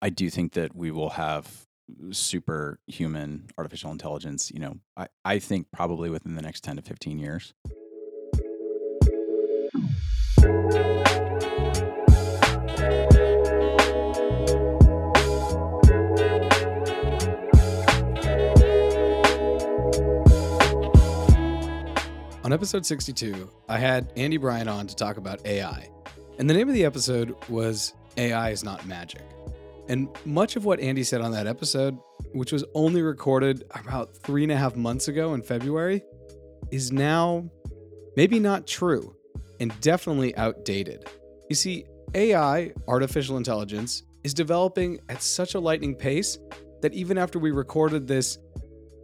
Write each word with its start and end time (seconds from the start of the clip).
I 0.00 0.10
do 0.10 0.30
think 0.30 0.52
that 0.52 0.76
we 0.76 0.92
will 0.92 1.10
have 1.10 1.66
superhuman 2.12 3.48
artificial 3.58 3.90
intelligence, 3.90 4.50
you 4.52 4.60
know, 4.60 4.76
I, 4.96 5.08
I 5.24 5.38
think 5.40 5.72
probably 5.72 6.08
within 6.08 6.36
the 6.36 6.42
next 6.42 6.62
10 6.62 6.76
to 6.76 6.82
15 6.82 7.18
years. 7.18 7.54
On 22.44 22.52
episode 22.52 22.86
62, 22.86 23.50
I 23.68 23.78
had 23.78 24.12
Andy 24.16 24.36
Bryant 24.36 24.68
on 24.68 24.86
to 24.86 24.94
talk 24.94 25.16
about 25.16 25.44
AI. 25.44 25.90
And 26.38 26.48
the 26.48 26.54
name 26.54 26.68
of 26.68 26.74
the 26.74 26.84
episode 26.84 27.34
was 27.48 27.94
AI 28.16 28.50
is 28.50 28.62
Not 28.62 28.86
Magic. 28.86 29.22
And 29.88 30.08
much 30.24 30.56
of 30.56 30.64
what 30.64 30.80
Andy 30.80 31.02
said 31.02 31.20
on 31.22 31.32
that 31.32 31.46
episode, 31.46 31.98
which 32.32 32.52
was 32.52 32.64
only 32.74 33.02
recorded 33.02 33.64
about 33.74 34.14
three 34.16 34.42
and 34.42 34.52
a 34.52 34.56
half 34.56 34.76
months 34.76 35.08
ago 35.08 35.34
in 35.34 35.42
February, 35.42 36.02
is 36.70 36.92
now 36.92 37.48
maybe 38.16 38.38
not 38.38 38.66
true 38.66 39.16
and 39.60 39.78
definitely 39.80 40.36
outdated. 40.36 41.08
You 41.48 41.56
see, 41.56 41.86
AI, 42.14 42.72
artificial 42.86 43.38
intelligence, 43.38 44.02
is 44.24 44.34
developing 44.34 44.98
at 45.08 45.22
such 45.22 45.54
a 45.54 45.60
lightning 45.60 45.94
pace 45.94 46.38
that 46.82 46.92
even 46.92 47.16
after 47.16 47.38
we 47.38 47.50
recorded 47.50 48.06
this 48.06 48.38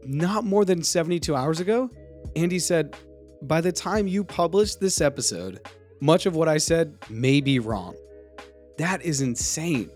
not 0.04 0.44
more 0.44 0.64
than 0.64 0.82
72 0.82 1.34
hours 1.34 1.60
ago, 1.60 1.90
Andy 2.36 2.58
said, 2.58 2.94
by 3.42 3.60
the 3.60 3.72
time 3.72 4.06
you 4.06 4.22
publish 4.24 4.74
this 4.76 5.00
episode, 5.00 5.60
much 6.00 6.26
of 6.26 6.36
what 6.36 6.48
I 6.48 6.58
said 6.58 6.96
may 7.08 7.40
be 7.40 7.58
wrong. 7.58 7.94
That 8.78 9.02
is 9.02 9.20
insane. 9.20 9.90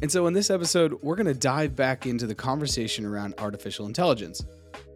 And 0.00 0.10
so, 0.10 0.26
in 0.26 0.34
this 0.34 0.50
episode, 0.50 0.98
we're 1.02 1.16
going 1.16 1.26
to 1.26 1.34
dive 1.34 1.74
back 1.74 2.06
into 2.06 2.26
the 2.26 2.34
conversation 2.34 3.04
around 3.04 3.34
artificial 3.38 3.86
intelligence. 3.86 4.44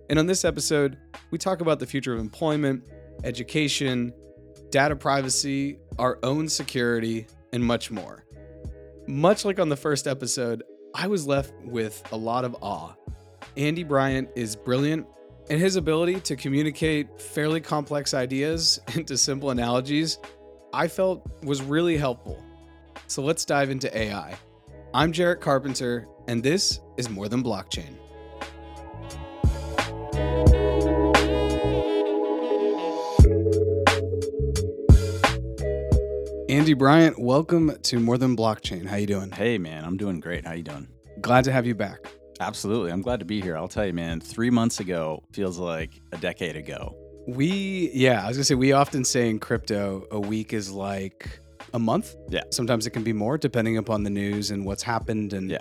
And 0.08 0.19
on 0.19 0.27
this 0.27 0.45
episode, 0.45 0.98
we 1.31 1.39
talk 1.39 1.61
about 1.61 1.81
the 1.81 1.86
future 1.86 2.12
of 2.12 2.20
employment, 2.20 2.84
education, 3.25 4.12
data 4.70 4.95
privacy, 4.95 5.78
our 5.98 6.19
own 6.23 6.48
security, 6.48 7.27
and 7.53 7.64
much 7.64 7.91
more. 7.91 8.25
Much 9.08 9.45
like 9.45 9.58
on 9.58 9.69
the 9.69 9.77
first 9.77 10.06
episode, 10.06 10.62
I 10.95 11.08
was 11.08 11.27
left 11.27 11.53
with 11.64 12.03
a 12.12 12.17
lot 12.17 12.45
of 12.45 12.56
awe. 12.61 12.95
Andy 13.56 13.83
Bryant 13.83 14.28
is 14.36 14.55
brilliant 14.55 15.06
and 15.50 15.61
his 15.61 15.77
ability 15.77 16.20
to 16.20 16.36
communicate 16.36 17.20
fairly 17.20 17.61
complex 17.61 18.14
ideas 18.14 18.80
into 18.95 19.17
simple 19.17 19.50
analogies, 19.50 20.19
I 20.73 20.89
felt 20.89 21.28
was 21.42 21.61
really 21.62 21.97
helpful. 21.97 22.42
So 23.06 23.23
let's 23.23 23.45
dive 23.45 23.70
into 23.70 23.95
AI. 23.97 24.36
I'm 24.95 25.11
Jarrett 25.11 25.41
Carpenter, 25.41 26.07
and 26.29 26.43
this 26.43 26.81
is 26.98 27.09
More 27.09 27.27
Than 27.27 27.43
Blockchain. 27.43 27.97
Andy 36.51 36.75
Bryant, 36.75 37.19
welcome 37.19 37.75
to 37.85 38.01
More 38.01 38.19
Than 38.19 38.37
Blockchain. 38.37 38.85
How 38.85 38.97
you 38.97 39.07
doing? 39.07 39.31
Hey 39.31 39.57
man, 39.57 39.83
I'm 39.87 39.97
doing 39.97 40.20
great. 40.20 40.45
How 40.45 40.53
you 40.53 40.63
doing? 40.63 40.87
Glad 41.23 41.45
to 41.45 41.53
have 41.53 41.65
you 41.65 41.75
back. 41.75 42.13
Absolutely. 42.41 42.93
I'm 42.93 43.01
glad 43.01 43.20
to 43.20 43.25
be 43.25 43.41
here. 43.41 43.57
I'll 43.57 43.69
tell 43.69 43.87
you, 43.87 43.95
man, 43.95 44.20
three 44.20 44.51
months 44.51 44.79
ago 44.79 45.25
feels 45.33 45.59
like 45.59 46.03
a 46.13 46.19
decade 46.19 46.57
ago. 46.57 46.95
We, 47.27 47.91
yeah, 47.95 48.23
I 48.25 48.29
was 48.29 48.37
gonna 48.37 48.45
say, 48.45 48.57
we 48.57 48.73
often 48.73 49.07
say 49.07 49.31
in 49.31 49.39
crypto, 49.39 50.07
a 50.11 50.20
week 50.20 50.53
is 50.53 50.70
like 50.70 51.41
a 51.75 51.78
month. 51.78 52.15
Yeah. 52.28 52.42
Sometimes 52.51 52.87
it 52.87 52.91
can 52.91 53.03
be 53.03 53.12
more 53.12 53.39
depending 53.39 53.77
upon 53.77 54.05
the 54.05 54.11
news 54.11 54.51
and 54.51 54.65
what's 54.65 54.83
happened. 54.83 55.33
And, 55.33 55.51
Yeah. 55.51 55.61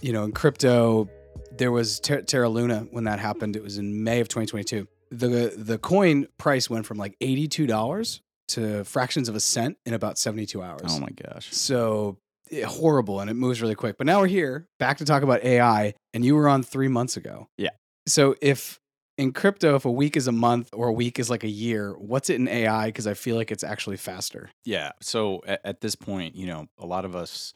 you 0.00 0.12
know, 0.12 0.24
in 0.24 0.32
crypto, 0.32 1.08
there 1.56 1.70
was 1.72 2.00
Ter- 2.00 2.22
Terra 2.22 2.48
Luna 2.48 2.86
when 2.90 3.04
that 3.04 3.18
happened. 3.18 3.56
It 3.56 3.62
was 3.62 3.78
in 3.78 4.04
May 4.04 4.20
of 4.20 4.28
2022. 4.28 4.86
The, 5.10 5.52
the 5.56 5.78
coin 5.78 6.26
price 6.38 6.68
went 6.68 6.86
from 6.86 6.98
like 6.98 7.16
$82 7.20 8.20
to 8.48 8.84
fractions 8.84 9.28
of 9.28 9.34
a 9.36 9.40
cent 9.40 9.76
in 9.86 9.94
about 9.94 10.18
72 10.18 10.62
hours. 10.62 10.82
Oh 10.88 11.00
my 11.00 11.10
gosh. 11.10 11.52
So 11.52 12.18
eh, 12.50 12.62
horrible 12.62 13.20
and 13.20 13.30
it 13.30 13.34
moves 13.34 13.62
really 13.62 13.74
quick. 13.74 13.96
But 13.98 14.06
now 14.06 14.20
we're 14.20 14.26
here 14.26 14.66
back 14.78 14.98
to 14.98 15.04
talk 15.04 15.22
about 15.22 15.42
AI, 15.44 15.94
and 16.12 16.24
you 16.24 16.34
were 16.34 16.48
on 16.48 16.62
three 16.62 16.88
months 16.88 17.16
ago. 17.16 17.48
Yeah. 17.56 17.70
So 18.06 18.34
if 18.42 18.80
in 19.16 19.32
crypto, 19.32 19.76
if 19.76 19.84
a 19.84 19.90
week 19.90 20.16
is 20.16 20.26
a 20.26 20.32
month 20.32 20.70
or 20.72 20.88
a 20.88 20.92
week 20.92 21.18
is 21.18 21.30
like 21.30 21.44
a 21.44 21.48
year, 21.48 21.94
what's 21.98 22.30
it 22.30 22.36
in 22.36 22.48
AI? 22.48 22.86
Because 22.86 23.06
I 23.06 23.14
feel 23.14 23.36
like 23.36 23.52
it's 23.52 23.64
actually 23.64 23.96
faster. 23.96 24.50
Yeah. 24.64 24.92
So 25.00 25.40
at, 25.46 25.60
at 25.64 25.80
this 25.80 25.94
point, 25.94 26.34
you 26.34 26.46
know, 26.46 26.66
a 26.78 26.86
lot 26.86 27.04
of 27.04 27.14
us, 27.14 27.52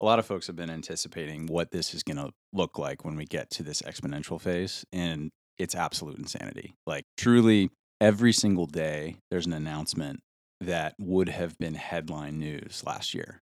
a 0.00 0.04
lot 0.04 0.18
of 0.18 0.26
folks 0.26 0.46
have 0.46 0.56
been 0.56 0.70
anticipating 0.70 1.46
what 1.46 1.72
this 1.72 1.94
is 1.94 2.02
going 2.02 2.16
to 2.16 2.30
look 2.52 2.78
like 2.78 3.04
when 3.04 3.16
we 3.16 3.24
get 3.24 3.50
to 3.50 3.62
this 3.62 3.82
exponential 3.82 4.40
phase. 4.40 4.84
And 4.92 5.30
it's 5.58 5.74
absolute 5.74 6.18
insanity. 6.18 6.74
Like, 6.86 7.04
truly, 7.16 7.70
every 8.00 8.32
single 8.32 8.66
day, 8.66 9.16
there's 9.30 9.46
an 9.46 9.52
announcement 9.52 10.20
that 10.60 10.94
would 10.98 11.28
have 11.28 11.58
been 11.58 11.74
headline 11.74 12.38
news 12.38 12.82
last 12.86 13.14
year. 13.14 13.40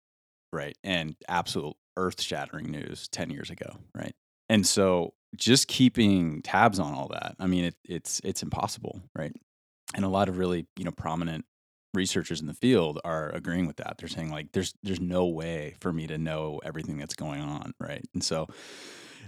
Right. 0.53 0.77
And 0.85 1.17
absolute 1.29 1.77
earth 1.97 2.23
shattering 2.23 2.71
news 2.71 3.09
10 3.09 3.31
years 3.31 3.51
ago. 3.51 3.77
Right. 3.95 4.15
And 4.49 4.67
so 4.67 5.15
just 5.37 5.69
keeping 5.69 6.43
tabs 6.43 6.79
on 6.79 6.93
all 6.95 7.09
that, 7.09 7.37
I 7.39 7.47
mean, 7.47 7.65
it, 7.65 7.75
it's, 7.85 8.21
it's 8.25 8.43
impossible. 8.43 9.03
Right. 9.17 9.33
And 9.95 10.05
a 10.05 10.09
lot 10.09 10.29
of 10.29 10.39
really, 10.39 10.67
you 10.77 10.85
know, 10.85 10.91
prominent 10.91 11.45
researchers 11.97 12.41
in 12.41 12.47
the 12.47 12.55
field 12.55 13.01
are 13.05 13.31
agreeing 13.31 13.67
with 13.67 13.77
that. 13.77 13.97
They're 13.99 14.09
saying 14.09 14.31
like 14.31 14.53
there's 14.53 14.75
there's 14.83 15.01
no 15.01 15.27
way 15.27 15.75
for 15.81 15.93
me 15.93 16.07
to 16.07 16.19
know 16.19 16.61
everything 16.65 16.99
that's 16.99 17.15
going 17.15 17.41
on, 17.41 17.73
right? 17.81 18.05
And 18.15 18.23
so 18.23 18.47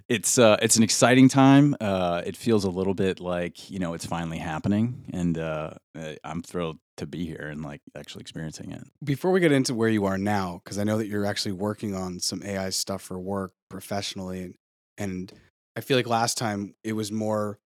it's 0.09 0.39
uh 0.39 0.56
it's 0.62 0.77
an 0.77 0.83
exciting 0.84 1.29
time. 1.29 1.75
Uh 1.81 2.23
it 2.25 2.37
feels 2.37 2.65
a 2.65 2.71
little 2.71 2.95
bit 2.95 3.19
like, 3.19 3.71
you 3.71 3.79
know, 3.79 3.95
it's 3.95 4.06
finally 4.06 4.39
happening 4.39 5.05
and 5.12 5.39
uh 5.39 5.71
uh, 5.99 6.12
I'm 6.23 6.43
thrilled 6.43 6.79
to 6.99 7.06
be 7.06 7.25
here 7.25 7.49
and 7.50 7.65
like 7.65 7.81
actually 7.97 8.21
experiencing 8.21 8.71
it. 8.71 8.83
Before 9.03 9.33
we 9.33 9.41
get 9.41 9.53
into 9.53 9.75
where 9.75 9.89
you 9.89 10.05
are 10.05 10.19
now, 10.19 10.61
because 10.62 10.79
I 10.79 10.85
know 10.85 10.99
that 10.99 11.09
you're 11.09 11.27
actually 11.27 11.53
working 11.53 11.95
on 11.95 12.21
some 12.21 12.43
AI 12.45 12.71
stuff 12.71 13.03
for 13.03 13.19
work 13.19 13.53
professionally, 13.69 14.43
and, 14.43 14.55
and 14.98 15.32
I 15.76 15.81
feel 15.81 15.97
like 15.97 16.06
last 16.06 16.36
time 16.36 16.75
it 16.84 16.92
was 16.92 17.10
more 17.10 17.59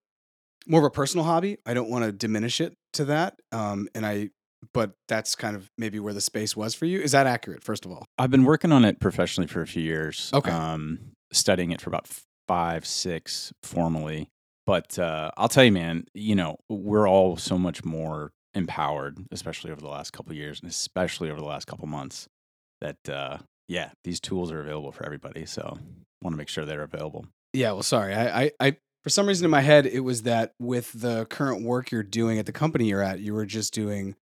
more 0.66 0.80
of 0.80 0.84
a 0.84 0.90
personal 0.90 1.24
hobby. 1.24 1.58
I 1.66 1.74
don't 1.74 1.90
want 1.90 2.04
to 2.04 2.12
diminish 2.12 2.60
it 2.60 2.74
to 2.92 3.04
that, 3.06 3.40
um, 3.50 3.88
and 3.94 4.06
I 4.06 4.30
but 4.72 4.92
that's 5.08 5.34
kind 5.34 5.56
of 5.56 5.70
maybe 5.76 5.98
where 5.98 6.14
the 6.14 6.20
space 6.20 6.56
was 6.56 6.74
for 6.74 6.86
you. 6.86 7.00
Is 7.00 7.12
that 7.12 7.26
accurate? 7.26 7.64
First 7.64 7.84
of 7.84 7.90
all, 7.90 8.04
I've 8.18 8.30
been 8.30 8.44
working 8.44 8.70
on 8.70 8.84
it 8.84 9.00
professionally 9.00 9.48
for 9.48 9.60
a 9.60 9.66
few 9.66 9.82
years. 9.82 10.30
Okay. 10.32 10.50
Um, 10.50 11.12
studying 11.32 11.70
it 11.70 11.80
for 11.80 11.90
about 11.90 12.06
five, 12.46 12.86
six 12.86 13.52
formally. 13.62 14.28
But 14.66 14.98
uh, 14.98 15.30
I'll 15.36 15.48
tell 15.48 15.64
you, 15.64 15.72
man, 15.72 16.04
you 16.14 16.36
know, 16.36 16.58
we're 16.68 17.08
all 17.08 17.36
so 17.36 17.58
much 17.58 17.84
more 17.84 18.30
empowered, 18.54 19.18
especially 19.32 19.72
over 19.72 19.80
the 19.80 19.88
last 19.88 20.12
couple 20.12 20.32
of 20.32 20.36
years 20.36 20.60
and 20.60 20.70
especially 20.70 21.30
over 21.30 21.40
the 21.40 21.46
last 21.46 21.66
couple 21.66 21.86
months, 21.88 22.28
that, 22.80 23.08
uh, 23.08 23.38
yeah, 23.68 23.90
these 24.04 24.20
tools 24.20 24.52
are 24.52 24.60
available 24.60 24.92
for 24.92 25.04
everybody. 25.04 25.46
So 25.46 25.78
want 26.22 26.34
to 26.34 26.38
make 26.38 26.48
sure 26.48 26.64
they're 26.64 26.82
available. 26.82 27.26
Yeah, 27.52 27.72
well, 27.72 27.82
sorry. 27.82 28.14
I, 28.14 28.42
I, 28.42 28.52
I, 28.60 28.76
for 29.02 29.10
some 29.10 29.26
reason 29.26 29.44
in 29.44 29.50
my 29.50 29.60
head, 29.60 29.86
it 29.86 30.00
was 30.00 30.22
that 30.22 30.52
with 30.58 30.92
the 30.92 31.26
current 31.26 31.64
work 31.64 31.90
you're 31.90 32.02
doing 32.02 32.38
at 32.38 32.46
the 32.46 32.52
company 32.52 32.88
you're 32.88 33.02
at, 33.02 33.20
you 33.20 33.34
were 33.34 33.46
just 33.46 33.74
doing 33.74 34.14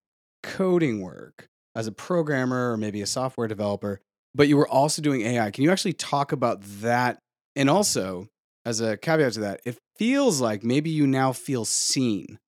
coding 0.43 1.01
work 1.01 1.47
as 1.75 1.87
a 1.87 1.91
programmer 1.91 2.71
or 2.71 2.77
maybe 2.77 3.01
a 3.01 3.05
software 3.05 3.47
developer, 3.47 4.01
but 4.35 4.47
you 4.47 4.57
were 4.57 4.67
also 4.67 5.01
doing 5.01 5.21
AI. 5.21 5.51
Can 5.51 5.63
you 5.63 5.71
actually 5.71 5.93
talk 5.93 6.31
about 6.31 6.61
that? 6.81 7.19
And 7.55 7.69
also, 7.69 8.27
as 8.65 8.81
a 8.81 8.97
caveat 8.97 9.33
to 9.33 9.39
that, 9.41 9.61
it 9.65 9.77
feels 9.97 10.41
like 10.41 10.63
maybe 10.63 10.89
you 10.89 11.07
now 11.07 11.31
feel 11.31 11.63
seen. 11.63 12.39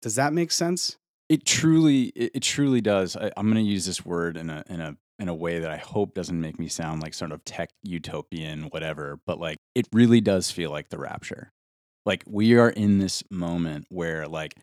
Does 0.00 0.16
that 0.16 0.32
make 0.32 0.50
sense? 0.50 0.96
It 1.28 1.44
truly, 1.44 2.04
it, 2.16 2.32
it 2.34 2.40
truly 2.42 2.80
does. 2.80 3.16
I, 3.16 3.30
I'm 3.36 3.50
going 3.50 3.64
to 3.64 3.70
use 3.70 3.86
this 3.86 4.04
word 4.04 4.36
in 4.36 4.50
a 4.50 4.64
in 4.68 4.80
a 4.80 4.96
in 5.22 5.28
a 5.28 5.34
way 5.34 5.60
that 5.60 5.70
I 5.70 5.76
hope 5.76 6.14
doesn't 6.14 6.40
make 6.40 6.58
me 6.58 6.66
sound 6.66 7.00
like 7.00 7.14
sort 7.14 7.30
of 7.30 7.44
tech 7.44 7.70
utopian, 7.82 8.64
whatever. 8.64 9.20
But 9.24 9.38
like, 9.38 9.58
it 9.74 9.86
really 9.92 10.20
does 10.20 10.50
feel 10.50 10.70
like 10.70 10.88
the 10.88 10.98
rapture. 10.98 11.52
Like 12.04 12.24
we 12.26 12.56
are 12.56 12.70
in 12.70 12.98
this 12.98 13.22
moment 13.30 13.86
where 13.88 14.26
like 14.26 14.56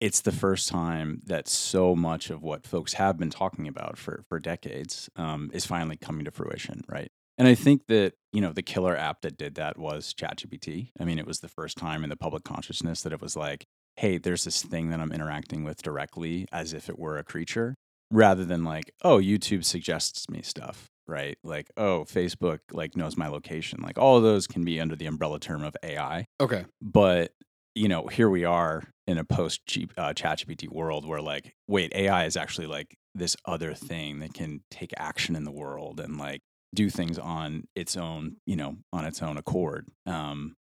it's 0.00 0.20
the 0.20 0.32
first 0.32 0.68
time 0.68 1.20
that 1.26 1.48
so 1.48 1.96
much 1.96 2.30
of 2.30 2.42
what 2.42 2.66
folks 2.66 2.94
have 2.94 3.18
been 3.18 3.30
talking 3.30 3.66
about 3.66 3.98
for 3.98 4.22
for 4.28 4.38
decades 4.38 5.10
um, 5.16 5.50
is 5.52 5.66
finally 5.66 5.96
coming 5.96 6.24
to 6.24 6.30
fruition, 6.30 6.82
right? 6.88 7.10
And 7.36 7.48
I 7.48 7.56
think 7.56 7.88
that 7.88 8.12
you 8.32 8.40
know 8.40 8.52
the 8.52 8.62
killer 8.62 8.96
app 8.96 9.22
that 9.22 9.36
did 9.36 9.56
that 9.56 9.76
was 9.76 10.14
ChatGPT. 10.14 10.90
I 11.00 11.04
mean, 11.04 11.18
it 11.18 11.26
was 11.26 11.40
the 11.40 11.48
first 11.48 11.76
time 11.76 12.04
in 12.04 12.10
the 12.10 12.16
public 12.16 12.44
consciousness 12.44 13.02
that 13.02 13.12
it 13.12 13.20
was 13.20 13.34
like, 13.34 13.64
hey, 13.96 14.18
there's 14.18 14.44
this 14.44 14.62
thing 14.62 14.90
that 14.90 15.00
I'm 15.00 15.12
interacting 15.12 15.64
with 15.64 15.82
directly 15.82 16.46
as 16.52 16.72
if 16.72 16.88
it 16.88 16.98
were 16.98 17.18
a 17.18 17.24
creature, 17.24 17.74
rather 18.14 18.44
than 18.44 18.64
like, 18.64 18.92
oh, 19.02 19.18
YouTube 19.18 19.64
suggests 19.64 20.28
me 20.30 20.40
stuff, 20.42 20.86
right? 21.06 21.36
Like, 21.42 21.70
oh, 21.76 22.04
Facebook 22.08 22.60
like 22.72 22.96
knows 22.96 23.16
my 23.16 23.28
location. 23.28 23.80
Like 23.82 23.98
all 23.98 24.16
of 24.16 24.22
those 24.22 24.46
can 24.46 24.64
be 24.64 24.80
under 24.80 24.96
the 24.96 25.06
umbrella 25.06 25.40
term 25.40 25.62
of 25.62 25.76
AI 25.82 26.26
Okay. 26.40 26.64
but 26.80 27.32
you 27.76 27.88
know 27.88 28.06
here 28.06 28.30
we 28.30 28.44
are 28.44 28.84
in 29.08 29.18
a 29.18 29.24
post 29.24 29.60
uh, 29.98 30.12
ChatGPT 30.14 30.68
world 30.70 31.04
where 31.04 31.20
like 31.20 31.52
wait 31.66 31.92
AI 31.92 32.24
is 32.24 32.36
actually 32.36 32.68
like 32.68 32.94
this 33.16 33.36
other 33.44 33.74
thing 33.74 34.20
that 34.20 34.32
can 34.32 34.60
take 34.70 34.92
action 34.96 35.34
in 35.34 35.42
the 35.44 35.50
world 35.50 35.98
and 35.98 36.16
like 36.16 36.40
do 36.74 36.88
things 36.90 37.18
on 37.18 37.64
its 37.76 37.96
own, 37.96 38.36
you 38.46 38.56
know, 38.56 38.76
on 38.92 39.04
its 39.04 39.22
own 39.22 39.36
accord. 39.36 39.88
Um, 40.06 40.54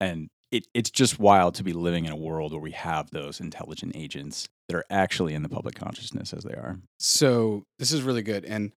and 0.00 0.28
it, 0.52 0.66
it's 0.74 0.90
just 0.90 1.18
wild 1.18 1.54
to 1.56 1.64
be 1.64 1.72
living 1.72 2.04
in 2.04 2.12
a 2.12 2.16
world 2.16 2.52
where 2.52 2.60
we 2.60 2.72
have 2.72 3.10
those 3.10 3.40
intelligent 3.40 3.96
agents 3.96 4.48
that 4.68 4.76
are 4.76 4.84
actually 4.90 5.34
in 5.34 5.42
the 5.42 5.48
public 5.48 5.74
consciousness 5.74 6.32
as 6.32 6.44
they 6.44 6.52
are. 6.52 6.78
So 7.00 7.64
this 7.78 7.90
is 7.90 8.02
really 8.02 8.22
good. 8.22 8.44
And 8.44 8.72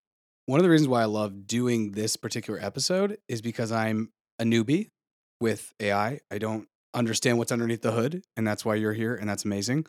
one 0.45 0.60
of 0.60 0.63
the 0.63 0.69
reasons 0.69 0.88
why 0.88 1.01
I 1.01 1.06
love 1.06 1.45
doing 1.45 1.92
this 1.92 2.16
particular 2.16 2.60
episode 2.60 3.18
is 3.27 3.42
because 3.42 3.72
I'm 3.72 4.10
a 4.39 4.45
newbie 4.45 4.89
with 5.42 5.74
AI. 5.80 6.22
I 6.31 6.38
don't 6.38 6.68
understand 6.94 7.38
what's 7.38 7.51
underneath 7.51 7.81
the 7.81 7.92
hood, 7.92 8.24
and 8.38 8.48
that's 8.48 8.63
why 8.63 8.75
you're 8.75 8.94
here, 8.94 9.13
and 9.13 9.30
that's 9.30 9.44
amazing. 9.44 9.86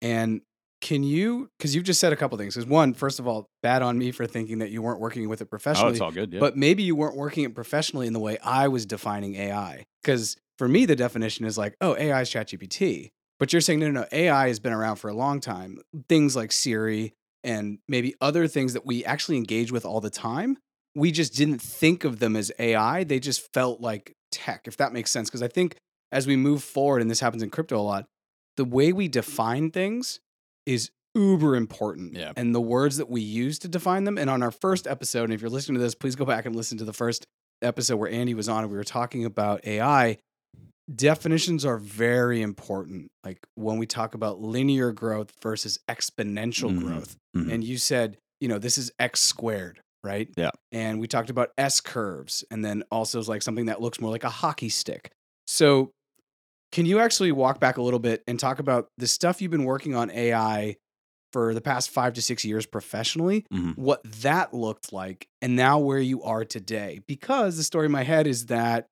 And 0.00 0.40
can 0.80 1.02
you, 1.02 1.50
because 1.58 1.74
you've 1.74 1.84
just 1.84 2.00
said 2.00 2.12
a 2.12 2.16
couple 2.16 2.36
things. 2.38 2.54
Because 2.54 2.68
one, 2.68 2.94
first 2.94 3.18
of 3.18 3.26
all, 3.26 3.48
bad 3.62 3.82
on 3.82 3.98
me 3.98 4.10
for 4.10 4.26
thinking 4.26 4.58
that 4.58 4.70
you 4.70 4.82
weren't 4.82 5.00
working 5.00 5.28
with 5.28 5.40
it 5.40 5.46
professionally. 5.46 5.90
Oh, 5.90 5.92
it's 5.92 6.00
all 6.00 6.12
good. 6.12 6.32
Yeah. 6.32 6.40
But 6.40 6.56
maybe 6.56 6.82
you 6.82 6.94
weren't 6.94 7.16
working 7.16 7.44
it 7.44 7.54
professionally 7.54 8.06
in 8.06 8.12
the 8.12 8.20
way 8.20 8.38
I 8.42 8.68
was 8.68 8.86
defining 8.86 9.36
AI. 9.36 9.86
Because 10.02 10.36
for 10.58 10.68
me, 10.68 10.86
the 10.86 10.96
definition 10.96 11.44
is 11.44 11.58
like, 11.58 11.76
oh, 11.80 11.96
AI 11.96 12.22
is 12.22 12.30
ChatGPT. 12.30 13.10
But 13.38 13.52
you're 13.52 13.60
saying, 13.60 13.80
no, 13.80 13.90
no, 13.90 14.00
no, 14.00 14.06
AI 14.12 14.48
has 14.48 14.58
been 14.58 14.72
around 14.72 14.96
for 14.96 15.08
a 15.08 15.14
long 15.14 15.40
time. 15.40 15.78
Things 16.08 16.34
like 16.34 16.52
Siri 16.52 17.12
and 17.44 17.78
maybe 17.86 18.14
other 18.20 18.46
things 18.48 18.72
that 18.72 18.86
we 18.86 19.04
actually 19.04 19.36
engage 19.36 19.70
with 19.70 19.84
all 19.84 20.00
the 20.00 20.10
time. 20.10 20.56
We 20.94 21.12
just 21.12 21.34
didn't 21.34 21.60
think 21.60 22.04
of 22.04 22.18
them 22.18 22.34
as 22.34 22.50
AI. 22.58 23.04
They 23.04 23.20
just 23.20 23.52
felt 23.52 23.80
like 23.80 24.14
tech, 24.32 24.62
if 24.66 24.78
that 24.78 24.92
makes 24.92 25.10
sense. 25.10 25.28
Because 25.28 25.42
I 25.42 25.48
think 25.48 25.76
as 26.10 26.26
we 26.26 26.36
move 26.36 26.62
forward, 26.62 27.02
and 27.02 27.10
this 27.10 27.20
happens 27.20 27.42
in 27.42 27.50
crypto 27.50 27.78
a 27.78 27.82
lot, 27.82 28.06
the 28.56 28.64
way 28.64 28.92
we 28.92 29.06
define 29.06 29.70
things 29.70 30.20
is 30.64 30.90
uber 31.14 31.56
important. 31.56 32.14
Yeah. 32.14 32.32
And 32.36 32.54
the 32.54 32.60
words 32.60 32.96
that 32.96 33.10
we 33.10 33.20
use 33.20 33.58
to 33.60 33.68
define 33.68 34.04
them. 34.04 34.16
And 34.16 34.30
on 34.30 34.42
our 34.42 34.50
first 34.50 34.86
episode, 34.86 35.24
and 35.24 35.34
if 35.34 35.42
you're 35.42 35.50
listening 35.50 35.76
to 35.76 35.82
this, 35.82 35.94
please 35.94 36.16
go 36.16 36.24
back 36.24 36.46
and 36.46 36.56
listen 36.56 36.78
to 36.78 36.84
the 36.84 36.92
first 36.94 37.26
episode 37.62 37.96
where 37.96 38.10
Andy 38.10 38.34
was 38.34 38.48
on 38.48 38.62
and 38.62 38.70
we 38.70 38.76
were 38.78 38.84
talking 38.84 39.24
about 39.24 39.66
AI. 39.66 40.18
Definitions 40.94 41.64
are 41.64 41.78
very 41.78 42.42
important. 42.42 43.08
Like 43.24 43.38
when 43.56 43.78
we 43.78 43.86
talk 43.86 44.14
about 44.14 44.40
linear 44.40 44.92
growth 44.92 45.32
versus 45.42 45.78
exponential 45.88 46.70
Mhm. 46.70 46.78
growth. 46.80 47.16
Mhm. 47.36 47.52
And 47.52 47.64
you 47.64 47.76
said, 47.76 48.18
you 48.40 48.46
know, 48.48 48.58
this 48.58 48.78
is 48.78 48.92
x 48.98 49.20
squared, 49.20 49.80
right? 50.04 50.28
Yeah. 50.36 50.50
And 50.70 51.00
we 51.00 51.08
talked 51.08 51.28
about 51.30 51.50
S 51.58 51.80
curves 51.80 52.44
and 52.52 52.64
then 52.64 52.84
also 52.92 53.20
like 53.24 53.42
something 53.42 53.66
that 53.66 53.80
looks 53.80 54.00
more 54.00 54.10
like 54.10 54.22
a 54.24 54.30
hockey 54.30 54.68
stick. 54.68 55.10
So 55.48 55.90
can 56.70 56.86
you 56.86 57.00
actually 57.00 57.32
walk 57.32 57.58
back 57.58 57.78
a 57.78 57.82
little 57.82 57.98
bit 58.00 58.22
and 58.28 58.38
talk 58.38 58.58
about 58.60 58.88
the 58.96 59.06
stuff 59.08 59.42
you've 59.42 59.50
been 59.50 59.64
working 59.64 59.94
on 59.96 60.10
AI 60.10 60.76
for 61.32 61.52
the 61.52 61.60
past 61.60 61.90
five 61.90 62.12
to 62.14 62.22
six 62.22 62.44
years 62.44 62.64
professionally, 62.64 63.44
Mhm. 63.52 63.76
what 63.76 64.00
that 64.22 64.54
looked 64.54 64.92
like, 64.92 65.26
and 65.42 65.56
now 65.56 65.78
where 65.80 65.98
you 65.98 66.22
are 66.22 66.44
today? 66.44 67.00
Because 67.08 67.56
the 67.56 67.64
story 67.64 67.86
in 67.86 67.92
my 67.92 68.04
head 68.04 68.26
is 68.28 68.46
that 68.46 68.86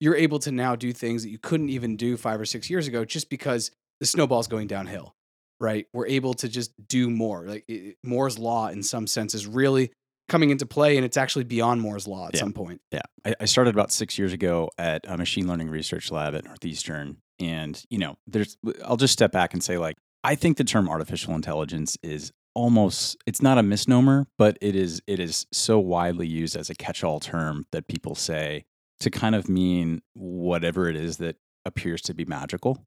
you're 0.00 0.16
able 0.16 0.38
to 0.40 0.52
now 0.52 0.76
do 0.76 0.92
things 0.92 1.22
that 1.22 1.30
you 1.30 1.38
couldn't 1.38 1.68
even 1.70 1.96
do 1.96 2.16
five 2.16 2.40
or 2.40 2.44
six 2.44 2.70
years 2.70 2.86
ago 2.86 3.04
just 3.04 3.28
because 3.30 3.70
the 4.00 4.06
snowball's 4.06 4.46
going 4.46 4.66
downhill, 4.68 5.14
right? 5.60 5.86
We're 5.92 6.06
able 6.06 6.34
to 6.34 6.48
just 6.48 6.72
do 6.88 7.10
more. 7.10 7.44
Like 7.44 7.64
it, 7.68 7.96
Moore's 8.04 8.38
law, 8.38 8.68
in 8.68 8.82
some 8.82 9.06
sense, 9.06 9.34
is 9.34 9.46
really 9.46 9.90
coming 10.28 10.50
into 10.50 10.66
play, 10.66 10.96
and 10.96 11.04
it's 11.04 11.16
actually 11.16 11.44
beyond 11.44 11.80
Moore's 11.80 12.06
law 12.06 12.28
at 12.28 12.34
Yeah. 12.34 12.40
some 12.40 12.52
point. 12.52 12.80
Yeah, 12.92 13.00
I, 13.24 13.34
I 13.40 13.44
started 13.46 13.74
about 13.74 13.90
six 13.90 14.18
years 14.18 14.32
ago 14.32 14.70
at 14.78 15.04
a 15.08 15.16
machine 15.16 15.48
learning 15.48 15.70
research 15.70 16.10
lab 16.10 16.34
at 16.34 16.44
Northeastern, 16.44 17.16
and 17.40 17.82
you 17.90 17.98
know, 17.98 18.16
there's. 18.26 18.56
I'll 18.84 18.96
just 18.98 19.12
step 19.14 19.32
back 19.32 19.52
and 19.54 19.64
say, 19.64 19.78
like, 19.78 19.96
I 20.22 20.34
think 20.34 20.58
the 20.58 20.64
term 20.64 20.88
artificial 20.88 21.34
intelligence 21.34 21.96
is 22.02 22.30
almost 22.54 23.16
it's 23.26 23.40
not 23.40 23.56
a 23.58 23.62
misnomer, 23.62 24.26
but 24.36 24.58
it 24.60 24.76
is 24.76 25.00
it 25.06 25.18
is 25.18 25.46
so 25.52 25.78
widely 25.78 26.26
used 26.26 26.56
as 26.56 26.68
a 26.70 26.74
catch-all 26.74 27.20
term 27.20 27.64
that 27.72 27.88
people 27.88 28.14
say 28.14 28.64
to 29.00 29.10
kind 29.10 29.34
of 29.34 29.48
mean 29.48 30.02
whatever 30.14 30.88
it 30.88 30.96
is 30.96 31.18
that 31.18 31.36
appears 31.64 32.02
to 32.02 32.14
be 32.14 32.24
magical. 32.24 32.84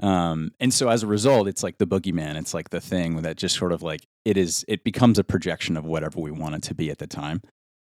Um, 0.00 0.52
and 0.60 0.72
so 0.72 0.88
as 0.88 1.02
a 1.02 1.06
result, 1.06 1.48
it's 1.48 1.62
like 1.62 1.78
the 1.78 1.86
boogeyman. 1.86 2.36
It's 2.36 2.54
like 2.54 2.70
the 2.70 2.80
thing 2.80 3.22
that 3.22 3.36
just 3.36 3.56
sort 3.56 3.72
of 3.72 3.82
like 3.82 4.06
it 4.24 4.36
is. 4.36 4.64
It 4.68 4.84
becomes 4.84 5.18
a 5.18 5.24
projection 5.24 5.76
of 5.76 5.84
whatever 5.84 6.20
we 6.20 6.30
want 6.30 6.54
it 6.54 6.62
to 6.64 6.74
be 6.74 6.90
at 6.90 6.98
the 6.98 7.06
time. 7.06 7.42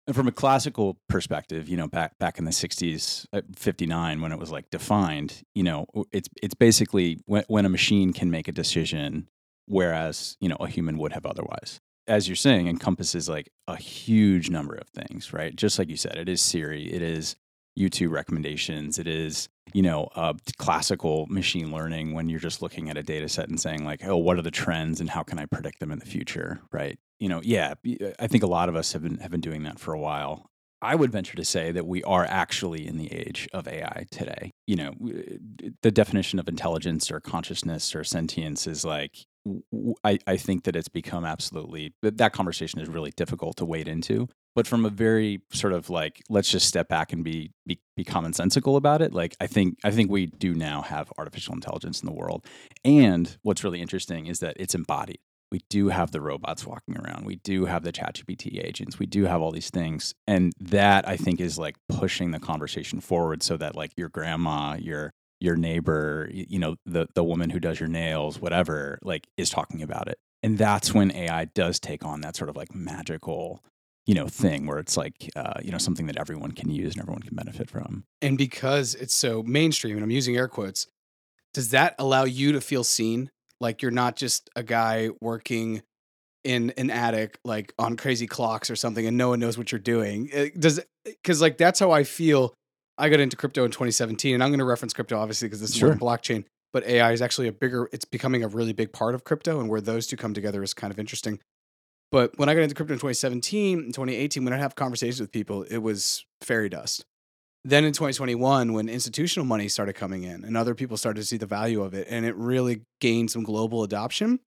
And 0.07 0.15
from 0.15 0.27
a 0.27 0.31
classical 0.31 0.97
perspective, 1.07 1.69
you 1.69 1.77
know, 1.77 1.87
back 1.87 2.17
back 2.17 2.39
in 2.39 2.45
the 2.45 2.51
'60s, 2.51 3.27
'59, 3.55 4.21
when 4.21 4.31
it 4.31 4.39
was 4.39 4.51
like 4.51 4.69
defined, 4.71 5.43
you 5.53 5.61
know, 5.61 5.85
it's 6.11 6.27
it's 6.41 6.55
basically 6.55 7.19
when 7.25 7.43
when 7.47 7.65
a 7.65 7.69
machine 7.69 8.13
can 8.13 8.31
make 8.31 8.47
a 8.47 8.51
decision, 8.51 9.27
whereas 9.67 10.37
you 10.39 10.49
know 10.49 10.57
a 10.59 10.67
human 10.67 10.97
would 10.97 11.13
have 11.13 11.27
otherwise. 11.27 11.79
As 12.07 12.27
you're 12.27 12.35
saying, 12.35 12.67
encompasses 12.67 13.29
like 13.29 13.51
a 13.67 13.75
huge 13.75 14.49
number 14.49 14.73
of 14.73 14.89
things, 14.89 15.33
right? 15.33 15.55
Just 15.55 15.77
like 15.77 15.87
you 15.87 15.97
said, 15.97 16.17
it 16.17 16.27
is 16.27 16.41
Siri, 16.41 16.91
it 16.91 17.03
is 17.03 17.35
YouTube 17.77 18.11
recommendations, 18.11 18.99
it 18.99 19.07
is 19.07 19.49
you 19.73 19.81
know 19.81 20.09
uh, 20.15 20.33
classical 20.57 21.25
machine 21.27 21.71
learning 21.71 22.13
when 22.13 22.29
you're 22.29 22.39
just 22.39 22.61
looking 22.61 22.89
at 22.89 22.97
a 22.97 23.03
data 23.03 23.29
set 23.29 23.49
and 23.49 23.59
saying 23.59 23.85
like, 23.85 24.05
oh, 24.05 24.17
what 24.17 24.37
are 24.37 24.41
the 24.41 24.51
trends 24.51 24.99
and 24.99 25.09
how 25.09 25.23
can 25.23 25.39
I 25.39 25.45
predict 25.45 25.79
them 25.79 25.91
in 25.91 25.99
the 25.99 26.05
future, 26.05 26.61
right? 26.71 26.99
you 27.21 27.29
know, 27.29 27.39
yeah, 27.43 27.75
I 28.19 28.25
think 28.25 28.43
a 28.43 28.47
lot 28.47 28.67
of 28.67 28.75
us 28.75 28.93
have 28.93 29.03
been 29.03 29.19
have 29.19 29.29
been 29.29 29.41
doing 29.41 29.63
that 29.63 29.79
for 29.79 29.93
a 29.93 29.99
while. 29.99 30.49
I 30.81 30.95
would 30.95 31.11
venture 31.11 31.35
to 31.35 31.45
say 31.45 31.71
that 31.71 31.85
we 31.85 32.03
are 32.03 32.25
actually 32.25 32.87
in 32.87 32.97
the 32.97 33.13
age 33.13 33.47
of 33.53 33.67
AI 33.67 34.07
today. 34.09 34.49
You 34.65 34.75
know, 34.75 34.93
the 35.83 35.91
definition 35.91 36.39
of 36.39 36.49
intelligence 36.49 37.11
or 37.11 37.19
consciousness 37.19 37.93
or 37.93 38.03
sentience 38.03 38.65
is 38.65 38.83
like 38.83 39.27
I, 40.03 40.17
I 40.25 40.35
think 40.37 40.63
that 40.63 40.75
it's 40.75 40.89
become 40.89 41.23
absolutely 41.23 41.93
that 42.01 42.33
conversation 42.33 42.79
is 42.79 42.89
really 42.89 43.11
difficult 43.15 43.57
to 43.57 43.65
wade 43.65 43.87
into. 43.87 44.27
But 44.55 44.67
from 44.67 44.85
a 44.85 44.89
very 44.89 45.41
sort 45.51 45.73
of 45.73 45.89
like 45.89 46.21
let's 46.29 46.51
just 46.51 46.67
step 46.67 46.89
back 46.89 47.13
and 47.13 47.23
be, 47.23 47.51
be 47.65 47.79
be 47.95 48.03
commonsensical 48.03 48.75
about 48.75 49.01
it. 49.01 49.13
Like 49.13 49.35
I 49.39 49.47
think 49.47 49.77
I 49.83 49.91
think 49.91 50.11
we 50.11 50.25
do 50.25 50.53
now 50.53 50.81
have 50.81 51.11
artificial 51.17 51.53
intelligence 51.53 52.01
in 52.01 52.05
the 52.05 52.13
world. 52.13 52.45
And 52.83 53.37
what's 53.43 53.63
really 53.63 53.81
interesting 53.81 54.27
is 54.27 54.39
that 54.39 54.57
it's 54.59 54.75
embodied 54.75 55.19
we 55.51 55.61
do 55.69 55.89
have 55.89 56.11
the 56.11 56.21
robots 56.21 56.65
walking 56.65 56.97
around. 56.97 57.25
We 57.25 57.35
do 57.35 57.65
have 57.65 57.83
the 57.83 57.91
ChatGPT 57.91 58.63
agents. 58.63 58.97
We 58.97 59.05
do 59.05 59.25
have 59.25 59.41
all 59.41 59.51
these 59.51 59.69
things. 59.69 60.15
And 60.25 60.53
that 60.59 61.07
I 61.07 61.17
think 61.17 61.41
is 61.41 61.59
like 61.59 61.75
pushing 61.89 62.31
the 62.31 62.39
conversation 62.39 63.01
forward 63.01 63.43
so 63.43 63.57
that 63.57 63.75
like 63.75 63.91
your 63.97 64.09
grandma, 64.09 64.77
your 64.79 65.11
your 65.41 65.55
neighbor, 65.57 66.29
you 66.31 66.59
know, 66.59 66.75
the 66.85 67.07
the 67.15 67.23
woman 67.23 67.49
who 67.49 67.59
does 67.59 67.79
your 67.79 67.89
nails, 67.89 68.39
whatever, 68.39 68.97
like 69.03 69.27
is 69.37 69.49
talking 69.49 69.81
about 69.81 70.07
it. 70.07 70.17
And 70.41 70.57
that's 70.57 70.93
when 70.93 71.11
AI 71.11 71.45
does 71.45 71.79
take 71.79 72.05
on 72.05 72.21
that 72.21 72.35
sort 72.35 72.49
of 72.49 72.55
like 72.55 72.73
magical, 72.73 73.61
you 74.05 74.15
know, 74.15 74.27
thing 74.27 74.65
where 74.65 74.79
it's 74.79 74.97
like 74.97 75.29
uh, 75.35 75.59
you 75.63 75.71
know, 75.71 75.77
something 75.77 76.07
that 76.07 76.17
everyone 76.17 76.51
can 76.51 76.69
use 76.69 76.93
and 76.93 77.01
everyone 77.01 77.21
can 77.21 77.35
benefit 77.35 77.69
from. 77.69 78.03
And 78.21 78.37
because 78.37 78.95
it's 78.95 79.13
so 79.13 79.43
mainstream, 79.43 79.95
and 79.95 80.03
I'm 80.03 80.11
using 80.11 80.35
air 80.35 80.47
quotes, 80.47 80.87
does 81.53 81.69
that 81.71 81.95
allow 81.99 82.23
you 82.23 82.51
to 82.53 82.61
feel 82.61 82.83
seen? 82.83 83.29
Like 83.59 83.81
you're 83.81 83.91
not 83.91 84.15
just 84.15 84.49
a 84.55 84.63
guy 84.63 85.09
working 85.21 85.83
in 86.43 86.71
an 86.77 86.89
attic, 86.89 87.37
like 87.45 87.73
on 87.77 87.95
crazy 87.95 88.25
clocks 88.25 88.71
or 88.71 88.75
something, 88.75 89.05
and 89.05 89.17
no 89.17 89.29
one 89.29 89.39
knows 89.39 89.57
what 89.57 89.71
you're 89.71 89.79
doing. 89.79 90.29
It 90.33 90.59
does 90.59 90.79
because 91.05 91.41
like 91.41 91.57
that's 91.57 91.79
how 91.79 91.91
I 91.91 92.03
feel. 92.03 92.53
I 92.97 93.09
got 93.09 93.19
into 93.19 93.37
crypto 93.37 93.63
in 93.63 93.71
2017, 93.71 94.33
and 94.33 94.43
I'm 94.43 94.49
going 94.49 94.59
to 94.59 94.65
reference 94.65 94.93
crypto 94.93 95.17
obviously 95.17 95.47
because 95.47 95.61
this 95.61 95.71
is 95.71 95.77
Sure. 95.77 95.95
blockchain. 95.95 96.45
But 96.73 96.85
AI 96.87 97.11
is 97.11 97.21
actually 97.21 97.47
a 97.47 97.51
bigger. 97.51 97.89
It's 97.91 98.05
becoming 98.05 98.43
a 98.43 98.47
really 98.47 98.73
big 98.73 98.93
part 98.93 99.13
of 99.13 99.23
crypto, 99.23 99.59
and 99.59 99.69
where 99.69 99.81
those 99.81 100.07
two 100.07 100.17
come 100.17 100.33
together 100.33 100.63
is 100.63 100.73
kind 100.73 100.91
of 100.91 100.99
interesting. 100.99 101.39
But 102.11 102.37
when 102.37 102.49
I 102.49 102.53
got 102.53 102.61
into 102.61 102.75
crypto 102.75 102.93
in 102.93 102.99
2017 102.99 103.79
and 103.79 103.93
2018, 103.93 104.43
when 104.43 104.53
I 104.53 104.57
have 104.57 104.75
conversations 104.75 105.21
with 105.21 105.31
people, 105.31 105.63
it 105.63 105.77
was 105.77 106.25
fairy 106.41 106.67
dust. 106.67 107.05
Then 107.63 107.85
in 107.85 107.93
2021, 107.93 108.73
when 108.73 108.89
institutional 108.89 109.45
money 109.45 109.67
started 109.67 109.93
coming 109.93 110.23
in 110.23 110.43
and 110.43 110.57
other 110.57 110.75
people 110.75 110.97
started 110.97 111.21
to 111.21 111.25
see 111.25 111.37
the 111.37 111.45
value 111.45 111.83
of 111.83 111.93
it, 111.93 112.07
and 112.09 112.25
it 112.25 112.35
really 112.35 112.81
gained 112.99 113.31
some 113.31 113.43
global 113.43 113.83
adoption, 113.83 114.39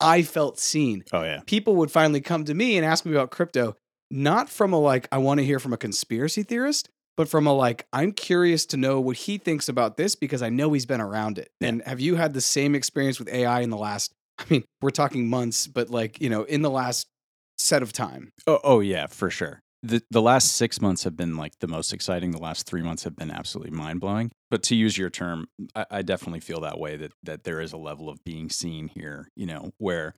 I 0.00 0.22
felt 0.22 0.58
seen. 0.58 1.04
Oh 1.12 1.22
yeah. 1.22 1.40
People 1.46 1.76
would 1.76 1.90
finally 1.90 2.20
come 2.20 2.44
to 2.46 2.54
me 2.54 2.76
and 2.76 2.84
ask 2.84 3.04
me 3.04 3.12
about 3.12 3.30
crypto, 3.30 3.76
not 4.10 4.48
from 4.48 4.72
a 4.72 4.78
like, 4.78 5.06
I 5.12 5.18
want 5.18 5.38
to 5.38 5.44
hear 5.44 5.60
from 5.60 5.72
a 5.72 5.76
conspiracy 5.76 6.42
theorist, 6.42 6.88
but 7.16 7.28
from 7.28 7.46
a 7.46 7.52
like, 7.52 7.86
I'm 7.92 8.10
curious 8.12 8.66
to 8.66 8.76
know 8.76 9.00
what 9.00 9.16
he 9.16 9.38
thinks 9.38 9.68
about 9.68 9.96
this 9.96 10.14
because 10.16 10.42
I 10.42 10.48
know 10.48 10.72
he's 10.72 10.86
been 10.86 11.00
around 11.00 11.38
it. 11.38 11.50
Yeah. 11.60 11.68
And 11.68 11.82
have 11.82 12.00
you 12.00 12.16
had 12.16 12.32
the 12.32 12.40
same 12.40 12.74
experience 12.74 13.18
with 13.18 13.28
AI 13.28 13.60
in 13.60 13.70
the 13.70 13.76
last, 13.76 14.12
I 14.38 14.44
mean, 14.48 14.64
we're 14.80 14.90
talking 14.90 15.28
months, 15.28 15.66
but 15.66 15.90
like, 15.90 16.20
you 16.20 16.30
know, 16.30 16.44
in 16.44 16.62
the 16.62 16.70
last 16.70 17.06
set 17.62 17.82
of 17.82 17.92
time? 17.92 18.32
Oh, 18.46 18.60
oh 18.64 18.80
yeah, 18.80 19.06
for 19.06 19.30
sure. 19.30 19.62
The 19.82 20.02
the 20.10 20.22
last 20.22 20.52
six 20.54 20.80
months 20.80 21.04
have 21.04 21.16
been 21.16 21.36
like 21.36 21.58
the 21.58 21.66
most 21.66 21.92
exciting. 21.92 22.30
The 22.30 22.38
last 22.38 22.66
three 22.66 22.82
months 22.82 23.02
have 23.04 23.16
been 23.16 23.30
absolutely 23.30 23.76
mind 23.76 24.00
blowing. 24.00 24.30
But 24.50 24.62
to 24.64 24.76
use 24.76 24.96
your 24.96 25.10
term, 25.10 25.48
I, 25.74 25.86
I 25.90 26.02
definitely 26.02 26.40
feel 26.40 26.60
that 26.60 26.78
way. 26.78 26.96
That 26.96 27.12
that 27.24 27.44
there 27.44 27.60
is 27.60 27.72
a 27.72 27.78
level 27.78 28.08
of 28.08 28.22
being 28.24 28.48
seen 28.48 28.88
here. 28.88 29.28
You 29.34 29.46
know, 29.46 29.72
where 29.78 30.14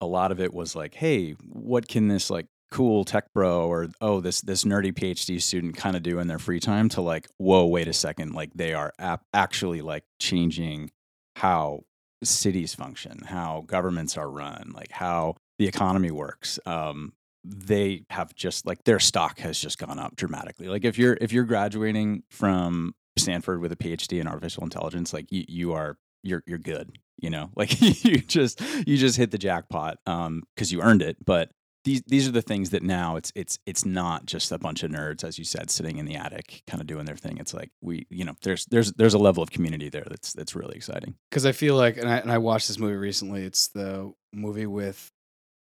a 0.00 0.06
lot 0.06 0.32
of 0.32 0.40
it 0.40 0.52
was 0.52 0.74
like, 0.74 0.94
hey, 0.94 1.32
what 1.46 1.86
can 1.86 2.08
this 2.08 2.30
like 2.30 2.46
cool 2.72 3.04
tech 3.04 3.32
bro 3.32 3.66
or 3.68 3.88
oh 4.00 4.20
this 4.20 4.40
this 4.40 4.64
nerdy 4.64 4.92
PhD 4.92 5.40
student 5.40 5.76
kind 5.76 5.96
of 5.96 6.02
do 6.02 6.18
in 6.18 6.26
their 6.26 6.38
free 6.40 6.60
time? 6.60 6.88
To 6.90 7.00
like, 7.00 7.28
whoa, 7.38 7.66
wait 7.66 7.86
a 7.86 7.92
second, 7.92 8.32
like 8.32 8.50
they 8.54 8.74
are 8.74 8.92
ap- 8.98 9.24
actually 9.32 9.82
like 9.82 10.04
changing 10.18 10.90
how 11.36 11.84
cities 12.22 12.74
function, 12.74 13.22
how 13.26 13.64
governments 13.66 14.16
are 14.16 14.30
run, 14.30 14.72
like 14.74 14.90
how 14.90 15.36
the 15.58 15.66
economy 15.66 16.10
works. 16.10 16.58
Um, 16.66 17.12
they 17.44 18.04
have 18.10 18.34
just 18.34 18.66
like 18.66 18.84
their 18.84 18.98
stock 18.98 19.38
has 19.40 19.58
just 19.58 19.78
gone 19.78 19.98
up 19.98 20.16
dramatically. 20.16 20.68
Like 20.68 20.84
if 20.84 20.98
you're 20.98 21.16
if 21.20 21.32
you're 21.32 21.44
graduating 21.44 22.22
from 22.30 22.94
Stanford 23.16 23.60
with 23.60 23.72
a 23.72 23.76
PhD 23.76 24.20
in 24.20 24.28
artificial 24.28 24.62
intelligence, 24.62 25.12
like 25.12 25.30
you, 25.30 25.44
you 25.48 25.72
are 25.72 25.96
you're 26.22 26.42
you're 26.46 26.58
good. 26.58 26.98
You 27.18 27.30
know, 27.30 27.50
like 27.56 27.80
you 28.04 28.18
just 28.18 28.60
you 28.86 28.96
just 28.96 29.16
hit 29.16 29.30
the 29.30 29.38
jackpot 29.38 29.98
um 30.06 30.42
because 30.54 30.72
you 30.72 30.82
earned 30.82 31.02
it. 31.02 31.16
But 31.24 31.50
these 31.84 32.02
these 32.06 32.28
are 32.28 32.32
the 32.32 32.42
things 32.42 32.70
that 32.70 32.82
now 32.82 33.16
it's 33.16 33.32
it's 33.34 33.58
it's 33.66 33.84
not 33.84 34.26
just 34.26 34.52
a 34.52 34.58
bunch 34.58 34.82
of 34.82 34.90
nerds, 34.90 35.24
as 35.24 35.38
you 35.38 35.44
said, 35.44 35.70
sitting 35.70 35.96
in 35.98 36.06
the 36.06 36.16
attic, 36.16 36.62
kind 36.66 36.80
of 36.80 36.86
doing 36.86 37.06
their 37.06 37.16
thing. 37.16 37.38
It's 37.38 37.54
like 37.54 37.70
we, 37.80 38.06
you 38.10 38.24
know, 38.24 38.34
there's 38.42 38.66
there's 38.66 38.92
there's 38.92 39.14
a 39.14 39.18
level 39.18 39.42
of 39.42 39.50
community 39.50 39.88
there 39.88 40.06
that's 40.08 40.32
that's 40.32 40.54
really 40.54 40.76
exciting. 40.76 41.14
Because 41.30 41.46
I 41.46 41.52
feel 41.52 41.76
like, 41.76 41.96
and 41.96 42.08
I, 42.08 42.18
and 42.18 42.30
I 42.30 42.38
watched 42.38 42.68
this 42.68 42.78
movie 42.78 42.96
recently. 42.96 43.44
It's 43.44 43.68
the 43.68 44.12
movie 44.32 44.66
with, 44.66 45.10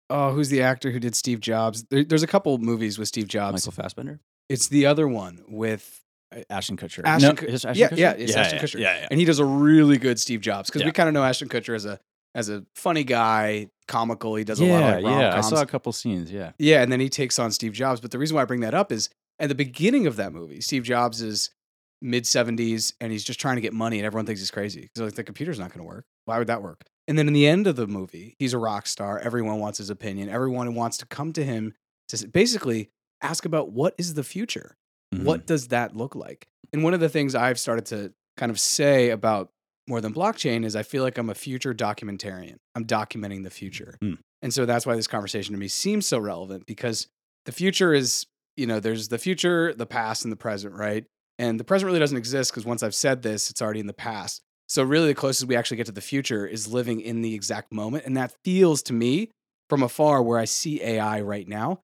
oh, 0.10 0.32
who's 0.34 0.50
the 0.50 0.62
actor 0.62 0.91
who 0.91 1.00
did 1.00 1.15
Steve 1.15 1.39
Jobs? 1.39 1.84
There, 1.89 2.03
there's 2.03 2.24
a 2.24 2.27
couple 2.27 2.58
movies 2.60 3.00
with 3.00 3.08
Steve 3.08 3.27
Jobs. 3.27 3.65
Michael 3.65 3.84
Fassbender, 3.84 4.20
It's 4.50 4.67
the 4.67 4.86
other 4.86 5.08
one 5.08 5.43
with 5.48 6.00
Ashton 6.50 6.77
Kutcher. 6.77 7.01
Ashton 7.05 7.36
No, 7.41 7.48
is 7.48 7.65
Ashton 7.65 7.82
yeah, 7.82 7.89
Kutcher? 7.89 7.98
yeah, 7.98 8.12
it's 8.12 8.36
Ashton 8.36 8.58
yeah, 8.58 8.63
Kutcher. 8.63 8.79
Yeah, 8.79 9.00
yeah. 9.00 9.08
and 9.10 9.20
he 9.20 9.25
does 9.25 9.39
a 9.39 9.46
really 9.46 9.98
good 9.98 10.20
Steve 10.20 10.41
Jobs 10.41 10.70
because 10.70 10.84
we 10.84 10.91
kind 10.91 11.08
of 11.10 11.13
know 11.13 11.24
Ashton 11.24 11.50
Kutcher 11.50 11.75
as 11.75 11.86
a 11.86 12.00
as 12.35 12.49
a 12.49 12.65
funny 12.75 13.03
guy, 13.03 13.67
comical. 13.87 14.35
He 14.35 14.43
does 14.43 14.59
a 14.59 14.65
lot 14.65 14.79
yeah, 14.79 14.97
of 14.97 15.03
like 15.03 15.19
yeah. 15.19 15.37
I 15.37 15.41
saw 15.41 15.61
a 15.61 15.65
couple 15.65 15.91
scenes. 15.91 16.31
Yeah, 16.31 16.51
Yeah, 16.57 16.81
and 16.81 16.91
then 16.91 16.99
he 16.99 17.09
takes 17.09 17.39
on 17.39 17.51
Steve 17.51 17.73
Jobs. 17.73 18.01
But 18.01 18.11
the 18.11 18.17
reason 18.17 18.35
why 18.35 18.41
I 18.41 18.45
bring 18.45 18.61
that 18.61 18.73
up 18.73 18.91
is 18.91 19.09
at 19.39 19.49
the 19.49 19.55
beginning 19.55 20.07
of 20.07 20.15
that 20.17 20.33
movie, 20.33 20.61
Steve 20.61 20.83
Jobs 20.83 21.21
is 21.21 21.51
mid 22.01 22.25
70s 22.25 22.93
and 22.99 23.11
he's 23.11 23.23
just 23.23 23.39
trying 23.39 23.55
to 23.55 23.61
get 23.61 23.73
money 23.73 23.97
and 23.97 24.05
everyone 24.05 24.25
thinks 24.25 24.41
he's 24.41 24.51
crazy. 24.51 24.81
Because 24.81 25.01
like 25.01 25.15
the 25.15 25.23
computer's 25.23 25.59
not 25.59 25.69
going 25.69 25.79
to 25.79 25.85
work. 25.85 26.05
Why 26.25 26.37
would 26.37 26.47
that 26.47 26.61
work? 26.61 26.83
And 27.07 27.17
then 27.17 27.27
in 27.27 27.33
the 27.33 27.47
end 27.47 27.67
of 27.67 27.75
the 27.75 27.87
movie, 27.87 28.35
he's 28.39 28.53
a 28.53 28.57
rock 28.57 28.87
star. 28.87 29.19
Everyone 29.19 29.59
wants 29.59 29.77
his 29.77 29.89
opinion. 29.89 30.29
Everyone 30.29 30.73
wants 30.75 30.97
to 30.97 31.05
come 31.05 31.33
to 31.33 31.43
him 31.43 31.73
to 32.09 32.27
basically 32.27 32.89
ask 33.21 33.45
about 33.45 33.71
what 33.71 33.95
is 33.97 34.13
the 34.13 34.23
future? 34.23 34.75
Mhm. 35.13 35.23
What 35.23 35.45
does 35.45 35.69
that 35.69 35.95
look 35.95 36.15
like? 36.15 36.47
And 36.71 36.83
one 36.83 36.93
of 36.93 36.99
the 36.99 37.09
things 37.09 37.35
I've 37.35 37.59
started 37.59 37.85
to 37.87 38.13
kind 38.37 38.49
of 38.49 38.59
say 38.59 39.09
about 39.09 39.49
more 39.87 40.01
than 40.01 40.13
blockchain 40.13 40.65
is 40.65 40.75
I 40.75 40.83
feel 40.83 41.03
like 41.03 41.17
I'm 41.17 41.29
a 41.29 41.35
future 41.35 41.73
documentarian. 41.73 42.55
I'm 42.75 42.85
documenting 42.85 43.43
the 43.43 43.49
future. 43.49 43.97
Hmm. 44.01 44.13
And 44.41 44.53
so 44.53 44.65
that's 44.65 44.85
why 44.85 44.95
this 44.95 45.07
conversation 45.07 45.53
to 45.53 45.59
me 45.59 45.67
seems 45.67 46.05
so 46.07 46.19
relevant 46.19 46.65
because 46.65 47.07
the 47.45 47.51
future 47.51 47.93
is, 47.93 48.25
you 48.55 48.67
know, 48.67 48.79
there's 48.79 49.07
the 49.07 49.17
future, 49.17 49.73
the 49.73 49.85
past, 49.85 50.25
and 50.25 50.31
the 50.31 50.37
present, 50.37 50.75
right? 50.75 51.05
And 51.39 51.59
the 51.59 51.63
present 51.63 51.87
really 51.87 51.99
doesn't 51.99 52.17
exist 52.17 52.51
because 52.51 52.65
once 52.65 52.83
I've 52.83 52.95
said 52.95 53.21
this, 53.21 53.49
it's 53.49 53.61
already 53.61 53.79
in 53.79 53.87
the 53.87 53.93
past. 53.93 54.41
So 54.67 54.83
really 54.83 55.07
the 55.07 55.15
closest 55.15 55.47
we 55.47 55.55
actually 55.55 55.77
get 55.77 55.85
to 55.87 55.91
the 55.91 56.01
future 56.01 56.45
is 56.45 56.71
living 56.71 57.01
in 57.01 57.21
the 57.21 57.33
exact 57.33 57.73
moment. 57.73 58.05
And 58.05 58.17
that 58.17 58.33
feels 58.43 58.81
to 58.83 58.93
me 58.93 59.29
from 59.69 59.83
afar 59.83 60.21
where 60.21 60.39
I 60.39 60.45
see 60.45 60.81
AI 60.81 61.21
right 61.21 61.47
now 61.47 61.81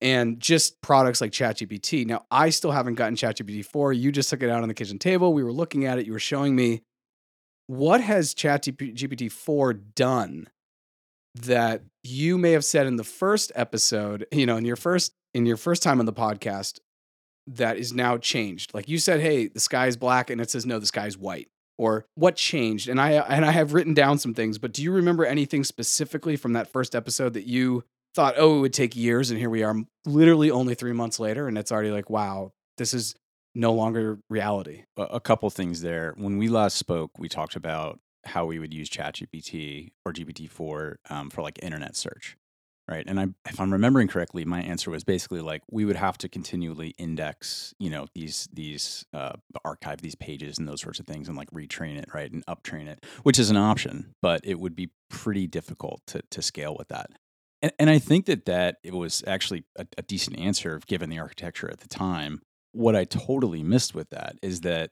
and 0.00 0.40
just 0.40 0.80
products 0.82 1.20
like 1.20 1.30
ChatGPT. 1.30 2.06
Now, 2.06 2.24
I 2.30 2.50
still 2.50 2.72
haven't 2.72 2.94
gotten 2.94 3.14
ChatGPT 3.14 3.64
4. 3.64 3.92
You 3.92 4.12
just 4.12 4.28
took 4.30 4.42
it 4.42 4.50
out 4.50 4.62
on 4.62 4.68
the 4.68 4.74
kitchen 4.74 4.98
table. 4.98 5.32
We 5.32 5.44
were 5.44 5.52
looking 5.52 5.86
at 5.86 5.98
it. 5.98 6.06
You 6.06 6.12
were 6.12 6.18
showing 6.18 6.56
me 6.56 6.82
what 7.66 8.00
has 8.00 8.34
ChatGPT 8.34 9.30
4 9.30 9.72
done 9.72 10.48
that 11.34 11.82
you 12.02 12.36
may 12.36 12.52
have 12.52 12.64
said 12.64 12.86
in 12.86 12.96
the 12.96 13.04
first 13.04 13.52
episode, 13.54 14.26
you 14.32 14.46
know, 14.46 14.56
in 14.56 14.64
your 14.64 14.76
first 14.76 15.12
in 15.34 15.46
your 15.46 15.56
first 15.56 15.82
time 15.82 15.98
on 15.98 16.06
the 16.06 16.12
podcast 16.12 16.78
that 17.46 17.78
is 17.78 17.92
now 17.92 18.18
changed. 18.18 18.74
Like 18.74 18.88
you 18.88 18.98
said, 18.98 19.20
"Hey, 19.20 19.48
the 19.48 19.60
sky 19.60 19.86
is 19.86 19.96
black," 19.96 20.30
and 20.30 20.40
it 20.40 20.50
says, 20.50 20.66
"No, 20.66 20.78
the 20.78 20.86
sky 20.86 21.06
is 21.06 21.16
white." 21.16 21.48
Or 21.78 22.04
what 22.14 22.36
changed? 22.36 22.88
And 22.88 23.00
I 23.00 23.12
and 23.12 23.44
I 23.44 23.50
have 23.50 23.72
written 23.72 23.94
down 23.94 24.18
some 24.18 24.34
things, 24.34 24.58
but 24.58 24.72
do 24.72 24.82
you 24.82 24.92
remember 24.92 25.24
anything 25.24 25.64
specifically 25.64 26.36
from 26.36 26.52
that 26.52 26.70
first 26.70 26.94
episode 26.94 27.32
that 27.32 27.46
you 27.46 27.84
thought, 28.14 28.34
"Oh, 28.36 28.58
it 28.58 28.60
would 28.60 28.74
take 28.74 28.94
years," 28.94 29.30
and 29.30 29.40
here 29.40 29.50
we 29.50 29.62
are, 29.62 29.74
literally 30.04 30.50
only 30.50 30.74
three 30.74 30.92
months 30.92 31.18
later, 31.18 31.48
and 31.48 31.56
it's 31.56 31.72
already 31.72 31.90
like, 31.90 32.10
"Wow, 32.10 32.52
this 32.76 32.92
is 32.92 33.14
no 33.54 33.72
longer 33.72 34.18
reality." 34.28 34.84
a, 34.96 35.20
couple 35.20 35.48
things 35.50 35.82
there. 35.82 36.14
When 36.16 36.38
we 36.38 36.48
last 36.48 36.76
spoke, 36.76 37.18
we 37.18 37.28
talked 37.28 37.56
about 37.56 37.98
how 38.24 38.46
we 38.46 38.58
would 38.58 38.72
use 38.72 38.88
ChatGPT 38.88 39.92
or 40.04 40.12
GPT-4 40.12 40.96
um, 41.10 41.30
for 41.30 41.42
like 41.42 41.58
internet 41.62 41.96
search, 41.96 42.36
right? 42.88 43.04
And 43.06 43.18
I, 43.18 43.28
if 43.48 43.60
I'm 43.60 43.72
remembering 43.72 44.08
correctly, 44.08 44.44
my 44.44 44.62
answer 44.62 44.90
was 44.90 45.04
basically 45.04 45.40
like 45.40 45.62
we 45.70 45.84
would 45.84 45.96
have 45.96 46.18
to 46.18 46.28
continually 46.28 46.94
index, 46.98 47.74
you 47.78 47.90
know, 47.90 48.06
these 48.14 48.48
these 48.52 49.04
uh, 49.12 49.32
archive 49.64 50.02
these 50.02 50.14
pages 50.14 50.58
and 50.58 50.68
those 50.68 50.80
sorts 50.80 51.00
of 51.00 51.06
things, 51.06 51.28
and 51.28 51.36
like 51.36 51.50
retrain 51.50 51.96
it, 51.96 52.06
right, 52.14 52.30
and 52.30 52.44
uptrain 52.46 52.86
it, 52.86 53.04
which 53.22 53.38
is 53.38 53.50
an 53.50 53.56
option, 53.56 54.14
but 54.22 54.40
it 54.44 54.60
would 54.60 54.76
be 54.76 54.90
pretty 55.10 55.46
difficult 55.46 56.02
to 56.08 56.22
to 56.30 56.42
scale 56.42 56.76
with 56.78 56.88
that. 56.88 57.10
And, 57.60 57.72
and 57.78 57.90
I 57.90 57.98
think 57.98 58.26
that 58.26 58.44
that 58.46 58.76
it 58.82 58.94
was 58.94 59.22
actually 59.26 59.64
a, 59.76 59.86
a 59.98 60.02
decent 60.02 60.38
answer 60.38 60.80
given 60.86 61.10
the 61.10 61.18
architecture 61.18 61.70
at 61.70 61.80
the 61.80 61.88
time. 61.88 62.42
What 62.72 62.96
I 62.96 63.04
totally 63.04 63.62
missed 63.62 63.94
with 63.94 64.10
that 64.10 64.36
is 64.42 64.62
that 64.62 64.90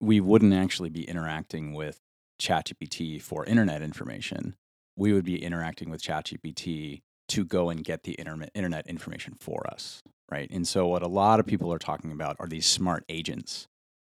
we 0.00 0.20
wouldn't 0.20 0.54
actually 0.54 0.90
be 0.90 1.08
interacting 1.08 1.74
with 1.74 2.00
ChatGPT 2.40 3.20
for 3.20 3.44
internet 3.44 3.82
information. 3.82 4.56
We 4.96 5.12
would 5.12 5.24
be 5.24 5.42
interacting 5.42 5.90
with 5.90 6.02
ChatGPT 6.02 7.02
to 7.28 7.44
go 7.44 7.68
and 7.70 7.84
get 7.84 8.04
the 8.04 8.12
internet 8.12 8.86
information 8.86 9.34
for 9.38 9.66
us, 9.70 10.02
right? 10.30 10.50
And 10.50 10.66
so 10.66 10.86
what 10.86 11.02
a 11.02 11.08
lot 11.08 11.40
of 11.40 11.46
people 11.46 11.72
are 11.72 11.78
talking 11.78 12.10
about 12.10 12.36
are 12.38 12.46
these 12.46 12.66
smart 12.66 13.04
agents 13.08 13.68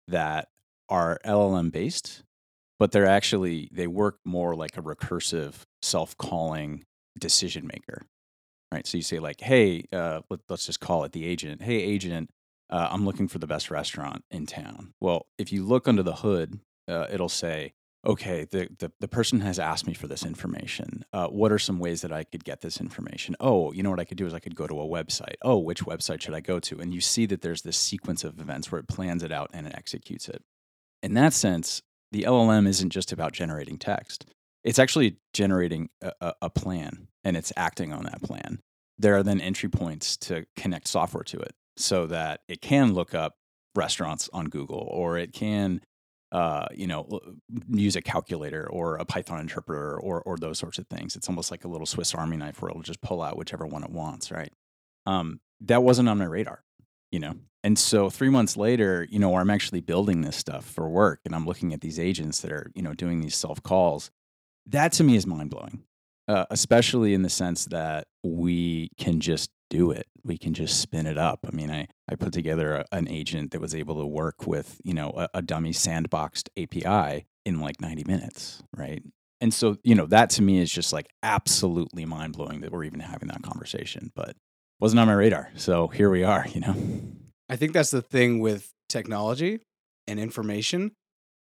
that 0.06 0.48
are 0.88 1.18
LLM 1.24 1.72
based, 1.72 2.22
but 2.78 2.92
they're 2.92 3.06
actually 3.06 3.68
they 3.72 3.86
work 3.86 4.18
more 4.24 4.54
like 4.54 4.76
a 4.76 4.82
recursive 4.82 5.62
self-calling 5.82 6.84
decision 7.18 7.66
maker, 7.66 8.02
right? 8.72 8.86
So 8.86 8.96
you 8.96 9.02
say 9.02 9.18
like, 9.18 9.40
"Hey, 9.40 9.84
uh, 9.92 10.20
let, 10.30 10.40
us 10.48 10.66
just 10.66 10.80
call 10.80 11.04
it 11.04 11.12
the 11.12 11.26
agent. 11.26 11.62
Hey, 11.62 11.76
agent, 11.76 12.30
uh, 12.70 12.88
I'm 12.90 13.04
looking 13.04 13.28
for 13.28 13.38
the 13.38 13.46
best 13.46 13.70
restaurant 13.70 14.24
in 14.30 14.46
town." 14.46 14.94
Well, 15.00 15.26
if 15.38 15.52
you 15.52 15.64
look 15.64 15.88
under 15.88 16.02
the 16.02 16.16
hood, 16.16 16.60
uh, 16.88 17.06
it'll 17.10 17.28
say, 17.28 17.74
"Okay, 18.06 18.44
the, 18.44 18.68
the 18.78 18.92
the 19.00 19.08
person 19.08 19.40
has 19.40 19.58
asked 19.58 19.86
me 19.86 19.94
for 19.94 20.06
this 20.06 20.24
information. 20.24 21.04
Uh, 21.12 21.28
what 21.28 21.52
are 21.52 21.58
some 21.58 21.78
ways 21.78 22.02
that 22.02 22.12
I 22.12 22.24
could 22.24 22.44
get 22.44 22.60
this 22.60 22.80
information? 22.80 23.36
Oh, 23.40 23.72
you 23.72 23.82
know 23.82 23.90
what 23.90 24.00
I 24.00 24.04
could 24.04 24.18
do 24.18 24.26
is 24.26 24.34
I 24.34 24.40
could 24.40 24.56
go 24.56 24.66
to 24.66 24.80
a 24.80 24.86
website. 24.86 25.36
Oh, 25.42 25.58
which 25.58 25.84
website 25.84 26.20
should 26.20 26.34
I 26.34 26.40
go 26.40 26.60
to?" 26.60 26.80
And 26.80 26.94
you 26.94 27.00
see 27.00 27.26
that 27.26 27.42
there's 27.42 27.62
this 27.62 27.76
sequence 27.76 28.24
of 28.24 28.40
events 28.40 28.70
where 28.70 28.80
it 28.80 28.88
plans 28.88 29.22
it 29.22 29.32
out 29.32 29.50
and 29.52 29.66
it 29.66 29.74
executes 29.74 30.28
it. 30.28 30.42
In 31.02 31.14
that 31.14 31.32
sense, 31.32 31.82
the 32.12 32.22
LLM 32.22 32.66
isn't 32.66 32.90
just 32.90 33.12
about 33.12 33.32
generating 33.32 33.78
text 33.78 34.26
it's 34.64 34.78
actually 34.78 35.16
generating 35.32 35.88
a, 36.02 36.12
a, 36.20 36.34
a 36.42 36.50
plan 36.50 37.08
and 37.24 37.36
it's 37.36 37.52
acting 37.56 37.92
on 37.92 38.04
that 38.04 38.22
plan. 38.22 38.60
There 38.98 39.16
are 39.16 39.22
then 39.22 39.40
entry 39.40 39.68
points 39.68 40.16
to 40.18 40.44
connect 40.56 40.88
software 40.88 41.24
to 41.24 41.38
it 41.38 41.54
so 41.76 42.06
that 42.06 42.40
it 42.48 42.60
can 42.60 42.94
look 42.94 43.14
up 43.14 43.34
restaurants 43.74 44.28
on 44.32 44.46
Google 44.46 44.88
or 44.90 45.18
it 45.18 45.32
can, 45.32 45.80
uh, 46.32 46.66
you 46.74 46.86
know, 46.86 47.20
use 47.68 47.96
a 47.96 48.02
calculator 48.02 48.68
or 48.68 48.96
a 48.96 49.04
Python 49.04 49.40
interpreter 49.40 49.98
or, 49.98 50.22
or 50.22 50.36
those 50.36 50.58
sorts 50.58 50.78
of 50.78 50.86
things. 50.88 51.16
It's 51.16 51.28
almost 51.28 51.50
like 51.50 51.64
a 51.64 51.68
little 51.68 51.86
Swiss 51.86 52.14
Army 52.14 52.36
knife 52.36 52.60
where 52.60 52.70
it'll 52.70 52.82
just 52.82 53.00
pull 53.00 53.22
out 53.22 53.36
whichever 53.36 53.66
one 53.66 53.84
it 53.84 53.90
wants, 53.90 54.30
right? 54.30 54.52
Um, 55.06 55.40
that 55.62 55.82
wasn't 55.82 56.08
on 56.08 56.18
my 56.18 56.24
radar, 56.24 56.62
you 57.10 57.20
know? 57.20 57.34
And 57.62 57.78
so 57.78 58.08
three 58.08 58.30
months 58.30 58.56
later, 58.56 59.06
you 59.10 59.18
know, 59.18 59.36
I'm 59.36 59.50
actually 59.50 59.82
building 59.82 60.22
this 60.22 60.36
stuff 60.36 60.64
for 60.64 60.88
work 60.88 61.20
and 61.26 61.34
I'm 61.34 61.46
looking 61.46 61.74
at 61.74 61.82
these 61.82 61.98
agents 61.98 62.40
that 62.40 62.52
are, 62.52 62.70
you 62.74 62.82
know, 62.82 62.94
doing 62.94 63.20
these 63.20 63.36
self 63.36 63.62
calls 63.62 64.10
that 64.66 64.92
to 64.92 65.04
me 65.04 65.16
is 65.16 65.26
mind 65.26 65.50
blowing, 65.50 65.82
uh, 66.30 66.46
especially 66.50 67.12
in 67.12 67.22
the 67.22 67.28
sense 67.28 67.64
that 67.66 68.06
we 68.22 68.88
can 68.96 69.18
just 69.18 69.50
do 69.68 69.90
it. 69.90 70.06
We 70.22 70.38
can 70.38 70.54
just 70.54 70.80
spin 70.80 71.06
it 71.06 71.18
up. 71.18 71.40
I 71.44 71.50
mean, 71.50 71.72
I, 71.72 71.88
I 72.08 72.14
put 72.14 72.32
together 72.32 72.76
a, 72.76 72.84
an 72.92 73.08
agent 73.08 73.50
that 73.50 73.60
was 73.60 73.74
able 73.74 73.98
to 73.98 74.06
work 74.06 74.46
with, 74.46 74.80
you 74.84 74.94
know, 74.94 75.12
a, 75.16 75.28
a 75.34 75.42
dummy 75.42 75.72
sandboxed 75.72 76.48
API 76.56 77.26
in 77.44 77.58
like 77.58 77.80
90 77.80 78.04
minutes, 78.04 78.62
right? 78.76 79.02
And 79.40 79.52
so, 79.52 79.76
you 79.82 79.96
know, 79.96 80.06
that 80.06 80.30
to 80.30 80.42
me 80.42 80.60
is 80.60 80.70
just 80.70 80.92
like 80.92 81.08
absolutely 81.24 82.04
mind 82.04 82.34
blowing 82.34 82.60
that 82.60 82.70
we're 82.70 82.84
even 82.84 83.00
having 83.00 83.26
that 83.28 83.42
conversation, 83.42 84.12
but 84.14 84.36
wasn't 84.78 85.00
on 85.00 85.08
my 85.08 85.14
radar. 85.14 85.50
So 85.56 85.88
here 85.88 86.10
we 86.10 86.22
are, 86.22 86.46
you 86.54 86.60
know? 86.60 86.76
I 87.48 87.56
think 87.56 87.72
that's 87.72 87.90
the 87.90 88.02
thing 88.02 88.38
with 88.38 88.70
technology 88.88 89.58
and 90.06 90.20
information. 90.20 90.92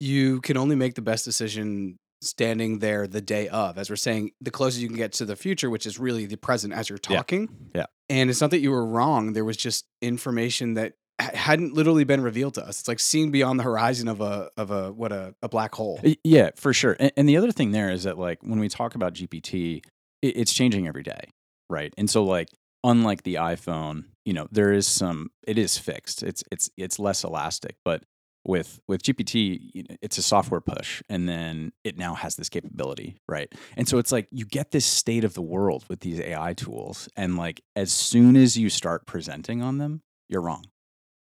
You 0.01 0.41
can 0.41 0.58
only 0.58 0.75
make 0.75 0.96
the 0.96 1.01
best 1.01 1.24
decision 1.24 1.98
standing 2.22 2.80
there 2.80 3.08
the 3.08 3.22
day 3.22 3.48
of. 3.48 3.78
As 3.78 3.90
we're 3.90 3.96
saying, 3.96 4.32
the 4.42 4.52
closest 4.52 4.82
you 4.82 4.88
can 4.88 4.98
get 4.98 5.14
to 5.14 5.26
the 5.26 5.36
future, 5.36 5.70
which 5.70 5.86
is 5.86 6.00
really 6.00 6.26
the 6.26 6.38
present 6.38 6.74
as 6.74 6.90
you're 6.90 6.98
talking. 6.98 7.50
Yeah. 7.74 7.86
And 8.10 8.30
it's 8.30 8.42
not 8.42 8.52
that 8.52 8.60
you 8.60 8.72
were 8.72 8.86
wrong. 8.86 9.34
There 9.34 9.46
was 9.46 9.58
just 9.58 9.86
information 10.02 10.76
that 10.76 10.94
hadn't 11.20 11.74
literally 11.74 12.04
been 12.04 12.22
revealed 12.22 12.56
to 12.56 12.66
us. 12.66 12.80
It's 12.80 12.88
like 12.88 13.00
seeing 13.00 13.32
beyond 13.32 13.60
the 13.60 13.64
horizon 13.64 14.08
of 14.08 14.22
a 14.22 14.50
of 14.58 14.72
a 14.72 14.92
what 14.92 15.12
a, 15.12 15.34
a 15.42 15.50
black 15.50 15.74
hole. 15.76 16.00
Yeah, 16.24 16.52
for 16.56 16.74
sure. 16.74 16.96
And, 17.00 17.12
and 17.16 17.30
the 17.30 17.38
other 17.38 17.52
thing 17.52 17.72
there 17.72 17.90
is 17.90 18.04
that, 18.04 18.18
like, 18.18 18.40
when 18.42 18.60
we 18.60 18.70
talk 18.70 18.96
about 18.96 19.14
GPT, 19.14 19.82
it, 20.22 20.38
it's 20.38 20.54
changing 20.54 20.88
every 20.88 21.04
day, 21.04 21.30
right? 21.70 21.94
And 21.98 22.10
so, 22.10 22.24
like, 22.24 22.50
unlike 22.84 23.24
the 23.24 23.36
iPhone, 23.36 24.06
you 24.26 24.34
know, 24.34 24.48
there 24.52 24.74
is 24.74 24.88
some. 24.88 25.32
It 25.48 25.58
is 25.58 25.78
fixed. 25.78 26.22
It's 26.22 26.44
it's 26.52 26.70
it's 26.78 27.00
less 27.00 27.24
elastic, 27.24 27.78
but 27.86 28.04
with 28.46 28.80
with 28.88 29.04
GPT, 29.04 29.98
it's 30.02 30.18
a 30.18 30.22
software 30.22 30.62
push, 30.62 31.02
and 31.10 31.28
then 31.28 31.72
it 31.84 31.98
now 31.98 32.14
has 32.16 32.36
this 32.36 32.50
capability, 32.50 33.18
right? 33.28 33.52
And 33.75 33.88
so 33.88 33.98
it's 33.98 34.12
like 34.12 34.28
you 34.32 34.46
get 34.46 34.72
this 34.72 34.86
state 34.86 35.24
of 35.24 35.34
the 35.34 35.42
world 35.42 35.86
with 35.90 36.02
these 36.02 36.20
AI 36.20 36.54
tools, 36.54 37.10
and 37.16 37.38
like 37.38 37.62
as 37.75 37.92
soon 37.92 38.36
as 38.36 38.58
you 38.58 38.70
start 38.70 39.06
presenting 39.06 39.62
on 39.62 39.78
them, 39.78 40.02
you're 40.30 40.42
wrong. 40.42 40.66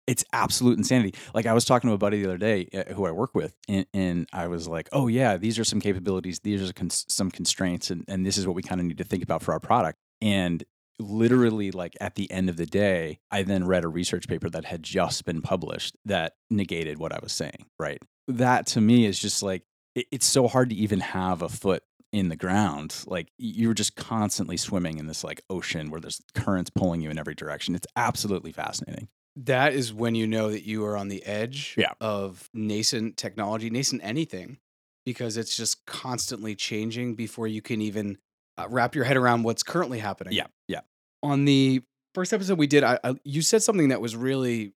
It's 0.06 0.26
absolute 0.34 0.78
insanity. 0.78 1.18
Like 1.34 1.46
I 1.46 1.54
was 1.54 1.64
talking 1.64 1.90
to 1.90 1.94
a 1.94 1.98
buddy 1.98 2.22
the 2.22 2.28
other 2.28 2.38
day 2.38 2.68
uh, 2.74 2.94
who 2.94 3.06
I 3.06 3.12
work 3.12 3.34
with, 3.34 3.56
and, 3.70 3.86
and 3.94 4.28
I 4.34 4.48
was 4.48 4.68
like, 4.68 4.90
"Oh 4.92 5.08
yeah, 5.08 5.38
these 5.38 5.60
are 5.60 5.64
some 5.64 5.80
capabilities. 5.80 6.40
These 6.40 6.70
are 6.70 6.74
some 6.90 7.32
constraints, 7.32 7.90
and, 7.90 8.04
and 8.08 8.26
this 8.26 8.38
is 8.38 8.46
what 8.46 8.56
we 8.56 8.64
kind 8.64 8.82
of 8.82 8.88
need 8.88 8.98
to 8.98 9.06
think 9.06 9.24
about 9.24 9.42
for 9.42 9.54
our 9.54 9.60
product." 9.60 10.00
And 10.22 10.64
literally 11.00 11.72
like 11.72 11.96
at 12.00 12.16
the 12.16 12.32
end 12.32 12.50
of 12.50 12.58
the 12.58 12.66
day 12.66 13.20
i 13.32 13.42
then 13.44 13.66
read 13.66 13.84
a 13.84 13.88
research 13.88 14.28
paper 14.28 14.50
that 14.50 14.66
had 14.66 14.84
just 14.84 15.26
been 15.26 15.42
published 15.42 15.96
that 16.06 16.34
negated 16.50 16.98
what 17.00 17.12
i 17.12 17.20
was 17.22 17.32
saying 17.34 17.66
right? 17.80 18.02
That 18.30 18.68
to 18.68 18.80
me 18.82 19.06
is 19.06 19.20
just 19.20 19.44
like 19.44 19.64
it, 19.96 20.06
it's 20.12 20.26
so 20.26 20.48
hard 20.48 20.70
to 20.70 20.76
even 20.76 21.02
have 21.02 21.42
a 21.42 21.50
foot 21.50 21.84
in 22.14 22.30
the 22.30 22.36
ground. 22.38 23.04
Like 23.06 23.30
you're 23.38 23.74
just 23.74 23.96
constantly 23.98 24.56
swimming 24.56 24.98
in 24.98 25.08
this 25.08 25.24
like 25.26 25.42
ocean 25.50 25.90
where 25.92 26.00
there's 26.00 26.22
currents 26.34 26.70
pulling 26.74 27.02
you 27.02 27.10
in 27.10 27.18
every 27.20 27.36
direction. 27.36 27.76
It's 27.76 27.88
absolutely 27.98 28.54
fascinating. 28.54 29.10
That 29.36 29.74
is 29.74 29.92
when 29.94 30.16
you 30.16 30.26
know 30.28 30.52
that 30.52 30.64
you 30.66 30.86
are 30.86 30.96
on 30.96 31.10
the 31.10 31.26
edge 31.26 31.76
Yeah. 31.78 31.92
of 32.00 32.50
nascent 32.54 33.18
technology, 33.18 33.70
nascent 33.70 34.02
anything, 34.06 34.60
because 35.06 35.36
it's 35.36 35.58
just 35.58 35.86
constantly 35.86 36.56
changing 36.56 37.16
before 37.16 37.48
you 37.48 37.62
can 37.62 37.82
even 37.82 38.20
uh, 38.58 38.68
wrap 38.70 38.96
your 38.96 39.04
head 39.06 39.18
around 39.18 39.44
what's 39.44 39.64
currently 39.64 40.00
happening. 40.00 40.34
yeah 40.34 40.48
yeah 40.68 40.82
On 41.22 41.46
the 41.46 41.82
first 42.14 42.34
episode 42.34 42.58
we 42.58 42.68
did, 42.68 42.84
I, 42.84 43.00
I 43.04 43.16
you 43.24 43.42
said 43.42 43.64
something 43.64 43.90
that 43.90 44.02
was 44.02 44.16
really, 44.16 44.74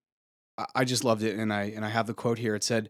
I, 0.57 0.65
I 0.75 0.84
just 0.86 1.03
loved 1.03 1.24
it, 1.24 1.38
and 1.38 1.53
I 1.53 1.63
and 1.75 1.86
I 1.86 1.89
have 1.89 2.07
the 2.07 2.13
quote 2.13 2.39
here. 2.39 2.55
It 2.55 2.63
said, 2.63 2.89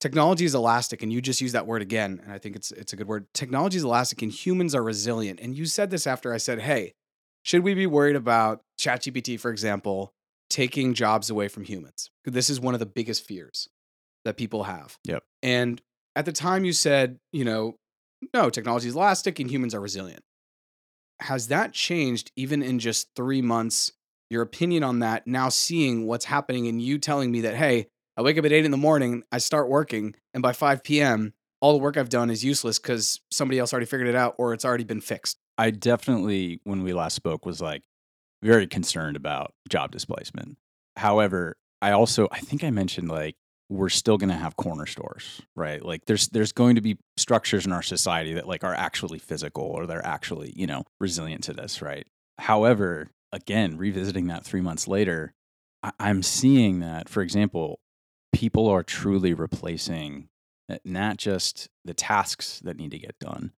"Technology 0.00 0.44
is 0.44 0.54
elastic," 0.54 1.02
and 1.02 1.12
you 1.12 1.20
just 1.20 1.40
used 1.40 1.54
that 1.54 1.66
word 1.66 1.82
again, 1.82 2.20
and 2.24 2.32
I 2.32 2.38
think 2.38 2.56
it's 2.56 2.72
it's 2.72 2.92
a 2.92 2.96
good 2.96 3.06
word. 3.06 3.26
Technology 3.34 3.76
is 3.76 3.84
elastic, 3.84 4.22
and 4.22 4.32
humans 4.32 4.74
are 4.74 4.82
resilient. 4.82 5.38
And 5.40 5.56
you 5.56 5.66
said 5.66 5.90
this 5.90 6.06
after 6.06 6.32
I 6.34 6.38
said, 6.38 6.60
"Hey, 6.60 6.94
should 7.42 7.62
we 7.62 7.74
be 7.74 7.86
worried 7.86 8.16
about 8.16 8.62
ChatGPT, 8.80 9.38
for 9.38 9.50
example, 9.50 10.12
taking 10.50 10.94
jobs 10.94 11.30
away 11.30 11.48
from 11.48 11.64
humans? 11.64 12.10
This 12.24 12.50
is 12.50 12.58
one 12.58 12.74
of 12.74 12.80
the 12.80 12.86
biggest 12.86 13.24
fears 13.24 13.68
that 14.24 14.36
people 14.36 14.64
have." 14.64 14.98
Yep. 15.04 15.22
And 15.42 15.80
at 16.16 16.24
the 16.24 16.32
time, 16.32 16.64
you 16.64 16.72
said, 16.72 17.18
you 17.32 17.44
know, 17.44 17.76
no, 18.32 18.50
technology 18.50 18.88
is 18.88 18.94
elastic, 18.94 19.38
and 19.38 19.50
humans 19.50 19.74
are 19.74 19.80
resilient 19.80 20.22
has 21.20 21.48
that 21.48 21.72
changed 21.72 22.32
even 22.36 22.62
in 22.62 22.78
just 22.78 23.08
three 23.14 23.42
months? 23.42 23.92
Your 24.30 24.42
opinion 24.42 24.82
on 24.82 25.00
that 25.00 25.26
now 25.26 25.48
seeing 25.48 26.06
what's 26.06 26.24
happening 26.24 26.66
and 26.66 26.80
you 26.80 26.98
telling 26.98 27.30
me 27.30 27.42
that, 27.42 27.54
hey, 27.54 27.86
I 28.16 28.22
wake 28.22 28.38
up 28.38 28.44
at 28.44 28.52
eight 28.52 28.64
in 28.64 28.70
the 28.70 28.76
morning, 28.76 29.22
I 29.30 29.38
start 29.38 29.68
working, 29.68 30.14
and 30.32 30.42
by 30.42 30.52
5 30.52 30.82
p.m., 30.82 31.34
all 31.60 31.72
the 31.72 31.78
work 31.78 31.96
I've 31.96 32.08
done 32.08 32.30
is 32.30 32.44
useless 32.44 32.78
because 32.78 33.20
somebody 33.30 33.58
else 33.58 33.72
already 33.72 33.86
figured 33.86 34.08
it 34.08 34.14
out 34.14 34.34
or 34.38 34.52
it's 34.52 34.64
already 34.64 34.84
been 34.84 35.00
fixed. 35.00 35.38
I 35.56 35.70
definitely, 35.70 36.60
when 36.64 36.82
we 36.82 36.92
last 36.92 37.14
spoke, 37.14 37.46
was 37.46 37.60
like 37.60 37.82
very 38.42 38.66
concerned 38.66 39.16
about 39.16 39.54
job 39.68 39.90
displacement. 39.90 40.58
However, 40.96 41.56
I 41.80 41.92
also, 41.92 42.28
I 42.30 42.40
think 42.40 42.64
I 42.64 42.70
mentioned 42.70 43.08
like 43.08 43.36
we're 43.74 43.88
still 43.88 44.16
going 44.16 44.30
to 44.30 44.36
have 44.36 44.56
corner 44.56 44.86
stores, 44.86 45.42
right? 45.56 45.84
Like 45.84 46.06
there's 46.06 46.28
there's 46.28 46.52
going 46.52 46.76
to 46.76 46.80
be 46.80 46.98
structures 47.16 47.66
in 47.66 47.72
our 47.72 47.82
society 47.82 48.34
that 48.34 48.46
like 48.46 48.64
are 48.64 48.74
actually 48.74 49.18
physical 49.18 49.64
or 49.64 49.86
they're 49.86 50.04
actually 50.04 50.52
you 50.56 50.66
know 50.66 50.84
resilient 51.00 51.44
to 51.44 51.52
this, 51.52 51.82
right? 51.82 52.06
However, 52.38 53.10
again, 53.32 53.76
revisiting 53.76 54.28
that 54.28 54.44
three 54.44 54.60
months 54.60 54.86
later, 54.86 55.34
I, 55.82 55.92
I'm 55.98 56.22
seeing 56.22 56.80
that, 56.80 57.08
for 57.08 57.22
example, 57.22 57.80
people 58.32 58.68
are 58.68 58.82
truly 58.82 59.34
replacing 59.34 60.28
uh, 60.70 60.76
not 60.84 61.16
just 61.16 61.68
the 61.84 61.94
tasks 61.94 62.60
that 62.64 62.76
need 62.76 62.92
to 62.92 62.98
get 62.98 63.18
done, 63.18 63.52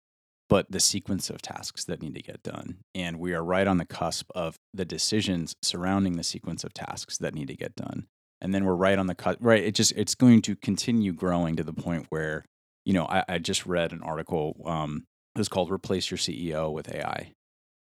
but 0.49 0.71
the 0.71 0.81
sequence 0.81 1.29
of 1.29 1.43
tasks 1.43 1.85
that 1.85 2.01
need 2.01 2.15
to 2.15 2.23
get 2.23 2.43
done. 2.43 2.79
And 2.95 3.19
we 3.19 3.35
are 3.35 3.45
right 3.45 3.67
on 3.67 3.79
the 3.79 3.87
cusp 3.87 4.31
of 4.35 4.57
the 4.73 4.85
decisions 4.85 5.55
surrounding 5.63 6.17
the 6.17 6.25
sequence 6.25 6.65
of 6.65 6.73
tasks 6.73 7.19
that 7.19 7.35
need 7.35 7.49
to 7.49 7.57
get 7.57 7.77
done. 7.77 8.07
And 8.41 8.55
then 8.55 8.65
we're 8.65 8.75
right 8.75 8.99
on 8.99 9.07
the 9.07 9.15
cut, 9.15 9.39
right? 9.41 9.63
It 9.63 9.75
just, 9.75 9.93
it's 9.93 10.15
going 10.15 10.43
to 10.43 10.57
continue 10.57 11.13
growing 11.13 11.57
to 11.57 11.65
the 11.65 11.73
point 11.73 12.07
where, 12.11 12.45
you 12.85 12.93
know, 12.93 13.07
I, 13.07 13.25
I 13.29 13.39
just 13.39 13.67
read 13.67 13.93
an 13.93 14.03
article. 14.03 14.61
Um, 14.65 15.05
it 15.35 15.39
was 15.39 15.49
called 15.49 15.71
Replace 15.71 16.11
Your 16.11 16.19
CEO 16.19 16.73
with 16.73 16.95
AI, 16.95 17.33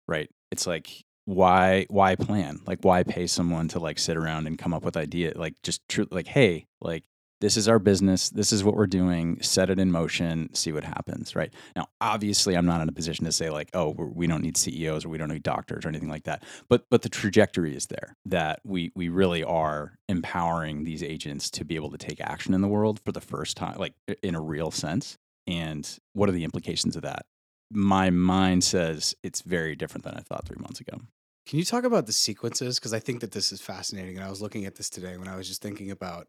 right? 0.07 0.29
It's 0.51 0.67
like, 0.67 1.03
why, 1.25 1.85
why 1.89 2.15
plan? 2.15 2.59
Like, 2.67 2.79
why 2.81 3.03
pay 3.03 3.27
someone 3.27 3.69
to 3.69 3.79
like 3.79 3.97
sit 3.97 4.17
around 4.17 4.47
and 4.47 4.57
come 4.57 4.73
up 4.73 4.83
with 4.83 4.97
idea? 4.97 5.33
Like, 5.35 5.55
just 5.63 5.81
true, 5.87 6.07
like, 6.11 6.27
hey, 6.27 6.65
like, 6.81 7.03
this 7.43 7.57
is 7.57 7.67
our 7.67 7.77
business. 7.77 8.29
This 8.29 8.53
is 8.53 8.63
what 8.63 8.75
we're 8.77 8.87
doing. 8.87 9.37
Set 9.41 9.69
it 9.69 9.77
in 9.77 9.91
motion. 9.91 10.49
See 10.55 10.71
what 10.71 10.85
happens. 10.85 11.35
Right 11.35 11.53
now, 11.75 11.87
obviously, 11.99 12.55
I'm 12.55 12.65
not 12.65 12.79
in 12.79 12.87
a 12.87 12.93
position 12.93 13.25
to 13.25 13.33
say 13.33 13.49
like, 13.49 13.69
oh, 13.73 13.89
we 13.89 14.27
don't 14.27 14.41
need 14.41 14.55
CEOs 14.55 15.03
or 15.03 15.09
we 15.09 15.17
don't 15.17 15.27
need 15.27 15.43
doctors 15.43 15.83
or 15.83 15.89
anything 15.89 16.07
like 16.07 16.23
that. 16.23 16.45
But 16.69 16.85
but 16.89 17.01
the 17.01 17.09
trajectory 17.09 17.75
is 17.75 17.87
there 17.87 18.15
that 18.25 18.61
we 18.63 18.93
we 18.95 19.09
really 19.09 19.43
are 19.43 19.97
empowering 20.07 20.85
these 20.85 21.03
agents 21.03 21.51
to 21.51 21.65
be 21.65 21.75
able 21.75 21.91
to 21.91 21.97
take 21.97 22.21
action 22.21 22.53
in 22.53 22.61
the 22.61 22.67
world 22.69 23.01
for 23.03 23.11
the 23.11 23.19
first 23.19 23.57
time, 23.57 23.77
like 23.77 23.93
in 24.23 24.35
a 24.35 24.41
real 24.41 24.71
sense. 24.71 25.17
And 25.45 25.85
what 26.13 26.29
are 26.29 26.33
the 26.33 26.45
implications 26.45 26.95
of 26.95 27.01
that? 27.01 27.25
My 27.69 28.09
mind 28.09 28.63
says 28.63 29.15
it's 29.21 29.41
very 29.41 29.75
different 29.75 30.05
than 30.05 30.15
I 30.15 30.21
thought 30.21 30.47
three 30.47 30.61
months 30.61 30.79
ago. 30.79 30.97
Can 31.45 31.59
you 31.59 31.65
talk 31.65 31.83
about 31.83 32.05
the 32.05 32.13
sequences? 32.13 32.79
Because 32.79 32.93
I 32.93 32.99
think 32.99 33.19
that 33.19 33.31
this 33.31 33.51
is 33.51 33.59
fascinating. 33.59 34.15
And 34.15 34.25
I 34.25 34.29
was 34.29 34.41
looking 34.41 34.63
at 34.63 34.75
this 34.75 34.89
today 34.89 35.17
when 35.17 35.27
I 35.27 35.35
was 35.35 35.49
just 35.49 35.61
thinking 35.61 35.91
about 35.91 36.27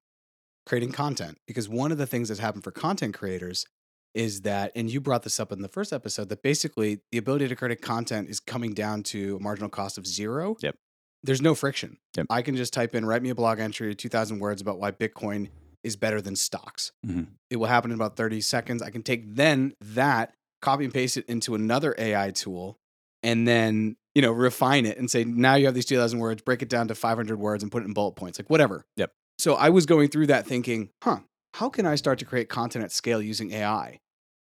creating 0.67 0.93
content. 0.93 1.39
Because 1.47 1.69
one 1.69 1.93
of 1.93 1.99
the 1.99 2.07
things 2.07 2.29
that's 2.29 2.41
happened 2.41 2.65
for 2.65 2.71
content 2.71 3.15
creators 3.15 3.67
is 4.15 4.43
that, 4.43 4.71
and 4.77 4.91
you 4.91 5.01
brought 5.01 5.23
this 5.25 5.41
up 5.41 5.51
in 5.51 5.61
the 5.63 5.69
first 5.69 5.93
episode, 5.93 6.29
that 6.29 6.43
basically 6.43 7.01
the 7.11 7.19
ability 7.19 7.49
to 7.49 7.57
create 7.57 7.83
content 7.83 8.29
is 8.31 8.39
coming 8.41 8.73
down 8.73 9.03
to 9.03 9.37
a 9.37 9.41
marginal 9.43 9.69
cost 9.69 9.99
of 9.99 10.07
zero. 10.07 10.57
Yep. 10.61 10.77
There's 11.23 11.43
no 11.43 11.55
friction. 11.55 11.99
Yep. 12.17 12.27
I 12.31 12.43
can 12.43 12.55
just 12.55 12.73
type 12.73 12.95
in, 12.95 13.05
write 13.07 13.23
me 13.23 13.31
a 13.31 13.35
blog 13.35 13.59
entry, 13.59 13.95
2,000 13.95 14.39
words 14.39 14.61
about 14.61 14.79
why 14.79 14.93
Bitcoin 14.93 15.49
is 15.83 15.97
better 15.97 16.21
than 16.21 16.37
stocks. 16.37 16.93
Mhm. 17.07 17.27
It 17.51 17.57
will 17.57 17.67
happen 17.67 17.91
in 17.91 17.95
about 17.97 18.17
30 18.17 18.41
seconds. 18.41 18.83
I 18.83 18.91
can 18.91 19.03
take 19.03 19.35
then 19.35 19.75
that, 19.81 20.35
copy 20.63 20.85
and 20.85 20.95
paste 20.95 21.17
it 21.17 21.27
into 21.27 21.55
another 21.55 21.95
AI 21.99 22.31
tool, 22.31 22.79
and 23.23 23.49
then 23.49 23.97
you 24.15 24.23
know 24.23 24.33
refine 24.33 24.87
it 24.87 24.97
and 24.97 25.11
say 25.11 25.25
now 25.25 25.57
you 25.57 25.67
have 25.67 25.75
these 25.75 25.85
2000 25.87 26.19
words 26.21 26.41
break 26.43 26.63
it 26.63 26.69
down 26.69 26.87
to 26.89 26.95
500 26.95 27.37
words 27.39 27.63
and 27.65 27.73
put 27.73 27.83
it 27.83 27.87
in 27.87 27.93
bullet 27.93 28.13
points 28.13 28.39
like 28.39 28.49
whatever 28.49 28.87
Yep. 28.97 29.11
So 29.45 29.55
i 29.67 29.69
was 29.69 29.85
going 29.87 30.09
through 30.09 30.27
that 30.27 30.47
thinking 30.47 30.89
huh 31.03 31.19
how 31.55 31.69
can 31.69 31.87
i 31.87 31.95
start 31.95 32.19
to 32.19 32.25
create 32.25 32.49
content 32.49 32.85
at 32.85 32.93
scale 32.93 33.21
using 33.33 33.53
ai 33.53 33.99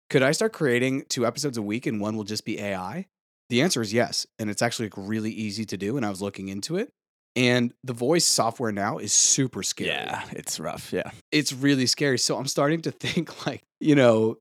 could 0.09 0.23
i 0.23 0.31
start 0.31 0.53
creating 0.53 1.03
two 1.09 1.25
episodes 1.25 1.57
a 1.57 1.61
week 1.71 1.85
and 1.85 1.99
one 1.99 2.15
will 2.17 2.23
just 2.33 2.45
be 2.45 2.59
ai 2.59 3.05
the 3.49 3.61
answer 3.61 3.81
is 3.81 3.91
yes 3.93 4.25
and 4.39 4.49
it's 4.49 4.61
actually 4.61 4.85
like 4.85 4.93
really 4.97 5.31
easy 5.31 5.65
to 5.65 5.77
do 5.77 5.97
and 5.97 6.05
i 6.05 6.09
was 6.09 6.21
looking 6.21 6.47
into 6.49 6.75
it 6.77 6.89
and 7.35 7.73
the 7.83 7.93
voice 7.93 8.25
software 8.25 8.73
now 8.73 8.97
is 8.97 9.13
super 9.13 9.63
scary 9.63 9.89
Yeah, 9.89 10.23
it's 10.33 10.59
rough. 10.59 10.91
Yeah. 10.91 11.09
it's 11.31 11.53
really 11.53 11.85
scary. 11.85 12.19
So 12.19 12.37
I'm 12.37 12.45
starting 12.47 12.81
to 12.81 12.91
think 13.05 13.45
like, 13.47 13.61
you 13.79 13.95
know, 13.95 14.35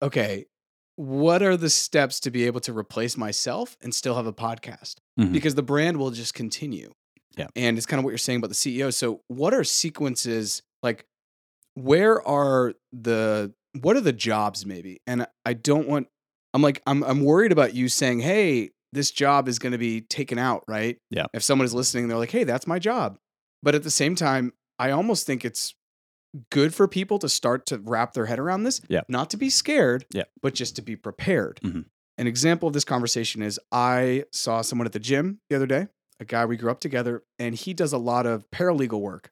okay, 0.00 0.46
what 0.94 1.42
are 1.42 1.56
the 1.56 1.68
steps 1.70 2.20
to 2.20 2.30
be 2.30 2.44
able 2.46 2.60
to 2.60 2.72
replace 2.72 3.16
myself 3.16 3.76
and 3.82 3.92
still 3.92 4.14
have 4.14 4.28
a 4.28 4.32
podcast? 4.32 4.94
Mhm. 5.18 5.32
Because 5.32 5.56
the 5.56 5.64
brand 5.64 5.96
will 5.96 6.12
just 6.12 6.34
continue. 6.34 6.92
Yeah. 7.36 7.48
And 7.56 7.76
it's 7.76 7.86
kind 7.86 7.98
of 7.98 8.04
what 8.04 8.10
you're 8.10 8.18
saying 8.18 8.38
about 8.38 8.48
the 8.48 8.54
CEO. 8.54 8.92
So 8.92 9.20
what 9.28 9.52
are 9.54 9.64
sequences 9.64 10.62
like 10.82 11.04
where 11.74 12.26
are 12.26 12.74
the 12.92 13.52
what 13.80 13.96
are 13.96 14.00
the 14.00 14.12
jobs 14.12 14.64
maybe? 14.64 15.00
And 15.06 15.26
I 15.44 15.52
don't 15.52 15.86
want 15.88 16.08
I'm 16.54 16.62
like 16.62 16.80
I'm 16.86 17.02
I'm 17.04 17.22
worried 17.24 17.52
about 17.52 17.74
you 17.74 17.88
saying, 17.88 18.20
"Hey, 18.20 18.70
this 18.92 19.10
job 19.10 19.48
is 19.48 19.58
going 19.58 19.72
to 19.72 19.78
be 19.78 20.00
taken 20.00 20.38
out," 20.38 20.64
right? 20.66 20.96
Yeah. 21.10 21.26
If 21.34 21.42
someone 21.42 21.66
is 21.66 21.74
listening, 21.74 22.08
they're 22.08 22.16
like, 22.16 22.30
"Hey, 22.30 22.44
that's 22.44 22.66
my 22.66 22.78
job." 22.78 23.18
But 23.62 23.74
at 23.74 23.82
the 23.82 23.90
same 23.90 24.14
time, 24.14 24.52
I 24.78 24.90
almost 24.90 25.26
think 25.26 25.44
it's 25.44 25.74
good 26.50 26.74
for 26.74 26.86
people 26.88 27.18
to 27.18 27.28
start 27.28 27.66
to 27.66 27.78
wrap 27.78 28.12
their 28.14 28.26
head 28.26 28.38
around 28.38 28.62
this. 28.62 28.80
Yeah. 28.88 29.02
Not 29.08 29.30
to 29.30 29.36
be 29.36 29.50
scared, 29.50 30.06
Yeah. 30.14 30.24
but 30.42 30.54
just 30.54 30.76
to 30.76 30.82
be 30.82 30.94
prepared. 30.96 31.60
Mhm. 31.62 31.86
An 32.18 32.26
example 32.26 32.66
of 32.68 32.72
this 32.74 32.84
conversation 32.84 33.42
is 33.42 33.58
I 33.72 34.24
saw 34.32 34.62
someone 34.62 34.86
at 34.86 34.92
the 34.92 34.98
gym 34.98 35.40
the 35.50 35.56
other 35.56 35.66
day, 35.66 35.88
a 36.20 36.24
guy 36.24 36.44
we 36.46 36.56
grew 36.56 36.70
up 36.70 36.80
together, 36.80 37.22
and 37.38 37.54
he 37.54 37.74
does 37.74 37.92
a 37.92 37.98
lot 37.98 38.26
of 38.26 38.50
paralegal 38.50 39.00
work. 39.00 39.30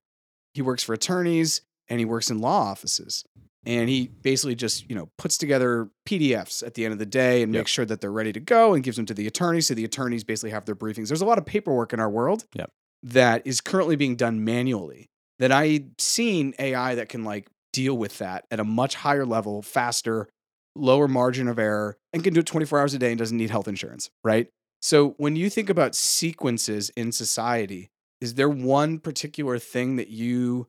He 0.52 0.62
works 0.62 0.82
for 0.82 0.92
attorneys 0.92 1.62
and 1.88 1.98
he 1.98 2.04
works 2.04 2.30
in 2.30 2.38
law 2.38 2.62
offices. 2.70 3.24
And 3.66 3.88
he 3.88 4.08
basically 4.08 4.54
just, 4.54 4.88
you 4.90 4.94
know, 4.94 5.08
puts 5.18 5.38
together 5.38 5.88
PDFs 6.06 6.64
at 6.66 6.74
the 6.74 6.84
end 6.84 6.92
of 6.92 6.98
the 6.98 7.06
day 7.06 7.42
and 7.42 7.52
Yep. 7.52 7.60
makes 7.60 7.70
sure 7.70 7.84
that 7.86 8.00
they're 8.00 8.12
ready 8.12 8.32
to 8.32 8.40
go 8.40 8.74
and 8.74 8.84
gives 8.84 8.96
them 8.98 9.06
to 9.06 9.14
the 9.14 9.26
attorneys. 9.26 9.66
So 9.68 9.74
the 9.74 9.84
attorneys 9.84 10.22
basically 10.22 10.50
have 10.50 10.66
their 10.66 10.76
briefings. 10.76 11.08
There's 11.08 11.22
a 11.22 11.26
lot 11.26 11.38
of 11.38 11.46
paperwork 11.46 11.92
in 11.94 11.98
our 12.00 12.10
world 12.10 12.44
Yep. 12.54 12.70
that 13.04 13.46
is 13.46 13.60
currently 13.62 13.96
being 13.96 14.16
done 14.16 14.44
manually. 14.44 15.06
That 15.38 15.50
I've 15.50 15.86
seen 15.98 16.54
AI 16.58 16.94
that 16.94 17.08
can 17.08 17.24
like 17.24 17.48
deal 17.72 17.96
with 17.96 18.18
that 18.18 18.44
at 18.50 18.60
a 18.60 18.64
much 18.64 18.94
higher 18.96 19.26
level, 19.26 19.62
faster, 19.62 20.28
lower 20.76 21.08
margin 21.08 21.48
of 21.48 21.58
error, 21.58 21.96
and 22.12 22.22
can 22.22 22.34
do 22.34 22.40
it 22.40 22.46
24 22.46 22.78
hours 22.80 22.94
a 22.94 22.98
day 22.98 23.10
and 23.10 23.18
doesn't 23.18 23.36
need 23.36 23.50
health 23.50 23.66
insurance, 23.66 24.10
right? 24.22 24.48
So 24.84 25.14
when 25.16 25.34
you 25.34 25.48
think 25.48 25.70
about 25.70 25.94
sequences 25.94 26.90
in 26.90 27.10
society, 27.10 27.90
is 28.20 28.34
there 28.34 28.50
one 28.50 28.98
particular 28.98 29.58
thing 29.58 29.96
that 29.96 30.08
you 30.08 30.66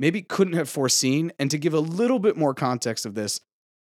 maybe 0.00 0.22
couldn't 0.22 0.54
have 0.54 0.68
foreseen. 0.68 1.30
And 1.38 1.50
to 1.52 1.58
give 1.58 1.74
a 1.74 1.78
little 1.80 2.18
bit 2.18 2.36
more 2.36 2.54
context 2.54 3.06
of 3.06 3.14
this, 3.14 3.40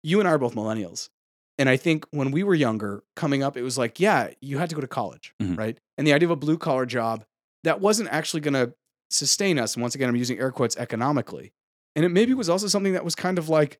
you 0.02 0.18
and 0.18 0.28
I 0.28 0.32
are 0.32 0.38
both 0.38 0.54
millennials. 0.54 1.10
And 1.58 1.68
I 1.68 1.76
think 1.76 2.06
when 2.10 2.30
we 2.30 2.42
were 2.42 2.54
younger, 2.54 3.02
coming 3.14 3.42
up, 3.42 3.56
it 3.56 3.62
was 3.62 3.76
like, 3.76 4.00
yeah, 4.00 4.30
you 4.40 4.58
had 4.58 4.70
to 4.70 4.74
go 4.74 4.80
to 4.80 4.86
college, 4.88 5.34
Mhm. 5.42 5.58
right? 5.58 5.78
And 5.98 6.06
the 6.06 6.12
idea 6.12 6.26
of 6.28 6.30
a 6.30 6.36
blue 6.36 6.56
collar 6.56 6.86
job 6.86 7.24
that 7.64 7.80
wasn't 7.80 8.08
actually 8.10 8.40
going 8.40 8.54
to 8.54 8.72
sustain 9.10 9.58
us. 9.58 9.74
And 9.74 9.82
once 9.82 9.94
again, 9.94 10.08
I'm 10.08 10.16
using 10.16 10.38
air 10.38 10.50
quotes 10.50 10.76
economically. 10.76 11.52
And 11.94 12.04
it 12.04 12.10
maybe 12.10 12.32
was 12.32 12.48
also 12.48 12.68
something 12.68 12.92
that 12.92 13.04
was 13.04 13.14
kind 13.14 13.38
of 13.38 13.48
like 13.48 13.78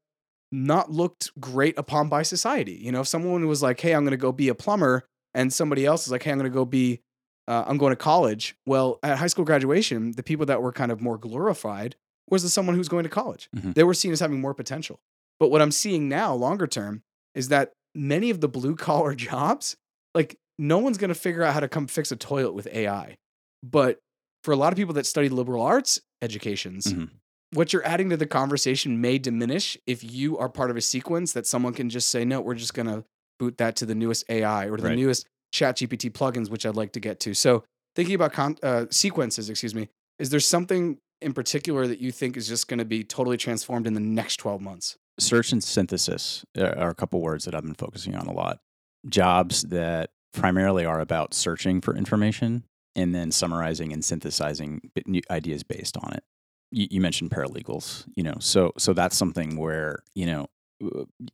not 0.51 0.91
looked 0.91 1.31
great 1.41 1.79
upon 1.79 2.09
by 2.09 2.23
society. 2.23 2.73
You 2.75 2.91
know, 2.93 3.01
if 3.03 3.09
someone 3.09 3.47
was 3.47 3.63
like, 3.63 3.81
hey, 3.81 3.95
I'm 3.95 4.03
going 4.03 4.11
to 4.11 4.17
go 4.17 4.33
be 4.33 4.49
a 4.49 4.55
plumber, 4.55 5.07
and 5.35 5.53
somebody 5.53 5.85
else 5.87 6.07
is 6.07 6.13
like, 6.13 6.23
hey, 6.23 6.31
I'm 6.33 6.39
going 6.39 6.51
to 6.51 6.55
go 6.55 6.65
be, 6.65 7.01
uh, 7.47 7.65
I'm 7.67 7.79
going 7.79 7.93
to 7.93 7.97
college. 7.97 8.57
Well, 8.67 8.99
at 9.03 9.19
high 9.19 9.27
school 9.29 9.45
graduation, 9.45 10.13
the 10.13 10.23
people 10.23 10.47
that 10.47 10.63
were 10.63 10.73
kind 10.73 10.91
of 10.93 11.01
more 11.01 11.19
glorified 11.19 11.97
was 12.31 12.43
the 12.43 12.49
someone 12.49 12.75
who's 12.77 12.89
going 12.89 13.05
to 13.05 13.09
college. 13.11 13.49
Mhm. 13.57 13.75
They 13.75 13.85
were 13.85 13.95
seen 13.95 14.13
as 14.13 14.21
having 14.21 14.41
more 14.41 14.55
potential. 14.55 15.01
But 15.41 15.51
what 15.51 15.63
I'm 15.63 15.71
seeing 15.73 16.09
now, 16.09 16.35
longer 16.35 16.67
term, 16.67 17.03
is 17.35 17.49
that 17.49 17.73
many 17.95 18.31
of 18.31 18.41
the 18.41 18.49
blue 18.49 18.75
collar 18.77 19.15
jobs, 19.29 19.77
like 20.15 20.37
no 20.59 20.79
one's 20.79 20.99
going 20.99 21.09
to 21.09 21.15
figure 21.15 21.43
out 21.43 21.55
how 21.55 21.61
to 21.61 21.69
come 21.69 21.87
fix 21.87 22.11
a 22.13 22.17
toilet 22.17 22.53
with 22.53 22.67
AI. 22.73 23.17
But 23.63 23.99
for 24.45 24.53
a 24.53 24.57
lot 24.57 24.73
of 24.73 24.77
people 24.77 24.95
that 24.95 25.07
study 25.07 25.29
liberal 25.29 25.63
arts 25.63 26.01
educations, 26.23 26.87
Mhm. 26.93 27.11
what 27.53 27.73
you're 27.73 27.85
adding 27.87 28.11
to 28.11 28.17
the 28.17 28.27
conversation 28.27 29.01
may 29.01 29.19
diminish 29.19 29.79
if 29.87 30.03
you 30.05 30.37
are 30.39 30.49
part 30.49 30.71
of 30.71 30.77
a 30.77 30.81
sequence 30.81 31.33
that 31.33 31.47
someone 31.47 31.73
can 31.73 31.89
just 31.89 32.09
say, 32.09 32.25
no, 32.25 32.41
we're 32.41 32.55
just 32.55 32.75
going 32.75 32.87
to 32.87 33.05
boot 33.39 33.59
that 33.59 33.77
to 33.77 33.87
the 33.87 33.95
newest 33.95 34.25
AI 34.29 34.67
or 34.67 34.77
to 34.77 34.83
the 34.83 34.89
Right. 34.91 34.99
newest 34.99 35.27
ChatGPT 35.55 36.11
plugins, 36.13 36.51
which 36.51 36.67
I'd 36.67 36.77
like 36.77 36.93
to 36.93 37.01
get 37.01 37.21
to. 37.21 37.35
So 37.35 37.65
thinking 37.97 38.15
about 38.15 38.33
con- 38.33 38.59
uh, 38.63 38.87
sequences, 38.91 39.49
excuse 39.49 39.75
me, 39.75 39.89
is 40.19 40.31
there 40.31 40.41
something 40.41 40.99
in 41.21 41.33
particular 41.33 41.87
that 41.87 42.01
you 42.01 42.13
think 42.13 42.37
is 42.37 42.47
just 42.49 42.69
going 42.69 42.79
to 42.79 42.85
be 42.85 43.03
totally 43.05 43.37
transformed 43.37 43.87
in 43.87 43.95
the 43.95 44.01
next 44.01 44.37
12 44.39 44.61
months? 44.61 44.97
search 45.21 45.51
and 45.51 45.65
synthesis 45.65 46.45
are 46.57 46.79
are 46.79 46.91
a 46.91 46.95
couple 46.95 47.21
words 47.21 47.45
that 47.45 47.53
I've 47.53 47.65
been 47.65 47.75
focusing 47.75 48.15
on 48.15 48.29
a 48.29 48.33
lot. 48.33 48.61
Jobs 49.09 49.63
that 49.65 50.11
primarily 50.33 50.85
are 50.85 51.01
about 51.01 51.35
searching 51.35 51.81
for 51.81 51.97
information 51.97 52.63
and 52.95 53.13
then 53.15 53.33
summarizing 53.33 53.93
and 53.93 54.05
synthesizing 54.05 54.81
new 55.07 55.23
ideas 55.31 55.65
based 55.65 55.97
on 55.97 56.13
it. 56.15 56.23
You, 56.71 56.87
you 56.91 57.01
mentioned 57.01 57.31
paralegals, 57.31 58.05
you 58.15 58.23
know, 58.23 58.35
so 58.39 58.73
so 58.79 58.93
that's 58.93 59.17
something 59.17 59.57
where 59.57 60.05
you 60.15 60.27
know 60.27 60.43
uh, 60.43 60.47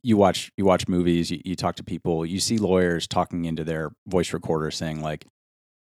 you 0.02 0.16
watch 0.16 0.52
you 0.56 0.64
watch 0.64 0.88
movies, 0.88 1.30
you, 1.30 1.40
you 1.44 1.56
talk 1.56 1.76
to 1.76 1.84
people, 1.84 2.24
you 2.24 2.40
see 2.40 2.58
lawyers 2.58 3.06
talking 3.06 3.44
into 3.44 3.64
their 3.64 3.92
voice 4.06 4.32
recorder 4.32 4.70
saying 4.70 5.00
like 5.00 5.26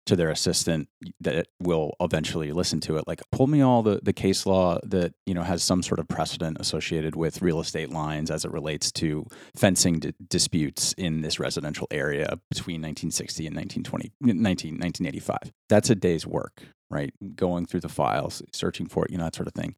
to 0.06 0.17
their 0.17 0.30
assistant 0.30 0.89
that 1.21 1.47
will 1.62 1.93
eventually 2.02 2.52
listen 2.52 2.82
to 2.82 2.97
it 2.97 3.06
like 3.08 3.21
pull 3.32 3.47
me 3.47 3.62
all 3.62 3.82
the, 3.82 4.02
the 4.04 4.12
case 4.12 4.45
law 4.45 4.78
that 4.84 5.13
you 5.26 5.34
know 5.34 5.43
has 5.43 5.63
some 5.63 5.82
sort 5.82 5.97
of 5.97 6.08
precedent 6.10 6.58
associated 6.60 7.15
with 7.15 7.41
real 7.41 7.62
estate 7.62 7.89
lines 7.89 8.30
as 8.30 8.43
it 8.43 8.52
relates 8.52 8.91
to 8.91 9.26
fencing 9.56 9.99
di- 9.99 10.13
disputes 10.28 10.91
in 10.97 11.21
this 11.21 11.39
residential 11.39 11.88
area 11.89 12.38
between 12.52 12.82
1960 12.82 13.47
and 13.47 13.56
1920 13.56 14.12
19, 14.19 14.73
1985 14.73 15.54
that's 15.69 15.89
a 15.89 15.95
day's 15.95 16.28
work 16.28 16.63
right? 16.93 17.13
Going 17.36 17.65
through 17.65 17.80
the 17.80 17.89
files 17.89 18.43
searching 18.54 18.88
for 18.88 19.06
it 19.06 19.12
you 19.12 19.17
know 19.17 19.26
that 19.26 19.36
sort 19.36 19.47
of 19.47 19.54
thing. 19.54 19.76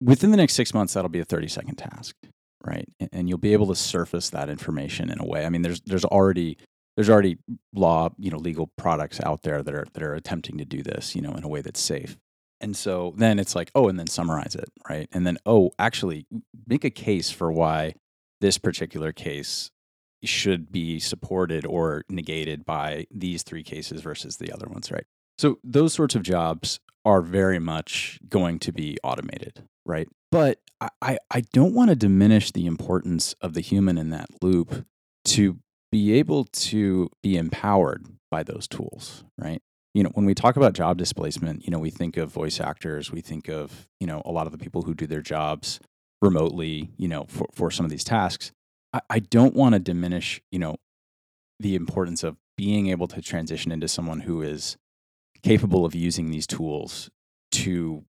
Within 0.00 0.30
the 0.30 0.36
next 0.36 0.54
six 0.54 0.74
months 0.74 0.94
that'll 0.94 1.08
be 1.08 1.20
a 1.20 1.24
30 1.24 1.48
second 1.48 1.76
task 1.76 2.16
right 2.64 2.88
and, 3.12 3.28
you'll 3.28 3.38
be 3.38 3.52
able 3.52 3.66
to 3.66 3.74
surface 3.74 4.30
that 4.30 4.48
information 4.48 5.10
in 5.10 5.18
a 5.18 5.26
way 5.26 5.44
i 5.44 5.48
mean 5.48 5.62
there's 5.62 5.80
there's 5.82 6.04
already 6.04 6.56
there's 6.96 7.08
already 7.08 7.38
law, 7.72 8.10
you 8.18 8.30
know, 8.30 8.36
legal 8.36 8.66
products 8.76 9.20
out 9.24 9.42
there 9.42 9.62
that 9.62 9.74
are 9.74 9.86
that 9.94 10.02
are 10.02 10.14
attempting 10.14 10.58
to 10.58 10.64
do 10.64 10.82
this, 10.82 11.14
you 11.14 11.22
know, 11.22 11.32
in 11.32 11.44
a 11.44 11.48
way 11.48 11.62
that's 11.62 11.80
safe. 11.80 12.18
And 12.60 12.76
so 12.76 13.14
then 13.16 13.38
it's 13.38 13.54
like, 13.54 13.70
oh, 13.74 13.88
and 13.88 13.98
then 13.98 14.06
summarize 14.06 14.54
it, 14.54 14.68
right? 14.86 15.08
And 15.12 15.26
then, 15.26 15.38
oh, 15.46 15.70
actually 15.78 16.26
make 16.66 16.84
a 16.84 16.90
case 16.90 17.30
for 17.30 17.50
why 17.50 17.94
this 18.42 18.58
particular 18.58 19.12
case 19.12 19.70
should 20.22 20.70
be 20.70 21.00
supported 21.00 21.64
or 21.64 22.04
negated 22.10 22.66
by 22.66 23.06
these 23.10 23.42
three 23.42 23.62
cases 23.62 24.02
versus 24.02 24.36
the 24.36 24.52
other 24.52 24.66
ones, 24.68 24.92
right? 24.92 25.04
So 25.38 25.58
those 25.64 25.94
sorts 25.94 26.14
of 26.14 26.22
jobs 26.22 26.80
are 27.06 27.22
very 27.22 27.58
much 27.58 28.18
going 28.28 28.58
to 28.58 28.72
be 28.72 28.98
automated, 29.02 29.64
right? 29.86 30.06
But 30.30 30.58
I, 31.02 31.18
I, 31.30 31.40
don't 31.52 31.74
want 31.74 31.90
to 31.90 31.96
diminish 31.96 32.52
the 32.52 32.66
importance 32.66 33.34
of 33.40 33.52
the 33.54 33.60
human 33.60 33.98
in 33.98 34.10
that 34.10 34.28
loop 34.40 34.86
to 35.26 35.58
be 35.92 36.14
able 36.14 36.44
to 36.44 37.10
be 37.22 37.36
empowered 37.36 38.06
by 38.30 38.42
those 38.42 38.66
tools, 38.66 39.24
right? 39.36 39.60
You 39.92 40.04
know, 40.04 40.10
when 40.14 40.24
we 40.24 40.34
talk 40.34 40.56
about 40.56 40.72
job 40.72 40.96
displacement, 40.96 41.64
you 41.64 41.70
know, 41.70 41.78
we 41.78 41.90
think 41.90 42.16
of 42.16 42.30
voice 42.30 42.60
actors, 42.60 43.10
we 43.10 43.20
think 43.20 43.48
of, 43.48 43.88
you 43.98 44.06
know, 44.06 44.22
a 44.24 44.30
lot 44.30 44.46
of 44.46 44.52
the 44.52 44.58
people 44.58 44.82
who 44.82 44.94
do 44.94 45.06
their 45.06 45.20
jobs 45.20 45.80
remotely, 46.22 46.90
you 46.96 47.08
know, 47.08 47.26
for, 47.28 47.48
for 47.52 47.70
some 47.70 47.84
of 47.84 47.90
these 47.90 48.04
tasks. 48.04 48.52
I, 48.92 49.00
I 49.10 49.18
don't 49.18 49.54
want 49.54 49.74
to 49.74 49.80
diminish, 49.80 50.40
you 50.50 50.60
know, 50.60 50.76
the 51.58 51.74
importance 51.74 52.22
of 52.22 52.36
being 52.56 52.88
able 52.88 53.08
to 53.08 53.20
transition 53.20 53.72
into 53.72 53.88
someone 53.88 54.20
who 54.20 54.42
is 54.42 54.76
capable 55.42 55.84
of 55.84 55.94
using 55.94 56.30
these 56.30 56.46
tools 56.46 57.10
to 57.52 58.04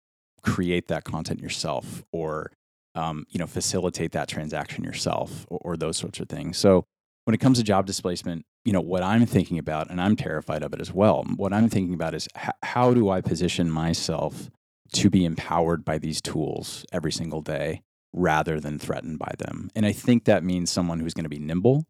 create 0.47 0.89
that 0.89 1.05
content 1.05 1.41
yourself 1.41 2.05
or 2.13 2.53
um, 2.95 3.27
you 3.29 3.39
know 3.39 3.47
facilitate 3.47 4.13
that 4.13 4.29
transaction 4.29 4.85
yourself 4.85 5.45
or, 5.49 5.59
or 5.63 5.77
those 5.77 5.99
sorts 5.99 6.21
of 6.21 6.29
things. 6.29 6.57
So 6.57 6.87
when 7.27 7.35
it 7.35 7.39
comes 7.39 7.59
to 7.59 7.65
job 7.65 7.87
displacement 7.87 8.47
you 8.65 8.73
know 8.73 8.81
what 8.81 9.03
i'm 9.03 9.27
thinking 9.27 9.59
about 9.59 9.91
and 9.91 10.01
i'm 10.01 10.17
terrified 10.17 10.63
of 10.63 10.73
it 10.73 10.81
as 10.81 10.93
well 10.93 11.25
what 11.37 11.53
i'm 11.53 11.69
thinking 11.69 11.95
about 11.95 12.15
is 12.15 12.29
h- 12.37 12.51
how 12.63 12.95
do 12.95 13.11
i 13.11 13.21
position 13.21 13.71
myself 13.71 14.51
to 14.93 15.11
be 15.11 15.25
empowered 15.25 15.85
by 15.85 15.99
these 15.99 16.21
tools 16.23 16.87
every 16.93 17.13
single 17.13 17.43
day 17.43 17.83
rather 18.13 18.61
than 18.61 18.79
threatened 18.79 19.19
by 19.19 19.33
them? 19.39 19.71
And 19.75 19.85
i 19.85 19.93
think 19.93 20.25
that 20.25 20.43
means 20.43 20.71
someone 20.71 21.01
who's 21.01 21.15
going 21.15 21.25
to 21.25 21.29
be 21.31 21.39
nimble 21.39 21.85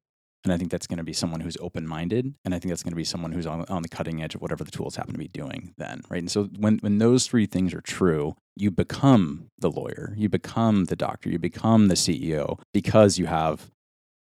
and 0.47 0.53
I 0.53 0.59
think 0.59 0.71
that's 0.71 0.87
going 0.87 0.99
to 0.99 1.05
be 1.05 1.13
someone 1.13 1.41
who's 1.41 1.57
open 1.61 1.89
minded. 1.89 2.33
And 2.45 2.55
I 2.55 2.61
think 2.61 2.71
that's 2.71 2.85
going 2.85 2.93
to 2.93 2.97
be 2.97 3.03
someone 3.03 3.33
who's 3.33 3.49
on, 3.49 3.65
on 3.69 3.83
the 3.83 3.89
cutting 3.89 4.23
edge 4.23 4.37
of 4.37 4.41
whatever 4.41 4.63
the 4.63 4.71
tools 4.71 4.95
happen 4.95 5.13
to 5.13 5.19
be 5.19 5.27
doing 5.27 5.75
then. 5.77 6.03
Right. 6.09 6.21
And 6.21 6.31
so 6.31 6.45
when, 6.57 6.79
when 6.79 6.99
those 6.99 7.27
three 7.27 7.47
things 7.47 7.75
are 7.75 7.81
true, 7.81 8.37
you 8.55 8.71
become 8.71 9.51
the 9.59 9.69
lawyer, 9.69 10.15
you 10.17 10.29
become 10.29 10.85
the 10.85 10.95
doctor, 10.95 11.29
you 11.31 11.41
become 11.41 11.89
the 11.89 11.97
CEO 11.97 12.61
because 12.73 13.19
you 13.19 13.27
have 13.27 13.73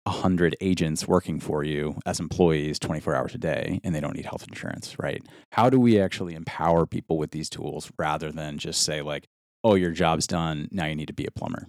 a 0.05 0.11
hundred 0.11 0.57
agents 0.61 1.07
working 1.07 1.39
for 1.39 1.63
you 1.63 1.97
as 2.05 2.19
employees 2.19 2.81
24 2.81 3.15
hours 3.15 3.35
a 3.37 3.39
day 3.39 3.81
and 3.85 3.95
they 3.95 4.01
don't 4.01 4.17
need 4.17 4.27
health 4.27 4.45
insurance. 4.49 4.97
Right. 4.99 5.23
How 5.53 5.71
do 5.71 5.79
we 5.79 6.01
actually 6.01 6.35
empower 6.35 6.87
people 6.87 7.19
with 7.19 7.31
these 7.31 7.49
tools 7.49 7.93
rather 7.97 8.33
than 8.33 8.59
just 8.59 8.83
say, 8.83 9.01
like, 9.01 9.29
oh, 9.63 9.77
your 9.77 9.93
job's 9.93 10.27
done. 10.27 10.69
Now 10.73 10.87
you 10.87 10.97
need 10.97 11.07
to 11.07 11.13
be 11.13 11.27
a 11.27 11.31
plumber. 11.31 11.69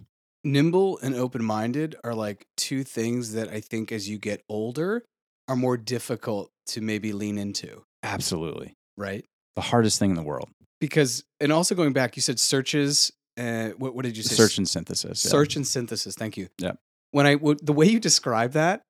Nimble 0.52 0.98
and 1.02 1.14
open 1.14 1.44
minded 1.44 1.96
are 2.02 2.14
like 2.14 2.46
two 2.56 2.82
things 2.84 3.32
that 3.34 3.48
I 3.48 3.60
think 3.60 3.92
as 3.92 4.08
you 4.08 4.18
get 4.18 4.42
older 4.48 5.04
are 5.46 5.56
more 5.56 5.76
difficult 5.76 6.50
to 6.68 6.80
maybe 6.80 7.12
lean 7.12 7.38
into, 7.38 7.84
Absolutely. 8.02 8.74
right? 8.96 9.24
The 9.56 9.62
hardest 9.62 9.98
thing 9.98 10.10
in 10.10 10.16
the 10.16 10.22
world. 10.22 10.48
Because, 10.80 11.24
and 11.40 11.52
also 11.52 11.74
going 11.74 11.92
back, 11.92 12.16
you 12.16 12.22
said 12.22 12.38
searches. 12.38 13.12
Uh, 13.38 13.70
what, 13.78 13.94
what 13.94 14.04
did 14.04 14.16
you 14.16 14.22
say? 14.22 14.34
Search 14.34 14.58
and 14.58 14.68
synthesis. 14.68 15.24
yeah. 15.24 15.30
Search 15.30 15.56
and 15.56 15.66
synthesis. 15.66 16.14
Thank 16.14 16.36
you. 16.36 16.48
Yeah. 16.58 16.72
When 17.12 17.26
I, 17.26 17.34
w- 17.34 17.58
the 17.62 17.72
way 17.72 17.86
you 17.86 18.00
describe 18.00 18.52
that 18.52 18.82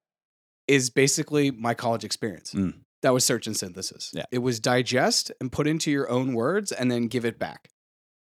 is 0.67 0.91
basically 0.91 1.51
my 1.51 1.75
college 1.75 2.05
experience. 2.05 2.53
Mm. 2.53 2.75
That 3.03 3.15
was 3.15 3.25
search 3.25 3.47
and 3.47 3.57
synthesis. 3.57 4.11
Yeah. 4.13 4.25
It 4.33 4.39
was 4.39 4.59
digest 4.59 5.31
and 5.41 5.53
put 5.53 5.67
into 5.67 5.91
your 5.91 6.11
own 6.11 6.35
words 6.35 6.73
and 6.73 6.91
then 6.91 7.07
give 7.07 7.25
it 7.25 7.39
back, 7.39 7.69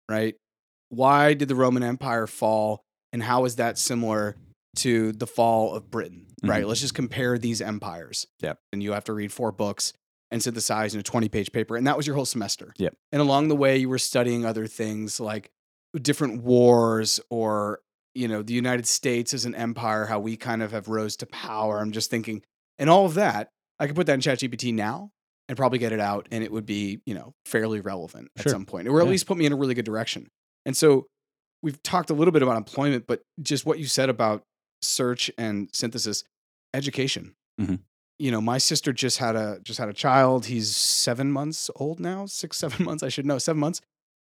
right? 0.08 0.34
Why 0.88 1.34
did 1.34 1.48
the 1.48 1.54
Roman 1.56 1.82
Empire 1.82 2.26
fall 2.26 2.82
and 3.12 3.22
how 3.22 3.44
is 3.44 3.56
that 3.56 3.78
similar 3.78 4.36
to 4.76 5.12
the 5.12 5.26
fall 5.26 5.74
of 5.74 5.90
Britain, 5.90 6.26
right? 6.42 6.66
Let's 6.66 6.80
just 6.80 6.94
compare 6.94 7.38
these 7.38 7.60
empires. 7.60 8.26
Mm-hmm. 8.36 8.46
Yep. 8.46 8.58
And 8.72 8.82
you 8.82 8.92
have 8.92 9.04
to 9.04 9.12
read 9.12 9.32
four 9.32 9.50
books 9.52 9.92
and 10.30 10.42
synthesize 10.42 10.94
in 10.94 11.00
a 11.00 11.02
20 11.02 11.28
page 11.28 11.52
paper. 11.52 11.76
And 11.76 11.86
that 11.86 11.96
was 11.96 12.06
your 12.06 12.14
whole 12.16 12.26
semester. 12.26 12.74
Yep. 12.78 12.94
And 13.12 13.20
along 13.22 13.48
the 13.48 13.56
way, 13.56 13.78
you 13.78 13.88
were 13.88 13.98
studying 13.98 14.44
other 14.44 14.66
things 14.66 15.18
like 15.20 15.50
different 16.00 16.42
wars 16.42 17.18
or, 17.30 17.80
you 18.14 18.28
know, 18.28 18.42
the 18.42 18.52
United 18.52 18.86
States 18.86 19.32
as 19.32 19.46
an 19.46 19.54
empire, 19.54 20.04
how 20.06 20.20
we 20.20 20.36
kind 20.36 20.62
of 20.62 20.72
have 20.72 20.88
rose 20.88 21.16
to 21.16 21.26
power. 21.26 21.78
I'm 21.80 21.92
just 21.92 22.10
thinking, 22.10 22.42
and 22.78 22.90
all 22.90 23.06
of 23.06 23.14
that, 23.14 23.48
I 23.80 23.86
could 23.86 23.96
put 23.96 24.06
that 24.06 24.14
in 24.14 24.20
ChatGPT 24.20 24.74
now 24.74 25.10
and 25.48 25.56
probably 25.56 25.78
get 25.78 25.92
it 25.92 26.00
out 26.00 26.28
and 26.30 26.44
it 26.44 26.52
would 26.52 26.66
be, 26.66 27.00
you 27.06 27.14
know, 27.14 27.32
fairly 27.46 27.80
relevant 27.80 28.28
at 28.38 28.50
some 28.50 28.66
point, 28.66 28.86
or 28.86 29.00
at 29.00 29.04
Yeah. 29.06 29.10
least 29.10 29.26
put 29.26 29.38
me 29.38 29.46
in 29.46 29.52
a 29.52 29.56
really 29.56 29.74
good 29.74 29.86
direction. 29.86 30.28
And 30.66 30.76
so 30.76 31.06
we've 31.62 31.82
talked 31.82 32.10
a 32.10 32.14
little 32.14 32.32
bit 32.32 32.42
about 32.42 32.56
employment, 32.56 33.06
but 33.06 33.22
just 33.42 33.66
what 33.66 33.78
you 33.78 33.86
said 33.86 34.08
about 34.08 34.42
search 34.82 35.30
and 35.38 35.68
synthesis, 35.72 36.24
education. 36.74 37.34
Mhm. 37.60 37.80
You 38.20 38.30
know, 38.32 38.40
my 38.40 38.58
sister 38.58 38.92
just 38.92 39.18
had 39.18 39.36
a 39.36 39.60
just 39.62 39.78
had 39.78 39.88
a 39.88 39.92
child. 39.92 40.46
He's 40.46 40.74
seven 40.74 41.30
months 41.32 41.70
old 41.76 42.00
now, 42.00 42.26
six, 42.26 42.56
seven 42.58 42.84
months. 42.84 43.02
I 43.02 43.08
should 43.08 43.26
know, 43.26 43.38
seven 43.38 43.60
months. 43.60 43.80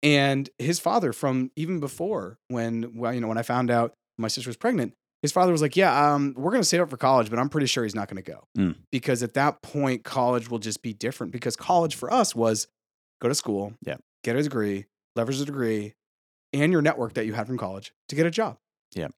And 0.02 0.50
his 0.58 0.78
father, 0.78 1.12
from 1.12 1.50
even 1.56 1.80
before 1.80 2.38
when, 2.48 2.96
well, 2.96 3.14
you 3.14 3.20
know, 3.20 3.28
when 3.28 3.38
I 3.38 3.42
found 3.42 3.70
out 3.70 3.94
my 4.18 4.28
sister 4.28 4.48
was 4.50 4.56
pregnant, 4.56 4.92
his 5.22 5.32
father 5.32 5.50
was 5.52 5.62
like, 5.62 5.74
"Yeah, 5.76 6.12
um, 6.14 6.34
we're 6.36 6.50
going 6.50 6.62
to 6.62 6.68
save 6.68 6.82
up 6.82 6.90
for 6.90 6.96
college, 6.96 7.30
but 7.30 7.38
I'm 7.38 7.48
pretty 7.48 7.66
sure 7.66 7.82
he's 7.84 7.94
not 7.94 8.08
going 8.08 8.22
to 8.22 8.30
go 8.30 8.44
Mm. 8.56 8.76
because 8.92 9.22
at 9.22 9.34
that 9.34 9.62
point, 9.62 10.04
college 10.04 10.50
will 10.50 10.58
just 10.58 10.82
be 10.82 10.92
different. 10.92 11.32
Because 11.32 11.56
college 11.56 11.94
for 11.94 12.12
us 12.12 12.34
was 12.34 12.68
go 13.20 13.28
to 13.28 13.34
school, 13.34 13.72
Yeah. 13.82 13.96
get 14.22 14.36
a 14.36 14.42
degree, 14.42 14.84
leverage 15.16 15.40
a 15.40 15.44
degree, 15.46 15.94
and 16.52 16.72
your 16.72 16.82
network 16.82 17.14
that 17.14 17.26
you 17.26 17.34
had 17.34 17.46
from 17.46 17.58
college 17.58 17.92
to 18.08 18.16
get 18.16 18.26
a 18.26 18.30
job. 18.30 18.58
Yeah. 18.94 19.08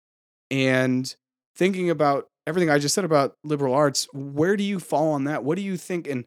And 0.50 1.14
thinking 1.56 1.90
about 1.90 2.28
everything 2.46 2.70
I 2.70 2.78
just 2.78 2.94
said 2.94 3.04
about 3.04 3.34
liberal 3.44 3.74
arts, 3.74 4.08
where 4.12 4.56
do 4.56 4.64
you 4.64 4.80
fall 4.80 5.12
on 5.12 5.24
that? 5.24 5.44
What 5.44 5.56
do 5.56 5.62
you 5.62 5.76
think? 5.76 6.08
And 6.08 6.24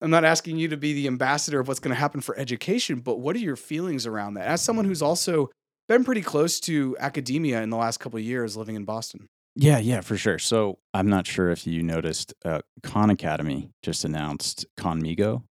I'm 0.00 0.10
not 0.10 0.24
asking 0.24 0.56
you 0.58 0.68
to 0.68 0.76
be 0.76 0.92
the 0.92 1.06
ambassador 1.06 1.60
of 1.60 1.68
what's 1.68 1.80
going 1.80 1.94
to 1.94 2.00
happen 2.00 2.20
for 2.20 2.38
education, 2.38 3.00
but 3.00 3.18
what 3.18 3.36
are 3.36 3.40
your 3.40 3.56
feelings 3.56 4.06
around 4.06 4.34
that? 4.34 4.46
As 4.46 4.62
someone 4.62 4.84
who's 4.84 5.02
also 5.02 5.50
been 5.88 6.04
pretty 6.04 6.22
close 6.22 6.60
to 6.60 6.96
academia 7.00 7.62
in 7.62 7.70
the 7.70 7.76
last 7.76 7.98
couple 7.98 8.18
of 8.18 8.24
years 8.24 8.56
living 8.56 8.76
in 8.76 8.84
Boston. 8.84 9.26
Yeah, 9.56 9.78
yeah, 9.78 10.02
for 10.02 10.16
sure. 10.16 10.38
So 10.38 10.78
I'm 10.94 11.08
not 11.08 11.26
sure 11.26 11.50
if 11.50 11.66
you 11.66 11.82
noticed, 11.82 12.32
uh, 12.44 12.60
Khan 12.82 13.10
Academy 13.10 13.70
just 13.82 14.04
announced 14.04 14.66
Khanmigo, 14.78 15.42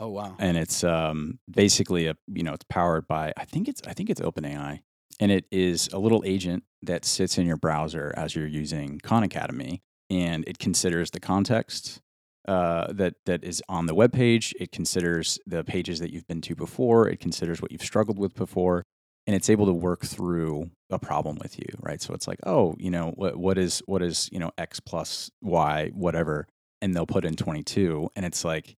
Oh 0.00 0.08
wow. 0.08 0.34
and 0.38 0.56
it's 0.56 0.82
um, 0.84 1.38
basically 1.50 2.06
a 2.06 2.16
you 2.26 2.42
know 2.42 2.52
it's 2.52 2.64
powered 2.68 3.06
by 3.06 3.32
I 3.36 3.44
think 3.44 3.68
it's 3.68 3.80
I 3.86 3.92
think 3.92 4.10
it's 4.10 4.20
OpenAI, 4.20 4.80
and 5.20 5.30
it 5.32 5.46
is 5.50 5.88
a 5.92 5.98
little 5.98 6.22
agent 6.26 6.64
that 6.82 7.04
sits 7.04 7.38
in 7.38 7.46
your 7.46 7.56
browser 7.56 8.12
as 8.16 8.34
you're 8.34 8.46
using 8.46 8.98
Khan 9.00 9.22
Academy, 9.22 9.82
and 10.10 10.44
it 10.46 10.58
considers 10.58 11.10
the 11.12 11.20
context 11.20 12.00
uh, 12.48 12.92
that 12.92 13.14
that 13.26 13.44
is 13.44 13.62
on 13.68 13.86
the 13.86 13.94
web 13.94 14.12
page. 14.12 14.54
It 14.58 14.72
considers 14.72 15.38
the 15.46 15.64
pages 15.64 16.00
that 16.00 16.12
you've 16.12 16.26
been 16.26 16.40
to 16.42 16.54
before. 16.54 17.08
It 17.08 17.20
considers 17.20 17.62
what 17.62 17.72
you've 17.72 17.82
struggled 17.82 18.18
with 18.18 18.34
before, 18.34 18.82
and 19.26 19.34
it's 19.36 19.48
able 19.48 19.66
to 19.66 19.72
work 19.72 20.04
through 20.04 20.70
a 20.90 20.98
problem 20.98 21.38
with 21.40 21.58
you, 21.58 21.66
right? 21.80 22.02
So 22.02 22.14
it's 22.14 22.28
like, 22.28 22.40
oh, 22.44 22.74
you 22.78 22.90
know, 22.90 23.12
what 23.14 23.36
what 23.36 23.58
is 23.58 23.80
what 23.86 24.02
is 24.02 24.28
you 24.32 24.40
know 24.40 24.50
x 24.58 24.80
plus 24.80 25.30
y 25.40 25.90
whatever, 25.94 26.46
and 26.82 26.94
they'll 26.94 27.06
put 27.06 27.24
in 27.24 27.36
twenty 27.36 27.62
two, 27.62 28.10
and 28.16 28.26
it's 28.26 28.44
like 28.44 28.76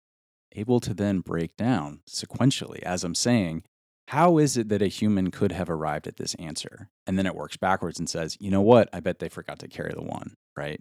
able 0.56 0.80
to 0.82 0.94
then 0.94 1.20
break 1.20 1.56
down 1.58 2.02
sequentially 2.10 2.80
as 2.84 3.04
I'm 3.04 3.16
saying. 3.16 3.64
How 4.10 4.38
is 4.38 4.56
it 4.56 4.70
that 4.70 4.84
a 4.84 4.88
human 4.88 5.32
could 5.32 5.52
have 5.52 5.70
arrived 5.70 6.08
at 6.08 6.18
this 6.18 6.36
answer? 6.36 6.90
And 7.08 7.18
then 7.18 7.26
it 7.26 7.36
works 7.36 7.58
backwards 7.58 7.98
and 7.98 8.08
says, 8.08 8.38
you 8.40 8.52
know 8.52 8.62
what? 8.62 8.88
I 8.94 9.00
bet 9.00 9.18
they 9.18 9.30
forgot 9.30 9.60
to 9.60 9.68
carry 9.68 9.94
the 9.94 10.04
one, 10.04 10.36
right? 10.56 10.80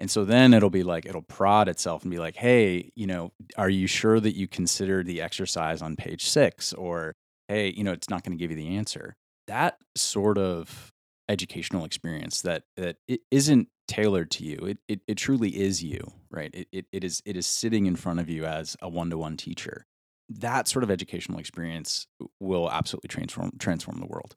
And 0.00 0.10
so 0.10 0.24
then 0.24 0.52
it'll 0.52 0.70
be 0.70 0.82
like, 0.82 1.06
it'll 1.06 1.22
prod 1.22 1.68
itself 1.68 2.02
and 2.02 2.10
be 2.10 2.18
like, 2.18 2.34
hey, 2.34 2.90
you 2.96 3.06
know, 3.06 3.30
are 3.56 3.68
you 3.68 3.86
sure 3.86 4.18
that 4.18 4.34
you 4.34 4.48
considered 4.48 5.06
the 5.06 5.22
exercise 5.22 5.82
on 5.82 5.94
page 5.94 6.26
six? 6.26 6.72
Or, 6.72 7.14
hey, 7.46 7.72
you 7.76 7.84
know, 7.84 7.92
it's 7.92 8.10
not 8.10 8.24
going 8.24 8.36
to 8.36 8.42
give 8.42 8.50
you 8.50 8.56
the 8.56 8.76
answer. 8.76 9.14
That 9.46 9.78
sort 9.96 10.36
of 10.36 10.90
educational 11.28 11.84
experience 11.84 12.42
that 12.42 12.64
that 12.76 12.96
it 13.08 13.20
isn't 13.30 13.68
tailored 13.86 14.30
to 14.32 14.44
you. 14.44 14.56
It, 14.66 14.78
it, 14.88 15.00
it 15.06 15.14
truly 15.16 15.50
is 15.50 15.82
you, 15.82 16.12
right? 16.30 16.50
It, 16.54 16.68
it, 16.72 16.86
it 16.92 17.04
is 17.04 17.22
it 17.24 17.36
is 17.36 17.46
sitting 17.46 17.86
in 17.86 17.96
front 17.96 18.20
of 18.20 18.28
you 18.28 18.44
as 18.44 18.76
a 18.80 18.88
one 18.88 19.10
to 19.10 19.18
one 19.18 19.36
teacher. 19.36 19.86
That 20.28 20.68
sort 20.68 20.82
of 20.82 20.90
educational 20.90 21.38
experience 21.38 22.06
will 22.40 22.70
absolutely 22.70 23.08
transform 23.08 23.52
transform 23.58 23.98
the 23.98 24.06
world. 24.06 24.36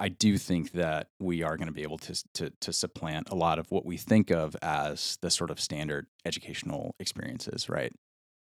I, 0.00 0.08
do 0.08 0.38
think 0.38 0.72
that 0.72 1.08
we 1.20 1.42
are 1.42 1.58
going 1.58 1.66
to 1.66 1.72
be 1.72 1.82
able 1.82 1.98
to, 1.98 2.24
to 2.34 2.50
to 2.60 2.72
supplant 2.72 3.28
a 3.28 3.34
lot 3.34 3.58
of 3.58 3.70
what 3.70 3.84
we 3.84 3.98
think 3.98 4.30
of 4.30 4.56
as 4.62 5.18
the 5.20 5.30
sort 5.30 5.50
of 5.50 5.60
standard 5.60 6.06
educational 6.24 6.94
experiences, 6.98 7.68
right? 7.68 7.92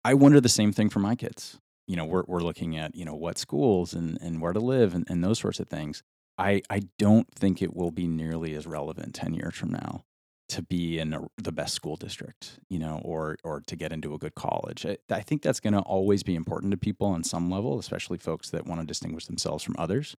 I 0.04 0.13
wonder 0.13 0.39
the 0.39 0.50
same 0.50 0.72
thing 0.72 0.89
for 0.89 1.00
my 1.00 1.15
kids. 1.15 1.58
You 1.88 1.96
know, 1.96 2.06
we're 2.06 2.26
we're 2.28 2.41
looking 2.41 2.78
at 2.78 2.96
you 2.96 3.06
know 3.06 3.15
what 3.15 3.39
schools 3.39 3.96
and 3.96 4.20
and 4.22 4.39
where 4.39 4.54
to 4.54 4.60
live 4.60 4.94
and, 4.94 5.04
and 5.10 5.24
those 5.24 5.39
sorts 5.39 5.60
of 5.60 5.67
things. 5.67 6.04
I 6.38 6.62
I 6.70 6.84
don't 7.00 7.28
think 7.34 7.62
it 7.62 7.76
will 7.76 7.91
be 7.91 8.08
nearly 8.08 8.54
as 8.54 8.67
relevant 8.67 9.15
ten 9.15 9.34
years 9.34 9.56
from 9.56 9.72
now 9.72 10.06
to 10.52 10.62
be 10.62 11.00
in 11.00 11.14
a, 11.14 11.22
the 11.38 11.52
best 11.52 11.74
school 11.74 11.96
district, 11.96 12.60
you 12.70 12.80
know, 12.80 13.02
or 13.04 13.38
or 13.44 13.62
to 13.62 13.76
get 13.76 13.92
into 13.92 14.14
a 14.14 14.18
good 14.18 14.36
college. 14.36 14.86
I, 14.86 14.98
I 15.10 15.22
think 15.22 15.42
that's 15.42 15.60
going 15.60 15.74
to 15.74 15.80
always 15.82 16.24
be 16.24 16.36
important 16.36 16.72
to 16.72 16.78
people 16.78 17.08
on 17.08 17.24
some 17.24 17.50
level, 17.50 17.80
especially 17.80 18.18
folks 18.18 18.50
that 18.52 18.66
want 18.66 18.82
to 18.82 18.88
distinguish 18.88 19.26
themselves 19.26 19.64
from 19.64 19.76
others. 19.78 20.16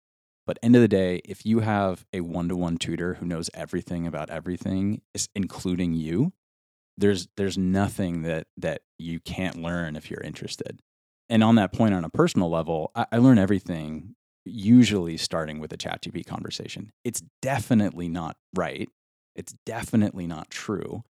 But 0.47 0.59
end 0.63 0.75
of 0.75 0.83
the 0.83 0.89
day, 0.89 1.21
if 1.25 1.47
you 1.47 1.61
have 1.61 2.05
a 2.13 2.21
one-to-one 2.21 2.79
tutor 2.79 3.15
who 3.15 3.27
knows 3.27 3.49
everything 3.55 4.07
about 4.07 4.29
everything, 4.29 5.03
including 5.35 5.95
you, 5.95 6.33
there's 6.97 7.29
there's 7.37 7.59
nothing 7.59 8.23
that 8.23 8.47
that 8.57 8.83
you 8.99 9.21
can't 9.21 9.63
learn 9.63 9.97
if 9.97 10.11
you're 10.11 10.21
interested. 10.21 10.81
And 11.29 11.45
on 11.45 11.55
that 11.57 11.73
point, 11.73 11.95
on 11.95 12.05
a 12.05 12.11
personal 12.11 12.51
level, 12.51 12.91
I, 12.95 13.07
I 13.13 13.19
learn 13.19 13.39
everything 13.39 14.15
usually 14.45 15.17
starting 15.17 15.61
with 15.61 15.73
a 15.73 15.77
chat 15.77 16.03
ChatGPT 16.03 16.27
conversation. 16.27 16.91
It's 17.05 17.23
definitely 17.41 18.09
not 18.09 18.37
right. 18.55 18.89
It's 19.35 19.55
definitely 19.67 20.27
not 20.27 20.51
true. 20.51 21.03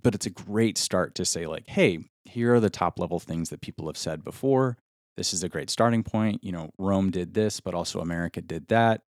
But 0.00 0.14
it's 0.14 0.26
a 0.26 0.30
great 0.30 0.78
start 0.78 1.14
to 1.16 1.24
say, 1.24 1.46
like, 1.46 1.66
hey, 1.66 2.04
here 2.24 2.54
are 2.54 2.60
the 2.60 2.70
top 2.70 2.98
level 2.98 3.18
things 3.18 3.50
that 3.50 3.60
people 3.60 3.86
have 3.86 3.96
said 3.96 4.22
before. 4.22 4.76
This 5.16 5.32
is 5.34 5.42
a 5.42 5.48
great 5.48 5.70
starting 5.70 6.04
point. 6.04 6.44
You 6.44 6.52
know, 6.52 6.70
Rome 6.78 7.10
did 7.10 7.34
this, 7.34 7.58
but 7.60 7.74
also 7.74 8.00
America 8.00 8.40
did 8.40 8.68
that. 8.68 9.00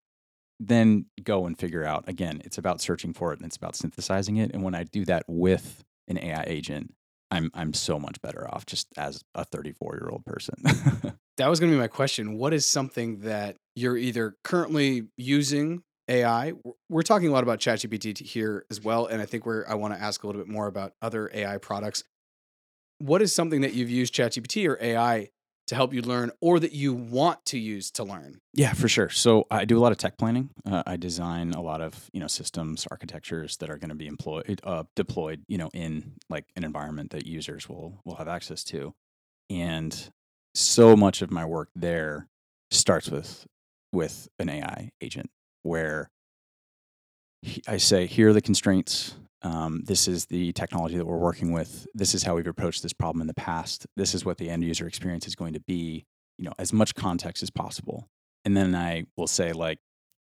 Then 0.59 1.05
go 1.23 1.45
and 1.45 1.57
figure 1.57 1.85
out 1.85 2.07
again, 2.07 2.41
it's 2.43 2.57
about 2.57 2.81
searching 2.81 3.13
for 3.13 3.31
it 3.31 3.39
and 3.39 3.45
it's 3.45 3.55
about 3.57 3.75
synthesizing 3.75 4.37
it. 4.37 4.51
And 4.53 4.63
when 4.63 4.73
I 4.73 4.83
do 4.83 5.05
that 5.05 5.23
with 5.27 5.83
an 6.07 6.17
AI 6.17 6.43
agent, 6.47 6.93
I'm 7.31 7.51
I'm 7.53 7.73
so 7.73 7.99
much 7.99 8.21
better 8.21 8.47
off 8.51 8.65
just 8.65 8.87
as 8.97 9.23
a 9.35 9.45
34 9.45 9.99
year 10.01 10.09
old 10.09 10.25
person. 10.25 10.55
that 11.37 11.47
was 11.47 11.59
going 11.59 11.71
to 11.71 11.77
be 11.77 11.81
my 11.81 11.87
question. 11.87 12.37
What 12.37 12.53
is 12.53 12.65
something 12.65 13.19
that 13.19 13.57
you're 13.75 13.97
either 13.97 14.35
currently 14.43 15.03
using 15.15 15.83
AI? 16.09 16.53
We're 16.89 17.03
talking 17.03 17.29
a 17.29 17.31
lot 17.31 17.43
about 17.43 17.59
ChatGPT 17.59 18.19
here 18.19 18.65
as 18.69 18.81
well, 18.81 19.05
and 19.05 19.21
I 19.21 19.25
think 19.25 19.45
we're 19.45 19.65
I 19.67 19.75
want 19.75 19.93
to 19.93 20.01
ask 20.01 20.23
a 20.23 20.27
little 20.27 20.41
bit 20.41 20.51
more 20.51 20.67
about 20.67 20.93
other 21.01 21.29
AI 21.33 21.57
products. 21.57 22.03
What 22.97 23.21
is 23.21 23.33
something 23.33 23.61
that 23.61 23.73
you've 23.73 23.89
used 23.89 24.13
ChatGPT 24.13 24.67
or 24.67 24.77
AI 24.81 25.29
to 25.67 25.75
help 25.75 25.93
you 25.93 26.01
learn 26.01 26.31
or 26.41 26.59
that 26.59 26.73
you 26.73 26.93
want 26.93 27.45
to 27.45 27.59
use 27.59 27.91
to 27.91 28.03
learn? 28.03 28.41
Yeah, 28.53 28.73
for 28.73 28.89
sure. 28.89 29.09
So 29.09 29.45
I 29.51 29.65
do 29.65 29.77
a 29.77 29.81
lot 29.81 29.91
of 29.91 29.99
tech 29.99 30.17
planning. 30.17 30.49
Uh, 30.65 30.81
I 30.85 30.97
design 30.97 31.51
a 31.51 31.61
lot 31.61 31.79
of 31.79 32.09
you 32.11 32.19
know 32.19 32.27
systems 32.27 32.87
architectures 32.89 33.57
that 33.57 33.69
are 33.69 33.77
going 33.77 33.89
to 33.89 33.95
be 33.95 34.07
employed 34.07 34.59
uh, 34.63 34.83
deployed 34.95 35.43
you 35.47 35.57
know 35.57 35.69
in 35.73 36.13
like 36.29 36.45
an 36.55 36.63
environment 36.63 37.11
that 37.11 37.25
users 37.25 37.69
will 37.69 38.01
will 38.03 38.15
have 38.15 38.27
access 38.27 38.63
to, 38.65 38.93
and 39.49 40.11
so 40.55 40.95
much 40.95 41.21
of 41.21 41.31
my 41.31 41.45
work 41.45 41.69
there 41.75 42.27
starts 42.71 43.09
with 43.09 43.45
with 43.93 44.27
an 44.39 44.49
AI 44.49 44.91
agent 45.01 45.29
where 45.63 46.09
I 47.67 47.77
say 47.77 48.05
here 48.05 48.29
are 48.29 48.33
the 48.33 48.41
constraints 48.41 49.15
um, 49.41 49.83
this 49.85 50.07
is 50.07 50.25
the 50.25 50.51
technology 50.53 50.97
that 50.97 51.05
we're 51.05 51.17
working 51.17 51.51
with. 51.51 51.87
This 51.93 52.13
is 52.13 52.23
how 52.23 52.35
we've 52.35 52.47
approached 52.47 52.83
this 52.83 52.93
problem 52.93 53.21
in 53.21 53.27
the 53.27 53.33
past. 53.33 53.87
This 53.95 54.13
is 54.13 54.25
what 54.25 54.37
the 54.37 54.49
end 54.49 54.63
user 54.63 54.87
experience 54.87 55.27
is 55.27 55.35
going 55.35 55.53
to 55.53 55.61
be. 55.61 56.05
You 56.37 56.45
know, 56.45 56.53
as 56.57 56.71
much 56.71 56.95
context 56.95 57.43
as 57.43 57.49
possible. 57.49 58.07
And 58.45 58.55
then 58.55 58.73
I 58.73 59.03
will 59.17 59.27
say, 59.27 59.51
like, 59.51 59.79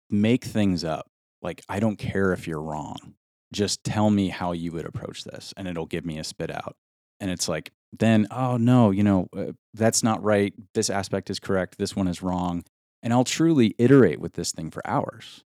make 0.09 0.45
things 0.45 0.85
up. 0.85 1.09
Like, 1.43 1.63
I 1.69 1.81
don't 1.81 1.97
care 1.97 2.33
if 2.33 2.47
you're 2.47 2.63
wrong. 2.63 3.15
Just 3.53 3.83
tell 3.83 4.11
me 4.11 4.29
how 4.29 4.53
you 4.53 4.71
would 4.71 4.87
approach 4.87 5.25
this, 5.25 5.53
and 5.57 5.67
it'll 5.67 5.87
give 5.87 6.07
me 6.07 6.19
a 6.19 6.25
spit 6.25 6.53
out. 6.53 6.77
And 7.19 7.33
it's 7.33 7.49
like, 7.49 7.73
then, 7.99 8.29
oh 8.31 8.57
no, 8.57 8.93
you 8.93 9.03
know, 9.03 9.29
uh, 9.37 9.53
that's 9.75 10.05
not 10.05 10.23
right. 10.23 10.53
This 10.75 10.89
aspect 10.89 11.31
is 11.31 11.41
correct. 11.41 11.79
This 11.79 11.97
one 11.97 12.07
is 12.07 12.23
wrong. 12.23 12.65
And 13.05 13.13
I'll 13.13 13.23
truly 13.23 13.75
iterate 13.77 14.19
with 14.19 14.33
this 14.33 14.51
thing 14.51 14.71
for 14.71 14.81
hours. 14.87 15.45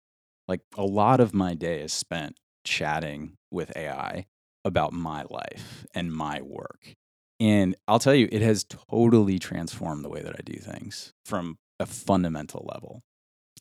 Like, 0.47 0.61
a 0.77 0.85
lot 0.85 1.21
of 1.21 1.33
my 1.33 1.55
day 1.55 1.81
is 1.81 1.93
spent 1.93 2.37
chatting 2.65 3.33
with 3.51 3.75
AI 3.75 4.27
about 4.63 4.93
my 4.93 5.25
life 5.31 5.87
and 5.95 6.13
my 6.13 6.43
work. 6.43 6.95
And 7.41 7.75
I'll 7.89 7.99
tell 7.99 8.15
you, 8.15 8.29
it 8.31 8.43
has 8.43 8.65
totally 8.65 9.39
transformed 9.39 10.05
the 10.05 10.11
way 10.11 10.21
that 10.21 10.35
I 10.39 10.43
do 10.45 10.59
things 10.59 11.15
from 11.25 11.57
a 11.81 11.87
fundamental 11.87 12.69
level. 12.73 13.01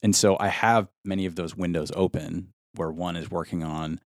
And 0.04 0.14
so 0.14 0.36
I 0.42 0.50
have 0.50 0.90
many 1.06 1.26
of 1.26 1.36
those 1.36 1.56
windows 1.56 1.92
open 1.96 2.50
where 2.74 2.92
one 2.92 3.16
is 3.16 3.32
working 3.32 3.64
on 3.64 4.02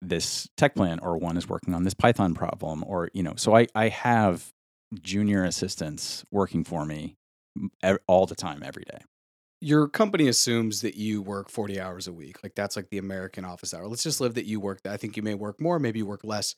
this 0.00 0.48
tech 0.56 0.76
plan 0.76 1.00
or 1.00 1.18
one 1.18 1.36
is 1.36 1.48
working 1.48 1.74
on 1.74 1.82
this 1.82 1.94
Python 1.94 2.32
problem 2.32 2.84
or, 2.86 3.10
you 3.12 3.24
know, 3.24 3.34
so 3.36 3.56
I, 3.56 3.66
I 3.74 3.88
have 3.88 4.52
junior 5.02 5.42
assistants 5.42 6.24
working 6.30 6.62
for 6.62 6.84
me 6.84 7.16
all 8.06 8.26
the 8.26 8.36
time, 8.36 8.62
every 8.62 8.84
day 8.84 9.00
your 9.60 9.88
company 9.88 10.28
assumes 10.28 10.82
that 10.82 10.96
you 10.96 11.22
work 11.22 11.50
40 11.50 11.80
hours 11.80 12.06
a 12.06 12.12
week. 12.12 12.42
Like 12.42 12.54
that's 12.54 12.76
like 12.76 12.90
the 12.90 12.98
American 12.98 13.44
office 13.44 13.72
hour. 13.72 13.86
Let's 13.86 14.02
just 14.02 14.20
live 14.20 14.34
that 14.34 14.46
you 14.46 14.60
work 14.60 14.82
that. 14.82 14.92
I 14.92 14.96
think 14.96 15.16
you 15.16 15.22
may 15.22 15.34
work 15.34 15.60
more, 15.60 15.78
maybe 15.78 16.00
you 16.00 16.06
work 16.06 16.24
less. 16.24 16.54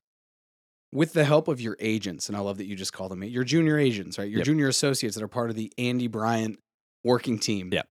With 0.91 1.13
the 1.13 1.25
help 1.25 1.49
of 1.49 1.61
your 1.61 1.77
agents, 1.81 2.29
and 2.29 2.37
I 2.37 2.41
love 2.41 2.57
that 2.59 2.67
you 2.67 2.75
just 2.75 2.95
call 2.95 3.11
them 3.11 3.23
your 3.23 3.45
junior 3.45 3.79
agents, 3.79 4.19
right? 4.19 4.29
Your 4.29 4.39
yep. 4.39 4.47
junior 4.47 4.69
associates 4.69 5.17
that 5.17 5.23
are 5.23 5.29
part 5.29 5.51
of 5.51 5.57
the 5.57 5.71
Andy 5.77 6.07
Bryant 6.07 6.59
working 7.05 7.39
team. 7.39 7.69
Yeah. 7.71 7.83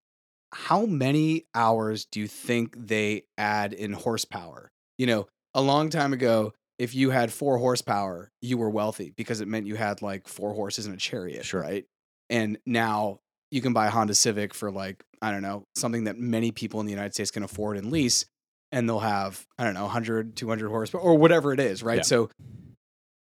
How 0.52 0.88
many 0.88 1.46
hours 1.54 2.06
do 2.06 2.20
you 2.20 2.28
think 2.28 2.76
they 2.76 3.24
add 3.38 3.74
in 3.74 3.94
horsepower? 3.94 4.72
You 4.98 5.06
know, 5.06 5.28
a 5.54 5.62
long 5.62 5.92
time 5.92 6.12
ago, 6.12 6.54
if 6.80 6.96
you 6.96 7.12
had 7.12 7.32
four 7.32 7.60
horsepower, 7.60 8.32
you 8.42 8.58
were 8.58 8.70
wealthy 8.70 9.14
because 9.16 9.42
it 9.42 9.48
meant 9.48 9.68
you 9.68 9.76
had 9.76 10.02
like 10.02 10.28
four 10.28 10.54
horses 10.54 10.88
and 10.88 10.96
a 10.96 10.98
chariot, 10.98 11.46
sure. 11.46 11.62
right? 11.62 11.86
And 12.32 12.58
now 12.66 13.20
you 13.52 13.62
can 13.62 13.74
buy 13.74 13.88
a 13.88 13.90
Honda 13.90 14.16
Civic 14.16 14.54
for 14.54 14.72
like, 14.72 15.04
I 15.22 15.32
don't 15.32 15.42
know, 15.42 15.64
something 15.76 16.06
that 16.06 16.18
many 16.18 16.52
people 16.52 16.80
in 16.80 16.86
the 16.86 16.92
United 16.92 17.14
States 17.14 17.32
can 17.32 17.44
afford 17.44 17.78
and 17.78 17.92
lease. 17.92 18.26
And 18.72 18.88
they'll 18.88 19.00
have, 19.00 19.46
I 19.58 19.64
don't 19.64 19.76
know, 19.76 19.84
100, 19.84 20.36
200 20.36 20.70
horsepower 20.70 21.02
or 21.02 21.18
whatever 21.18 21.54
it 21.54 21.60
is, 21.60 21.82
right? 21.82 21.98
Yeah. 21.98 22.04
So, 22.04 22.30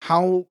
how 0.02 0.46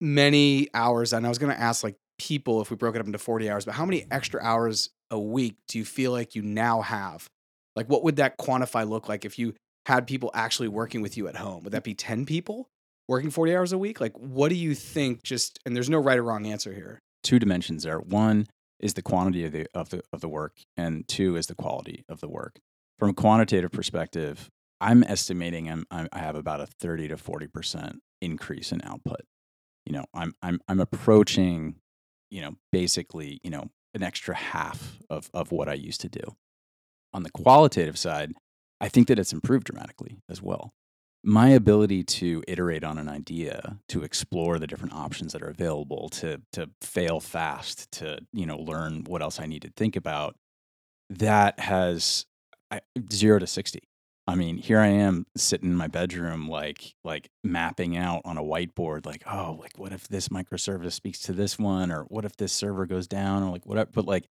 many 0.00 0.68
hours? 0.72 1.12
And 1.12 1.26
I 1.26 1.28
was 1.28 1.38
going 1.38 1.52
to 1.52 1.60
ask 1.60 1.82
like 1.82 1.96
people 2.16 2.60
if 2.60 2.70
we 2.70 2.76
broke 2.76 2.94
it 2.94 3.00
up 3.00 3.06
into 3.06 3.18
40 3.18 3.50
hours, 3.50 3.64
but 3.64 3.74
how 3.74 3.84
many 3.84 4.06
extra 4.08 4.40
hours 4.40 4.90
a 5.10 5.18
week 5.18 5.56
do 5.66 5.78
you 5.78 5.84
feel 5.84 6.12
like 6.12 6.36
you 6.36 6.42
now 6.42 6.80
have? 6.80 7.28
Like, 7.74 7.88
what 7.88 8.04
would 8.04 8.16
that 8.16 8.38
quantify 8.38 8.88
look 8.88 9.08
like 9.08 9.24
if 9.24 9.36
you 9.36 9.54
had 9.86 10.06
people 10.06 10.30
actually 10.32 10.68
working 10.68 11.02
with 11.02 11.16
you 11.16 11.26
at 11.26 11.36
home? 11.36 11.64
Would 11.64 11.72
that 11.72 11.82
be 11.82 11.94
10 11.94 12.24
people 12.24 12.68
working 13.08 13.30
40 13.30 13.56
hours 13.56 13.72
a 13.72 13.78
week? 13.78 14.00
Like, 14.00 14.16
what 14.16 14.50
do 14.50 14.54
you 14.54 14.74
think? 14.74 15.24
Just, 15.24 15.58
and 15.66 15.74
there's 15.74 15.90
no 15.90 15.98
right 15.98 16.18
or 16.18 16.22
wrong 16.22 16.46
answer 16.46 16.72
here. 16.72 17.00
Two 17.24 17.38
dimensions 17.40 17.82
there. 17.82 17.98
One 17.98 18.46
is 18.80 18.94
the 18.94 19.02
quantity 19.02 19.44
of 19.44 19.52
the, 19.52 19.66
of 19.74 19.90
the, 19.90 20.02
of 20.12 20.20
the 20.20 20.28
work, 20.28 20.56
and 20.76 21.06
two 21.06 21.36
is 21.36 21.46
the 21.46 21.54
quality 21.54 22.04
of 22.08 22.20
the 22.20 22.28
work. 22.28 22.60
From 22.98 23.10
a 23.10 23.14
quantitative 23.14 23.72
perspective, 23.72 24.50
I'm 24.80 25.02
estimating 25.04 25.70
I'm, 25.70 25.86
I'm, 25.90 26.08
i 26.12 26.18
have 26.18 26.36
about 26.36 26.60
a 26.60 26.66
30 26.66 27.08
to 27.08 27.16
40% 27.16 27.98
increase 28.20 28.72
in 28.72 28.80
output. 28.84 29.20
You 29.86 29.92
know, 29.92 30.04
I'm, 30.14 30.34
I'm, 30.42 30.60
I'm 30.68 30.80
approaching, 30.80 31.76
you 32.30 32.40
know, 32.40 32.56
basically, 32.72 33.40
you 33.42 33.50
know, 33.50 33.70
an 33.94 34.02
extra 34.02 34.34
half 34.34 34.98
of, 35.08 35.30
of 35.34 35.52
what 35.52 35.68
I 35.68 35.74
used 35.74 36.00
to 36.02 36.08
do. 36.08 36.36
On 37.12 37.22
the 37.22 37.30
qualitative 37.30 37.98
side, 37.98 38.32
I 38.80 38.88
think 38.88 39.08
that 39.08 39.18
it's 39.18 39.32
improved 39.32 39.64
dramatically 39.64 40.18
as 40.28 40.40
well. 40.40 40.72
My 41.22 41.50
ability 41.50 42.02
to 42.04 42.42
iterate 42.48 42.82
on 42.82 42.96
an 42.96 43.08
idea, 43.08 43.78
to 43.88 44.02
explore 44.02 44.58
the 44.58 44.66
different 44.66 44.94
options 44.94 45.34
that 45.34 45.42
are 45.42 45.50
available, 45.50 46.08
to 46.10 46.40
to 46.52 46.70
fail 46.80 47.20
fast, 47.20 47.90
to 47.92 48.20
you 48.32 48.46
know 48.46 48.56
learn 48.58 49.04
what 49.04 49.20
else 49.20 49.38
I 49.38 49.46
need 49.46 49.62
to 49.62 49.70
think 49.76 49.96
about, 49.96 50.36
that 51.10 51.60
has 51.60 52.24
I, 52.70 52.80
zero 53.12 53.38
to 53.38 53.46
sixty. 53.46 53.80
I 54.26 54.34
mean, 54.34 54.58
here 54.58 54.78
I 54.78 54.86
am 54.86 55.26
sitting 55.36 55.70
in 55.70 55.76
my 55.76 55.88
bedroom, 55.88 56.48
like 56.48 56.94
like 57.04 57.28
mapping 57.44 57.96
out 57.96 58.22
on 58.24 58.38
a 58.38 58.42
whiteboard, 58.42 59.04
like, 59.04 59.24
oh, 59.26 59.58
like 59.60 59.78
what 59.78 59.92
if 59.92 60.08
this 60.08 60.28
microservice 60.28 60.92
speaks 60.92 61.20
to 61.20 61.32
this 61.32 61.58
one, 61.58 61.90
or 61.90 62.04
what 62.04 62.24
if 62.24 62.36
this 62.36 62.52
server 62.52 62.86
goes 62.86 63.06
down, 63.06 63.42
or 63.42 63.50
like 63.50 63.66
whatever. 63.66 63.90
But 63.92 64.06
like, 64.06 64.24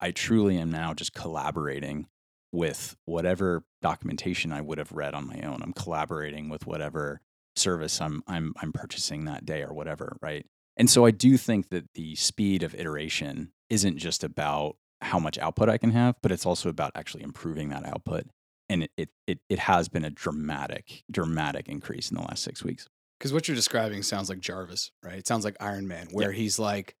I 0.00 0.10
truly 0.10 0.58
am 0.58 0.70
now 0.70 0.92
just 0.94 1.14
collaborating 1.14 2.08
with 2.56 2.96
whatever 3.04 3.64
documentation 3.82 4.52
I 4.52 4.62
would 4.62 4.78
have 4.78 4.92
read 4.92 5.14
on 5.14 5.28
my 5.28 5.40
own. 5.42 5.60
I'm 5.62 5.72
collaborating 5.72 6.48
with 6.48 6.66
whatever 6.66 7.20
service 7.54 8.00
I'm 8.00 8.22
I'm 8.26 8.54
I'm 8.60 8.72
purchasing 8.72 9.26
that 9.26 9.44
day 9.44 9.62
or 9.62 9.72
whatever, 9.72 10.16
right? 10.20 10.46
And 10.76 10.90
so 10.90 11.06
I 11.06 11.10
do 11.10 11.36
think 11.36 11.68
that 11.70 11.92
the 11.94 12.14
speed 12.16 12.62
of 12.62 12.74
iteration 12.74 13.52
isn't 13.70 13.98
just 13.98 14.24
about 14.24 14.76
how 15.00 15.18
much 15.18 15.38
output 15.38 15.68
I 15.68 15.78
can 15.78 15.90
have, 15.92 16.16
but 16.22 16.32
it's 16.32 16.46
also 16.46 16.68
about 16.68 16.92
actually 16.94 17.22
improving 17.22 17.68
that 17.68 17.86
output 17.86 18.26
and 18.68 18.84
it, 18.84 18.90
it 18.96 19.08
it 19.26 19.38
it 19.48 19.58
has 19.58 19.88
been 19.88 20.04
a 20.04 20.10
dramatic 20.10 21.04
dramatic 21.10 21.68
increase 21.68 22.10
in 22.10 22.16
the 22.16 22.22
last 22.22 22.42
six 22.42 22.64
weeks. 22.64 22.88
Because 23.18 23.32
what 23.32 23.48
you're 23.48 23.54
describing 23.54 24.02
sounds 24.02 24.28
like 24.28 24.40
Jarvis, 24.40 24.90
right? 25.02 25.14
It 25.18 25.26
sounds 25.26 25.44
like 25.44 25.56
Iron 25.60 25.88
Man, 25.88 26.08
where 26.12 26.32
yeah. 26.32 26.36
he's 26.36 26.58
like, 26.58 26.94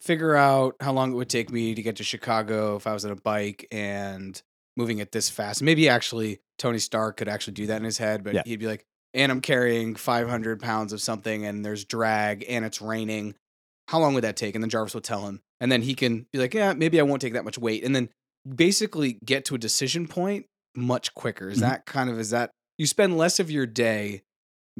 figure 0.00 0.34
out 0.34 0.76
how 0.80 0.92
long 0.92 1.12
it 1.12 1.14
would 1.14 1.30
take 1.30 1.50
me 1.50 1.74
to 1.74 1.82
get 1.82 1.96
to 1.96 2.04
Chicago 2.04 2.76
if 2.76 2.86
I 2.86 2.92
was 2.92 3.06
on 3.06 3.10
a 3.10 3.16
bike 3.16 3.66
and 3.72 4.40
moving 4.76 4.98
it 4.98 5.12
this 5.12 5.28
fast. 5.28 5.62
Maybe 5.62 5.88
actually 5.88 6.40
Tony 6.58 6.78
Stark 6.78 7.16
could 7.16 7.28
actually 7.28 7.54
do 7.54 7.66
that 7.66 7.76
in 7.76 7.84
his 7.84 7.98
head, 7.98 8.24
but 8.24 8.34
yeah. 8.34 8.42
he'd 8.44 8.60
be 8.60 8.66
like, 8.66 8.84
and 9.14 9.30
I'm 9.30 9.40
carrying 9.40 9.94
500 9.94 10.60
pounds 10.60 10.92
of 10.92 11.00
something 11.00 11.44
and 11.44 11.64
there's 11.64 11.84
drag 11.84 12.44
and 12.48 12.64
it's 12.64 12.80
raining. 12.80 13.34
How 13.88 13.98
long 13.98 14.14
would 14.14 14.24
that 14.24 14.36
take? 14.36 14.54
And 14.54 14.62
then 14.62 14.70
Jarvis 14.70 14.94
would 14.94 15.04
tell 15.04 15.26
him. 15.26 15.40
And 15.60 15.70
then 15.70 15.82
he 15.82 15.94
can 15.94 16.26
be 16.32 16.38
like, 16.38 16.54
yeah, 16.54 16.72
maybe 16.72 16.98
I 16.98 17.02
won't 17.02 17.20
take 17.20 17.34
that 17.34 17.44
much 17.44 17.58
weight. 17.58 17.84
And 17.84 17.94
then 17.94 18.08
basically 18.48 19.18
get 19.24 19.44
to 19.46 19.54
a 19.54 19.58
decision 19.58 20.08
point 20.08 20.46
much 20.74 21.14
quicker. 21.14 21.48
Is 21.48 21.58
mm-hmm. 21.58 21.68
that 21.68 21.86
kind 21.86 22.08
of 22.10 22.18
is 22.18 22.30
that 22.30 22.50
you 22.78 22.86
spend 22.86 23.18
less 23.18 23.38
of 23.38 23.50
your 23.50 23.66
day 23.66 24.22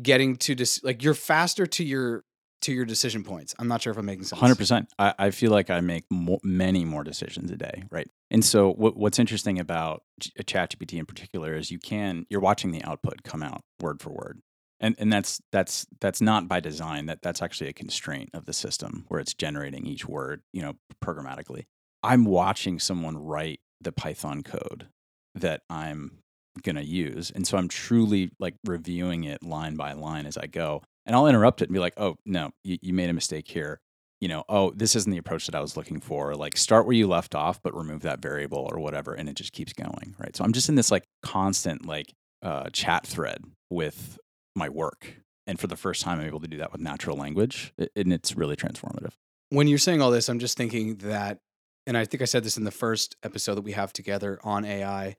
getting 0.00 0.36
to 0.36 0.54
dis- 0.54 0.82
like 0.82 1.02
you're 1.02 1.14
faster 1.14 1.66
to 1.66 1.84
your 1.84 2.24
to 2.62 2.72
your 2.72 2.84
decision 2.84 3.24
points. 3.24 3.54
I'm 3.58 3.68
not 3.68 3.82
sure 3.82 3.90
if 3.90 3.98
I'm 3.98 4.06
making 4.06 4.24
sense. 4.24 4.40
Hundred 4.40 4.58
percent. 4.58 4.88
I, 4.98 5.14
I 5.18 5.30
feel 5.30 5.50
like 5.50 5.70
I 5.70 5.80
make 5.80 6.04
mo- 6.10 6.40
many 6.42 6.84
more 6.84 7.04
decisions 7.04 7.50
a 7.50 7.56
day, 7.56 7.84
right? 7.90 8.08
And 8.30 8.44
so 8.44 8.72
what, 8.72 8.96
what's 8.96 9.18
interesting 9.18 9.58
about 9.58 10.02
uh, 10.38 10.42
ChatGPT 10.42 10.98
in 10.98 11.06
particular 11.06 11.54
is 11.54 11.70
you 11.70 11.78
can 11.78 12.26
you're 12.30 12.40
watching 12.40 12.72
the 12.72 12.82
output 12.84 13.22
come 13.22 13.42
out 13.42 13.62
word 13.80 14.00
for 14.00 14.10
word, 14.10 14.40
and 14.80 14.94
and 14.98 15.12
that's 15.12 15.40
that's 15.52 15.86
that's 16.00 16.20
not 16.20 16.48
by 16.48 16.60
design. 16.60 17.06
That 17.06 17.22
that's 17.22 17.42
actually 17.42 17.68
a 17.68 17.74
constraint 17.74 18.30
of 18.34 18.46
the 18.46 18.52
system 18.52 19.04
where 19.08 19.20
it's 19.20 19.34
generating 19.34 19.86
each 19.86 20.06
word, 20.06 20.42
you 20.52 20.62
know, 20.62 20.74
programmatically. 21.04 21.64
I'm 22.02 22.24
watching 22.24 22.78
someone 22.78 23.16
write 23.16 23.60
the 23.80 23.92
Python 23.92 24.42
code 24.42 24.88
that 25.34 25.62
I'm 25.70 26.18
going 26.62 26.76
to 26.76 26.84
use. 26.84 27.30
And 27.30 27.46
so 27.46 27.56
I'm 27.56 27.68
truly 27.68 28.30
like 28.38 28.54
reviewing 28.66 29.24
it 29.24 29.42
line 29.42 29.76
by 29.76 29.92
line 29.92 30.26
as 30.26 30.36
I 30.36 30.46
go. 30.46 30.82
And 31.06 31.16
I'll 31.16 31.26
interrupt 31.26 31.62
it 31.62 31.68
and 31.68 31.74
be 31.74 31.80
like, 31.80 31.94
oh, 31.96 32.16
no, 32.24 32.52
you, 32.62 32.78
you 32.80 32.92
made 32.92 33.10
a 33.10 33.12
mistake 33.12 33.48
here. 33.48 33.80
You 34.20 34.28
know, 34.28 34.44
oh, 34.48 34.70
this 34.70 34.94
isn't 34.94 35.10
the 35.10 35.18
approach 35.18 35.46
that 35.46 35.54
I 35.54 35.60
was 35.60 35.76
looking 35.76 36.00
for. 36.00 36.34
Like, 36.36 36.56
start 36.56 36.86
where 36.86 36.94
you 36.94 37.08
left 37.08 37.34
off, 37.34 37.60
but 37.60 37.76
remove 37.76 38.02
that 38.02 38.20
variable 38.20 38.68
or 38.70 38.78
whatever. 38.78 39.14
And 39.14 39.28
it 39.28 39.34
just 39.34 39.52
keeps 39.52 39.72
going. 39.72 40.14
Right. 40.18 40.34
So 40.36 40.44
I'm 40.44 40.52
just 40.52 40.68
in 40.68 40.76
this 40.76 40.92
like 40.92 41.04
constant 41.22 41.86
like 41.86 42.14
uh, 42.42 42.68
chat 42.72 43.06
thread 43.06 43.42
with 43.68 44.18
my 44.54 44.68
work. 44.68 45.16
And 45.48 45.58
for 45.58 45.66
the 45.66 45.76
first 45.76 46.02
time, 46.02 46.20
I'm 46.20 46.26
able 46.26 46.40
to 46.40 46.46
do 46.46 46.58
that 46.58 46.70
with 46.70 46.80
natural 46.80 47.16
language. 47.16 47.74
And 47.96 48.12
it's 48.12 48.36
really 48.36 48.54
transformative. 48.54 49.12
When 49.50 49.66
you're 49.66 49.78
saying 49.78 50.00
all 50.00 50.12
this, 50.12 50.28
I'm 50.28 50.38
just 50.38 50.56
thinking 50.56 50.96
that, 50.98 51.40
and 51.86 51.96
I 51.96 52.04
think 52.04 52.22
I 52.22 52.26
said 52.26 52.44
this 52.44 52.56
in 52.56 52.62
the 52.62 52.70
first 52.70 53.16
episode 53.24 53.56
that 53.56 53.62
we 53.62 53.72
have 53.72 53.92
together 53.92 54.38
on 54.44 54.64
AI 54.64 55.16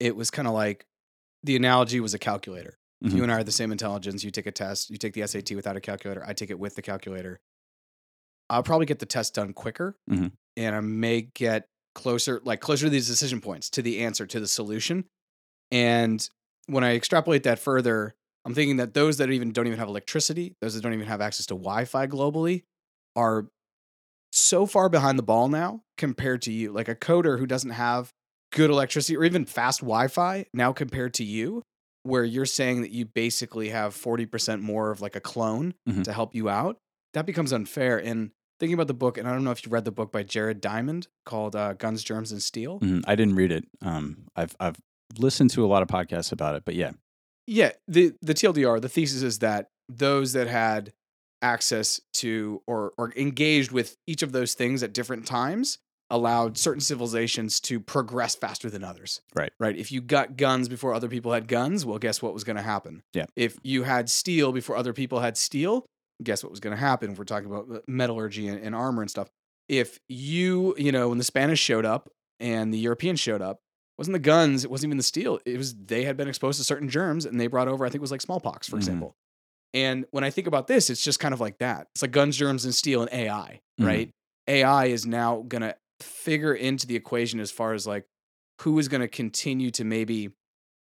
it 0.00 0.16
was 0.16 0.30
kind 0.30 0.48
of 0.48 0.54
like 0.54 0.86
the 1.42 1.56
analogy 1.56 2.00
was 2.00 2.14
a 2.14 2.18
calculator. 2.18 2.77
Mm-hmm. 3.04 3.16
You 3.16 3.22
and 3.22 3.32
I 3.32 3.36
are 3.36 3.44
the 3.44 3.52
same 3.52 3.70
intelligence. 3.72 4.24
You 4.24 4.30
take 4.30 4.46
a 4.46 4.52
test, 4.52 4.90
you 4.90 4.96
take 4.96 5.12
the 5.12 5.26
SAT 5.26 5.52
without 5.52 5.76
a 5.76 5.80
calculator, 5.80 6.24
I 6.26 6.32
take 6.32 6.50
it 6.50 6.58
with 6.58 6.74
the 6.74 6.82
calculator. 6.82 7.40
I'll 8.50 8.62
probably 8.62 8.86
get 8.86 8.98
the 8.98 9.06
test 9.06 9.34
done 9.34 9.52
quicker 9.52 9.96
mm-hmm. 10.10 10.28
and 10.56 10.76
I 10.76 10.80
may 10.80 11.22
get 11.22 11.68
closer, 11.94 12.40
like 12.44 12.60
closer 12.60 12.86
to 12.86 12.90
these 12.90 13.06
decision 13.06 13.40
points, 13.40 13.70
to 13.70 13.82
the 13.82 14.00
answer, 14.00 14.26
to 14.26 14.40
the 14.40 14.48
solution. 14.48 15.04
And 15.70 16.26
when 16.66 16.82
I 16.82 16.94
extrapolate 16.94 17.42
that 17.42 17.58
further, 17.58 18.14
I'm 18.44 18.54
thinking 18.54 18.76
that 18.76 18.94
those 18.94 19.18
that 19.18 19.30
even 19.30 19.52
don't 19.52 19.66
even 19.66 19.78
have 19.78 19.88
electricity, 19.88 20.56
those 20.60 20.74
that 20.74 20.82
don't 20.82 20.94
even 20.94 21.06
have 21.06 21.20
access 21.20 21.46
to 21.46 21.54
Wi-Fi 21.54 22.06
globally, 22.06 22.62
are 23.14 23.48
so 24.32 24.64
far 24.64 24.88
behind 24.88 25.18
the 25.18 25.22
ball 25.22 25.48
now 25.48 25.82
compared 25.96 26.42
to 26.42 26.52
you. 26.52 26.72
Like 26.72 26.88
a 26.88 26.94
coder 26.94 27.38
who 27.38 27.46
doesn't 27.46 27.70
have 27.70 28.12
good 28.52 28.70
electricity 28.70 29.16
or 29.16 29.24
even 29.24 29.44
fast 29.44 29.80
Wi-Fi 29.80 30.46
now 30.54 30.72
compared 30.72 31.14
to 31.14 31.24
you, 31.24 31.62
where 32.08 32.24
you're 32.24 32.46
saying 32.46 32.82
that 32.82 32.90
you 32.90 33.04
basically 33.04 33.68
have 33.68 33.94
40% 33.94 34.60
more 34.60 34.90
of 34.90 35.00
like 35.00 35.16
a 35.16 35.20
clone 35.20 35.74
mm-hmm. 35.88 36.02
to 36.02 36.12
help 36.12 36.34
you 36.34 36.48
out, 36.48 36.78
that 37.14 37.26
becomes 37.26 37.52
unfair. 37.52 37.98
And 37.98 38.30
thinking 38.58 38.74
about 38.74 38.88
the 38.88 38.94
book, 38.94 39.18
and 39.18 39.28
I 39.28 39.32
don't 39.32 39.44
know 39.44 39.50
if 39.50 39.64
you 39.64 39.70
read 39.70 39.84
the 39.84 39.92
book 39.92 40.10
by 40.10 40.22
Jared 40.22 40.60
Diamond 40.60 41.08
called 41.24 41.54
uh, 41.54 41.74
Guns, 41.74 42.02
Germs, 42.02 42.32
and 42.32 42.42
Steel. 42.42 42.80
Mm-hmm. 42.80 43.00
I 43.06 43.14
didn't 43.14 43.36
read 43.36 43.52
it. 43.52 43.64
Um, 43.82 44.24
I've 44.34 44.56
I've 44.58 44.76
listened 45.18 45.50
to 45.50 45.64
a 45.64 45.68
lot 45.68 45.82
of 45.82 45.88
podcasts 45.88 46.32
about 46.32 46.54
it, 46.54 46.64
but 46.64 46.74
yeah, 46.74 46.92
yeah. 47.46 47.72
The 47.86 48.14
the 48.22 48.34
TLDR, 48.34 48.80
the 48.80 48.88
thesis 48.88 49.22
is 49.22 49.38
that 49.40 49.70
those 49.88 50.32
that 50.32 50.48
had 50.48 50.92
access 51.40 52.00
to 52.12 52.62
or 52.66 52.92
or 52.98 53.12
engaged 53.16 53.70
with 53.70 53.96
each 54.06 54.22
of 54.22 54.32
those 54.32 54.54
things 54.54 54.82
at 54.82 54.92
different 54.92 55.26
times 55.26 55.78
allowed 56.10 56.56
certain 56.56 56.80
civilizations 56.80 57.60
to 57.60 57.80
progress 57.80 58.34
faster 58.34 58.70
than 58.70 58.82
others. 58.82 59.20
Right. 59.34 59.52
Right. 59.60 59.76
If 59.76 59.92
you 59.92 60.00
got 60.00 60.36
guns 60.36 60.68
before 60.68 60.94
other 60.94 61.08
people 61.08 61.32
had 61.32 61.48
guns, 61.48 61.84
well, 61.84 61.98
guess 61.98 62.22
what 62.22 62.32
was 62.34 62.44
going 62.44 62.56
to 62.56 62.62
happen? 62.62 63.02
Yeah. 63.12 63.26
If 63.36 63.58
you 63.62 63.82
had 63.82 64.08
steel 64.08 64.52
before 64.52 64.76
other 64.76 64.92
people 64.92 65.20
had 65.20 65.36
steel, 65.36 65.84
guess 66.22 66.42
what 66.42 66.50
was 66.50 66.60
going 66.60 66.74
to 66.74 66.80
happen? 66.80 67.12
If 67.12 67.18
we're 67.18 67.24
talking 67.24 67.50
about 67.50 67.66
uh, 67.70 67.80
metallurgy 67.86 68.48
and, 68.48 68.60
and 68.60 68.74
armor 68.74 69.02
and 69.02 69.10
stuff. 69.10 69.28
If 69.68 69.98
you, 70.08 70.74
you 70.78 70.92
know, 70.92 71.10
when 71.10 71.18
the 71.18 71.24
Spanish 71.24 71.60
showed 71.60 71.84
up 71.84 72.08
and 72.40 72.72
the 72.72 72.78
Europeans 72.78 73.20
showed 73.20 73.42
up, 73.42 73.60
wasn't 73.98 74.14
the 74.14 74.20
guns, 74.20 74.64
it 74.64 74.70
wasn't 74.70 74.90
even 74.90 74.96
the 74.96 75.02
steel. 75.02 75.40
It 75.44 75.58
was 75.58 75.74
they 75.74 76.04
had 76.04 76.16
been 76.16 76.28
exposed 76.28 76.58
to 76.58 76.64
certain 76.64 76.88
germs 76.88 77.26
and 77.26 77.38
they 77.38 77.48
brought 77.48 77.68
over, 77.68 77.84
I 77.84 77.88
think 77.88 77.96
it 77.96 78.00
was 78.00 78.12
like 78.12 78.22
smallpox, 78.22 78.66
for 78.66 78.72
mm-hmm. 78.72 78.78
example. 78.78 79.16
And 79.74 80.06
when 80.12 80.24
I 80.24 80.30
think 80.30 80.46
about 80.46 80.66
this, 80.68 80.88
it's 80.88 81.04
just 81.04 81.20
kind 81.20 81.34
of 81.34 81.40
like 81.40 81.58
that. 81.58 81.88
It's 81.94 82.00
like 82.00 82.12
guns, 82.12 82.36
germs, 82.36 82.64
and 82.64 82.74
steel 82.74 83.02
and 83.02 83.12
AI, 83.12 83.60
mm-hmm. 83.78 83.86
right? 83.86 84.10
AI 84.46 84.86
is 84.86 85.04
now 85.04 85.44
going 85.46 85.60
to 85.60 85.76
figure 86.00 86.54
into 86.54 86.86
the 86.86 86.96
equation 86.96 87.40
as 87.40 87.50
far 87.50 87.72
as 87.72 87.86
like 87.86 88.04
who 88.62 88.78
is 88.78 88.88
going 88.88 89.00
to 89.00 89.08
continue 89.08 89.70
to 89.70 89.84
maybe 89.84 90.30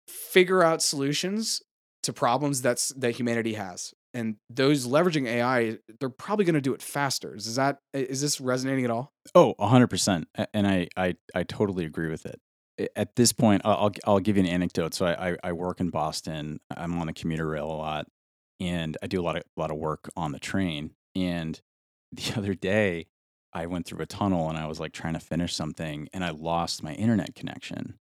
figure 0.07 0.63
out 0.63 0.81
solutions 0.81 1.61
to 2.03 2.13
problems 2.13 2.61
that's 2.61 2.89
that 2.89 3.11
humanity 3.15 3.53
has. 3.55 3.93
And 4.13 4.37
those 4.49 4.87
leveraging 4.87 5.27
ai 5.27 5.77
they're 5.99 6.09
probably 6.09 6.45
going 6.45 6.55
to 6.55 6.61
do 6.61 6.73
it 6.73 6.81
faster. 6.81 7.35
Is 7.35 7.55
that 7.55 7.79
is 7.93 8.21
this 8.21 8.39
resonating 8.39 8.85
at 8.85 8.91
all? 8.91 9.11
Oh 9.33 9.55
100% 9.59 10.25
and 10.53 10.67
i 10.67 10.87
i, 10.95 11.15
I 11.33 11.43
totally 11.43 11.85
agree 11.85 12.09
with 12.09 12.25
it. 12.25 12.39
At 12.95 13.15
this 13.15 13.33
point 13.33 13.63
i'll 13.65 13.91
i'll 14.05 14.19
give 14.19 14.37
you 14.37 14.43
an 14.43 14.49
anecdote. 14.49 14.93
So 14.93 15.07
I, 15.07 15.35
I 15.43 15.51
work 15.51 15.79
in 15.79 15.89
boston 15.89 16.59
i'm 16.75 16.99
on 16.99 17.07
the 17.07 17.13
commuter 17.13 17.47
rail 17.47 17.65
a 17.65 17.73
lot 17.73 18.07
and 18.59 18.95
i 19.03 19.07
do 19.07 19.19
a 19.19 19.23
lot 19.23 19.35
of 19.35 19.43
a 19.57 19.59
lot 19.59 19.71
of 19.71 19.77
work 19.77 20.09
on 20.15 20.31
the 20.31 20.39
train. 20.39 20.91
And 21.15 21.59
the 22.11 22.33
other 22.37 22.53
day 22.53 23.07
I 23.55 23.67
went 23.67 23.85
through 23.85 24.01
a 24.01 24.05
tunnel 24.05 24.49
and 24.49 24.57
I 24.57 24.67
was 24.67 24.81
like 24.81 24.91
trying 24.91 25.13
to 25.13 25.19
finish 25.19 25.55
something 25.55 26.09
and 26.13 26.25
I 26.25 26.31
lost 26.31 26.83
my 26.83 26.93
internet 26.93 27.35
connection, 27.35 27.97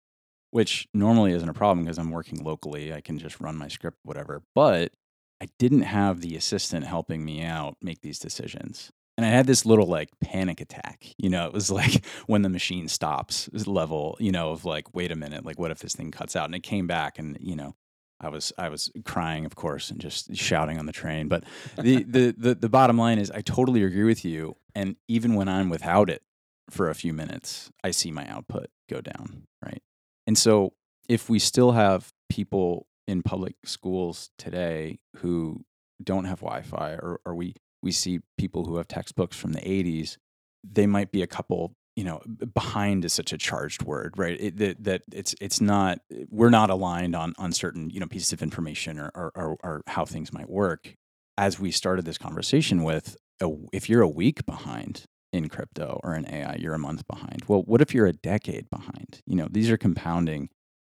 which 0.50 0.88
normally 0.96 1.32
isn't 1.34 1.48
a 1.48 1.54
problem 1.54 1.86
because 1.86 2.00
I'm 2.00 2.10
working 2.10 2.44
locally. 2.44 2.92
I 2.92 3.02
can 3.02 3.20
just 3.20 3.40
run 3.40 3.56
my 3.56 3.68
script, 3.68 4.00
whatever. 4.04 4.42
But 4.56 4.94
I 5.40 5.48
didn't 5.60 5.84
have 5.84 6.22
the 6.22 6.36
assistant 6.36 6.88
helping 6.88 7.24
me 7.24 7.44
out 7.44 7.78
make 7.82 8.02
these 8.02 8.18
decisions. 8.18 8.92
and 9.16 9.28
I 9.28 9.30
had 9.30 9.46
this 9.46 9.64
little 9.64 9.86
like 9.86 10.10
panic 10.22 10.60
attack. 10.60 11.06
You 11.20 11.30
know, 11.30 11.46
it 11.46 11.54
was 11.54 11.70
like 11.82 12.04
when 12.26 12.42
the 12.42 12.50
machine 12.50 12.88
stops 12.88 13.48
level, 13.68 14.18
you 14.20 14.32
know, 14.32 14.50
of 14.50 14.66
like, 14.66 14.96
wait 14.96 15.12
a 15.12 15.16
minute, 15.16 15.46
like 15.46 15.60
what 15.60 15.70
if 15.70 15.80
this 15.80 15.96
thing 15.96 16.10
cuts 16.10 16.36
out? 16.36 16.46
And 16.46 16.56
it 16.56 16.64
came 16.64 16.88
back 16.88 17.20
and, 17.20 17.38
you 17.40 17.56
know, 17.56 17.76
I 18.20 18.30
was 18.30 18.54
I 18.58 18.70
was 18.70 18.90
crying, 19.06 19.46
of 19.46 19.56
course, 19.56 19.92
and 19.92 20.00
just 20.00 20.36
shouting 20.36 20.80
on 20.80 20.86
the 20.86 20.94
train. 20.94 21.28
But 21.28 21.44
the, 21.76 22.04
the 22.04 22.34
the 22.38 22.56
the 22.56 22.70
bottom 22.70 22.98
line 22.98 23.20
is 23.20 23.30
I 23.30 23.42
totally 23.42 23.84
agree 23.84 24.06
with 24.06 24.24
you. 24.24 24.56
And 24.76 24.96
even 25.08 25.36
when 25.36 25.48
I'm 25.48 25.70
without 25.70 26.10
it 26.10 26.24
for 26.70 26.90
a 26.90 26.96
few 26.96 27.14
minutes, 27.14 27.72
I 27.84 27.92
see 27.92 28.12
my 28.12 28.28
output 28.28 28.68
go 28.90 29.02
down. 29.02 29.44
Right. 29.64 29.82
And 30.28 30.38
so 30.38 30.74
if 31.10 31.30
we 31.30 31.40
still 31.40 31.74
have 31.74 32.12
people 32.30 32.88
in 33.08 33.22
public 33.22 33.56
schools 33.66 34.30
today 34.38 35.00
who 35.18 35.66
don't 36.02 36.26
have 36.26 36.40
Wi-Fi, 36.40 36.94
or, 36.94 37.20
or 37.26 37.36
we 37.36 37.56
we 37.82 37.92
see 37.92 38.22
people 38.38 38.64
who 38.64 38.78
have 38.78 38.88
textbooks 38.88 39.36
from 39.36 39.52
the 39.52 39.60
80s, 39.60 40.18
they 40.64 40.88
might 40.88 41.12
be 41.12 41.22
a 41.22 41.28
couple 41.28 41.76
you 41.96 42.04
know 42.04 42.22
behind 42.54 43.06
is 43.06 43.14
such 43.14 43.34
a 43.34 43.38
charged 43.38 43.84
word 43.84 44.16
right 44.18 44.38
it, 44.40 44.58
that, 44.58 44.84
that 44.84 45.02
it's 45.12 45.36
it's 45.40 45.62
not 45.62 46.00
we're 46.30 46.50
not 46.50 46.72
aligned 46.72 47.16
on 47.16 47.36
on 47.38 47.52
certain 47.52 47.90
you 47.90 48.00
know 48.00 48.08
pieces 48.08 48.34
of 48.34 48.42
information 48.42 49.00
or 49.00 49.12
or, 49.14 49.32
or, 49.36 49.58
or 49.64 49.82
how 49.88 50.04
things 50.04 50.34
might 50.34 50.50
work 50.50 50.96
as 51.38 51.60
we 51.60 51.72
started 51.72 52.06
this 52.06 52.18
conversation 52.18 52.84
with 52.84 53.16
a, 53.44 53.50
if 53.72 53.90
you're 53.90 54.02
a 54.02 54.08
week 54.08 54.46
behind 54.46 55.04
in 55.32 55.50
crypto 55.50 56.00
or 56.04 56.16
in 56.16 56.28
ai 56.32 56.56
you're 56.60 56.76
a 56.76 56.80
month 56.80 57.06
behind 57.08 57.44
well 57.48 57.62
what 57.64 57.82
if 57.82 57.94
you're 57.94 58.06
a 58.06 58.14
decade 58.14 58.70
behind 58.70 59.20
you 59.26 59.36
know 59.36 59.48
these 59.50 59.70
are 59.70 59.78
compounding 59.78 60.50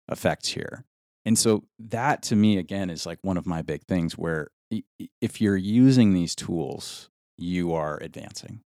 effects 0.09 0.49
here 0.49 0.83
and 1.25 1.37
so 1.39 1.63
that 1.79 2.21
to 2.23 2.35
me 2.35 2.57
again 2.57 2.89
is 2.89 3.05
like 3.05 3.19
one 3.21 3.37
of 3.37 3.45
my 3.45 3.61
big 3.61 3.83
things 3.85 4.17
where 4.17 4.49
if 5.21 5.41
you're 5.41 5.57
using 5.57 6.13
these 6.13 6.35
tools, 6.35 7.09
you 7.37 7.73
are 7.73 7.97
advancing. 8.01 8.61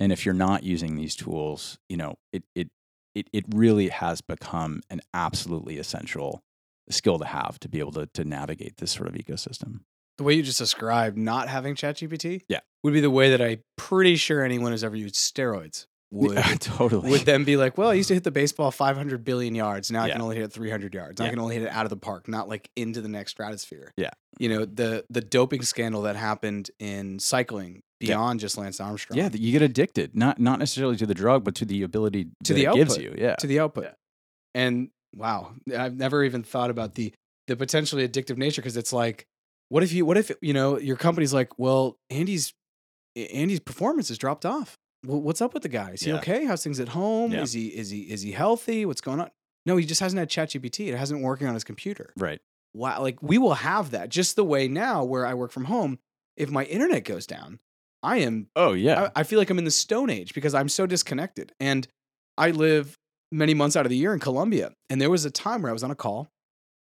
And 0.00 0.12
if 0.12 0.24
you're 0.24 0.34
not 0.34 0.62
using 0.62 0.96
these 0.96 1.16
tools, 1.16 1.78
you 1.88 1.96
know, 1.96 2.16
it 2.32 2.44
it 2.54 2.68
it, 3.14 3.28
it 3.32 3.44
really 3.54 3.88
has 3.88 4.20
become 4.20 4.82
an 4.90 5.00
absolutely 5.14 5.78
essential 5.78 6.42
skill 6.90 7.18
to 7.18 7.24
have 7.24 7.58
to 7.60 7.68
be 7.68 7.78
able 7.78 7.92
to, 7.92 8.06
to 8.12 8.24
navigate 8.24 8.76
this 8.76 8.92
sort 8.92 9.08
of 9.08 9.14
ecosystem. 9.14 9.80
The 10.18 10.24
way 10.24 10.34
you 10.34 10.42
just 10.42 10.58
described 10.58 11.16
not 11.18 11.48
having 11.48 11.74
ChatGPT 11.74 12.42
yeah. 12.48 12.60
would 12.82 12.94
be 12.94 13.00
the 13.00 13.10
way 13.10 13.30
that 13.30 13.42
I'm 13.42 13.60
pretty 13.76 14.16
sure 14.16 14.42
anyone 14.42 14.72
who's 14.72 14.84
ever 14.84 14.96
used 14.96 15.14
steroids 15.16 15.86
would 16.10 16.36
yeah, 16.36 16.54
totally 16.58 17.10
would 17.10 17.22
then 17.22 17.44
be 17.44 17.56
like, 17.56 17.76
well, 17.76 17.90
I 17.90 17.94
used 17.94 18.08
to 18.08 18.14
hit 18.14 18.24
the 18.24 18.30
baseball 18.42 18.70
500 18.70 19.24
billion 19.24 19.54
yards. 19.54 19.90
Now 19.90 20.04
Yeah. 20.04 20.10
I 20.10 20.12
can 20.12 20.22
only 20.22 20.36
hit 20.36 20.44
it 20.44 20.52
300 20.52 20.94
yards. 20.94 21.20
Yeah. 21.20 21.26
I 21.26 21.30
can 21.30 21.38
only 21.38 21.56
hit 21.56 21.64
it 21.64 21.70
out 21.70 21.84
of 21.84 21.90
the 21.90 21.96
park, 21.96 22.28
not 22.28 22.48
like 22.48 22.70
into 22.76 23.00
the 23.00 23.08
next 23.08 23.32
stratosphere. 23.32 23.92
Yeah. 23.96 24.10
You 24.38 24.48
know 24.50 24.64
the 24.64 25.04
the 25.10 25.20
doping 25.20 25.62
scandal 25.62 26.02
that 26.02 26.14
happened 26.16 26.70
in 26.78 27.18
cycling 27.18 27.82
beyond 28.00 28.40
just 28.40 28.58
Lance 28.58 28.78
Armstrong. 28.80 29.16
yeah, 29.18 29.30
you 29.32 29.50
get 29.52 29.62
addicted, 29.62 30.14
not 30.14 30.38
not 30.38 30.58
necessarily 30.58 30.96
to 30.96 31.06
the 31.06 31.14
drug, 31.14 31.42
but 31.42 31.54
to 31.56 31.64
the 31.64 31.82
ability 31.82 32.28
To 32.44 32.52
that 32.52 32.58
the 32.58 32.66
it 32.66 32.74
gives 32.74 32.92
output, 32.92 33.04
you. 33.04 33.14
Yeah, 33.18 33.34
to 33.36 33.46
the 33.46 33.60
output. 33.60 33.94
And 34.54 34.90
wow, 35.14 35.52
I've 35.76 35.96
never 35.96 36.22
even 36.24 36.42
thought 36.42 36.70
about 36.70 36.94
the 36.94 37.12
the 37.48 37.56
potentially 37.56 38.06
addictive 38.06 38.36
nature 38.36 38.60
because 38.60 38.76
it's 38.76 38.92
like, 38.92 39.24
what 39.68 39.82
if 39.82 39.92
you, 39.92 40.04
what 40.06 40.16
if 40.16 40.30
you 40.40 40.52
know 40.52 40.78
your 40.78 40.96
company's 40.96 41.34
like, 41.34 41.58
well, 41.58 41.98
Andy's 42.10 42.52
Andy's 43.16 43.60
performance 43.60 44.08
has 44.08 44.18
dropped 44.18 44.44
off. 44.44 44.76
Well, 45.06 45.20
what's 45.20 45.40
up 45.40 45.54
with 45.54 45.62
the 45.62 45.68
guy? 45.68 45.92
Is 45.92 46.00
he 46.02 46.10
Yeah. 46.10 46.16
okay? 46.18 46.44
How's 46.44 46.62
things 46.62 46.80
at 46.80 46.88
home? 46.88 47.32
Yeah. 47.32 47.42
Is 47.42 47.52
he 47.52 47.68
is 47.68 47.90
he 47.90 48.00
is 48.02 48.22
he 48.22 48.32
healthy? 48.32 48.84
What's 48.86 49.00
going 49.00 49.20
on? 49.20 49.30
No, 49.64 49.76
he 49.76 49.84
just 49.86 50.00
hasn't 50.00 50.18
had 50.18 50.28
ChatGPT. 50.28 50.88
It 50.88 50.96
hasn't 50.96 51.22
working 51.22 51.46
on 51.48 51.54
his 51.54 51.64
computer. 51.64 52.12
right. 52.16 52.40
Wow, 52.74 53.00
like 53.00 53.22
we 53.22 53.38
will 53.38 53.54
have 53.54 53.92
that 53.92 54.10
just 54.10 54.36
the 54.36 54.44
way 54.44 54.68
now 54.68 55.02
where 55.02 55.24
I 55.24 55.32
work 55.32 55.50
from 55.50 55.64
home. 55.64 55.98
If 56.36 56.50
my 56.50 56.64
internet 56.64 57.04
goes 57.04 57.26
down, 57.26 57.58
I 58.02 58.18
am 58.18 58.48
Oh 58.54 58.74
yeah, 58.74 59.08
I, 59.16 59.20
I 59.20 59.22
feel 59.22 59.38
like 59.38 59.48
I'm 59.48 59.58
in 59.58 59.64
the 59.64 59.70
Stone 59.70 60.10
Age 60.10 60.34
because 60.34 60.54
I'm 60.54 60.68
so 60.68 60.84
disconnected. 60.84 61.52
And 61.58 61.88
I 62.36 62.50
live 62.50 62.98
many 63.32 63.54
months 63.54 63.76
out 63.76 63.86
of 63.86 63.90
the 63.90 63.96
year 63.96 64.12
in 64.12 64.20
Colombia. 64.20 64.72
And 64.90 65.00
there 65.00 65.08
was 65.08 65.24
a 65.24 65.30
time 65.30 65.62
where 65.62 65.70
I 65.70 65.72
was 65.72 65.82
on 65.84 65.90
a 65.90 65.94
call 65.94 66.28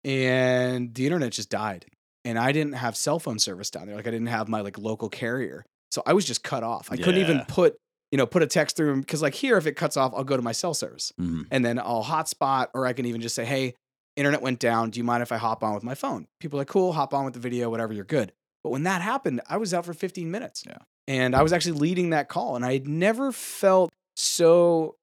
and 0.05 0.93
the 0.93 1.05
internet 1.05 1.31
just 1.33 1.49
died. 1.49 1.85
And 2.25 2.39
I 2.39 2.51
didn't 2.51 2.73
have 2.73 2.95
cell 2.95 3.19
phone 3.19 3.39
service 3.39 3.69
down 3.69 3.87
there. 3.87 3.95
Like 3.95 4.07
I 4.07 4.11
didn't 4.11 4.27
have 4.27 4.47
my 4.47 4.61
like 4.61 4.77
local 4.77 5.09
carrier. 5.09 5.65
So 5.91 6.01
I 6.05 6.13
was 6.13 6.25
just 6.25 6.43
cut 6.43 6.63
off. 6.63 6.89
I 6.91 6.95
couldn't 6.97 7.19
even 7.21 7.43
put, 7.47 7.75
you 8.11 8.17
know, 8.17 8.25
put 8.25 8.41
a 8.43 8.47
text 8.47 8.77
through 8.77 8.99
because 9.01 9.21
like 9.21 9.33
here, 9.35 9.57
if 9.57 9.67
it 9.67 9.73
cuts 9.73 9.97
off, 9.97 10.13
I'll 10.15 10.23
go 10.23 10.35
to 10.37 10.41
my 10.41 10.51
cell 10.53 10.73
service 10.73 11.11
Mhm. 11.19 11.47
and 11.51 11.63
then 11.65 11.79
I'll 11.79 12.03
hotspot, 12.03 12.67
or 12.73 12.85
I 12.87 12.93
can 12.93 13.05
even 13.05 13.21
just 13.21 13.35
say, 13.35 13.45
hey, 13.45 13.73
internet 14.15 14.41
went 14.41 14.59
down. 14.59 14.89
Do 14.89 14.99
you 14.99 15.03
mind 15.03 15.21
if 15.21 15.31
I 15.31 15.37
hop 15.37 15.63
on 15.63 15.73
with 15.73 15.83
my 15.83 15.95
phone? 15.95 16.27
People 16.39 16.57
are 16.59 16.61
like, 16.61 16.67
cool, 16.69 16.93
hop 16.93 17.13
on 17.13 17.25
with 17.25 17.33
the 17.33 17.39
video, 17.39 17.69
whatever, 17.69 17.93
you're 17.93 18.05
good. 18.05 18.31
But 18.63 18.69
when 18.69 18.83
that 18.83 19.01
happened, 19.01 19.41
I 19.49 19.57
was 19.57 19.73
out 19.73 19.85
for 19.85 19.93
15 19.93 20.31
minutes. 20.31 20.63
Yeah. 20.65 20.77
And 21.07 21.35
I 21.35 21.43
was 21.43 21.51
actually 21.51 21.79
leading 21.79 22.11
that 22.11 22.29
call, 22.29 22.55
and 22.55 22.63
I 22.65 22.73
had 22.73 22.87
never 22.87 23.31
felt 23.33 23.91
so 24.15 24.95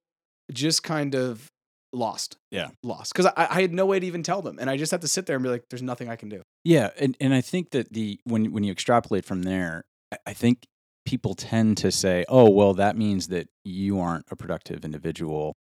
just 0.51 0.83
kind 0.83 1.15
of 1.15 1.47
lost. 1.93 2.37
Yeah. 2.51 2.69
Lost. 2.83 3.13
Because 3.13 3.27
I, 3.37 3.47
I 3.51 3.61
had 3.63 3.73
no 3.73 3.87
way 3.87 3.99
to 4.01 4.07
even 4.07 4.23
tell 4.23 4.43
them. 4.43 4.59
And 4.61 4.69
I 4.71 4.77
just 4.77 4.91
had 4.93 5.01
to 5.03 5.09
sit 5.09 5.27
there 5.27 5.37
and 5.37 5.43
be 5.43 5.49
like, 5.51 5.65
there's 5.71 5.83
nothing 5.83 6.09
I 6.09 6.17
can 6.17 6.29
do. 6.29 6.43
Yeah, 6.65 6.91
and 6.99 7.17
and 7.21 7.33
I 7.35 7.41
think 7.41 7.71
that 7.71 7.93
the 7.93 8.21
when 8.25 8.53
when 8.53 8.65
you 8.65 8.73
extrapolate 8.73 9.25
from 9.25 9.43
there, 9.43 9.85
I- 10.13 10.19
I 10.27 10.33
think 10.35 10.67
people 11.07 11.35
tend 11.35 11.79
to 11.79 11.91
say, 11.91 12.25
"Oh, 12.29 12.51
well, 12.51 12.75
that 12.75 12.97
means 12.97 13.29
that 13.29 13.49
you 13.65 13.99
aren't 13.99 14.27
a 14.31 14.37
productive 14.37 14.85
individual 14.85 15.55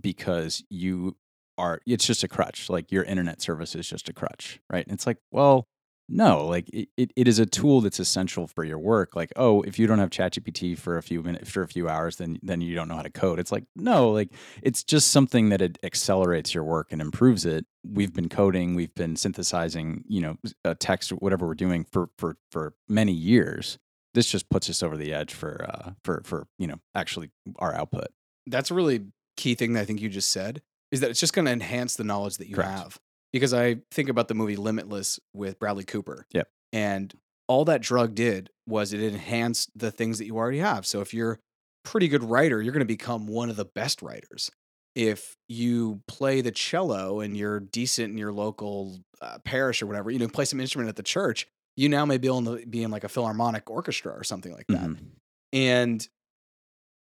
because 0.00 0.62
you 0.70 1.16
are. 1.58 1.80
It's 1.86 2.06
just 2.06 2.22
a 2.22 2.28
crutch. 2.28 2.68
Like 2.68 2.92
your 2.92 3.02
internet 3.04 3.40
service 3.40 3.74
is 3.74 3.88
just 3.88 4.08
a 4.08 4.12
crutch, 4.12 4.60
right?" 4.70 4.84
And 4.86 4.94
it's 4.94 5.06
like, 5.06 5.18
well, 5.30 5.64
no, 6.14 6.46
like 6.46 6.68
it, 6.68 6.90
it, 6.98 7.10
it 7.16 7.26
is 7.26 7.38
a 7.38 7.46
tool 7.46 7.80
that's 7.80 7.98
essential 7.98 8.46
for 8.46 8.64
your 8.64 8.78
work. 8.78 9.16
Like, 9.16 9.32
oh, 9.36 9.62
if 9.62 9.78
you 9.78 9.86
don't 9.86 9.98
have 9.98 10.10
ChatGPT 10.10 10.76
for 10.76 10.98
a 10.98 11.02
few 11.02 11.22
minutes 11.22 11.50
for 11.50 11.62
a 11.62 11.68
few 11.68 11.88
hours, 11.88 12.16
then 12.16 12.38
then 12.42 12.60
you 12.60 12.74
don't 12.74 12.86
know 12.86 12.96
how 12.96 13.02
to 13.02 13.10
code. 13.10 13.38
It's 13.38 13.50
like, 13.50 13.64
no, 13.74 14.10
like 14.10 14.28
it's 14.62 14.84
just 14.84 15.08
something 15.08 15.48
that 15.48 15.62
it 15.62 15.78
accelerates 15.82 16.54
your 16.54 16.64
work 16.64 16.92
and 16.92 17.00
improves 17.00 17.46
it. 17.46 17.64
We've 17.82 18.12
been 18.12 18.28
coding, 18.28 18.74
we've 18.74 18.94
been 18.94 19.16
synthesizing, 19.16 20.04
you 20.06 20.20
know, 20.20 20.36
a 20.64 20.74
text 20.74 21.10
whatever 21.10 21.46
we're 21.46 21.54
doing 21.54 21.84
for 21.90 22.10
for 22.18 22.36
for 22.50 22.74
many 22.88 23.12
years. 23.12 23.78
This 24.12 24.26
just 24.26 24.50
puts 24.50 24.68
us 24.68 24.82
over 24.82 24.98
the 24.98 25.14
edge 25.14 25.32
for 25.32 25.64
uh 25.66 25.92
for 26.04 26.20
for 26.26 26.46
you 26.58 26.66
know 26.66 26.80
actually 26.94 27.30
our 27.58 27.74
output. 27.74 28.08
That's 28.46 28.70
a 28.70 28.74
really 28.74 29.06
key 29.38 29.54
thing 29.54 29.72
that 29.72 29.80
I 29.80 29.84
think 29.86 30.02
you 30.02 30.10
just 30.10 30.30
said 30.30 30.60
is 30.90 31.00
that 31.00 31.08
it's 31.08 31.20
just 31.20 31.32
going 31.32 31.46
to 31.46 31.52
enhance 31.52 31.96
the 31.96 32.04
knowledge 32.04 32.36
that 32.36 32.48
you 32.48 32.54
Correct. 32.54 32.70
have. 32.70 33.00
Because 33.32 33.54
I 33.54 33.76
think 33.90 34.08
about 34.08 34.28
the 34.28 34.34
movie 34.34 34.56
Limitless 34.56 35.18
with 35.32 35.58
Bradley 35.58 35.84
Cooper. 35.84 36.26
Yep. 36.32 36.48
And 36.72 37.14
all 37.48 37.64
that 37.66 37.82
drug 37.82 38.14
did 38.14 38.50
was 38.66 38.92
it 38.92 39.02
enhanced 39.02 39.70
the 39.74 39.90
things 39.90 40.18
that 40.18 40.26
you 40.26 40.36
already 40.36 40.58
have. 40.58 40.86
So 40.86 41.00
if 41.00 41.12
you're 41.14 41.32
a 41.32 41.38
pretty 41.84 42.08
good 42.08 42.24
writer, 42.24 42.60
you're 42.62 42.72
going 42.72 42.80
to 42.80 42.86
become 42.86 43.26
one 43.26 43.50
of 43.50 43.56
the 43.56 43.64
best 43.64 44.02
writers. 44.02 44.50
If 44.94 45.36
you 45.48 46.02
play 46.06 46.42
the 46.42 46.50
cello 46.50 47.20
and 47.20 47.36
you're 47.36 47.60
decent 47.60 48.10
in 48.12 48.18
your 48.18 48.32
local 48.32 49.00
uh, 49.22 49.38
parish 49.44 49.80
or 49.82 49.86
whatever, 49.86 50.10
you 50.10 50.18
know, 50.18 50.28
play 50.28 50.44
some 50.44 50.60
instrument 50.60 50.88
at 50.88 50.96
the 50.96 51.02
church, 51.02 51.46
you 51.76 51.88
now 51.88 52.04
may 52.04 52.18
be 52.18 52.28
able 52.28 52.44
to 52.56 52.66
be 52.66 52.82
in 52.82 52.90
like 52.90 53.04
a 53.04 53.08
philharmonic 53.08 53.70
orchestra 53.70 54.12
or 54.12 54.24
something 54.24 54.52
like 54.52 54.66
that. 54.68 54.88
Mhm. 54.90 54.98
And 55.54 56.06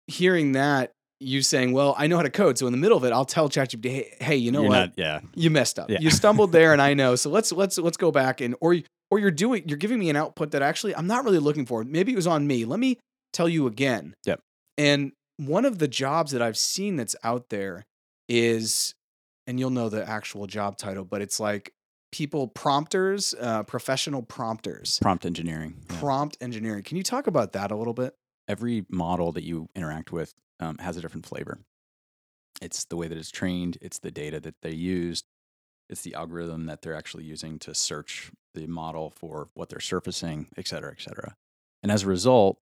hearing 0.07 0.53
that, 0.53 0.91
you 1.20 1.41
saying, 1.41 1.72
"Well, 1.74 1.95
I 1.97 2.07
know 2.07 2.18
how 2.18 2.24
to 2.24 2.30
code," 2.30 2.57
so 2.57 2.68
in 2.68 2.72
the 2.72 2.78
middle 2.78 2.97
of 2.97 3.03
it, 3.03 3.11
I'll 3.11 3.26
tell 3.26 3.49
ChatGPT, 3.49 3.89
"Hey, 3.89 4.13
hey 4.20 4.36
you 4.36 4.51
know 4.51 4.61
You're 4.61 4.70
what? 4.70 4.78
not- 4.78 4.93
yeah, 4.97 5.20
you 5.36 5.49
messed 5.49 5.80
up. 5.80 5.89
Yeah. 5.89 5.99
You 5.99 6.09
stumbled 6.11 6.51
there, 6.51 6.74
and 6.74 6.82
I 6.82 6.93
know. 7.01 7.15
So 7.15 7.30
let's 7.30 7.51
let's 7.51 7.78
let's 7.78 7.97
go 7.97 8.11
back 8.11 8.41
and 8.41 8.55
or 8.61 8.78
or 9.09 9.20
you're 9.20 9.32
doing 9.32 9.63
you're 9.68 9.78
giving 9.78 9.99
me 9.99 10.09
an 10.09 10.15
output 10.15 10.51
that 10.51 10.61
actually 10.61 10.95
I'm 10.95 11.07
not 11.07 11.24
really 11.26 11.39
looking 11.39 11.65
for. 11.65 11.84
Maybe 11.84 12.11
it 12.13 12.15
was 12.15 12.28
on 12.28 12.45
me. 12.47 12.65
Let 12.65 12.80
me 12.80 12.97
tell 13.34 13.49
you 13.49 13.68
again. 13.68 14.13
Yep. 14.26 14.39
And 14.78 15.11
one 15.38 15.65
of 15.65 15.80
the 15.80 15.88
jobs 15.88 16.32
that 16.32 16.41
I've 16.41 16.57
seen 16.57 16.95
that's 16.95 17.15
out 17.24 17.49
there 17.49 17.84
is, 18.30 18.93
and 19.45 19.59
you'll 19.59 19.70
know 19.70 19.89
the 19.89 20.07
actual 20.07 20.47
job 20.47 20.78
title, 20.78 21.03
but 21.05 21.22
it's 21.22 21.39
like 21.39 21.72
people 22.11 22.47
prompters, 22.47 23.34
uh, 23.39 23.63
professional 23.63 24.22
prompters, 24.24 24.99
prompt 25.01 25.26
engineering. 25.26 25.76
Yeah. 25.89 25.99
prompt 25.99 26.38
engineering. 26.41 26.84
Can 26.84 26.97
you 26.97 27.03
talk 27.03 27.28
about 27.28 27.53
that 27.53 27.72
a 27.72 27.76
little 27.76 27.93
bit? 27.93 28.13
every 28.49 28.86
model 28.89 29.34
that 29.34 29.43
you 29.43 29.68
interact 29.76 30.09
with 30.13 30.34
um, 30.60 30.78
has 30.80 30.97
a 30.97 31.01
different 31.01 31.26
flavor. 31.26 31.60
It's 32.62 32.86
the 32.86 32.97
way 32.97 33.08
that 33.08 33.18
it's 33.18 33.32
trained, 33.32 33.78
it's 33.82 33.99
the 33.99 34.12
data 34.12 34.39
that 34.39 34.55
they 34.62 34.72
used, 34.72 35.26
it's 35.89 36.01
the 36.01 36.16
algorithm 36.16 36.66
that 36.66 36.82
they're 36.82 36.95
actually 36.95 37.24
using 37.24 37.60
to 37.60 37.74
search 37.74 38.32
the 38.53 38.68
model 38.68 39.12
for 39.16 39.47
what 39.53 39.70
they're 39.70 39.80
surfacing, 39.80 40.47
et 40.58 40.68
cetera, 40.68 40.91
et 40.91 41.01
cetera. 41.01 41.36
And 41.84 41.91
as 41.91 42.03
a 42.03 42.08
result, 42.08 42.58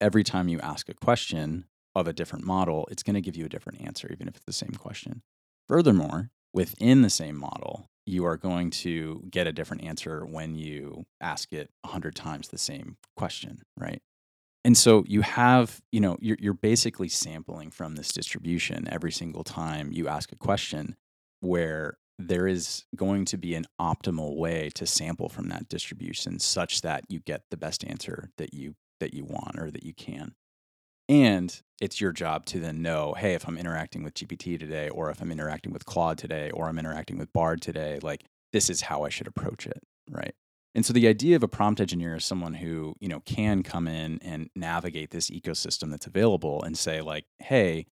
every 0.00 0.24
time 0.24 0.48
you 0.48 0.60
ask 0.60 0.88
a 0.88 0.94
question 0.94 1.66
of 1.94 2.06
a 2.06 2.12
different 2.12 2.44
model, 2.44 2.86
it's 2.90 3.02
going 3.02 3.14
to 3.14 3.20
give 3.20 3.36
you 3.36 3.46
a 3.46 3.48
different 3.48 3.80
answer, 3.80 4.08
even 4.12 4.28
if 4.28 4.36
it's 4.36 4.44
the 4.44 4.52
same 4.52 4.74
question. 4.76 5.22
Furthermore, 5.68 6.30
within 6.52 7.02
the 7.02 7.10
same 7.10 7.38
model, 7.38 7.86
you 8.04 8.24
are 8.24 8.36
going 8.36 8.70
to 8.70 9.24
get 9.30 9.46
a 9.46 9.52
different 9.52 9.84
answer 9.84 10.24
when 10.24 10.54
you 10.54 11.06
ask 11.20 11.52
it 11.52 11.70
100 11.82 12.14
times 12.14 12.48
the 12.48 12.58
same 12.58 12.96
question, 13.16 13.62
right? 13.76 14.02
And 14.66 14.76
so 14.76 15.04
you 15.06 15.20
have, 15.20 15.80
you 15.92 16.00
know, 16.00 16.16
you're, 16.20 16.38
you're 16.40 16.52
basically 16.52 17.08
sampling 17.08 17.70
from 17.70 17.94
this 17.94 18.10
distribution 18.10 18.88
every 18.90 19.12
single 19.12 19.44
time 19.44 19.92
you 19.92 20.08
ask 20.08 20.32
a 20.32 20.36
question 20.36 20.96
where 21.38 21.98
there 22.18 22.48
is 22.48 22.84
going 22.96 23.26
to 23.26 23.36
be 23.36 23.54
an 23.54 23.66
optimal 23.80 24.34
way 24.36 24.70
to 24.74 24.84
sample 24.84 25.28
from 25.28 25.50
that 25.50 25.68
distribution 25.68 26.40
such 26.40 26.80
that 26.80 27.04
you 27.08 27.20
get 27.20 27.42
the 27.48 27.56
best 27.56 27.84
answer 27.84 28.32
that 28.38 28.52
you 28.52 28.74
that 28.98 29.14
you 29.14 29.24
want 29.24 29.56
or 29.56 29.70
that 29.70 29.84
you 29.84 29.94
can. 29.94 30.34
And 31.08 31.62
it's 31.80 32.00
your 32.00 32.10
job 32.10 32.44
to 32.46 32.58
then 32.58 32.82
know, 32.82 33.14
hey, 33.16 33.34
if 33.34 33.46
I'm 33.46 33.58
interacting 33.58 34.02
with 34.02 34.14
GPT 34.14 34.58
today, 34.58 34.88
or 34.88 35.10
if 35.12 35.22
I'm 35.22 35.30
interacting 35.30 35.72
with 35.72 35.84
Claude 35.84 36.18
today, 36.18 36.50
or 36.50 36.66
I'm 36.66 36.80
interacting 36.80 37.18
with 37.18 37.32
Bard 37.32 37.62
today, 37.62 38.00
like 38.02 38.24
this 38.52 38.68
is 38.68 38.80
how 38.80 39.04
I 39.04 39.10
should 39.10 39.28
approach 39.28 39.64
it, 39.68 39.84
right? 40.10 40.34
And 40.76 40.84
so 40.84 40.92
the 40.92 41.08
idea 41.08 41.36
of 41.36 41.42
a 41.42 41.48
prompt 41.48 41.80
engineer 41.80 42.16
is 42.16 42.24
someone 42.26 42.52
who, 42.52 42.96
you 43.00 43.08
know, 43.08 43.20
can 43.20 43.62
come 43.62 43.88
in 43.88 44.18
and 44.20 44.50
navigate 44.54 45.10
this 45.10 45.30
ecosystem 45.30 45.90
that's 45.90 46.06
available 46.06 46.62
and 46.62 46.76
say 46.76 47.00
like, 47.00 47.24
hey, 47.38 47.86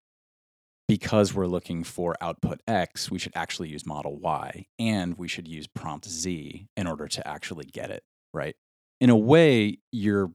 because 0.88 1.32
we're 1.32 1.46
looking 1.46 1.84
for 1.84 2.16
output 2.22 2.60
X, 2.68 3.12
we 3.12 3.20
should 3.20 3.34
actually 3.36 3.70
use 3.70 3.86
model 3.86 4.18
Y 4.18 4.66
and 4.80 5.16
we 5.20 5.28
should 5.28 5.48
use 5.48 5.68
prompt 5.68 6.10
Z 6.10 6.68
in 6.76 6.88
order 6.88 7.08
to 7.08 7.28
actually 7.28 7.66
get 7.66 7.92
it, 7.92 8.02
right? 8.34 8.56
In 9.00 9.12
a 9.12 9.16
way, 9.16 9.78
you're 9.92 10.32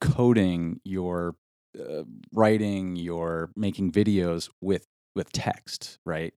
coding, 0.00 0.80
you're 0.84 1.34
uh, 1.78 2.04
writing, 2.32 2.96
you're 2.96 3.50
making 3.54 3.92
videos 3.92 4.48
with 4.62 4.86
with 5.14 5.30
text, 5.30 5.98
right? 6.06 6.32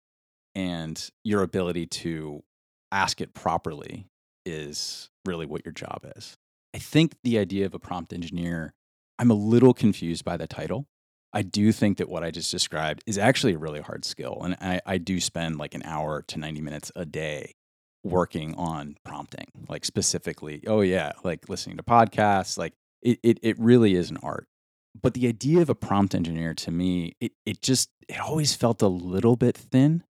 And 0.53 1.01
your 1.23 1.43
ability 1.43 1.85
to 1.87 2.43
ask 2.91 3.21
it 3.21 3.33
properly 3.33 4.09
is 4.45 5.09
really 5.25 5.45
what 5.45 5.65
your 5.65 5.71
job 5.71 6.05
is. 6.15 6.37
I 6.73 6.77
think 6.79 7.15
the 7.23 7.37
idea 7.37 7.65
of 7.65 7.73
a 7.73 7.79
prompt 7.79 8.13
engineer, 8.13 8.73
I'm 9.17 9.31
a 9.31 9.35
little 9.35 9.73
confused 9.73 10.25
by 10.25 10.37
the 10.37 10.47
title 10.47 10.87
I 11.35 11.41
do 11.41 11.73
think 11.73 11.97
that 11.97 12.07
what 12.07 12.23
I 12.23 12.31
just 12.31 12.49
described 12.49 13.03
is 13.05 13.17
actually 13.17 13.55
a 13.55 13.57
really 13.57 13.81
hard 13.81 14.05
skill. 14.05 14.39
And 14.41 14.55
I, 14.61 14.79
I 14.85 14.97
do 14.97 15.19
spend 15.19 15.57
like 15.57 15.75
an 15.75 15.83
hour 15.83 16.21
to 16.29 16.39
90 16.39 16.61
minutes 16.61 16.93
a 16.95 17.05
day 17.05 17.55
working 18.05 18.55
on 18.55 18.95
prompting, 19.03 19.47
like 19.67 19.83
specifically, 19.83 20.63
oh, 20.65 20.79
yeah, 20.79 21.11
like 21.25 21.49
listening 21.49 21.75
to 21.75 21.83
podcasts. 21.83 22.57
Like 22.57 22.71
it, 23.01 23.19
it, 23.21 23.39
it 23.43 23.59
really 23.59 23.95
is 23.95 24.09
an 24.09 24.17
art. 24.23 24.47
But 24.99 25.13
the 25.13 25.27
idea 25.27 25.61
of 25.61 25.69
a 25.69 25.75
prompt 25.75 26.15
engineer 26.15 26.53
to 26.53 26.71
me, 26.71 27.17
it, 27.19 27.33
it 27.45 27.61
just, 27.61 27.89
it 28.07 28.17
always 28.17 28.55
felt 28.55 28.81
a 28.81 28.87
little 28.87 29.35
bit 29.35 29.57
thin. 29.57 30.05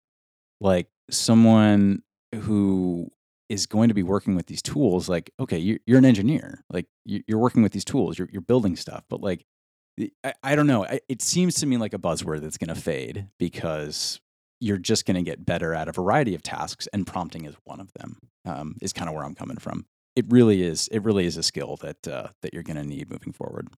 Like 0.61 0.89
someone 1.09 2.03
who 2.35 3.09
is 3.49 3.65
going 3.65 3.89
to 3.89 3.93
be 3.93 4.03
working 4.03 4.35
with 4.35 4.47
these 4.47 4.61
tools, 4.61 5.07
like, 5.07 5.31
okay, 5.39 5.57
you're, 5.57 5.79
you're 5.85 5.97
an 5.97 6.05
engineer, 6.05 6.63
like 6.69 6.87
you're 7.05 7.39
working 7.39 7.61
with 7.63 7.71
these 7.71 7.85
tools, 7.85 8.17
you're, 8.17 8.29
you're 8.31 8.41
building 8.41 8.75
stuff, 8.75 9.03
but 9.09 9.21
like 9.21 9.45
I, 10.23 10.33
I 10.43 10.55
don't 10.55 10.67
know. 10.67 10.85
I, 10.85 10.99
it 11.07 11.21
seems 11.21 11.55
to 11.55 11.65
me 11.65 11.77
like 11.77 11.93
a 11.93 11.97
buzzword 11.99 12.41
that's 12.41 12.57
going 12.57 12.73
to 12.73 12.79
fade 12.79 13.29
because 13.39 14.19
you're 14.59 14.77
just 14.77 15.05
going 15.05 15.15
to 15.15 15.21
get 15.21 15.45
better 15.45 15.73
at 15.73 15.87
a 15.87 15.91
variety 15.91 16.35
of 16.35 16.41
tasks, 16.41 16.87
and 16.93 17.05
prompting 17.05 17.45
is 17.45 17.55
one 17.63 17.79
of 17.79 17.91
them. 17.93 18.17
Um, 18.45 18.75
is 18.81 18.93
kind 18.93 19.09
of 19.09 19.15
where 19.15 19.23
I'm 19.23 19.35
coming 19.35 19.57
from. 19.57 19.85
It 20.15 20.25
really 20.29 20.61
is. 20.61 20.87
It 20.89 21.03
really 21.03 21.25
is 21.25 21.37
a 21.37 21.43
skill 21.43 21.77
that 21.81 22.07
uh, 22.07 22.27
that 22.41 22.53
you're 22.53 22.63
going 22.63 22.77
to 22.77 22.83
need 22.83 23.09
moving 23.09 23.33
forward. 23.33 23.69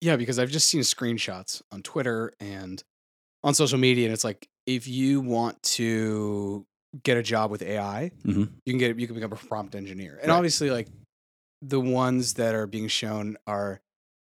Yeah, 0.00 0.16
because 0.16 0.38
I've 0.38 0.50
just 0.50 0.68
seen 0.68 0.80
screenshots 0.80 1.62
on 1.70 1.82
Twitter 1.82 2.32
and 2.40 2.82
on 3.44 3.54
social 3.54 3.78
media, 3.78 4.06
and 4.06 4.12
it's 4.12 4.24
like 4.24 4.48
if 4.66 4.86
you 4.88 5.20
want 5.20 5.62
to 5.62 6.66
get 7.02 7.16
a 7.16 7.22
job 7.22 7.50
with 7.50 7.62
AI, 7.62 8.10
mm-hmm. 8.24 8.44
you 8.64 8.72
can 8.72 8.78
get 8.78 8.98
you 8.98 9.06
can 9.06 9.14
become 9.14 9.32
a 9.32 9.36
prompt 9.36 9.74
engineer, 9.74 10.18
and 10.20 10.30
right. 10.30 10.36
obviously, 10.36 10.70
like 10.70 10.88
the 11.60 11.80
ones 11.80 12.34
that 12.34 12.54
are 12.54 12.66
being 12.66 12.88
shown 12.88 13.36
are 13.46 13.80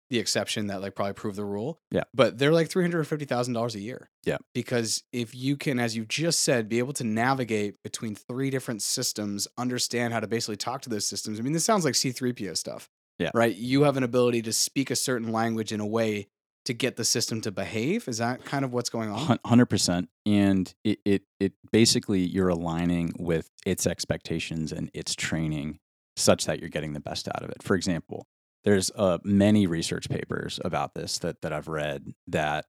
the 0.10 0.20
exception 0.20 0.68
that 0.68 0.82
like 0.82 0.96
probably 0.96 1.14
prove 1.14 1.36
the 1.36 1.46
rule. 1.46 1.80
Yeah. 1.92 2.04
But 2.14 2.38
they're 2.38 2.54
like 2.54 2.70
three 2.70 2.84
hundred 2.84 3.06
fifty 3.06 3.26
thousand 3.26 3.54
dollars 3.54 3.76
a 3.76 3.80
year. 3.80 4.10
Yeah. 4.24 4.38
Because 4.54 5.04
if 5.12 5.36
you 5.36 5.58
can, 5.58 5.80
as 5.80 5.96
you 5.96 6.06
just 6.06 6.44
said, 6.44 6.70
be 6.70 6.80
able 6.80 6.94
to 6.94 7.04
navigate 7.04 7.82
between 7.84 8.16
three 8.16 8.50
different 8.50 8.82
systems, 8.82 9.48
understand 9.58 10.14
how 10.14 10.20
to 10.20 10.28
basically 10.28 10.58
talk 10.58 10.82
to 10.84 10.90
those 10.90 11.06
systems. 11.06 11.40
I 11.40 11.44
mean, 11.44 11.54
this 11.54 11.66
sounds 11.66 11.86
like 11.86 11.96
C 11.96 12.12
three 12.12 12.34
PO 12.34 12.54
stuff. 12.54 12.90
Yeah. 13.20 13.32
Right. 13.34 13.56
You 13.56 13.84
have 13.84 13.98
an 13.98 14.04
ability 14.04 14.44
to 14.44 14.54
speak 14.54 14.92
a 14.92 14.96
certain 14.96 15.32
language 15.32 15.72
in 15.72 15.80
a 15.80 15.86
way 15.86 16.28
to 16.68 16.74
get 16.74 16.98
the 16.98 17.06
system 17.06 17.40
to 17.42 17.52
behave. 17.52 18.08
Is 18.08 18.18
that 18.18 18.44
kind 18.44 18.66
of 18.66 18.74
what's 18.74 18.90
going 18.90 19.10
on? 19.10 19.40
Hundred 19.46 19.68
percent. 19.68 20.10
And 20.26 20.74
it, 20.84 21.00
it 21.06 21.24
it 21.40 21.54
basically 21.72 22.20
you're 22.20 22.50
aligning 22.50 23.14
with 23.18 23.50
its 23.66 23.88
expectations 23.88 24.72
and 24.72 24.92
its 24.94 25.16
training 25.16 25.80
such 26.18 26.46
that 26.46 26.60
you're 26.60 26.70
getting 26.70 26.94
the 26.94 27.00
best 27.00 27.28
out 27.30 27.44
of 27.44 27.50
it. 27.50 27.64
For 27.64 27.76
example, 27.76 28.28
there's 28.66 28.92
uh, 28.96 29.20
many 29.24 29.66
research 29.66 30.10
papers 30.10 30.60
about 30.66 30.94
this 30.94 31.18
that 31.20 31.42
that 31.42 31.54
I've 31.54 31.70
read 31.70 32.14
that 32.28 32.66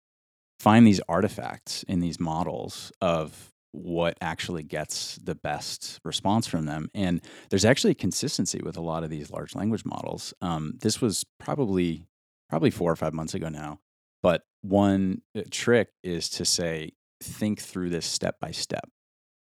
find 0.60 0.86
these 0.86 1.00
artifacts 1.08 1.82
in 1.82 1.98
these 1.98 2.20
models 2.20 2.92
of 3.00 3.52
what 3.72 4.16
actually 4.20 4.62
gets 4.62 5.16
the 5.16 5.34
best 5.34 5.98
response 6.04 6.46
from 6.46 6.66
them. 6.66 6.88
And 6.94 7.20
there's 7.50 7.64
actually 7.64 7.94
consistency 7.94 8.60
with 8.64 8.76
a 8.76 8.80
lot 8.80 9.02
of 9.02 9.10
these 9.10 9.30
large 9.30 9.54
language 9.54 9.84
models. 9.84 10.32
Um, 10.40 10.78
this 10.80 11.00
was 11.00 11.24
probably 11.40 12.06
probably 12.48 12.70
four 12.70 12.92
or 12.92 12.96
five 12.96 13.12
months 13.12 13.34
ago 13.34 13.48
now. 13.48 13.80
But 14.22 14.42
one 14.62 15.22
uh, 15.36 15.42
trick 15.50 15.88
is 16.02 16.28
to 16.30 16.44
say, 16.44 16.92
think 17.22 17.60
through 17.60 17.90
this 17.90 18.06
step 18.06 18.36
by 18.40 18.50
step, 18.50 18.88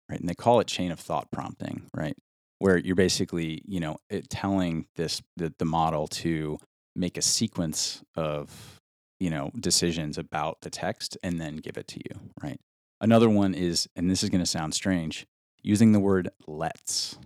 right? 0.09 0.19
And 0.19 0.29
they 0.29 0.35
call 0.35 0.59
it 0.59 0.67
chain 0.67 0.91
of 0.91 0.99
thought 0.99 1.31
prompting, 1.31 1.89
right? 1.93 2.15
where 2.61 2.77
you're 2.77 2.95
basically, 2.95 3.59
you 3.65 3.79
know, 3.79 3.97
telling 4.29 4.85
this 4.95 5.19
the, 5.35 5.51
the 5.57 5.65
model 5.65 6.05
to 6.05 6.59
make 6.95 7.17
a 7.17 7.21
sequence 7.21 8.03
of, 8.15 8.79
you 9.19 9.31
know, 9.31 9.49
decisions 9.59 10.19
about 10.19 10.61
the 10.61 10.69
text 10.69 11.17
and 11.23 11.41
then 11.41 11.55
give 11.55 11.75
it 11.75 11.87
to 11.87 11.97
you, 11.97 12.19
right? 12.43 12.59
Another 13.01 13.31
one 13.31 13.55
is, 13.55 13.89
and 13.95 14.11
this 14.11 14.21
is 14.21 14.29
going 14.29 14.43
to 14.43 14.45
sound 14.45 14.75
strange, 14.75 15.25
using 15.63 15.91
the 15.91 15.99
word 15.99 16.29
let's. 16.45 17.17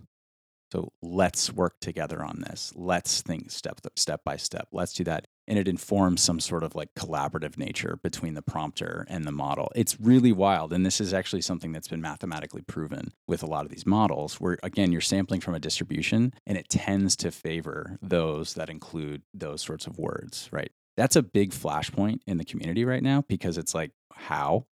So 0.72 0.90
let's 1.02 1.52
work 1.52 1.80
together 1.82 2.24
on 2.24 2.40
this. 2.40 2.72
Let's 2.74 3.20
think 3.20 3.50
step 3.50 3.80
step 3.94 4.22
by 4.24 4.38
step. 4.38 4.68
Let's 4.72 4.94
do 4.94 5.04
that 5.04 5.26
and 5.48 5.58
it 5.58 5.68
informs 5.68 6.22
some 6.22 6.40
sort 6.40 6.62
of 6.62 6.74
like 6.74 6.94
collaborative 6.94 7.56
nature 7.56 7.98
between 8.02 8.34
the 8.34 8.42
prompter 8.42 9.06
and 9.08 9.24
the 9.24 9.32
model. 9.32 9.70
It's 9.74 9.98
really 10.00 10.32
wild. 10.32 10.72
And 10.72 10.84
this 10.84 11.00
is 11.00 11.14
actually 11.14 11.42
something 11.42 11.72
that's 11.72 11.88
been 11.88 12.00
mathematically 12.00 12.62
proven 12.62 13.12
with 13.26 13.42
a 13.42 13.46
lot 13.46 13.64
of 13.64 13.70
these 13.70 13.86
models, 13.86 14.40
where 14.40 14.58
again, 14.62 14.92
you're 14.92 15.00
sampling 15.00 15.40
from 15.40 15.54
a 15.54 15.60
distribution 15.60 16.32
and 16.46 16.58
it 16.58 16.68
tends 16.68 17.16
to 17.16 17.30
favor 17.30 17.98
those 18.02 18.54
that 18.54 18.70
include 18.70 19.22
those 19.32 19.62
sorts 19.62 19.86
of 19.86 19.98
words, 19.98 20.48
right? 20.52 20.70
That's 20.96 21.16
a 21.16 21.22
big 21.22 21.50
flashpoint 21.50 22.20
in 22.26 22.38
the 22.38 22.44
community 22.44 22.84
right 22.84 23.02
now 23.02 23.22
because 23.28 23.58
it's 23.58 23.74
like, 23.74 23.92
how? 24.12 24.66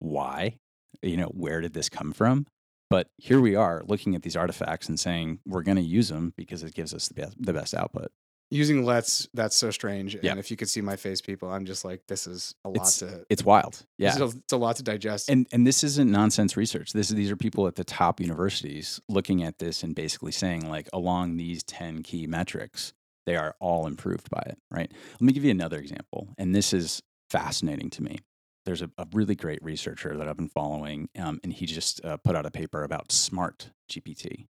Why? 0.00 0.58
You 1.02 1.16
know, 1.16 1.26
where 1.26 1.60
did 1.60 1.74
this 1.74 1.88
come 1.88 2.12
from? 2.12 2.46
But 2.90 3.08
here 3.18 3.40
we 3.40 3.54
are 3.54 3.82
looking 3.86 4.16
at 4.16 4.22
these 4.22 4.36
artifacts 4.36 4.88
and 4.88 4.98
saying 4.98 5.38
we're 5.46 5.62
going 5.62 5.76
to 5.76 5.82
use 5.82 6.08
them 6.08 6.34
because 6.36 6.64
it 6.64 6.74
gives 6.74 6.92
us 6.92 7.06
the 7.06 7.14
best, 7.14 7.36
the 7.40 7.52
best 7.52 7.72
output 7.72 8.10
using 8.50 8.84
let's 8.84 9.28
that's 9.32 9.56
so 9.56 9.70
strange 9.70 10.16
yeah. 10.22 10.32
and 10.32 10.40
if 10.40 10.50
you 10.50 10.56
could 10.56 10.68
see 10.68 10.80
my 10.80 10.96
face 10.96 11.20
people 11.20 11.48
i'm 11.50 11.64
just 11.64 11.84
like 11.84 12.04
this 12.08 12.26
is 12.26 12.54
a 12.64 12.68
lot 12.68 12.76
it's, 12.76 12.98
to 12.98 13.24
it's 13.30 13.44
wild. 13.44 13.84
yeah. 13.98 14.08
it's 14.08 14.18
a, 14.18 14.24
it's 14.24 14.52
a, 14.52 14.56
lot 14.56 14.76
to 14.76 14.82
digest. 14.82 15.30
And 15.30 15.46
and 15.52 15.66
this 15.66 15.84
isn't 15.84 16.10
nonsense 16.10 16.56
research. 16.56 16.92
This 16.92 17.08
these 17.08 17.30
are 17.30 17.36
people 17.36 17.66
at 17.66 17.76
the 17.76 17.84
top 17.84 18.20
universities 18.20 19.00
looking 19.08 19.42
at 19.42 19.58
this 19.58 19.82
and 19.82 19.94
basically 19.94 20.32
saying 20.32 20.68
like 20.68 20.88
along 20.92 21.36
these 21.36 21.62
10 21.62 22.02
key 22.02 22.26
metrics 22.26 22.92
they 23.26 23.36
are 23.36 23.54
all 23.60 23.86
improved 23.86 24.28
by 24.30 24.42
it 24.46 24.58
right? 24.70 24.90
Let 25.14 25.20
me 25.20 25.32
give 25.32 25.44
you 25.44 25.50
another 25.50 25.78
example 25.78 26.28
and 26.36 26.54
this 26.54 26.72
is 26.72 27.02
fascinating 27.30 27.90
to 27.90 28.02
me. 28.02 28.18
There's 28.66 28.82
a, 28.82 28.90
a 28.98 29.06
really 29.12 29.34
great 29.34 29.62
researcher 29.62 30.16
that 30.16 30.28
i've 30.28 30.36
been 30.36 30.48
following 30.48 31.08
um, 31.18 31.40
and 31.42 31.52
he 31.52 31.66
just 31.66 32.04
uh, 32.04 32.16
put 32.18 32.36
out 32.36 32.46
a 32.46 32.50
paper 32.50 32.82
about 32.82 33.12
smart 33.12 33.70
gpt 33.90 34.46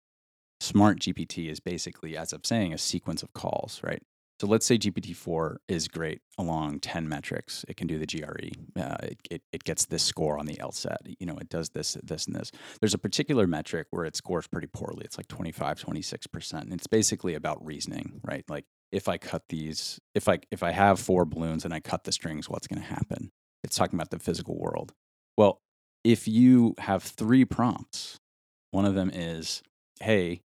Smart 0.65 0.99
GPT 0.99 1.51
is 1.51 1.61
basically, 1.61 2.17
as 2.17 2.33
I'm 2.33 2.43
saying, 2.43 2.73
a 2.73 2.79
sequence 2.79 3.23
of 3.23 3.35
calls, 3.35 3.83
right? 3.85 4.03
So 4.41 4.47
let's 4.47 4.65
say 4.65 4.79
GPT-4 4.79 5.57
is 5.69 5.89
great 5.89 6.23
along 6.39 6.81
10 6.81 7.07
metrics. 7.07 7.67
It 7.69 7.77
can 7.77 7.87
do 7.87 7.99
the 7.99 8.07
GRE. 8.07 8.81
Uh, 8.81 8.97
it, 9.03 9.19
it, 9.31 9.43
it, 9.53 9.65
gets 9.65 9.85
this 9.85 10.03
score 10.03 10.39
on 10.39 10.47
the 10.47 10.57
LSAT. 10.57 11.17
You 11.21 11.27
know, 11.27 11.37
it 11.37 11.51
does 11.51 11.69
this, 11.69 11.99
this, 12.03 12.27
and 12.27 12.35
this. 12.35 12.51
There's 12.81 12.95
a 12.95 12.99
particular 12.99 13.47
metric 13.47 13.89
where 13.91 14.07
it 14.07 14.17
scores 14.17 14.47
pretty 14.47 14.67
poorly. 14.67 15.03
It's 15.05 15.19
like 15.19 15.29
25, 15.29 15.79
26%. 15.79 16.53
And 16.55 16.73
it's 16.73 16.87
basically 16.87 17.35
about 17.35 17.65
reasoning, 17.65 18.23
right? 18.25 18.45
Like 18.49 18.65
if 18.91 19.07
I 19.07 19.19
cut 19.19 19.43
these, 19.51 20.01
if 20.15 20.29
I, 20.29 20.39
if 20.51 20.63
I 20.63 20.71
have 20.71 20.99
four 20.99 21.27
balloons 21.27 21.67
and 21.67 21.75
I 21.75 21.81
cut 21.81 22.05
the 22.05 22.13
strings, 22.13 22.49
what's 22.49 22.67
going 22.67 22.81
to 22.81 22.89
happen? 22.89 23.33
It's 23.63 23.77
talking 23.77 23.99
about 23.99 24.11
the 24.11 24.19
physical 24.19 24.59
world. 24.59 24.95
Well, 25.37 25.61
if 26.05 26.27
you 26.27 26.75
have 26.79 27.03
three 27.03 27.45
prompts, 27.45 28.19
one 28.71 28.87
of 28.87 28.95
them 28.95 29.11
is, 29.13 29.63
hey, 30.01 30.41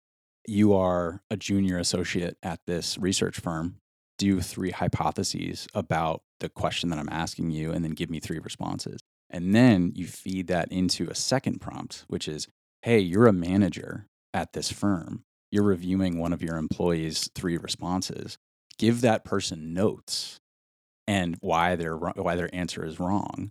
you 0.50 0.74
are 0.74 1.22
a 1.30 1.38
junior 1.38 1.78
associate 1.78 2.38
at 2.44 2.60
this 2.66 2.98
research 2.98 3.40
firm, 3.40 3.78
do 4.18 4.42
three 4.42 4.72
hypotheses 4.72 5.68
about 5.74 6.22
the 6.40 6.50
question 6.50 6.90
that 6.90 7.00
I'm 7.00 7.10
asking 7.10 7.52
you, 7.52 7.72
and 7.72 7.84
then 7.84 7.92
give 7.92 8.10
me 8.10 8.20
three 8.20 8.40
responses. 8.40 9.00
And 9.30 9.54
then 9.54 9.92
you 9.96 10.08
feed 10.08 10.48
that 10.48 10.72
into 10.72 11.08
a 11.10 11.16
second 11.16 11.62
prompt, 11.62 12.04
which 12.08 12.28
is, 12.28 12.48
hey, 12.82 13.00
you're 13.00 13.28
a 13.28 13.34
manager 13.34 14.08
at 14.34 14.54
this 14.54 14.72
firm. 14.72 15.24
You're 15.52 15.64
reviewing 15.64 16.18
one 16.18 16.34
of 16.34 16.42
your 16.42 16.58
employees' 16.58 17.30
three 17.36 17.58
responses. 17.58 18.38
Give 18.78 19.02
that 19.02 19.24
person 19.24 19.74
notes 19.74 20.40
and 21.08 21.38
why 21.42 21.76
their 21.76 21.96
why 21.96 22.36
their 22.36 22.54
answer 22.54 22.86
is 22.86 23.00
wrong 23.00 23.50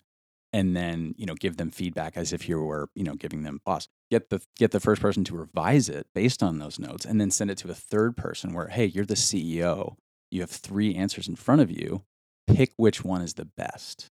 and 0.52 0.76
then 0.76 1.14
you 1.18 1.26
know 1.26 1.34
give 1.34 1.56
them 1.56 1.70
feedback 1.70 2.16
as 2.16 2.32
if 2.32 2.48
you 2.48 2.60
were 2.60 2.88
you 2.94 3.04
know 3.04 3.14
giving 3.14 3.42
them 3.42 3.60
boss 3.64 3.88
get 4.10 4.30
the 4.30 4.40
get 4.56 4.70
the 4.70 4.80
first 4.80 5.02
person 5.02 5.24
to 5.24 5.36
revise 5.36 5.88
it 5.88 6.06
based 6.14 6.42
on 6.42 6.58
those 6.58 6.78
notes 6.78 7.04
and 7.04 7.20
then 7.20 7.30
send 7.30 7.50
it 7.50 7.58
to 7.58 7.70
a 7.70 7.74
third 7.74 8.16
person 8.16 8.54
where 8.54 8.68
hey 8.68 8.86
you're 8.86 9.04
the 9.04 9.14
ceo 9.14 9.96
you 10.30 10.40
have 10.40 10.50
three 10.50 10.94
answers 10.94 11.28
in 11.28 11.36
front 11.36 11.60
of 11.60 11.70
you 11.70 12.02
pick 12.48 12.72
which 12.76 13.04
one 13.04 13.22
is 13.22 13.34
the 13.34 13.44
best. 13.44 14.10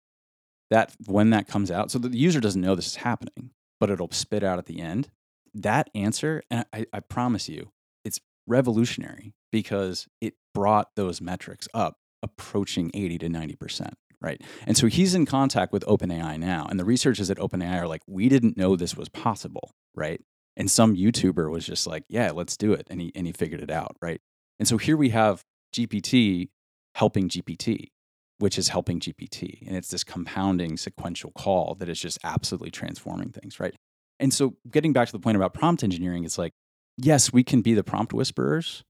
That 0.71 0.95
when 1.07 1.31
that 1.31 1.49
comes 1.49 1.71
out, 1.71 1.91
so 1.91 1.99
the 1.99 2.17
user 2.17 2.41
doesn't 2.41 2.61
know 2.61 2.75
this 2.75 2.89
is 2.89 2.97
happening, 2.97 3.51
but 3.81 3.91
it'll 3.91 4.13
spit 4.13 4.45
out 4.45 4.59
at 4.59 4.67
the 4.67 4.81
end. 4.81 5.11
That 5.55 5.89
answer, 5.95 6.43
and 6.51 6.67
I, 6.73 6.87
I 6.93 7.01
promise 7.01 7.49
you, 7.49 7.71
it's 8.05 8.21
revolutionary 8.47 9.35
because 9.51 10.07
it 10.21 10.35
brought 10.55 10.95
those 10.95 11.21
metrics 11.23 11.69
up, 11.73 11.97
approaching 12.23 12.91
80 12.93 13.19
to 13.19 13.29
90%. 13.29 13.93
Right. 14.21 14.41
And 14.67 14.77
so 14.77 14.89
he's 14.89 15.15
in 15.15 15.27
contact 15.27 15.73
with 15.73 15.85
OpenAI 15.87 16.39
now. 16.39 16.67
And 16.69 16.79
the 16.79 16.85
researchers 16.85 17.31
at 17.31 17.39
OpenAI 17.39 17.83
are 17.83 17.87
like, 17.87 18.03
we 18.07 18.29
didn't 18.29 18.57
know 18.57 18.75
this 18.75 18.97
was 18.97 19.09
possible. 19.09 19.71
Right. 19.95 20.21
And 20.57 20.69
some 20.69 20.97
YouTuber 20.97 21.51
was 21.51 21.65
just 21.65 21.87
like, 21.87 22.05
yeah, 22.09 22.33
let's 22.33 22.57
do 22.57 22.73
it. 22.73 22.89
And 22.91 23.01
he, 23.01 23.13
and 23.15 23.27
he 23.27 23.33
figured 23.33 23.61
it 23.61 23.71
out. 23.71 23.97
Right. 24.03 24.21
And 24.59 24.67
so 24.67 24.77
here 24.77 24.97
we 24.97 25.11
have 25.11 25.45
GPT 25.73 26.49
helping 26.97 27.29
GPT, 27.29 27.91
which 28.39 28.59
is 28.59 28.69
helping 28.69 28.99
GPT. 28.99 29.65
And 29.67 29.77
it's 29.77 29.89
this 29.89 30.03
compounding 30.03 30.77
sequential 30.77 31.31
call 31.31 31.77
that 31.77 31.89
is 31.89 32.01
just 32.01 32.19
absolutely 32.25 32.73
transforming 32.73 33.31
things. 33.31 33.61
Right. 33.61 33.75
And 34.19 34.35
so 34.35 34.57
getting 34.69 34.93
back 34.93 35.07
to 35.07 35.13
the 35.13 35.21
point 35.21 35.37
about 35.37 35.55
prompt 35.55 35.85
engineering, 35.85 36.25
it's 36.25 36.39
like, 36.39 36.55
yes, 36.97 37.33
we 37.33 37.45
can 37.45 37.63
be 37.63 37.75
the 37.75 37.85
prompt 37.85 38.13
whisperers, 38.13 38.83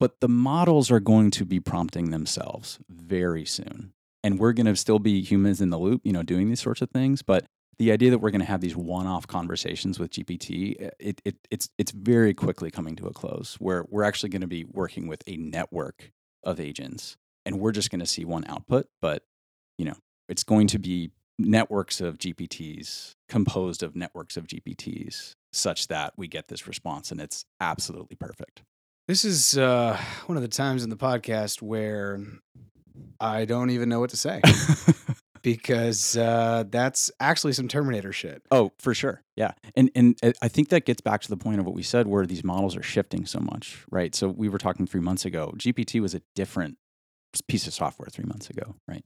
but 0.00 0.20
the 0.20 0.28
models 0.28 0.90
are 0.90 0.98
going 1.00 1.30
to 1.32 1.44
be 1.44 1.60
prompting 1.60 2.10
themselves 2.10 2.80
very 2.88 3.44
soon. 3.44 3.92
And 4.28 4.38
we're 4.38 4.52
going 4.52 4.66
to 4.66 4.76
still 4.76 4.98
be 4.98 5.22
humans 5.22 5.62
in 5.62 5.70
the 5.70 5.78
loop, 5.78 6.02
you 6.04 6.12
know, 6.12 6.22
doing 6.22 6.50
these 6.50 6.60
sorts 6.60 6.82
of 6.82 6.90
things. 6.90 7.22
But 7.22 7.46
the 7.78 7.90
idea 7.90 8.10
that 8.10 8.18
we're 8.18 8.30
going 8.30 8.42
to 8.42 8.46
have 8.46 8.60
these 8.60 8.76
one-off 8.76 9.26
conversations 9.26 9.98
with 9.98 10.10
GPT, 10.10 10.76
it, 11.00 11.22
it, 11.24 11.36
it's 11.50 11.70
it's 11.78 11.92
very 11.92 12.34
quickly 12.34 12.70
coming 12.70 12.94
to 12.96 13.06
a 13.06 13.14
close. 13.14 13.56
Where 13.58 13.86
we're 13.88 14.02
actually 14.02 14.28
going 14.28 14.42
to 14.42 14.46
be 14.46 14.64
working 14.64 15.08
with 15.08 15.22
a 15.26 15.38
network 15.38 16.10
of 16.44 16.60
agents, 16.60 17.16
and 17.46 17.58
we're 17.58 17.72
just 17.72 17.90
going 17.90 18.00
to 18.00 18.06
see 18.06 18.26
one 18.26 18.44
output. 18.48 18.88
But 19.00 19.22
you 19.78 19.86
know, 19.86 19.96
it's 20.28 20.44
going 20.44 20.66
to 20.66 20.78
be 20.78 21.10
networks 21.38 22.02
of 22.02 22.18
GPTs 22.18 23.14
composed 23.30 23.82
of 23.82 23.96
networks 23.96 24.36
of 24.36 24.46
GPTs, 24.46 25.36
such 25.54 25.88
that 25.88 26.12
we 26.18 26.28
get 26.28 26.48
this 26.48 26.68
response, 26.68 27.10
and 27.10 27.18
it's 27.18 27.46
absolutely 27.62 28.16
perfect. 28.16 28.60
This 29.06 29.24
is 29.24 29.56
uh, 29.56 29.98
one 30.26 30.36
of 30.36 30.42
the 30.42 30.48
times 30.48 30.84
in 30.84 30.90
the 30.90 30.98
podcast 30.98 31.62
where 31.62 32.20
I 33.20 33.44
don't 33.44 33.70
even 33.70 33.88
know 33.88 34.00
what 34.00 34.10
to 34.10 34.16
say 34.16 34.40
because 35.42 36.16
uh, 36.16 36.64
that's 36.68 37.10
actually 37.20 37.52
some 37.52 37.68
Terminator 37.68 38.12
shit. 38.12 38.42
Oh, 38.50 38.72
for 38.78 38.94
sure. 38.94 39.22
Yeah. 39.36 39.52
And 39.76 39.90
and 39.94 40.18
uh, 40.22 40.32
I 40.42 40.48
think 40.48 40.68
that 40.70 40.84
gets 40.84 41.00
back 41.00 41.22
to 41.22 41.28
the 41.28 41.36
point 41.36 41.60
of 41.60 41.66
what 41.66 41.74
we 41.74 41.82
said 41.82 42.06
where 42.06 42.26
these 42.26 42.44
models 42.44 42.76
are 42.76 42.82
shifting 42.82 43.26
so 43.26 43.40
much, 43.40 43.84
right? 43.90 44.14
So 44.14 44.28
we 44.28 44.48
were 44.48 44.58
talking 44.58 44.86
3 44.86 45.00
months 45.00 45.24
ago. 45.24 45.52
GPT 45.56 46.00
was 46.00 46.14
a 46.14 46.22
different 46.34 46.76
piece 47.46 47.66
of 47.66 47.74
software 47.74 48.08
3 48.10 48.24
months 48.24 48.50
ago, 48.50 48.74
right? 48.86 49.04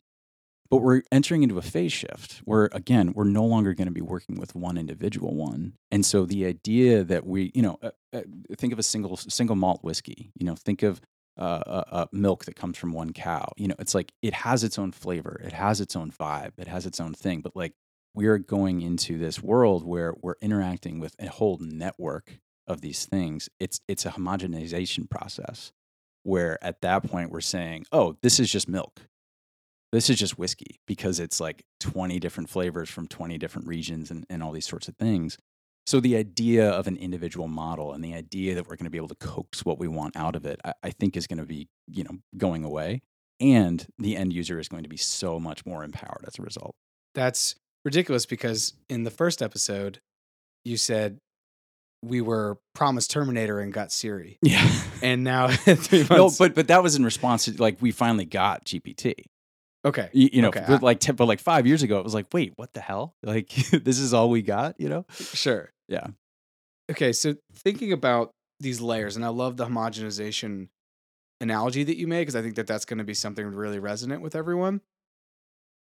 But 0.70 0.78
we're 0.78 1.02
entering 1.12 1.42
into 1.42 1.58
a 1.58 1.62
phase 1.62 1.92
shift 1.92 2.40
where 2.46 2.70
again, 2.72 3.12
we're 3.12 3.24
no 3.24 3.44
longer 3.44 3.74
going 3.74 3.88
to 3.88 3.92
be 3.92 4.00
working 4.00 4.40
with 4.40 4.54
one 4.54 4.78
individual 4.78 5.34
one. 5.34 5.74
And 5.90 6.04
so 6.06 6.24
the 6.24 6.46
idea 6.46 7.04
that 7.04 7.26
we, 7.26 7.52
you 7.54 7.60
know, 7.60 7.78
uh, 7.82 7.90
uh, 8.14 8.22
think 8.56 8.72
of 8.72 8.78
a 8.78 8.82
single 8.82 9.18
single 9.18 9.54
malt 9.54 9.80
whiskey, 9.84 10.32
you 10.34 10.46
know, 10.46 10.54
think 10.54 10.82
of 10.82 11.02
uh, 11.38 11.62
uh, 11.66 11.84
uh, 11.90 12.06
milk 12.12 12.44
that 12.44 12.56
comes 12.56 12.76
from 12.76 12.92
one 12.92 13.12
cow. 13.12 13.52
You 13.56 13.68
know, 13.68 13.74
it's 13.78 13.94
like 13.94 14.12
it 14.22 14.34
has 14.34 14.64
its 14.64 14.78
own 14.78 14.92
flavor, 14.92 15.40
it 15.44 15.52
has 15.52 15.80
its 15.80 15.96
own 15.96 16.10
vibe, 16.10 16.52
it 16.58 16.68
has 16.68 16.86
its 16.86 17.00
own 17.00 17.14
thing. 17.14 17.40
But 17.40 17.56
like 17.56 17.72
we're 18.14 18.38
going 18.38 18.82
into 18.82 19.18
this 19.18 19.42
world 19.42 19.84
where 19.84 20.14
we're 20.20 20.34
interacting 20.42 21.00
with 21.00 21.16
a 21.18 21.28
whole 21.28 21.58
network 21.58 22.38
of 22.66 22.80
these 22.80 23.06
things. 23.06 23.48
It's 23.58 23.80
it's 23.88 24.06
a 24.06 24.10
homogenization 24.10 25.08
process 25.08 25.72
where 26.22 26.62
at 26.62 26.80
that 26.82 27.04
point 27.04 27.30
we're 27.30 27.40
saying, 27.40 27.86
oh, 27.92 28.16
this 28.22 28.38
is 28.38 28.50
just 28.50 28.68
milk. 28.68 29.00
This 29.90 30.08
is 30.08 30.18
just 30.18 30.38
whiskey 30.38 30.80
because 30.86 31.20
it's 31.20 31.40
like 31.40 31.64
20 31.80 32.18
different 32.18 32.48
flavors 32.48 32.88
from 32.88 33.08
20 33.08 33.36
different 33.38 33.68
regions 33.68 34.10
and, 34.10 34.24
and 34.30 34.42
all 34.42 34.52
these 34.52 34.66
sorts 34.66 34.88
of 34.88 34.96
things. 34.96 35.36
So 35.86 35.98
the 36.00 36.16
idea 36.16 36.68
of 36.70 36.86
an 36.86 36.96
individual 36.96 37.48
model 37.48 37.92
and 37.92 38.04
the 38.04 38.14
idea 38.14 38.54
that 38.54 38.68
we're 38.68 38.76
going 38.76 38.84
to 38.84 38.90
be 38.90 38.98
able 38.98 39.08
to 39.08 39.16
coax 39.16 39.64
what 39.64 39.78
we 39.78 39.88
want 39.88 40.16
out 40.16 40.36
of 40.36 40.46
it, 40.46 40.60
I, 40.64 40.72
I 40.84 40.90
think 40.90 41.16
is 41.16 41.26
going 41.26 41.38
to 41.38 41.44
be, 41.44 41.68
you 41.88 42.04
know, 42.04 42.18
going 42.36 42.64
away. 42.64 43.02
And 43.40 43.84
the 43.98 44.16
end 44.16 44.32
user 44.32 44.60
is 44.60 44.68
going 44.68 44.84
to 44.84 44.88
be 44.88 44.96
so 44.96 45.40
much 45.40 45.66
more 45.66 45.82
empowered 45.82 46.24
as 46.26 46.38
a 46.38 46.42
result. 46.42 46.76
That's 47.14 47.56
ridiculous 47.84 48.26
because 48.26 48.74
in 48.88 49.02
the 49.02 49.10
first 49.10 49.42
episode, 49.42 49.98
you 50.64 50.76
said 50.76 51.18
we 52.04 52.20
were 52.20 52.58
promised 52.74 53.10
Terminator 53.10 53.58
and 53.58 53.72
got 53.72 53.90
Siri. 53.90 54.38
Yeah. 54.42 54.68
And 55.02 55.24
now 55.24 55.48
three 55.50 56.06
months. 56.08 56.10
No, 56.10 56.30
but 56.38 56.54
but 56.54 56.68
that 56.68 56.82
was 56.84 56.94
in 56.94 57.04
response 57.04 57.46
to 57.46 57.60
like 57.60 57.78
we 57.80 57.90
finally 57.90 58.24
got 58.24 58.64
GPT. 58.64 59.14
okay. 59.84 60.08
You, 60.12 60.30
you 60.32 60.42
know, 60.42 60.48
Okay, 60.48 60.64
but 60.68 60.80
like 60.80 61.00
t- 61.00 61.10
but 61.10 61.26
like 61.26 61.40
five 61.40 61.66
years 61.66 61.82
ago, 61.82 61.98
it 61.98 62.04
was 62.04 62.14
like, 62.14 62.26
wait, 62.32 62.52
what 62.54 62.72
the 62.72 62.80
hell? 62.80 63.16
Like 63.24 63.48
this 63.72 63.98
is 63.98 64.14
all 64.14 64.30
we 64.30 64.42
got, 64.42 64.80
you 64.80 64.88
know? 64.88 65.04
Sure. 65.10 65.71
Yeah. 65.88 66.08
Okay. 66.90 67.12
So 67.12 67.34
thinking 67.52 67.92
about 67.92 68.30
these 68.60 68.80
layers, 68.80 69.16
and 69.16 69.24
I 69.24 69.28
love 69.28 69.56
the 69.56 69.66
homogenization 69.66 70.68
analogy 71.40 71.82
that 71.84 71.96
you 71.96 72.06
made 72.06 72.20
because 72.22 72.36
I 72.36 72.42
think 72.42 72.54
that 72.56 72.66
that's 72.66 72.84
going 72.84 72.98
to 72.98 73.04
be 73.04 73.14
something 73.14 73.44
really 73.46 73.78
resonant 73.78 74.22
with 74.22 74.34
everyone. 74.36 74.80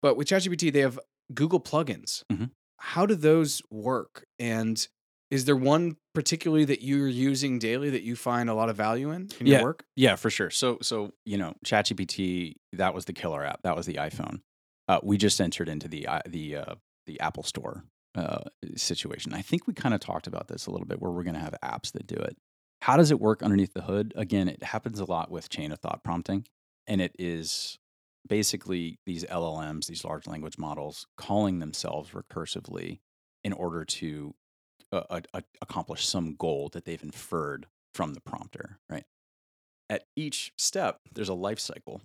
But 0.01 0.17
with 0.17 0.27
ChatGPT, 0.27 0.71
they 0.71 0.81
have 0.81 0.99
Google 1.33 1.59
plugins. 1.59 2.23
Mhm. 2.31 2.51
How 2.79 3.05
do 3.05 3.15
those 3.15 3.61
work? 3.71 4.25
And 4.39 4.85
is 5.31 5.45
there 5.45 5.55
one 5.55 5.97
particularly 6.13 6.65
that 6.65 6.81
you're 6.81 7.07
using 7.07 7.59
daily 7.59 7.89
that 7.89 8.03
you 8.03 8.15
find 8.15 8.49
a 8.49 8.53
lot 8.53 8.69
of 8.69 8.75
value 8.77 9.11
in 9.11 9.29
in 9.39 9.47
Yeah. 9.47 9.57
your 9.57 9.63
work? 9.63 9.85
Yeah, 9.95 10.15
for 10.15 10.29
sure. 10.29 10.49
So, 10.49 10.77
so 10.81 11.13
you 11.25 11.37
know, 11.37 11.55
ChatGPT 11.65 12.55
that 12.73 12.93
was 12.93 13.05
the 13.05 13.13
killer 13.13 13.43
app. 13.43 13.61
That 13.63 13.75
was 13.75 13.85
the 13.85 13.95
iPhone. 13.95 14.41
Uh, 14.87 14.99
we 15.03 15.17
just 15.17 15.41
entered 15.41 15.67
into 15.67 15.87
the 15.87 16.07
i- 16.07 16.21
the 16.27 16.57
uh, 16.57 16.75
the 17.07 17.19
Apple 17.19 17.43
Store 17.43 17.83
uh, 18.17 18.39
situation. 18.75 19.33
I 19.33 19.41
think 19.41 19.67
we 19.67 19.73
kind 19.73 19.93
of 19.93 20.01
talked 20.01 20.27
about 20.27 20.47
this 20.47 20.65
a 20.65 20.71
little 20.71 20.87
bit, 20.87 21.01
where 21.01 21.11
we're 21.11 21.23
going 21.23 21.35
to 21.35 21.39
have 21.39 21.55
apps 21.63 21.91
that 21.93 22.07
do 22.07 22.15
it. 22.15 22.35
How 22.81 22.97
does 22.97 23.11
it 23.11 23.19
work 23.19 23.43
underneath 23.43 23.73
the 23.73 23.81
hood? 23.81 24.13
Again, 24.15 24.47
it 24.47 24.63
happens 24.63 24.99
a 24.99 25.05
lot 25.05 25.31
with 25.31 25.49
chain 25.49 25.71
of 25.71 25.79
thought 25.79 26.03
prompting, 26.03 26.45
and 26.87 26.99
it 27.01 27.15
is 27.19 27.77
basically 28.27 28.99
these 29.05 29.23
LLMs, 29.25 29.87
these 29.87 30.03
large 30.03 30.27
language 30.27 30.57
models, 30.57 31.05
calling 31.15 31.59
themselves 31.59 32.11
recursively 32.11 32.99
in 33.43 33.53
order 33.53 33.85
to 33.85 34.33
uh, 34.91 35.03
uh, 35.09 35.21
uh, 35.33 35.41
accomplish 35.61 36.07
some 36.07 36.35
goal 36.35 36.69
that 36.73 36.85
they've 36.85 37.03
inferred 37.03 37.67
from 37.93 38.13
the 38.13 38.21
prompter, 38.21 38.79
right? 38.89 39.05
At 39.89 40.03
each 40.15 40.53
step, 40.57 40.99
there's 41.13 41.29
a 41.29 41.33
life 41.33 41.59
cycle. 41.59 42.01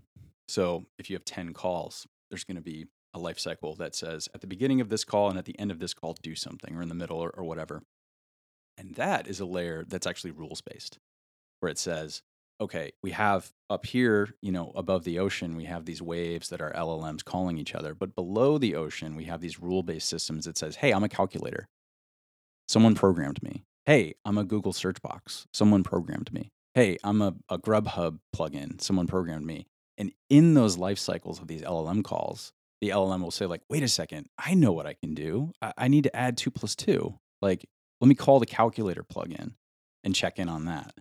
So 0.49 0.85
if 0.99 1.11
you 1.11 1.17
have 1.17 1.25
10 1.25 1.53
calls, 1.53 2.07
there's 2.31 2.45
going 2.45 2.57
to 2.57 2.63
be 2.63 2.87
a 3.15 3.19
life 3.19 3.39
cycle 3.39 3.75
that 3.77 3.95
says 3.95 4.29
at 4.35 4.41
the 4.41 4.47
beginning 4.47 4.81
of 4.81 4.89
this 4.89 5.05
call 5.05 5.29
and 5.29 5.39
at 5.39 5.45
the 5.45 5.59
end 5.59 5.71
of 5.71 5.79
this 5.79 5.95
call, 5.95 6.17
do 6.23 6.35
something, 6.35 6.75
or 6.75 6.83
in 6.83 6.89
the 6.89 6.95
middle, 6.95 7.19
or, 7.19 7.31
or 7.31 7.45
whatever. 7.45 7.83
And 8.79 8.95
that 8.95 9.27
is 9.27 9.41
a 9.41 9.45
layer 9.45 9.85
that's 9.87 10.07
actually 10.07 10.31
rules 10.31 10.61
based, 10.61 10.99
where 11.61 11.71
it 11.71 11.79
says, 11.79 12.23
okay, 12.61 12.93
we 13.03 13.11
have 13.11 13.53
up 13.69 13.87
here, 13.87 14.35
you 14.41 14.53
know, 14.53 14.73
above 14.75 15.05
the 15.05 15.19
ocean, 15.19 15.57
we 15.57 15.65
have 15.65 15.85
these 15.85 16.01
waves 16.01 16.49
that 16.49 16.61
are 16.61 16.73
LLMs 16.73 17.25
calling 17.25 17.59
each 17.59 17.75
other. 17.75 17.95
But 17.95 18.15
below 18.15 18.57
the 18.57 18.77
ocean, 18.77 19.17
we 19.17 19.25
have 19.25 19.41
these 19.41 19.61
rule 19.61 19.83
based 19.83 20.09
systems 20.09 20.45
that 20.45 20.57
says, 20.57 20.77
hey, 20.77 20.93
I'm 20.93 21.05
a 21.05 21.09
calculator. 21.09 21.69
Someone 22.69 22.95
programmed 22.95 23.43
me. 23.43 23.65
Hey, 23.85 24.15
I'm 24.25 24.39
a 24.39 24.45
Google 24.45 24.73
search 24.73 25.03
box. 25.03 25.47
Someone 25.53 25.83
programmed 25.83 26.33
me. 26.33 26.53
Hey, 26.75 26.99
I'm 27.03 27.21
a, 27.21 27.35
a 27.49 27.59
Grubhub 27.59 28.21
plugin. 28.35 28.81
Someone 28.81 29.07
programmed 29.07 29.45
me. 29.45 29.67
And 29.99 30.13
in 30.31 30.55
those 30.55 30.79
life 30.79 30.99
cycles 30.99 31.41
of 31.41 31.49
these 31.49 31.63
LLM 31.63 32.05
calls, 32.05 32.53
the 32.83 32.89
LLM 32.89 33.23
will 33.23 33.31
say, 33.31 33.47
like, 33.47 33.63
wait 33.71 33.85
a 33.85 33.89
second, 33.89 34.27
I 34.37 34.55
know 34.55 34.73
what 34.73 34.87
I 34.87 34.95
can 34.95 35.15
do. 35.15 35.53
I, 35.63 35.73
I 35.79 35.89
need 35.89 36.03
to 36.03 36.15
add 36.15 36.37
two 36.37 36.51
plus 36.51 36.75
two. 36.75 37.17
Like, 37.41 37.65
let 38.01 38.09
me 38.09 38.17
call 38.17 38.41
the 38.41 38.47
calculator 38.47 39.05
plugin 39.05 39.53
and 40.03 40.17
check 40.17 40.41
in 40.41 40.49
on 40.49 40.65
that. 40.65 40.93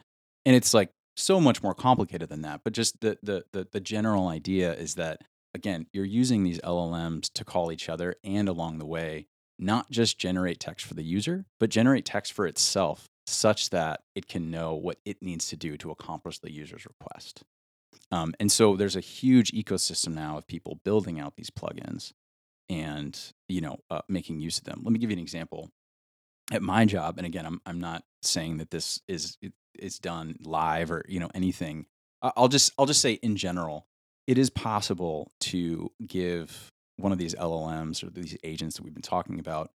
And 0.46 0.56
it's 0.56 0.76
like 0.76 0.92
so 1.18 1.42
much 1.42 1.64
more 1.64 1.74
complicated 1.74 2.30
than 2.30 2.44
that. 2.44 2.62
But 2.64 2.74
just 2.74 3.02
the 3.02 3.18
the 3.24 3.46
the, 3.52 3.68
the 3.72 3.80
general 3.80 4.28
idea 4.28 4.74
is 4.74 4.94
that 4.96 5.22
again, 5.56 5.88
you're 5.92 6.06
using 6.06 6.44
these 6.44 6.60
LLMs 6.62 7.34
to 7.34 7.44
call 7.44 7.72
each 7.72 7.90
other 7.90 8.16
and 8.24 8.48
along 8.48 8.78
the 8.78 8.86
way, 8.86 9.26
not 9.58 9.90
just 9.90 10.20
generate 10.20 10.60
text 10.60 10.86
for 10.86 10.94
the 10.94 11.04
user, 11.04 11.46
but 11.60 11.72
generate 11.72 12.06
text 12.06 12.32
for 12.32 12.46
itself 12.46 13.10
such 13.26 13.72
that 13.72 14.02
it 14.14 14.28
can 14.28 14.52
know 14.52 14.76
what 14.76 15.00
it 15.04 15.18
needs 15.22 15.48
to 15.48 15.58
do 15.58 15.78
to 15.78 15.90
accomplish 15.90 16.38
the 16.38 16.52
user's 16.52 16.86
request. 16.86 17.44
Um, 18.12 18.34
and 18.40 18.52
so 18.52 18.76
there's 18.76 18.96
a 18.96 19.02
huge 19.02 19.52
ecosystem 19.52 20.14
now 20.14 20.38
of 20.38 20.48
people 20.48 20.80
building 20.84 21.20
out 21.20 21.36
these 21.36 21.50
plugins 21.50 22.12
and 22.70 23.20
you 23.48 23.62
know 23.62 23.80
uh, 23.90 24.02
making 24.08 24.40
use 24.40 24.58
of 24.58 24.64
them. 24.66 24.82
Let 24.84 24.92
me 24.94 25.00
give 25.00 25.10
you 25.10 25.16
an 25.16 25.22
example. 25.22 25.70
At 26.52 26.62
my 26.62 26.84
job, 26.86 27.18
and 27.18 27.26
again, 27.26 27.46
I'm 27.46 27.62
I'm 27.66 27.80
not 27.80 28.04
saying 28.24 28.58
that 28.58 28.72
this 28.72 29.00
is 29.08 29.38
is 29.78 30.00
done 30.00 30.36
live 30.44 30.92
or 30.92 31.06
you 31.08 31.20
know 31.20 31.30
anything. 31.34 31.86
I'll 32.22 32.50
just 32.50 32.74
I'll 32.78 32.86
just 32.86 33.02
say 33.02 33.14
in 33.14 33.38
general, 33.38 33.88
it 34.28 34.38
is 34.38 34.50
possible 34.50 35.32
to 35.42 35.92
give 36.06 36.72
one 36.98 37.12
of 37.12 37.18
these 37.18 37.36
LLMs 37.36 38.04
or 38.04 38.10
these 38.10 38.38
agents 38.44 38.76
that 38.76 38.84
we've 38.84 38.94
been 38.94 39.02
talking 39.02 39.40
about 39.40 39.72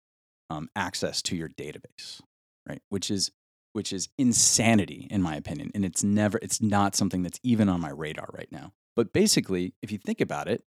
um, 0.50 0.68
access 0.76 1.22
to 1.22 1.36
your 1.36 1.48
database, 1.48 2.20
right? 2.68 2.82
Which 2.88 3.10
is 3.10 3.30
which 3.76 3.92
is 3.92 4.08
insanity 4.16 5.06
in 5.10 5.20
my 5.20 5.36
opinion, 5.36 5.70
and 5.74 5.84
it's 5.84 6.02
never 6.02 6.38
it's 6.40 6.62
not 6.62 6.96
something 6.96 7.22
that's 7.22 7.38
even 7.42 7.68
on 7.68 7.78
my 7.78 7.90
radar 7.90 8.30
right 8.32 8.50
now. 8.50 8.72
But 8.96 9.12
basically, 9.12 9.74
if 9.82 9.92
you 9.92 9.98
think 9.98 10.22
about 10.22 10.48
it, 10.48 10.64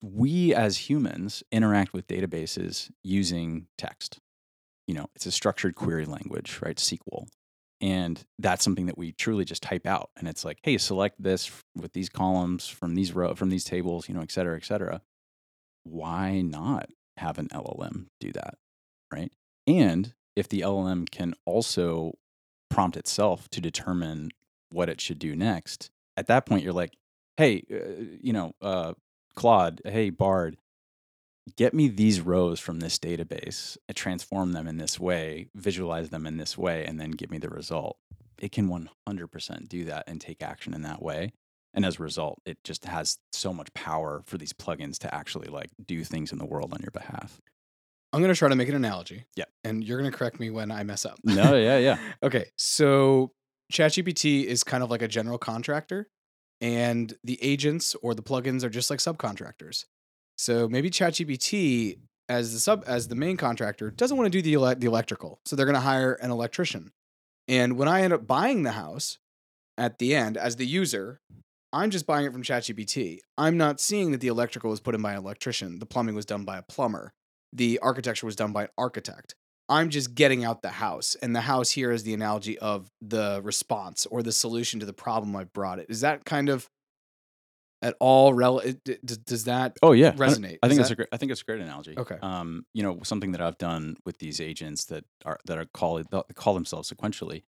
we 0.00 0.54
as 0.54 0.88
humans 0.88 1.42
interact 1.50 1.92
with 1.92 2.06
databases 2.06 2.92
using 3.02 3.66
text. 3.76 4.20
You 4.86 4.94
know, 4.94 5.06
it's 5.16 5.26
a 5.26 5.32
structured 5.32 5.74
query 5.74 6.04
language, 6.04 6.60
right? 6.62 6.76
SQL. 6.76 7.26
And 7.80 8.24
that's 8.38 8.62
something 8.62 8.86
that 8.86 8.96
we 8.96 9.10
truly 9.10 9.44
just 9.44 9.64
type 9.64 9.84
out. 9.84 10.10
And 10.16 10.28
it's 10.28 10.44
like, 10.44 10.60
hey, 10.62 10.78
select 10.78 11.20
this 11.20 11.50
with 11.74 11.92
these 11.92 12.08
columns 12.08 12.68
from 12.68 12.94
these 12.94 13.16
row 13.16 13.34
from 13.34 13.50
these 13.50 13.64
tables, 13.64 14.08
you 14.08 14.14
know, 14.14 14.22
et 14.22 14.30
cetera, 14.30 14.56
et 14.56 14.64
cetera. 14.64 15.02
Why 15.82 16.40
not 16.40 16.88
have 17.16 17.40
an 17.40 17.48
LLM 17.48 18.06
do 18.20 18.30
that? 18.30 18.58
Right. 19.12 19.32
And 19.66 20.14
if 20.36 20.48
the 20.48 20.60
LLM 20.60 21.10
can 21.10 21.34
also 21.44 22.12
prompt 22.70 22.96
itself 22.96 23.48
to 23.50 23.60
determine 23.60 24.30
what 24.70 24.88
it 24.88 25.00
should 25.00 25.18
do 25.18 25.34
next, 25.34 25.90
at 26.16 26.26
that 26.28 26.46
point 26.46 26.62
you're 26.62 26.72
like, 26.72 26.94
hey, 27.36 27.64
uh, 27.72 28.16
you 28.20 28.32
know, 28.32 28.52
uh, 28.60 28.92
Claude, 29.34 29.80
hey, 29.84 30.10
Bard, 30.10 30.56
get 31.56 31.74
me 31.74 31.88
these 31.88 32.20
rows 32.20 32.58
from 32.58 32.80
this 32.80 32.98
database, 32.98 33.76
and 33.88 33.96
transform 33.96 34.52
them 34.52 34.66
in 34.66 34.78
this 34.78 34.98
way, 34.98 35.48
visualize 35.54 36.10
them 36.10 36.26
in 36.26 36.36
this 36.36 36.58
way, 36.58 36.84
and 36.84 36.98
then 37.00 37.10
give 37.12 37.30
me 37.30 37.38
the 37.38 37.48
result. 37.48 37.96
It 38.38 38.52
can 38.52 38.68
100% 38.68 39.68
do 39.68 39.84
that 39.84 40.04
and 40.06 40.20
take 40.20 40.42
action 40.42 40.74
in 40.74 40.82
that 40.82 41.02
way. 41.02 41.32
And 41.72 41.84
as 41.84 41.98
a 41.98 42.02
result, 42.02 42.40
it 42.46 42.58
just 42.64 42.86
has 42.86 43.18
so 43.32 43.52
much 43.52 43.72
power 43.74 44.22
for 44.24 44.38
these 44.38 44.52
plugins 44.52 44.98
to 44.98 45.14
actually 45.14 45.48
like 45.48 45.70
do 45.84 46.04
things 46.04 46.32
in 46.32 46.38
the 46.38 46.46
world 46.46 46.72
on 46.72 46.80
your 46.80 46.90
behalf. 46.90 47.40
I'm 48.12 48.20
going 48.20 48.32
to 48.32 48.38
try 48.38 48.48
to 48.48 48.56
make 48.56 48.68
an 48.68 48.74
analogy. 48.74 49.26
Yeah. 49.34 49.44
And 49.64 49.84
you're 49.84 49.98
going 49.98 50.10
to 50.10 50.16
correct 50.16 50.40
me 50.40 50.50
when 50.50 50.70
I 50.70 50.82
mess 50.84 51.04
up. 51.04 51.18
No, 51.24 51.56
yeah, 51.56 51.78
yeah. 51.78 51.98
okay. 52.22 52.46
So 52.56 53.32
ChatGPT 53.72 54.44
is 54.44 54.64
kind 54.64 54.82
of 54.82 54.90
like 54.90 55.02
a 55.02 55.08
general 55.08 55.38
contractor, 55.38 56.08
and 56.60 57.12
the 57.24 57.38
agents 57.42 57.94
or 58.02 58.14
the 58.14 58.22
plugins 58.22 58.62
are 58.62 58.70
just 58.70 58.90
like 58.90 59.00
subcontractors. 59.00 59.84
So 60.38 60.68
maybe 60.68 60.90
ChatGPT 60.90 61.98
as 62.28 62.52
the 62.52 62.60
sub 62.60 62.84
as 62.86 63.08
the 63.08 63.14
main 63.14 63.36
contractor 63.36 63.90
doesn't 63.90 64.16
want 64.16 64.32
to 64.32 64.38
do 64.38 64.42
the 64.42 64.54
ele- 64.54 64.76
the 64.76 64.86
electrical, 64.86 65.40
so 65.44 65.56
they're 65.56 65.66
going 65.66 65.74
to 65.74 65.80
hire 65.80 66.14
an 66.14 66.30
electrician. 66.30 66.92
And 67.48 67.76
when 67.76 67.88
I 67.88 68.02
end 68.02 68.12
up 68.12 68.26
buying 68.26 68.62
the 68.62 68.72
house, 68.72 69.18
at 69.78 69.98
the 69.98 70.14
end 70.14 70.36
as 70.36 70.56
the 70.56 70.66
user, 70.66 71.20
I'm 71.72 71.90
just 71.90 72.06
buying 72.06 72.26
it 72.26 72.32
from 72.32 72.42
ChatGPT. 72.42 73.18
I'm 73.36 73.56
not 73.56 73.80
seeing 73.80 74.12
that 74.12 74.20
the 74.20 74.28
electrical 74.28 74.70
was 74.70 74.80
put 74.80 74.94
in 74.94 75.02
by 75.02 75.12
an 75.12 75.18
electrician, 75.18 75.78
the 75.78 75.86
plumbing 75.86 76.14
was 76.14 76.24
done 76.24 76.44
by 76.44 76.58
a 76.58 76.62
plumber, 76.62 77.12
the 77.56 77.78
architecture 77.80 78.26
was 78.26 78.36
done 78.36 78.52
by 78.52 78.64
an 78.64 78.68
architect. 78.78 79.34
I'm 79.68 79.90
just 79.90 80.14
getting 80.14 80.44
out 80.44 80.62
the 80.62 80.68
house, 80.68 81.16
and 81.20 81.34
the 81.34 81.40
house 81.40 81.70
here 81.72 81.90
is 81.90 82.04
the 82.04 82.14
analogy 82.14 82.56
of 82.60 82.88
the 83.00 83.40
response 83.42 84.06
or 84.06 84.22
the 84.22 84.30
solution 84.30 84.78
to 84.78 84.86
the 84.86 84.92
problem 84.92 85.34
I 85.34 85.42
brought 85.44 85.80
it. 85.80 85.86
Is 85.88 86.02
that 86.02 86.24
kind 86.24 86.48
of 86.48 86.68
at 87.82 87.96
all 87.98 88.32
relevant? 88.32 88.80
Does, 89.04 89.18
does 89.18 89.44
that 89.44 89.76
Oh 89.82 89.90
yeah, 89.92 90.12
resonate? 90.12 90.58
I, 90.62 90.66
Is 90.66 90.70
think 90.70 90.80
it's 90.80 90.88
that- 90.88 90.92
a 90.92 90.96
great. 90.96 91.08
I 91.12 91.16
think 91.16 91.32
it's 91.32 91.40
a 91.40 91.44
great 91.44 91.60
analogy. 91.60 91.94
Okay. 91.98 92.16
Um, 92.22 92.64
you 92.74 92.82
know, 92.84 93.00
something 93.02 93.32
that 93.32 93.40
I've 93.40 93.58
done 93.58 93.96
with 94.06 94.18
these 94.18 94.40
agents 94.40 94.84
that 94.86 95.04
are 95.24 95.38
that 95.46 95.58
are 95.58 95.66
call 95.74 96.00
call 96.36 96.54
themselves 96.54 96.92
sequentially 96.92 97.42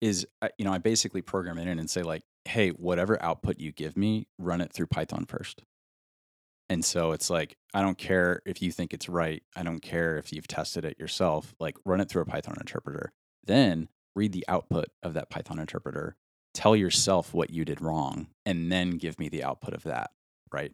is, 0.00 0.26
I- 0.40 0.50
you 0.58 0.64
know, 0.64 0.72
I 0.72 0.78
basically 0.78 1.20
program 1.20 1.58
it 1.58 1.68
in 1.68 1.78
and 1.78 1.90
say 1.90 2.02
like, 2.02 2.22
hey, 2.46 2.70
whatever 2.70 3.22
output 3.22 3.58
you 3.58 3.72
give 3.72 3.96
me, 3.96 4.26
run 4.38 4.60
it 4.62 4.72
through 4.72 4.86
Python 4.86 5.26
first. 5.26 5.62
And 6.70 6.84
so 6.84 7.12
it's 7.12 7.30
like, 7.30 7.56
I 7.72 7.80
don't 7.80 7.98
care 7.98 8.42
if 8.44 8.60
you 8.60 8.70
think 8.70 8.92
it's 8.92 9.08
right. 9.08 9.42
I 9.56 9.62
don't 9.62 9.80
care 9.80 10.18
if 10.18 10.32
you've 10.32 10.48
tested 10.48 10.84
it 10.84 10.98
yourself. 10.98 11.54
Like, 11.58 11.76
run 11.84 12.00
it 12.00 12.08
through 12.08 12.22
a 12.22 12.26
Python 12.26 12.56
interpreter. 12.60 13.12
Then 13.44 13.88
read 14.14 14.32
the 14.32 14.44
output 14.48 14.86
of 15.02 15.14
that 15.14 15.30
Python 15.30 15.58
interpreter. 15.58 16.16
Tell 16.52 16.76
yourself 16.76 17.32
what 17.32 17.50
you 17.50 17.64
did 17.64 17.80
wrong, 17.80 18.28
and 18.44 18.70
then 18.70 18.92
give 18.92 19.18
me 19.18 19.28
the 19.28 19.44
output 19.44 19.74
of 19.74 19.84
that. 19.84 20.10
Right. 20.52 20.72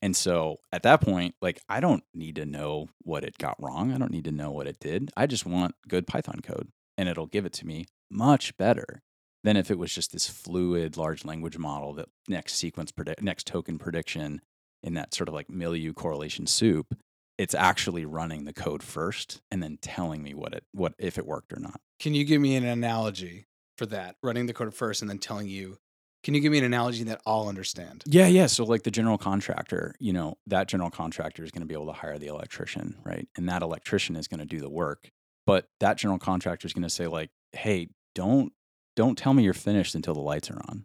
And 0.00 0.14
so 0.14 0.58
at 0.70 0.82
that 0.82 1.00
point, 1.00 1.34
like, 1.40 1.60
I 1.68 1.80
don't 1.80 2.04
need 2.14 2.36
to 2.36 2.44
know 2.44 2.88
what 3.02 3.24
it 3.24 3.38
got 3.38 3.56
wrong. 3.58 3.92
I 3.92 3.98
don't 3.98 4.10
need 4.10 4.24
to 4.26 4.32
know 4.32 4.50
what 4.50 4.66
it 4.66 4.78
did. 4.78 5.10
I 5.16 5.26
just 5.26 5.46
want 5.46 5.74
good 5.88 6.06
Python 6.06 6.40
code, 6.42 6.68
and 6.96 7.08
it'll 7.08 7.26
give 7.26 7.46
it 7.46 7.54
to 7.54 7.66
me 7.66 7.86
much 8.10 8.56
better 8.56 9.02
than 9.42 9.56
if 9.56 9.70
it 9.70 9.78
was 9.78 9.94
just 9.94 10.12
this 10.12 10.28
fluid 10.28 10.96
large 10.96 11.24
language 11.24 11.58
model 11.58 11.94
that 11.94 12.08
next 12.28 12.54
sequence 12.54 12.92
predict 12.92 13.22
next 13.22 13.46
token 13.46 13.78
prediction 13.78 14.40
in 14.84 14.94
that 14.94 15.12
sort 15.14 15.28
of 15.28 15.34
like 15.34 15.50
milieu 15.50 15.92
correlation 15.92 16.46
soup 16.46 16.94
it's 17.36 17.54
actually 17.54 18.04
running 18.04 18.44
the 18.44 18.52
code 18.52 18.82
first 18.82 19.40
and 19.50 19.60
then 19.60 19.76
telling 19.82 20.22
me 20.22 20.34
what 20.34 20.52
it 20.54 20.64
what 20.72 20.94
if 20.98 21.18
it 21.18 21.26
worked 21.26 21.52
or 21.52 21.58
not 21.58 21.80
Can 21.98 22.14
you 22.14 22.24
give 22.24 22.40
me 22.40 22.54
an 22.54 22.64
analogy 22.64 23.46
for 23.76 23.86
that? 23.86 24.14
Running 24.22 24.46
the 24.46 24.52
code 24.52 24.72
first 24.72 25.02
and 25.02 25.10
then 25.10 25.18
telling 25.18 25.48
you. 25.48 25.78
Can 26.22 26.32
you 26.34 26.40
give 26.40 26.52
me 26.52 26.58
an 26.58 26.64
analogy 26.64 27.02
that 27.04 27.20
I'll 27.26 27.48
understand? 27.48 28.04
yeah 28.06 28.26
yeah 28.28 28.46
so 28.46 28.64
like 28.64 28.84
the 28.84 28.90
general 28.90 29.18
contractor 29.18 29.94
you 29.98 30.12
know 30.12 30.36
that 30.46 30.68
general 30.68 30.90
contractor 30.90 31.42
is 31.42 31.50
going 31.50 31.62
to 31.62 31.66
be 31.66 31.74
able 31.74 31.86
to 31.86 31.92
hire 31.92 32.18
the 32.18 32.28
electrician 32.28 32.96
right 33.04 33.26
and 33.36 33.48
that 33.48 33.62
electrician 33.62 34.14
is 34.16 34.28
going 34.28 34.40
to 34.40 34.46
do 34.46 34.60
the 34.60 34.70
work 34.70 35.08
but 35.44 35.66
that 35.80 35.98
general 35.98 36.18
contractor 36.18 36.66
is 36.66 36.72
going 36.72 36.82
to 36.84 36.88
say 36.90 37.06
like 37.08 37.30
hey 37.52 37.88
don't 38.14 38.52
don't 38.96 39.18
tell 39.18 39.34
me 39.34 39.42
you're 39.42 39.52
finished 39.54 39.94
until 39.96 40.14
the 40.14 40.20
lights 40.20 40.50
are 40.50 40.60
on 40.68 40.84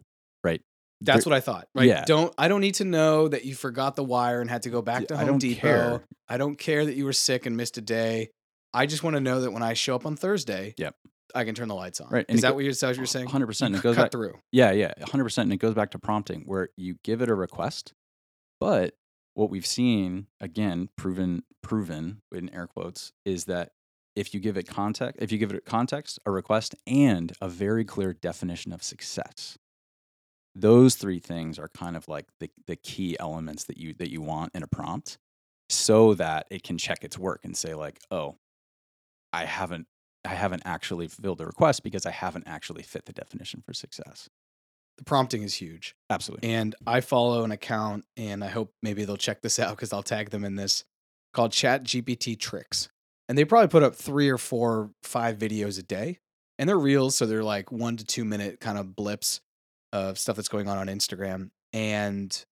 That's 1.00 1.24
what 1.24 1.34
I 1.34 1.40
thought. 1.40 1.68
Right? 1.74 1.86
Yeah. 1.88 2.04
Don't 2.06 2.34
I 2.36 2.48
don't 2.48 2.60
need 2.60 2.74
to 2.76 2.84
know 2.84 3.28
that 3.28 3.44
you 3.44 3.54
forgot 3.54 3.96
the 3.96 4.04
wire 4.04 4.40
and 4.40 4.50
had 4.50 4.62
to 4.62 4.70
go 4.70 4.82
back 4.82 5.06
to 5.08 5.14
I 5.14 5.18
Home 5.18 5.26
don't 5.26 5.38
Depot. 5.38 5.60
care. 5.60 6.04
I 6.28 6.36
don't 6.36 6.56
care 6.56 6.84
that 6.84 6.94
you 6.94 7.04
were 7.04 7.12
sick 7.12 7.46
and 7.46 7.56
missed 7.56 7.78
a 7.78 7.80
day. 7.80 8.30
I 8.74 8.86
just 8.86 9.02
want 9.02 9.14
to 9.16 9.20
know 9.20 9.40
that 9.40 9.50
when 9.52 9.62
I 9.62 9.72
show 9.74 9.94
up 9.96 10.06
on 10.06 10.14
Thursday, 10.16 10.74
Yep. 10.78 10.94
I 11.34 11.44
can 11.44 11.54
turn 11.54 11.68
the 11.68 11.74
lights 11.74 12.00
on. 12.00 12.08
Right, 12.10 12.24
and 12.28 12.36
Is 12.36 12.42
that 12.42 12.48
go- 12.50 12.54
what 12.56 12.64
you're, 12.64 12.74
you're 12.94 13.06
saying? 13.06 13.26
100% 13.28 13.60
You 13.60 13.66
and 13.66 13.76
it 13.76 13.82
goes 13.82 13.96
cut 13.96 14.02
back 14.06 14.12
through. 14.12 14.34
Yeah, 14.52 14.72
yeah, 14.72 14.92
100%. 15.00 15.38
And 15.38 15.52
it 15.52 15.56
goes 15.58 15.74
back 15.74 15.90
to 15.92 15.98
prompting 15.98 16.42
where 16.42 16.68
you 16.76 16.96
give 17.04 17.22
it 17.22 17.28
a 17.30 17.34
request, 17.34 17.94
but 18.60 18.94
what 19.34 19.48
we've 19.50 19.66
seen, 19.66 20.26
again, 20.40 20.88
proven, 20.96 21.44
proven 21.62 22.20
in 22.32 22.48
air 22.54 22.66
quotes, 22.66 23.12
is 23.24 23.44
that 23.46 23.70
if 24.16 24.34
you 24.34 24.40
give 24.40 24.56
it 24.56 24.66
context, 24.66 25.22
if 25.22 25.30
you 25.32 25.38
give 25.38 25.52
it 25.52 25.64
context, 25.64 26.18
a 26.26 26.30
request, 26.30 26.74
and 26.86 27.32
a 27.40 27.48
very 27.48 27.84
clear 27.84 28.12
definition 28.12 28.72
of 28.72 28.82
success, 28.82 29.56
those 30.54 30.96
three 30.96 31.18
things 31.20 31.58
are 31.58 31.68
kind 31.68 31.96
of 31.96 32.08
like 32.08 32.26
the, 32.40 32.50
the 32.66 32.76
key 32.76 33.16
elements 33.20 33.64
that 33.64 33.78
you 33.78 33.94
that 33.94 34.10
you 34.10 34.20
want 34.20 34.54
in 34.54 34.62
a 34.62 34.66
prompt 34.66 35.18
so 35.68 36.14
that 36.14 36.46
it 36.50 36.62
can 36.62 36.76
check 36.76 37.04
its 37.04 37.16
work 37.18 37.40
and 37.44 37.56
say 37.56 37.74
like 37.74 38.00
oh 38.10 38.36
i 39.32 39.44
haven't 39.44 39.86
i 40.24 40.34
haven't 40.34 40.62
actually 40.64 41.06
fulfilled 41.06 41.38
the 41.38 41.46
request 41.46 41.82
because 41.84 42.04
i 42.04 42.10
haven't 42.10 42.44
actually 42.48 42.82
fit 42.82 43.06
the 43.06 43.12
definition 43.12 43.62
for 43.64 43.72
success 43.72 44.28
The 44.98 45.04
prompting 45.04 45.42
is 45.44 45.54
huge. 45.54 45.94
absolutely 46.10 46.50
And 46.50 46.74
I 46.86 47.00
follow 47.00 47.44
an 47.44 47.52
account, 47.52 48.04
and 48.16 48.42
I 48.44 48.48
hope 48.48 48.72
maybe 48.82 49.04
they'll 49.04 49.16
check 49.16 49.40
this 49.40 49.58
out 49.64 49.76
because 49.76 49.92
I'll 49.92 50.02
tag 50.02 50.30
them 50.30 50.44
in 50.44 50.56
this 50.56 50.84
called 51.32 51.52
Chat 51.52 51.84
GPT 51.84 52.38
Tricks. 52.38 52.88
And 53.28 53.38
they 53.38 53.44
probably 53.44 53.68
put 53.68 53.84
up 53.84 53.94
three 53.94 54.28
or 54.28 54.36
four, 54.36 54.90
five 55.04 55.38
videos 55.38 55.78
a 55.78 55.82
day. 55.84 56.18
And 56.58 56.68
they're 56.68 56.76
reels, 56.76 57.16
so 57.16 57.24
they're 57.24 57.44
like 57.44 57.70
one 57.70 57.96
to 57.96 58.04
two 58.04 58.24
minute 58.24 58.58
kind 58.60 58.76
of 58.76 58.96
blips 58.96 59.40
of 59.92 60.18
stuff 60.18 60.36
that's 60.36 60.48
going 60.48 60.68
on 60.68 60.78
on 60.78 60.86
Instagram. 60.86 61.50
And 61.72 62.44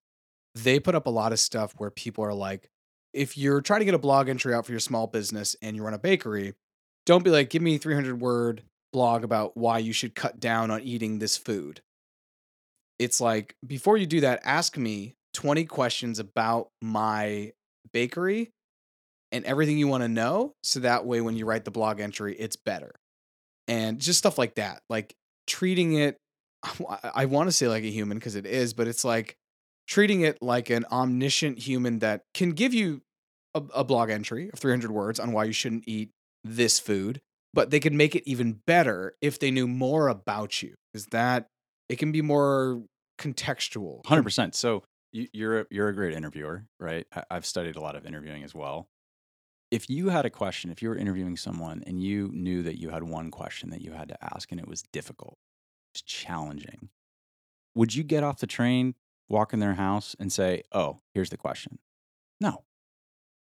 they 0.55 0.79
put 0.79 0.95
up 0.95 1.07
a 1.07 1.11
lot 1.11 1.31
of 1.31 1.39
stuff 1.39 1.73
where 1.77 1.91
people 1.91 2.23
are 2.23 2.33
like, 2.33 2.69
if 3.13 3.37
you're 3.37 3.61
trying 3.61 3.79
to 3.79 3.85
get 3.85 3.93
a 3.93 3.99
blog 3.99 4.29
entry 4.29 4.53
out 4.53 4.65
for 4.65 4.71
your 4.71 4.79
small 4.79 5.07
business 5.07 5.55
and 5.61 5.75
you 5.75 5.83
run 5.83 5.93
a 5.93 5.99
bakery, 5.99 6.53
don't 7.05 7.23
be 7.23 7.31
like, 7.31 7.49
give 7.49 7.61
me 7.61 7.77
300 7.77 8.19
word 8.19 8.63
blog 8.91 9.23
about 9.23 9.55
why 9.55 9.79
you 9.79 9.93
should 9.93 10.15
cut 10.15 10.39
down 10.39 10.71
on 10.71 10.81
eating 10.81 11.19
this 11.19 11.37
food 11.37 11.81
it's 12.99 13.21
like 13.21 13.55
before 13.65 13.97
you 13.97 14.05
do 14.05 14.21
that 14.21 14.41
ask 14.43 14.77
me 14.77 15.15
20 15.33 15.65
questions 15.65 16.19
about 16.19 16.67
my 16.81 17.53
bakery 17.93 18.51
and 19.31 19.45
everything 19.45 19.77
you 19.77 19.87
want 19.87 20.03
to 20.03 20.09
know 20.09 20.53
so 20.61 20.81
that 20.81 21.05
way 21.05 21.21
when 21.21 21.35
you 21.35 21.45
write 21.45 21.65
the 21.65 21.71
blog 21.71 21.99
entry 21.99 22.35
it's 22.35 22.57
better 22.57 22.91
and 23.67 23.99
just 23.99 24.19
stuff 24.19 24.37
like 24.37 24.55
that 24.55 24.81
like 24.89 25.15
treating 25.47 25.93
it 25.93 26.17
i 27.15 27.25
want 27.25 27.47
to 27.47 27.51
say 27.51 27.67
like 27.67 27.83
a 27.83 27.91
human 27.91 28.17
because 28.17 28.35
it 28.35 28.45
is 28.45 28.73
but 28.73 28.87
it's 28.87 29.05
like 29.05 29.37
treating 29.87 30.21
it 30.21 30.37
like 30.41 30.69
an 30.69 30.85
omniscient 30.91 31.59
human 31.59 31.99
that 31.99 32.23
can 32.33 32.51
give 32.51 32.73
you 32.73 33.01
a, 33.55 33.63
a 33.73 33.83
blog 33.83 34.09
entry 34.09 34.49
of 34.51 34.59
300 34.59 34.91
words 34.91 35.19
on 35.19 35.31
why 35.31 35.43
you 35.45 35.53
shouldn't 35.53 35.83
eat 35.87 36.09
this 36.43 36.79
food 36.79 37.21
but 37.53 37.69
they 37.71 37.79
could 37.79 37.93
make 37.93 38.15
it 38.15 38.23
even 38.29 38.59
better 38.67 39.15
if 39.21 39.39
they 39.39 39.51
knew 39.51 39.67
more 39.67 40.07
about 40.07 40.61
you 40.61 40.75
is 40.93 41.07
that 41.07 41.47
it 41.87 41.97
can 41.97 42.11
be 42.11 42.21
more 42.21 42.83
contextual. 43.19 44.05
Hundred 44.05 44.23
percent. 44.23 44.55
So 44.55 44.83
you, 45.11 45.27
you're 45.33 45.61
a, 45.61 45.65
you're 45.71 45.87
a 45.89 45.93
great 45.93 46.13
interviewer, 46.13 46.65
right? 46.79 47.05
I've 47.29 47.45
studied 47.45 47.75
a 47.75 47.81
lot 47.81 47.95
of 47.95 48.05
interviewing 48.05 48.43
as 48.43 48.53
well. 48.53 48.87
If 49.71 49.89
you 49.89 50.09
had 50.09 50.25
a 50.25 50.29
question, 50.31 50.71
if 50.71 50.81
you 50.81 50.89
were 50.89 50.95
interviewing 50.95 51.37
someone 51.37 51.83
and 51.85 52.01
you 52.01 52.31
knew 52.33 52.63
that 52.63 52.79
you 52.79 52.89
had 52.89 53.03
one 53.03 53.29
question 53.29 53.69
that 53.69 53.81
you 53.81 53.91
had 53.91 54.09
to 54.09 54.17
ask 54.33 54.51
and 54.51 54.59
it 54.59 54.67
was 54.67 54.83
difficult, 54.91 55.37
it's 55.91 56.01
challenging, 56.01 56.89
would 57.75 57.95
you 57.95 58.03
get 58.03 58.23
off 58.23 58.39
the 58.39 58.47
train, 58.47 58.95
walk 59.27 59.53
in 59.53 59.59
their 59.59 59.75
house, 59.75 60.15
and 60.19 60.31
say, 60.31 60.63
"Oh, 60.71 60.99
here's 61.13 61.29
the 61.29 61.37
question"? 61.37 61.79
No. 62.39 62.65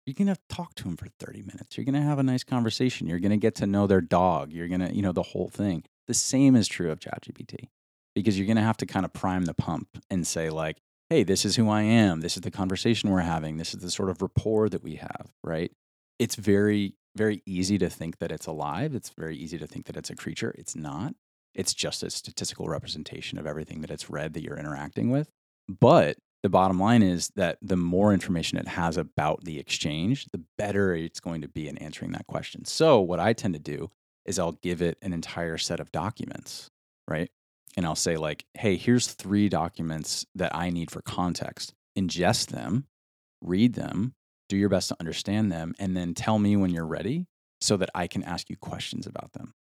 You're 0.04 0.14
gonna 0.14 0.36
talk 0.48 0.74
to 0.76 0.84
them 0.84 0.96
for 0.96 1.08
30 1.18 1.42
minutes. 1.42 1.76
You're 1.76 1.84
gonna 1.84 2.02
have 2.02 2.18
a 2.18 2.22
nice 2.22 2.44
conversation. 2.44 3.06
You're 3.06 3.18
gonna 3.18 3.36
get 3.36 3.56
to 3.56 3.66
know 3.66 3.86
their 3.86 4.00
dog. 4.00 4.52
You're 4.52 4.68
gonna, 4.68 4.90
you 4.90 5.02
know, 5.02 5.12
the 5.12 5.22
whole 5.22 5.48
thing. 5.48 5.84
The 6.06 6.14
same 6.14 6.54
is 6.54 6.68
true 6.68 6.90
of 6.90 7.00
ChatGPT 7.00 7.68
because 8.14 8.38
you're 8.38 8.46
going 8.46 8.56
to 8.56 8.62
have 8.62 8.78
to 8.78 8.86
kind 8.86 9.04
of 9.04 9.12
prime 9.12 9.44
the 9.44 9.54
pump 9.54 9.88
and 10.10 10.26
say 10.26 10.50
like 10.50 10.78
hey, 11.08 11.22
this 11.22 11.44
is 11.44 11.54
who 11.54 11.68
I 11.68 11.82
am. 11.82 12.20
This 12.20 12.36
is 12.36 12.42
the 12.42 12.50
conversation 12.50 13.10
we're 13.10 13.20
having. 13.20 13.58
This 13.58 13.74
is 13.74 13.80
the 13.80 13.92
sort 13.92 14.10
of 14.10 14.22
rapport 14.22 14.68
that 14.68 14.82
we 14.82 14.96
have, 14.96 15.30
right? 15.44 15.70
It's 16.18 16.34
very, 16.34 16.94
very 17.14 17.42
easy 17.46 17.78
to 17.78 17.88
think 17.88 18.18
that 18.18 18.32
it's 18.32 18.46
alive. 18.46 18.92
It's 18.92 19.10
very 19.10 19.36
easy 19.36 19.56
to 19.58 19.68
think 19.68 19.86
that 19.86 19.96
it's 19.96 20.10
a 20.10 20.16
creature. 20.16 20.52
It's 20.58 20.74
not. 20.74 21.14
It's 21.56 21.74
just 21.74 22.02
a 22.02 22.10
statistical 22.10 22.66
representation 22.66 23.38
of 23.38 23.46
everything 23.46 23.80
that 23.80 23.90
it's 23.90 24.10
read 24.10 24.34
that 24.34 24.44
you're 24.44 24.58
interacting 24.58 25.10
with. 25.10 25.30
But 25.68 26.18
the 26.42 26.50
bottom 26.50 26.78
line 26.78 27.02
is 27.02 27.32
that 27.34 27.58
the 27.62 27.76
more 27.76 28.12
information 28.12 28.58
it 28.58 28.68
has 28.68 28.96
about 28.96 29.42
the 29.42 29.58
exchange, 29.58 30.26
the 30.26 30.44
better 30.58 30.94
it's 30.94 31.18
going 31.18 31.40
to 31.40 31.48
be 31.48 31.66
in 31.66 31.78
answering 31.78 32.12
that 32.12 32.26
question. 32.28 32.64
So, 32.66 33.00
what 33.00 33.18
I 33.18 33.32
tend 33.32 33.54
to 33.54 33.60
do 33.60 33.90
is 34.26 34.38
I'll 34.38 34.52
give 34.52 34.82
it 34.82 34.98
an 35.02 35.12
entire 35.12 35.56
set 35.56 35.80
of 35.80 35.90
documents, 35.90 36.70
right? 37.08 37.30
And 37.76 37.86
I'll 37.86 37.96
say, 37.96 38.16
like, 38.16 38.44
hey, 38.54 38.76
here's 38.76 39.08
three 39.08 39.48
documents 39.48 40.24
that 40.34 40.54
I 40.54 40.70
need 40.70 40.90
for 40.90 41.02
context. 41.02 41.72
Ingest 41.98 42.48
them, 42.48 42.86
read 43.40 43.74
them, 43.74 44.14
do 44.48 44.56
your 44.56 44.68
best 44.68 44.88
to 44.88 44.96
understand 45.00 45.50
them, 45.50 45.74
and 45.78 45.96
then 45.96 46.14
tell 46.14 46.38
me 46.38 46.56
when 46.56 46.70
you're 46.70 46.86
ready 46.86 47.26
so 47.60 47.76
that 47.76 47.90
I 47.94 48.06
can 48.06 48.22
ask 48.22 48.50
you 48.50 48.56
questions 48.56 49.06
about 49.06 49.32
them, 49.32 49.54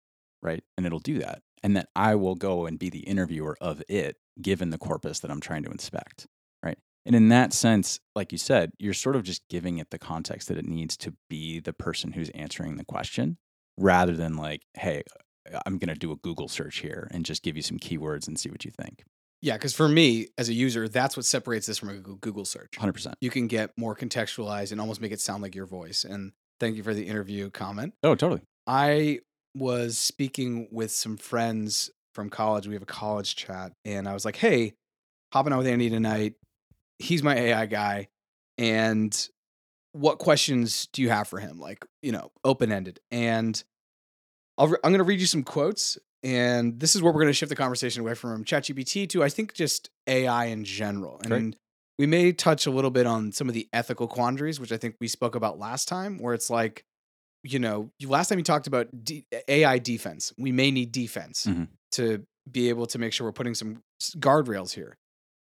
right? 0.41 0.64
And 0.76 0.86
it'll 0.86 1.00
do 1.00 1.20
that. 1.20 1.41
And 1.64 1.78
that 1.78 1.89
I 1.95 2.16
will 2.16 2.36
go 2.36 2.66
and 2.66 2.78
be 2.78 2.89
the 2.89 2.99
interviewer 2.99 3.55
of 3.61 3.82
it, 3.88 4.18
given 4.41 4.70
the 4.70 4.78
corpus 4.78 5.20
that 5.20 5.32
I'm 5.32 5.39
trying 5.39 5.64
to 5.64 5.72
inspect, 5.72 6.28
right? 6.61 6.78
And 7.05 7.16
in 7.16 7.30
that 7.30 7.53
sense, 7.53 7.99
like 8.16 8.32
you 8.32 8.38
said, 8.38 8.72
you're 8.80 8.93
sort 8.93 9.16
of 9.16 9.24
just 9.24 9.47
giving 9.49 9.78
it 9.78 9.89
the 9.89 9.99
context 9.99 10.49
that 10.49 10.57
it 10.57 10.68
needs 10.68 10.97
to 10.97 11.14
be 11.30 11.59
the 11.59 11.74
person 11.74 12.11
who's 12.11 12.30
answering 12.32 12.76
the 12.76 12.86
question 12.86 13.38
rather 13.78 14.14
than 14.14 14.36
like, 14.36 14.64
hey, 14.76 15.03
uh, 15.53 15.59
I'm 15.66 15.78
going 15.78 15.93
to 15.93 15.99
do 15.99 16.11
a 16.11 16.16
Google 16.18 16.47
search 16.47 16.80
here 16.80 17.07
and 17.11 17.26
just 17.26 17.43
give 17.43 17.55
you 17.55 17.61
some 17.61 17.80
keywords 17.80 18.28
and 18.28 18.38
see 18.38 18.49
what 18.49 18.66
you 18.66 18.72
think. 18.72 19.03
Yeah, 19.41 19.55
because 19.55 19.74
for 19.74 19.89
me 19.89 20.28
as 20.38 20.47
a 20.47 20.53
user, 20.53 20.88
that's 20.88 21.18
what 21.18 21.26
separates 21.26 21.68
this 21.68 21.78
from 21.78 21.89
a 21.89 21.95
Google 21.95 22.45
search. 22.45 22.72
100%. 22.78 23.14
You 23.20 23.30
can 23.30 23.47
get 23.47 23.72
more 23.78 23.93
contextualized 23.93 24.72
and 24.72 24.80
almost 24.80 25.01
make 25.01 25.11
it 25.11 25.20
sound 25.20 25.43
like 25.43 25.53
your 25.53 25.66
voice. 25.66 26.05
And 26.05 26.32
thank 26.61 26.78
you 26.78 26.84
for 26.84 26.93
the 26.93 27.05
interview 27.05 27.49
comment. 27.49 27.93
Oh, 28.03 28.16
totally. 28.16 28.41
I 28.66 29.20
was 29.56 29.97
speaking 29.97 30.68
with 30.72 30.91
some 30.91 31.18
friends 31.18 31.91
from 32.14 32.30
college. 32.30 32.68
We 32.68 32.74
have 32.74 32.84
a 32.84 32.88
college 32.88 33.36
chat, 33.36 33.74
and 33.86 34.08
I 34.08 34.14
was 34.14 34.26
like, 34.26 34.36
hey, 34.36 34.74
hopping 35.32 35.54
out 35.54 35.60
with 35.60 35.68
Andy 35.68 35.89
tonight. 35.89 36.34
He's 36.99 37.24
my 37.24 37.36
AI 37.36 37.66
guy. 37.66 38.08
And 38.58 39.30
what 39.93 40.20
questions 40.20 40.88
do 40.93 41.01
you 41.01 41.10
have 41.10 41.28
for 41.28 41.39
him? 41.39 41.60
Like, 41.60 41.86
you 42.01 42.12
know, 42.12 42.32
open 42.43 42.72
ended. 42.72 42.99
And 43.12 43.62
I'll 44.58 44.68
re- 44.68 44.78
I'm 44.84 44.91
going 44.91 44.99
to 44.99 45.04
read 45.04 45.20
you 45.20 45.26
some 45.26 45.43
quotes, 45.43 45.97
and 46.24 46.80
this 46.80 46.95
is 46.95 47.01
where 47.01 47.12
we're 47.12 47.22
going 47.22 47.28
to 47.28 47.34
shift 47.34 47.49
the 47.49 47.56
conversation 47.56 48.01
away 48.01 48.14
from 48.14 48.43
ChatGPT 48.43 49.10
to 49.10 49.24
I 49.24 49.30
think 49.30 49.54
just 49.54 49.89
AI 50.08 50.45
in 50.45 50.64
general. 50.64 51.20
And 51.24 51.30
Great. 51.30 51.56
we 51.97 52.06
may 52.06 52.32
touch 52.32 52.66
a 52.66 52.72
little 52.72 52.91
bit 52.91 53.06
on 53.06 53.32
some 53.32 53.47
of 53.47 53.54
the 53.54 53.68
ethical 53.74 54.08
quandaries, 54.08 54.60
which 54.60 54.72
I 54.72 54.78
think 54.78 54.95
we 54.99 55.08
spoke 55.08 55.36
about 55.36 55.60
last 55.60 55.88
time, 55.88 56.20
where 56.20 56.34
it's 56.34 56.49
like, 56.49 56.86
you 57.44 57.60
know, 57.60 57.91
last 58.06 58.30
time 58.30 58.38
you 58.38 58.44
talked 58.44 58.68
about 58.68 58.88
D- 59.04 59.26
AI 59.48 59.78
defense. 59.80 60.32
We 60.38 60.52
may 60.52 60.72
need 60.72 60.91
defense 60.91 61.46
Mhm. 61.46 61.68
to 61.91 62.26
be 62.50 62.70
able 62.70 62.86
to 62.88 62.98
make 63.00 63.14
sure 63.14 63.28
we're 63.28 63.32
putting 63.34 63.54
some 63.56 63.82
guardrails 64.18 64.74
here. 64.74 64.98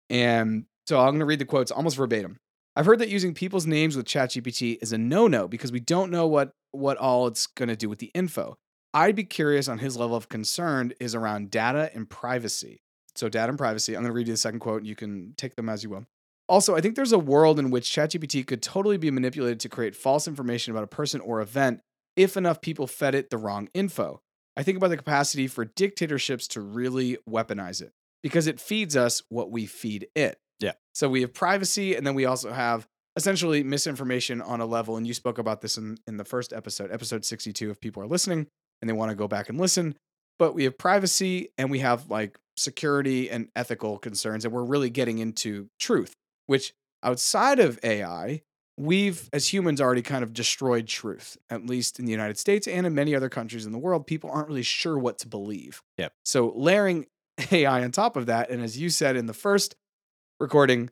And 0.09 0.65
so 0.87 0.99
I'm 0.99 1.09
going 1.09 1.19
to 1.19 1.25
read 1.25 1.39
the 1.39 1.45
quotes 1.45 1.71
almost 1.71 1.97
verbatim. 1.97 2.37
I've 2.75 2.85
heard 2.85 2.99
that 2.99 3.09
using 3.09 3.33
people's 3.33 3.65
names 3.65 3.95
with 3.97 4.05
ChatGPT 4.05 4.77
is 4.81 4.93
a 4.93 4.97
no-no 4.97 5.47
because 5.47 5.71
we 5.71 5.79
don't 5.79 6.11
know 6.11 6.27
what 6.27 6.51
what 6.71 6.97
all 6.97 7.25
it's 7.27 7.47
going 7.47 7.67
to 7.69 7.75
do 7.75 7.89
with 7.89 7.97
the 7.99 8.11
info. 8.13 8.55
I'd 8.93 9.15
be 9.15 9.23
curious 9.23 9.67
on 9.67 9.79
his 9.79 9.97
level 9.97 10.15
of 10.15 10.29
concern 10.29 10.93
is 10.99 11.15
around 11.15 11.49
data 11.51 11.89
and 11.95 12.07
privacy. 12.09 12.81
So 13.15 13.27
data 13.27 13.49
and 13.49 13.57
privacy. 13.57 13.95
I'm 13.95 14.03
going 14.03 14.11
to 14.11 14.15
read 14.15 14.27
you 14.27 14.33
the 14.33 14.37
second 14.37 14.59
quote. 14.59 14.81
And 14.81 14.87
you 14.87 14.95
can 14.95 15.33
take 15.35 15.55
them 15.55 15.67
as 15.67 15.83
you 15.83 15.89
will. 15.89 16.05
Also, 16.47 16.75
I 16.75 16.81
think 16.81 16.95
there's 16.95 17.11
a 17.11 17.19
world 17.19 17.59
in 17.59 17.71
which 17.71 17.89
ChatGPT 17.89 18.45
could 18.45 18.61
totally 18.61 18.97
be 18.97 19.09
manipulated 19.11 19.59
to 19.61 19.69
create 19.69 19.95
false 19.95 20.27
information 20.27 20.71
about 20.71 20.83
a 20.83 20.87
person 20.87 21.21
or 21.21 21.41
event 21.41 21.81
if 22.15 22.37
enough 22.37 22.61
people 22.61 22.87
fed 22.87 23.15
it 23.15 23.29
the 23.29 23.37
wrong 23.37 23.69
info. 23.73 24.21
I 24.57 24.63
think 24.63 24.77
about 24.77 24.89
the 24.89 24.97
capacity 24.97 25.47
for 25.47 25.65
dictatorships 25.65 26.47
to 26.49 26.61
really 26.61 27.17
weaponize 27.29 27.81
it 27.81 27.93
because 28.21 28.47
it 28.47 28.59
feeds 28.59 28.97
us 28.97 29.23
what 29.29 29.51
we 29.51 29.65
feed 29.65 30.07
it. 30.15 30.37
Yeah. 30.59 30.73
So 30.93 31.07
we 31.07 31.21
have 31.21 31.33
privacy, 31.33 31.95
and 31.95 32.05
then 32.05 32.15
we 32.15 32.25
also 32.25 32.51
have 32.51 32.85
essentially 33.15 33.63
misinformation 33.63 34.41
on 34.41 34.61
a 34.61 34.65
level. 34.65 34.97
And 34.97 35.07
you 35.07 35.13
spoke 35.13 35.37
about 35.37 35.61
this 35.61 35.77
in, 35.77 35.97
in 36.07 36.17
the 36.17 36.25
first 36.25 36.53
episode, 36.53 36.91
episode 36.91 37.25
62, 37.25 37.69
if 37.69 37.79
people 37.79 38.03
are 38.03 38.07
listening 38.07 38.47
and 38.81 38.89
they 38.89 38.93
want 38.93 39.09
to 39.09 39.15
go 39.15 39.27
back 39.27 39.49
and 39.49 39.59
listen. 39.59 39.95
But 40.37 40.55
we 40.55 40.63
have 40.63 40.77
privacy 40.77 41.49
and 41.57 41.69
we 41.69 41.79
have 41.79 42.09
like 42.09 42.37
security 42.55 43.29
and 43.29 43.49
ethical 43.55 43.97
concerns. 43.97 44.45
And 44.45 44.53
we're 44.53 44.63
really 44.63 44.89
getting 44.89 45.19
into 45.19 45.67
truth, 45.79 46.13
which 46.45 46.73
outside 47.03 47.59
of 47.59 47.79
AI, 47.83 48.41
we've 48.79 49.29
as 49.33 49.51
humans 49.51 49.81
already 49.81 50.01
kind 50.01 50.23
of 50.23 50.33
destroyed 50.33 50.87
truth, 50.87 51.37
at 51.49 51.65
least 51.65 51.99
in 51.99 52.05
the 52.05 52.11
United 52.11 52.37
States 52.37 52.65
and 52.67 52.87
in 52.87 52.95
many 52.95 53.13
other 53.13 53.27
countries 53.29 53.65
in 53.65 53.71
the 53.73 53.77
world. 53.77 54.07
People 54.07 54.31
aren't 54.31 54.47
really 54.47 54.63
sure 54.63 54.97
what 54.97 55.19
to 55.19 55.27
believe. 55.27 55.81
Yep. 55.97 56.13
So 56.23 56.53
layering 56.55 57.05
AI 57.51 57.83
on 57.83 57.91
top 57.91 58.15
of 58.15 58.25
that, 58.27 58.49
and 58.49 58.63
as 58.63 58.77
you 58.77 58.89
said 58.89 59.15
in 59.17 59.25
the 59.25 59.33
first 59.33 59.75
recording, 60.39 60.89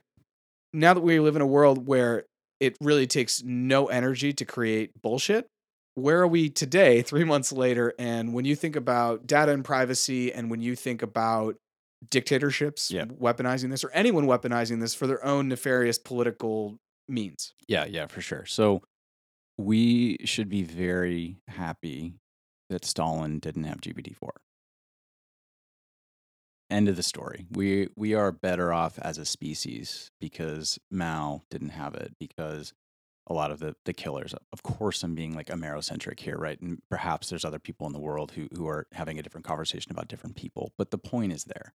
now 0.74 0.94
that 0.94 1.02
we 1.02 1.20
live 1.20 1.36
in 1.38 1.42
a 1.42 1.48
world 1.48 1.88
where 1.88 2.26
it 2.60 2.76
really 2.82 3.08
takes 3.08 3.42
no 3.44 3.86
energy 3.88 4.34
to 4.34 4.44
create 4.46 4.92
bullshit, 5.02 5.48
where 5.96 6.20
are 6.22 6.28
we 6.28 6.50
today, 6.50 7.02
three 7.12 7.24
months 7.24 7.52
later? 7.54 7.94
And 7.98 8.34
when 8.34 8.44
you 8.46 8.56
think 8.56 8.76
about 8.76 9.26
data 9.26 9.54
and 9.54 9.64
privacy, 9.64 10.34
and 10.34 10.52
when 10.52 10.62
you 10.62 10.76
think 10.76 11.02
about 11.02 11.56
dictatorships 12.12 12.92
Yeah. 12.92 13.06
weaponizing 13.06 13.70
this, 13.72 13.84
or 13.84 13.92
anyone 13.92 14.26
weaponizing 14.26 14.80
this 14.82 14.94
for 14.94 15.08
their 15.08 15.24
own 15.26 15.48
nefarious 15.48 15.98
political 15.98 16.78
means. 17.08 17.54
Yeah, 17.68 17.86
yeah, 17.86 18.08
for 18.08 18.22
sure. 18.22 18.46
So 18.46 18.82
we 19.58 20.18
should 20.26 20.50
be 20.50 20.64
very 20.64 21.38
happy 21.48 22.20
that 22.70 22.86
Stalin 22.86 23.40
didn't 23.40 23.64
have 23.64 23.82
GPT-4. 23.82 24.30
End 26.70 26.90
of 26.90 26.98
the 26.98 27.04
story. 27.04 27.46
We 27.50 27.88
we 27.96 28.14
are 28.14 28.32
better 28.32 28.74
off 28.74 29.00
as 29.00 29.18
a 29.18 29.24
species 29.24 30.12
because 30.20 30.78
Mao 30.92 31.44
didn't 31.50 31.70
have 31.70 31.96
it 31.96 32.16
because 32.20 32.74
a 33.26 33.34
lot 33.34 33.52
of 33.52 33.60
the 33.60 33.76
the 33.86 33.94
killers. 33.94 34.36
Of 34.52 34.64
course, 34.64 35.02
I'm 35.02 35.16
being 35.16 35.34
like 35.34 35.48
Amerocentric 35.48 36.20
here, 36.20 36.38
right? 36.38 36.60
And 36.60 36.82
perhaps 36.90 37.30
there's 37.30 37.46
other 37.46 37.60
people 37.60 37.88
in 37.88 37.94
the 37.94 38.00
world 38.00 38.32
who 38.32 38.50
who 38.54 38.68
are 38.68 38.86
having 38.92 39.18
a 39.18 39.24
different 39.24 39.48
conversation 39.48 39.94
about 39.94 40.10
different 40.10 40.36
people. 40.36 40.74
But 40.78 40.92
the 40.92 40.98
point 40.98 41.32
is 41.32 41.46
there. 41.46 41.74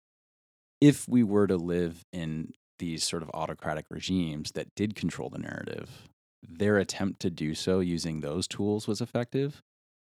If 0.78 1.08
we 1.08 1.22
were 1.22 1.46
to 1.46 1.56
live 1.56 2.04
in 2.12 2.52
these 2.78 3.04
sort 3.04 3.22
of 3.22 3.30
autocratic 3.34 3.86
regimes 3.90 4.52
that 4.52 4.74
did 4.74 4.94
control 4.94 5.30
the 5.30 5.38
narrative, 5.38 6.08
their 6.42 6.78
attempt 6.78 7.20
to 7.20 7.30
do 7.30 7.54
so 7.54 7.80
using 7.80 8.20
those 8.20 8.48
tools 8.48 8.88
was 8.88 9.00
effective. 9.00 9.62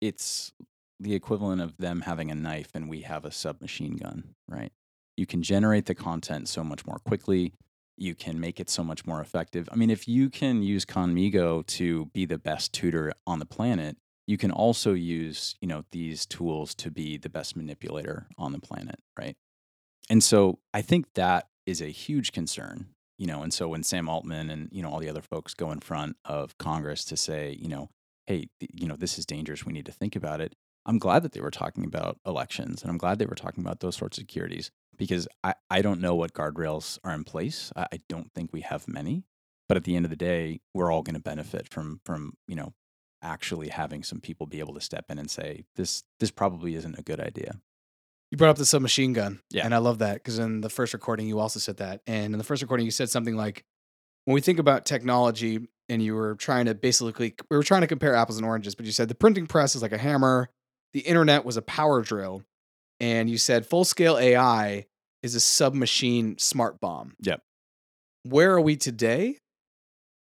It's 0.01 0.53
the 0.99 1.15
equivalent 1.15 1.63
of 1.63 1.77
them 1.79 2.03
having 2.03 2.31
a 2.31 2.35
knife 2.35 2.71
and 2.75 2.89
we 2.89 3.03
have 3.03 3.25
a 3.25 3.33
submachine 3.33 3.97
gun, 3.97 4.35
right? 4.49 4.73
You 5.17 5.27
can 5.27 5.43
generate 5.43 5.87
the 5.87 5.95
content 5.95 6.49
so 6.49 6.63
much 6.63 6.87
more 6.87 6.99
quickly. 6.99 7.53
You 7.97 8.15
can 8.15 8.41
make 8.41 8.61
it 8.61 8.71
so 8.71 8.83
much 8.85 9.07
more 9.07 9.21
effective. 9.21 9.69
I 9.73 9.77
mean, 9.77 9.91
if 9.91 10.09
you 10.09 10.31
can 10.31 10.63
use 10.63 10.85
Khanmigo 10.85 11.67
to 11.67 12.07
be 12.07 12.25
the 12.25 12.39
best 12.39 12.73
tutor 12.73 13.13
on 13.27 13.39
the 13.39 13.47
planet, 13.47 13.97
you 14.27 14.39
can 14.39 14.51
also 14.51 14.95
use, 14.95 15.57
you 15.61 15.69
know, 15.69 15.85
these 15.91 16.25
tools 16.25 16.75
to 16.77 16.91
be 16.91 17.17
the 17.17 17.29
best 17.29 17.57
manipulator 17.57 18.29
on 18.39 18.53
the 18.53 18.61
planet, 18.61 19.01
right? 19.19 19.37
And 20.09 20.23
so 20.23 20.59
I 20.73 20.83
think 20.83 21.07
that 21.15 21.49
is 21.71 21.81
a 21.81 21.87
huge 21.87 22.33
concern, 22.33 22.89
you 23.19 23.27
know. 23.27 23.43
And 23.43 23.53
so 23.53 23.69
when 23.69 23.83
Sam 23.83 24.09
Altman 24.09 24.51
and 24.51 24.69
you 24.73 24.83
know 24.83 24.91
all 24.91 24.99
the 24.99 25.09
other 25.09 25.23
folks 25.23 25.55
go 25.55 25.71
in 25.71 25.81
front 25.81 26.17
of 26.25 26.59
Congress 26.59 27.05
to 27.07 27.17
say, 27.17 27.57
you 27.59 27.69
know, 27.69 27.89
hey, 28.27 28.49
you 28.75 28.87
know, 28.87 28.97
this 28.97 29.19
is 29.19 29.27
dangerous. 29.27 29.65
We 29.65 29.73
need 29.73 29.87
to 29.87 29.93
think 29.93 30.17
about 30.17 30.41
it. 30.41 30.55
I'm 30.87 30.99
glad 30.99 31.23
that 31.23 31.33
they 31.33 31.41
were 31.41 31.51
talking 31.51 31.85
about 31.85 32.19
elections, 32.27 32.83
and 32.83 32.91
I'm 32.91 32.99
glad 32.99 33.19
they 33.19 33.27
were 33.27 33.35
talking 33.35 33.63
about 33.63 33.81
those 33.81 33.97
sorts 33.97 34.19
of 34.19 34.23
securities 34.23 34.71
because 34.97 35.29
I, 35.45 35.55
I 35.71 35.83
don't 35.83 36.01
know 36.01 36.15
what 36.15 36.33
guardrails 36.33 36.99
are 37.05 37.15
in 37.15 37.25
place. 37.25 37.73
I, 37.77 37.87
I 37.93 38.01
don't 38.09 38.33
think 38.33 38.53
we 38.53 38.63
have 38.63 38.89
many, 38.89 39.25
but 39.69 39.77
at 39.77 39.85
the 39.85 39.95
end 39.95 40.05
of 40.07 40.11
the 40.11 40.17
day, 40.17 40.61
we're 40.75 40.91
all 40.91 41.03
going 41.03 41.15
to 41.15 41.21
benefit 41.21 41.69
from 41.69 42.01
from 42.05 42.35
you 42.49 42.57
know 42.57 42.75
actually 43.23 43.69
having 43.69 44.03
some 44.03 44.21
people 44.21 44.47
be 44.47 44.61
able 44.61 44.75
to 44.75 44.81
step 44.81 45.05
in 45.11 45.19
and 45.19 45.31
say 45.31 45.65
this 45.77 46.05
this 46.19 46.31
probably 46.31 46.75
isn't 46.75 46.99
a 46.99 47.03
good 47.03 47.21
idea. 47.21 47.61
You 48.31 48.37
brought 48.37 48.51
up 48.51 48.59
the 48.59 48.67
submachine 48.67 49.13
gun. 49.13 49.41
Yeah. 49.51 49.65
And 49.65 49.75
I 49.75 49.79
love 49.79 49.99
that 49.99 50.15
because 50.15 50.39
in 50.39 50.61
the 50.61 50.71
first 50.71 50.93
recording, 50.93 51.27
you 51.27 51.41
also 51.41 51.59
said 51.59 51.79
that. 51.79 52.03
And 52.07 52.33
in 52.33 52.39
the 52.39 52.45
first 52.45 52.63
recording, 52.63 52.87
you 52.87 52.93
said 52.93 53.11
something 53.11 53.37
like, 53.37 53.65
when 54.25 54.35
we 54.35 54.41
think 54.41 54.59
about 54.59 54.85
technology, 54.85 55.67
and 55.91 56.01
you 56.01 56.15
were 56.15 56.37
trying 56.37 56.67
to 56.67 56.75
basically, 56.75 57.35
we 57.51 57.57
were 57.57 57.65
trying 57.65 57.81
to 57.81 57.87
compare 57.87 58.15
apples 58.15 58.39
and 58.39 58.47
oranges, 58.47 58.75
but 58.75 58.87
you 58.87 58.93
said 58.93 59.09
the 59.09 59.15
printing 59.15 59.47
press 59.47 59.75
is 59.75 59.83
like 59.83 59.93
a 59.93 59.99
hammer, 59.99 60.49
the 60.93 61.01
internet 61.01 61.45
was 61.45 61.57
a 61.57 61.63
power 61.63 62.01
drill. 62.01 62.43
And 63.01 63.29
you 63.29 63.39
said 63.39 63.67
full 63.67 63.85
scale 63.85 64.17
AI 64.17 64.87
is 65.23 65.35
a 65.35 65.41
submachine 65.41 66.39
smart 66.39 66.81
bomb. 66.81 67.17
Yep. 67.23 67.43
Where 68.23 68.53
are 68.53 68.61
we 68.61 68.77
today 68.77 69.39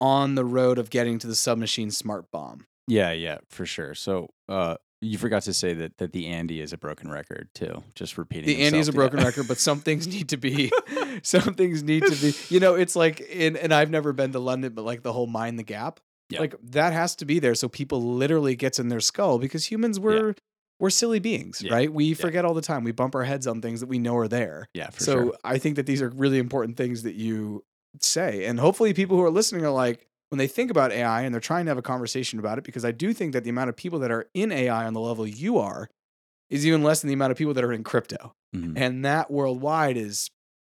on 0.00 0.34
the 0.34 0.44
road 0.44 0.78
of 0.78 0.90
getting 0.90 1.18
to 1.20 1.26
the 1.26 1.34
submachine 1.34 1.90
smart 1.90 2.30
bomb? 2.30 2.66
Yeah, 2.86 3.12
yeah, 3.12 3.38
for 3.48 3.64
sure. 3.64 3.94
So, 3.94 4.28
uh, 4.48 4.76
You 5.04 5.18
forgot 5.18 5.42
to 5.44 5.54
say 5.54 5.74
that 5.74 5.98
that 5.98 6.12
the 6.12 6.26
Andy 6.26 6.60
is 6.60 6.72
a 6.72 6.78
broken 6.78 7.10
record 7.10 7.48
too. 7.54 7.82
Just 7.94 8.16
repeating. 8.18 8.46
The 8.46 8.62
Andy 8.62 8.78
is 8.78 8.88
a 8.88 8.92
broken 8.92 9.20
record, 9.20 9.46
but 9.48 9.58
some 9.58 9.80
things 9.80 10.06
need 10.06 10.28
to 10.30 10.36
be, 10.36 10.70
some 11.22 11.54
things 11.54 11.82
need 11.82 12.04
to 12.06 12.14
be. 12.16 12.34
You 12.48 12.60
know, 12.60 12.74
it's 12.74 12.96
like 12.96 13.20
in, 13.20 13.56
and 13.56 13.72
I've 13.72 13.90
never 13.90 14.12
been 14.12 14.32
to 14.32 14.38
London, 14.38 14.72
but 14.74 14.84
like 14.84 15.02
the 15.02 15.12
whole 15.12 15.26
mind 15.26 15.58
the 15.58 15.62
gap, 15.62 16.00
Yeah. 16.30 16.40
like 16.40 16.54
that 16.70 16.92
has 16.92 17.14
to 17.16 17.24
be 17.24 17.38
there, 17.38 17.54
so 17.54 17.68
people 17.68 18.02
literally 18.02 18.56
gets 18.56 18.78
in 18.78 18.88
their 18.88 19.00
skull 19.00 19.38
because 19.38 19.66
humans 19.70 19.98
were 20.00 20.34
we're 20.80 20.90
silly 20.90 21.20
beings, 21.20 21.62
Yeah. 21.62 21.72
right? 21.74 21.92
We 21.92 22.14
forget 22.14 22.44
all 22.44 22.54
the 22.54 22.60
time. 22.62 22.82
We 22.84 22.92
bump 22.92 23.14
our 23.14 23.22
heads 23.24 23.46
on 23.46 23.60
things 23.62 23.80
that 23.80 23.86
we 23.88 23.98
know 23.98 24.16
are 24.16 24.28
there. 24.28 24.68
yeah, 24.74 24.90
for 24.90 25.00
so 25.02 25.12
sure. 25.14 25.34
I 25.44 25.58
think 25.58 25.76
that 25.76 25.86
these 25.86 26.02
are 26.02 26.08
really 26.08 26.38
important 26.38 26.76
things 26.76 27.04
that 27.04 27.14
you 27.14 27.64
say, 28.00 28.44
and 28.46 28.58
hopefully 28.58 28.92
people 28.92 29.16
who 29.16 29.22
are 29.22 29.30
listening 29.30 29.64
are 29.64 29.70
like 29.70 30.08
when 30.30 30.38
they 30.38 30.46
think 30.48 30.70
about 30.70 30.90
AI 30.92 31.22
and 31.22 31.32
they're 31.34 31.40
trying 31.40 31.64
to 31.66 31.70
have 31.70 31.78
a 31.78 31.82
conversation 31.82 32.38
about 32.38 32.58
it, 32.58 32.64
because 32.64 32.84
I 32.84 32.90
do 32.92 33.12
think 33.12 33.32
that 33.32 33.44
the 33.44 33.50
amount 33.50 33.68
of 33.70 33.76
people 33.76 33.98
that 34.00 34.10
are 34.10 34.28
in 34.34 34.50
AI 34.50 34.86
on 34.86 34.94
the 34.94 35.00
level 35.00 35.26
you 35.26 35.58
are 35.58 35.88
is 36.50 36.66
even 36.66 36.82
less 36.82 37.00
than 37.00 37.08
the 37.08 37.14
amount 37.14 37.30
of 37.32 37.38
people 37.38 37.54
that 37.54 37.64
are 37.64 37.72
in 37.72 37.82
crypto 37.84 38.32
Mhm. 38.54 38.74
and 38.76 39.04
that 39.04 39.30
worldwide 39.30 39.96
is 39.96 40.30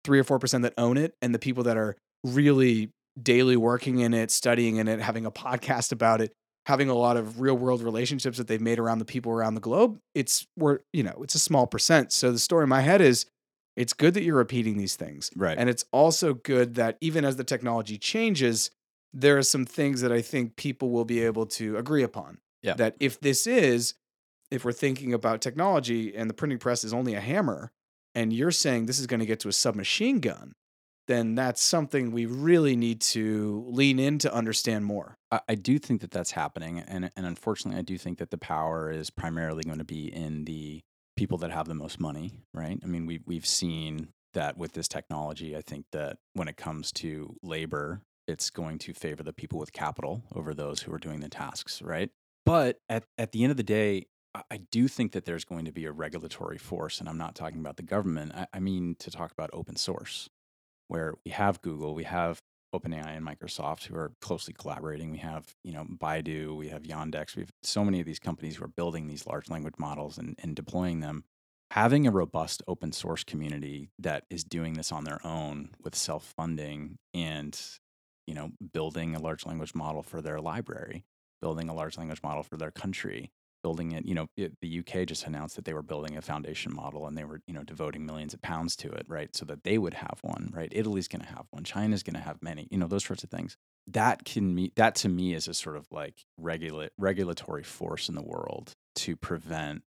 three 0.05 0.19
or 0.19 0.25
four 0.25 0.39
percent 0.39 0.63
that 0.63 0.75
own 0.79 0.97
it, 0.97 1.15
and 1.23 1.35
the 1.35 1.39
people 1.39 1.63
that 1.65 1.77
are 1.77 1.97
really 2.25 2.91
daily 3.21 3.57
working 3.57 3.99
in 3.99 4.15
it, 4.15 4.31
studying 4.31 4.77
in 4.77 4.89
it, 4.89 5.01
having 5.01 5.27
a 5.27 5.31
podcast 5.31 5.93
about 5.93 6.21
it, 6.21 6.33
having 6.67 6.89
a 6.89 6.95
lot 6.95 7.17
of 7.17 7.41
real 7.41 7.57
world 7.57 7.83
relationships 7.83 8.39
that 8.39 8.47
they've 8.47 8.61
made 8.61 8.79
around 8.79 8.99
the 8.99 9.05
people 9.05 9.33
around 9.33 9.55
the 9.55 9.61
globe. 9.61 9.99
It's 10.15 10.47
we're 10.57 10.79
you 10.93 11.03
know 11.03 11.21
it's 11.23 11.35
a 11.35 11.39
small 11.39 11.67
percent. 11.67 12.13
So 12.13 12.31
the 12.33 12.39
story 12.39 12.63
in 12.65 12.69
my 12.69 12.81
head 12.81 13.01
is, 13.01 13.27
it's 13.77 13.93
good 13.93 14.15
that 14.15 14.23
you're 14.25 14.37
repeating 14.37 14.77
these 14.77 14.97
things, 14.97 15.31
Right. 15.37 15.57
and 15.59 15.69
it's 15.71 15.85
also 15.93 16.35
good 16.35 16.75
that 16.77 16.97
even 17.01 17.25
as 17.25 17.37
the 17.37 17.45
technology 17.45 17.99
changes, 17.99 18.71
there 19.13 19.39
are 19.39 19.43
some 19.43 19.65
things 19.65 20.01
that 20.01 20.13
I 20.13 20.21
think 20.21 20.57
people 20.57 20.91
will 20.91 21.05
be 21.05 21.25
able 21.25 21.47
to 21.47 21.77
agree 21.77 22.03
upon. 22.03 22.39
Yeah. 22.63 22.75
That 22.75 22.97
if 23.01 23.21
this 23.21 23.47
is, 23.47 23.95
if 24.51 24.65
we're 24.65 24.73
thinking 24.73 25.15
about 25.15 25.41
technology 25.41 26.15
and 26.15 26.29
the 26.29 26.35
printing 26.35 26.59
press 26.59 26.85
is 26.85 26.93
only 26.93 27.15
a 27.15 27.21
hammer, 27.21 27.71
and 28.15 28.33
you're 28.33 28.51
saying 28.51 28.87
this 28.87 28.99
is 28.99 29.07
going 29.07 29.21
to 29.21 29.27
get 29.27 29.41
to 29.41 29.49
a 29.49 29.53
submachine 29.53 30.21
gun, 30.21 30.55
then 31.07 31.35
that's 31.35 31.63
something 31.63 32.11
we 32.11 32.27
really 32.27 32.77
need 32.77 33.01
to 33.01 33.65
lean 33.69 33.99
in 33.99 34.19
to 34.19 34.33
understand 34.33 34.85
more. 34.85 35.17
I, 35.31 35.41
I 35.49 35.55
do 35.55 35.79
think 35.79 36.03
that 36.03 36.11
that's 36.11 36.33
happening, 36.33 36.81
and 36.81 37.11
and 37.17 37.27
unfortunately, 37.27 37.79
I 37.79 37.83
do 37.83 37.97
think 37.97 38.19
that 38.19 38.31
the 38.31 38.39
power 38.39 38.91
is 38.91 39.11
primarily 39.11 39.63
going 39.65 39.79
to 39.79 39.85
be 39.85 40.13
in 40.13 40.45
the 40.45 40.81
people 41.17 41.39
that 41.39 41.51
have 41.51 41.67
the 41.67 41.75
most 41.75 41.99
money, 41.99 42.33
right? 42.53 42.79
I 42.83 42.87
mean, 42.87 43.07
we 43.07 43.21
we've 43.27 43.47
seen 43.47 44.09
that 44.35 44.59
with 44.59 44.73
this 44.73 44.87
technology. 44.87 45.57
I 45.57 45.63
think 45.63 45.87
that 45.93 46.19
when 46.35 46.47
it 46.47 46.57
comes 46.57 46.93
to 46.93 47.35
labor, 47.43 48.03
it's 48.29 48.51
going 48.51 48.79
to 48.79 48.93
favor 48.93 49.23
the 49.23 49.33
people 49.33 49.59
with 49.59 49.73
capital 49.73 50.23
over 50.35 50.55
those 50.55 50.83
who 50.83 50.93
are 50.93 50.99
doing 50.99 51.21
the 51.21 51.29
tasks, 51.29 51.83
right? 51.83 52.11
But 52.47 52.79
at 52.89 53.05
at 53.17 53.33
the 53.33 53.43
end 53.43 53.51
of 53.51 53.57
the 53.57 53.63
day, 53.63 54.07
I- 54.51 54.59
do 54.71 54.87
think 54.87 55.13
that 55.13 55.25
there's 55.25 55.45
going 55.45 55.65
to 55.65 55.73
be 55.73 55.87
a 55.87 55.93
regulatory 55.93 56.59
force, 56.59 57.01
and 57.01 57.09
I'm 57.09 57.19
not 57.19 57.35
talking 57.35 57.59
about 57.59 57.77
the 57.79 57.83
government. 57.83 58.33
I, 58.35 58.47
I 58.53 58.61
mean 58.61 58.95
to 59.01 59.11
talk 59.11 59.33
about 59.33 59.51
open 59.53 59.77
source, 59.77 60.29
where 60.89 61.15
we 61.25 61.31
have 61.33 61.63
Google, 61.63 61.95
we 61.95 62.05
have 62.05 62.43
OpenAI 62.75 63.17
and 63.17 63.27
Microsoft 63.27 63.85
who 63.87 63.97
are 63.97 64.13
closely 64.21 64.53
collaborating. 64.53 65.11
We 65.11 65.19
have, 65.19 65.55
you 65.65 65.73
know, 65.73 65.85
Baidu, 65.85 66.55
we 66.57 66.69
have 66.69 66.83
Yandex, 66.83 67.35
we 67.35 67.43
have 67.43 67.53
so 67.63 67.85
many 67.85 68.01
of 68.01 68.07
these 68.07 68.19
companies 68.19 68.57
who 68.57 68.65
are 68.65 68.69
building 68.69 69.07
these 69.07 69.27
large 69.27 69.49
language 69.49 69.77
models 69.79 70.19
and, 70.19 70.39
and 70.43 70.55
deploying 70.55 71.01
them. 71.01 71.25
Having 71.71 72.07
a 72.07 72.11
robust 72.11 72.63
open 72.67 72.93
source 72.93 73.25
community 73.25 73.91
that 73.99 74.25
is 74.31 74.45
doing 74.45 74.75
this 74.75 74.93
on 74.93 75.05
their 75.05 75.25
own 75.25 75.71
with 75.83 75.95
self 75.95 76.25
funding 76.37 76.99
and, 77.15 77.59
you 78.29 78.35
know, 78.35 78.51
building 78.75 79.17
a 79.17 79.19
large 79.19 79.47
language 79.47 79.75
model 79.75 80.03
for 80.03 80.21
their 80.21 80.39
library, 80.39 81.03
building 81.41 81.71
a 81.71 81.75
large 81.75 81.97
language 81.97 82.23
model 82.23 82.43
for 82.43 82.59
their 82.59 82.71
country, 82.71 83.31
building 83.63 83.93
it, 83.93 84.05
you 84.05 84.15
know, 84.15 84.27
it, 84.37 84.53
the 84.61 84.81
UK 84.81 85.07
just 85.07 85.27
announced 85.27 85.57
that 85.57 85.65
they 85.65 85.73
were 85.73 85.83
building 85.83 86.15
a 86.15 86.21
foundation 86.21 86.75
model 86.75 87.07
and 87.07 87.17
they 87.17 87.25
were, 87.25 87.41
you 87.47 87.55
know, 87.55 87.63
devoting 87.63 88.05
millions 88.05 88.35
of 88.35 88.43
pounds 88.43 88.77
to 88.77 88.91
it, 88.91 89.07
right? 89.09 89.35
So 89.35 89.47
that 89.47 89.65
they 89.65 89.79
would 89.79 89.95
have 89.95 90.19
one, 90.21 90.51
right? 90.53 90.71
Italy's 90.71 91.09
going 91.09 91.23
to 91.23 91.29
have 91.29 91.47
one, 91.51 91.65
China's 91.65 92.03
going 92.03 92.17
to 92.17 92.21
have 92.21 92.43
many, 92.43 92.69
you 92.71 92.77
know, 92.77 92.87
those 92.87 93.05
sorts 93.05 93.25
of 93.25 93.31
things. 93.31 93.57
That 93.87 94.27
can 94.27 94.55
me 94.55 94.73
that 94.77 94.95
to 94.97 95.09
me 95.09 95.33
is 95.33 95.49
a 95.49 95.55
sort 95.55 95.77
of 95.77 95.87
like 95.91 96.27
regulate 96.37 96.91
regulatory 96.99 97.63
force 97.63 98.11
in 98.11 98.15
the 98.15 98.23
world 98.23 98.73
to 98.97 99.17
prevent 99.17 99.83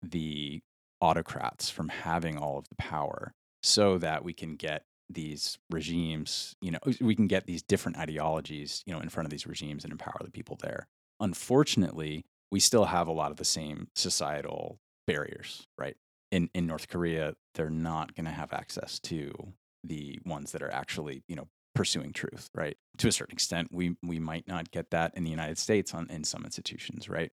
the 0.00 0.60
autocrats 1.00 1.68
from 1.68 1.88
having 1.88 2.38
all 2.38 2.58
of 2.58 2.68
the 2.68 2.76
power 2.76 3.32
so 3.64 3.98
that 3.98 4.24
we 4.24 4.32
can 4.32 4.54
get 4.54 4.84
these 5.12 5.58
regimes, 5.70 6.54
you 6.60 6.70
know, 6.70 6.78
we 7.00 7.14
can 7.14 7.26
get 7.26 7.46
these 7.46 7.62
different 7.62 7.98
ideologies, 7.98 8.82
you 8.86 8.92
know, 8.92 9.00
in 9.00 9.08
front 9.08 9.26
of 9.26 9.30
these 9.30 9.46
regimes 9.46 9.84
and 9.84 9.92
empower 9.92 10.20
the 10.22 10.30
people 10.30 10.56
there. 10.62 10.86
Unfortunately, 11.18 12.24
we 12.50 12.60
still 12.60 12.86
have 12.86 13.08
a 13.08 13.12
lot 13.12 13.30
of 13.30 13.36
the 13.36 13.44
same 13.44 13.88
societal 13.94 14.78
barriers, 15.06 15.66
right? 15.76 15.96
In 16.30 16.48
in 16.54 16.66
North 16.66 16.88
Korea, 16.88 17.34
they're 17.54 17.70
not 17.70 18.14
going 18.14 18.26
to 18.26 18.30
have 18.30 18.52
access 18.52 18.98
to 19.00 19.52
the 19.84 20.18
ones 20.24 20.52
that 20.52 20.62
are 20.62 20.72
actually, 20.72 21.24
you 21.26 21.36
know, 21.36 21.48
pursuing 21.74 22.12
truth, 22.12 22.48
right? 22.54 22.76
To 22.98 23.08
a 23.08 23.12
certain 23.12 23.32
extent, 23.32 23.68
we 23.72 23.96
we 24.02 24.18
might 24.18 24.46
not 24.46 24.70
get 24.70 24.90
that 24.90 25.12
in 25.16 25.24
the 25.24 25.30
United 25.30 25.58
States 25.58 25.94
on 25.94 26.08
in 26.10 26.24
some 26.24 26.44
institutions, 26.44 27.08
right? 27.08 27.30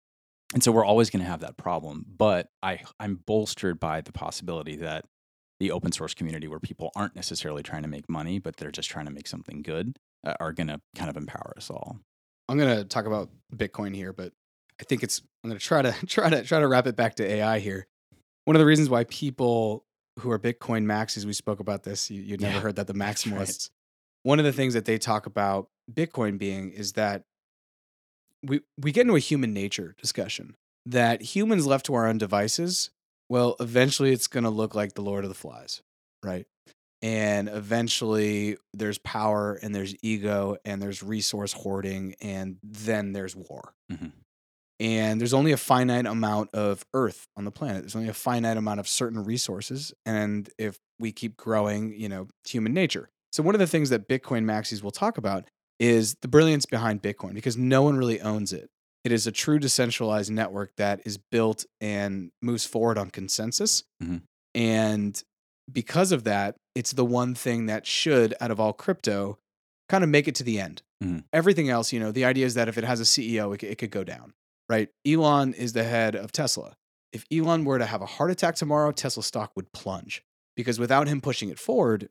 And 0.53 0.63
so 0.63 0.71
we're 0.71 0.85
always 0.85 1.09
going 1.09 1.23
to 1.23 1.29
have 1.29 1.41
that 1.41 1.57
problem, 1.57 2.05
but 2.07 2.47
I 2.61 2.81
I'm 2.99 3.15
bolstered 3.25 3.79
by 3.79 4.01
the 4.01 4.11
possibility 4.11 4.77
that 4.77 5.05
the 5.59 5.71
open 5.71 5.91
source 5.91 6.13
community 6.13 6.47
where 6.47 6.59
people 6.59 6.91
aren't 6.95 7.15
necessarily 7.15 7.63
trying 7.63 7.81
to 7.83 7.87
make 7.87 8.09
money, 8.09 8.39
but 8.39 8.57
they're 8.57 8.71
just 8.71 8.89
trying 8.89 9.05
to 9.05 9.11
make 9.11 9.27
something 9.27 9.61
good, 9.61 9.97
uh, 10.25 10.33
are 10.39 10.51
going 10.53 10.67
to 10.67 10.81
kind 10.95 11.09
of 11.09 11.17
empower 11.17 11.53
us 11.57 11.69
all. 11.69 11.99
I'm 12.49 12.57
going 12.57 12.77
to 12.77 12.83
talk 12.83 13.05
about 13.05 13.29
Bitcoin 13.55 13.95
here, 13.95 14.13
but 14.13 14.33
I 14.79 14.83
think 14.83 15.01
it's 15.03 15.21
I'm 15.43 15.49
going 15.49 15.59
to 15.59 15.65
try 15.65 15.81
to 15.81 15.93
try 16.07 16.29
to 16.29 16.43
try 16.43 16.59
to 16.59 16.67
wrap 16.67 16.87
it 16.87 16.95
back 16.95 17.15
to 17.15 17.25
AI 17.25 17.59
here. 17.59 17.87
One 18.45 18.55
of 18.55 18.59
the 18.59 18.65
reasons 18.65 18.89
why 18.89 19.05
people 19.05 19.85
who 20.19 20.29
are 20.31 20.39
Bitcoin 20.39 20.85
maxis, 20.85 21.25
we 21.25 21.33
spoke 21.33 21.59
about 21.59 21.83
this. 21.83 22.11
You, 22.11 22.21
you'd 22.21 22.41
never 22.41 22.55
Yeah, 22.55 22.59
heard 22.61 22.75
that 22.75 22.87
the 22.87 22.93
that's 22.97 23.25
right. 23.25 23.33
maximalists. 23.47 23.69
One 24.23 24.39
of 24.39 24.45
the 24.45 24.53
things 24.53 24.73
that 24.73 24.85
they 24.85 24.97
talk 24.97 25.25
about 25.25 25.69
Bitcoin 25.91 26.37
being 26.37 26.71
is 26.71 26.93
that 26.93 27.23
we 28.43 28.61
we 28.77 28.91
get 28.91 29.01
into 29.01 29.15
a 29.15 29.19
human 29.19 29.53
nature 29.53 29.95
discussion 29.99 30.55
that 30.85 31.21
humans 31.21 31.65
left 31.65 31.85
to 31.87 31.93
our 31.95 32.05
own 32.07 32.17
devices, 32.17 32.91
well, 33.29 33.55
eventually 33.59 34.11
it's 34.11 34.27
going 34.27 34.43
to 34.43 34.49
look 34.49 34.75
like 34.75 34.93
the 34.93 35.01
Lord 35.01 35.23
of 35.23 35.29
the 35.29 35.35
Flies, 35.35 35.81
right? 36.23 36.45
And 37.01 37.49
eventually 37.49 38.57
there's 38.73 38.97
power 38.97 39.59
and 39.61 39.75
there's 39.75 39.95
ego 40.01 40.57
and 40.65 40.81
there's 40.81 41.03
resource 41.03 41.53
hoarding 41.53 42.15
and 42.21 42.57
then 42.63 43.13
there's 43.13 43.35
war. 43.35 43.73
Mhm. 43.91 44.11
And 44.79 45.21
there's 45.21 45.33
only 45.33 45.51
a 45.51 45.57
finite 45.57 46.05
amount 46.05 46.49
of 46.53 46.85
earth 46.93 47.27
on 47.37 47.45
the 47.45 47.51
planet. 47.51 47.83
There's 47.83 47.95
only 47.95 48.09
a 48.09 48.13
finite 48.13 48.57
amount 48.57 48.79
of 48.79 48.87
certain 48.87 49.23
resources. 49.23 49.93
And 50.05 50.49
if 50.57 50.79
we 50.99 51.11
keep 51.11 51.37
growing, 51.37 51.93
you 51.93 52.09
know, 52.09 52.27
human 52.45 52.73
nature. 52.73 53.09
So 53.31 53.43
one 53.43 53.55
of 53.55 53.59
the 53.59 53.67
things 53.67 53.89
that 53.89 54.09
Bitcoin 54.09 54.43
maxis 54.43 54.81
will 54.83 54.91
talk 54.91 55.17
about 55.17 55.45
is 55.79 56.15
the 56.21 56.27
brilliance 56.27 56.65
behind 56.65 57.01
Bitcoin 57.01 57.33
because 57.33 57.55
no 57.57 57.83
one 57.83 57.97
really 57.97 58.19
owns 58.21 58.51
it. 58.51 58.69
It 59.05 59.11
is 59.11 59.27
a 59.27 59.31
true 59.31 59.59
decentralized 59.59 60.31
network 60.31 60.75
that 60.77 61.01
is 61.05 61.17
built 61.17 61.65
and 61.79 62.31
moves 62.41 62.65
forward 62.65 62.97
on 62.97 63.11
consensus. 63.11 63.83
Mhm. 64.03 64.23
And 64.55 65.23
because 65.71 66.11
of 66.11 66.23
that, 66.23 66.55
it's 66.73 66.91
the 66.91 67.05
one 67.05 67.35
thing 67.35 67.67
that 67.67 67.85
should, 67.85 68.33
out 68.41 68.49
of 68.51 68.59
all 68.59 68.73
crypto, 68.73 69.37
kind 69.89 70.03
of 70.03 70.09
make 70.09 70.27
it 70.27 70.33
to 70.35 70.43
the 70.43 70.59
end. 70.59 70.81
Mhm. 71.03 71.23
Everything 71.31 71.69
else, 71.69 71.93
you 71.93 71.99
know, 71.99 72.11
the 72.11 72.25
idea 72.25 72.47
is 72.47 72.55
that 72.55 72.67
if 72.67 72.77
it 72.79 72.83
has 72.83 72.99
a 72.99 73.05
CEO, 73.05 73.53
it, 73.53 73.63
it 73.63 73.77
could 73.77 73.91
go 73.91 74.03
down, 74.03 74.33
right? 74.67 74.89
Elon 75.05 75.53
is 75.53 75.73
the 75.73 75.83
head 75.83 76.15
of 76.15 76.31
Tesla. 76.31 76.75
If 77.13 77.25
Elon 77.31 77.63
were 77.63 77.77
to 77.77 77.85
have 77.85 78.01
a 78.01 78.05
heart 78.07 78.31
attack 78.31 78.55
tomorrow, 78.55 78.91
Tesla 78.91 79.21
stock 79.23 79.51
would 79.55 79.71
plunge 79.71 80.23
because 80.55 80.79
without 80.79 81.07
him 81.07 81.21
pushing 81.21 81.49
it 81.49 81.59
forward, 81.59 82.09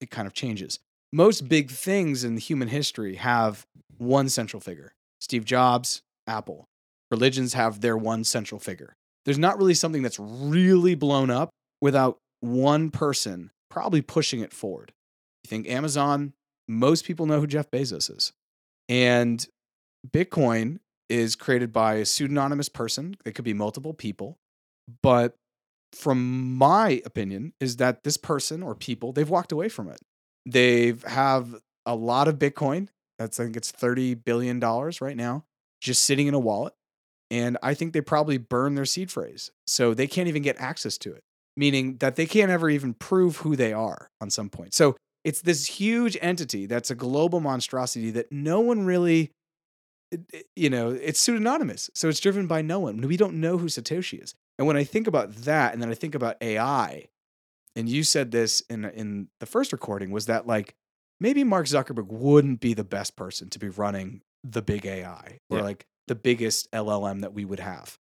it 0.00 0.10
kind 0.10 0.26
of 0.26 0.34
changes. 0.34 0.78
Most 1.10 1.48
big 1.48 1.70
things 1.70 2.22
in 2.22 2.36
human 2.36 2.68
history 2.68 3.14
have 3.16 3.66
one 3.96 4.28
central 4.28 4.60
figure 4.60 4.92
Steve 5.20 5.44
Jobs, 5.46 6.02
Apple. 6.26 6.68
Religions 7.10 7.54
have 7.54 7.80
their 7.80 7.96
one 7.96 8.24
central 8.24 8.58
figure. 8.58 8.96
There's 9.24 9.38
not 9.38 9.58
really 9.58 9.74
something 9.74 10.02
that's 10.02 10.18
really 10.18 10.94
blown 10.94 11.30
up 11.30 11.50
without 11.80 12.18
one 12.40 12.90
person 12.90 13.50
probably 13.70 14.02
pushing 14.02 14.40
it 14.40 14.52
forward. 14.52 14.92
You 15.44 15.48
think 15.48 15.68
Amazon, 15.68 16.32
most 16.68 17.04
people 17.04 17.26
know 17.26 17.40
who 17.40 17.46
Jeff 17.46 17.70
Bezos 17.70 18.14
is. 18.16 18.32
And 18.88 19.46
Bitcoin 20.08 20.78
is 21.08 21.36
created 21.36 21.72
by 21.72 21.94
a 21.94 22.06
pseudonymous 22.06 22.68
person. 22.68 23.16
It 23.24 23.34
could 23.34 23.44
be 23.44 23.52
multiple 23.52 23.94
people. 23.94 24.38
But 25.02 25.34
from 25.92 26.56
my 26.56 27.02
opinion, 27.04 27.52
is 27.60 27.76
that 27.76 28.04
this 28.04 28.16
person 28.16 28.62
or 28.62 28.74
people, 28.74 29.12
they've 29.12 29.28
walked 29.28 29.52
away 29.52 29.68
from 29.68 29.88
it. 29.88 29.98
They've 30.46 31.02
have 31.04 31.56
a 31.86 31.94
lot 31.94 32.28
of 32.28 32.38
Bitcoin. 32.38 32.88
That's 33.18 33.40
I 33.40 33.44
think 33.44 33.56
it's 33.56 33.72
$30 33.72 34.24
billion 34.24 34.60
right 34.60 35.16
now, 35.16 35.44
just 35.84 36.04
sitting 36.04 36.26
in 36.26 36.34
a 36.34 36.38
wallet. 36.38 36.72
And 37.30 37.56
I 37.62 37.74
think 37.74 37.92
they 37.92 38.00
probably 38.00 38.38
burn 38.38 38.74
their 38.74 38.84
seed 38.84 39.10
phrase. 39.10 39.50
So 39.66 39.94
they 39.94 40.06
can't 40.06 40.28
even 40.28 40.42
get 40.42 40.56
access 40.58 40.98
to 40.98 41.12
it, 41.12 41.22
meaning 41.56 41.96
that 41.98 42.16
they 42.16 42.26
can't 42.26 42.50
ever 42.50 42.68
even 42.68 42.94
prove 42.94 43.38
who 43.38 43.54
they 43.54 43.72
are 43.72 44.08
on 44.20 44.30
some 44.30 44.50
point. 44.50 44.74
So 44.74 44.96
it's 45.24 45.40
this 45.40 45.66
huge 45.66 46.18
entity 46.20 46.66
that's 46.66 46.90
a 46.90 46.94
global 46.94 47.40
monstrosity 47.40 48.10
that 48.10 48.30
no 48.30 48.60
one 48.60 48.84
really 48.84 49.32
eh, 50.12 50.18
eh, 50.32 50.42
you 50.54 50.70
know, 50.70 50.90
it's 50.90 51.20
pseudonymous. 51.20 51.90
So 51.94 52.08
it's 52.08 52.20
driven 52.20 52.46
by 52.46 52.62
no 52.62 52.80
one. 52.80 53.00
We 53.00 53.16
don't 53.16 53.40
know 53.40 53.58
who 53.58 53.66
Satoshi 53.66 54.22
is. 54.22 54.34
And 54.58 54.66
when 54.66 54.76
I 54.76 54.84
think 54.84 55.06
about 55.06 55.34
that, 55.34 55.72
and 55.72 55.82
then 55.82 55.90
I 55.90 55.94
think 55.94 56.14
about 56.14 56.36
AI, 56.40 57.08
and 57.74 57.88
you 57.88 58.04
said 58.04 58.30
this 58.30 58.60
in 58.70 58.84
in 58.84 59.28
the 59.40 59.46
first 59.46 59.72
recording, 59.72 60.12
was 60.12 60.26
that 60.26 60.46
like 60.46 60.74
maybe 61.18 61.42
Mark 61.42 61.66
Zuckerberg 61.66 62.06
wouldn't 62.06 62.60
be 62.60 62.74
the 62.74 62.84
best 62.84 63.16
person 63.16 63.48
to 63.50 63.58
be 63.58 63.68
running 63.68 64.20
the 64.44 64.62
big 64.62 64.86
AI 64.86 65.40
or 65.50 65.58
Yeah. 65.58 65.64
like 65.64 65.86
the 66.06 66.14
biggest 66.14 66.70
LLM 66.70 67.22
that 67.22 67.32
we 67.32 67.44
would 67.44 67.60
have. 67.60 67.98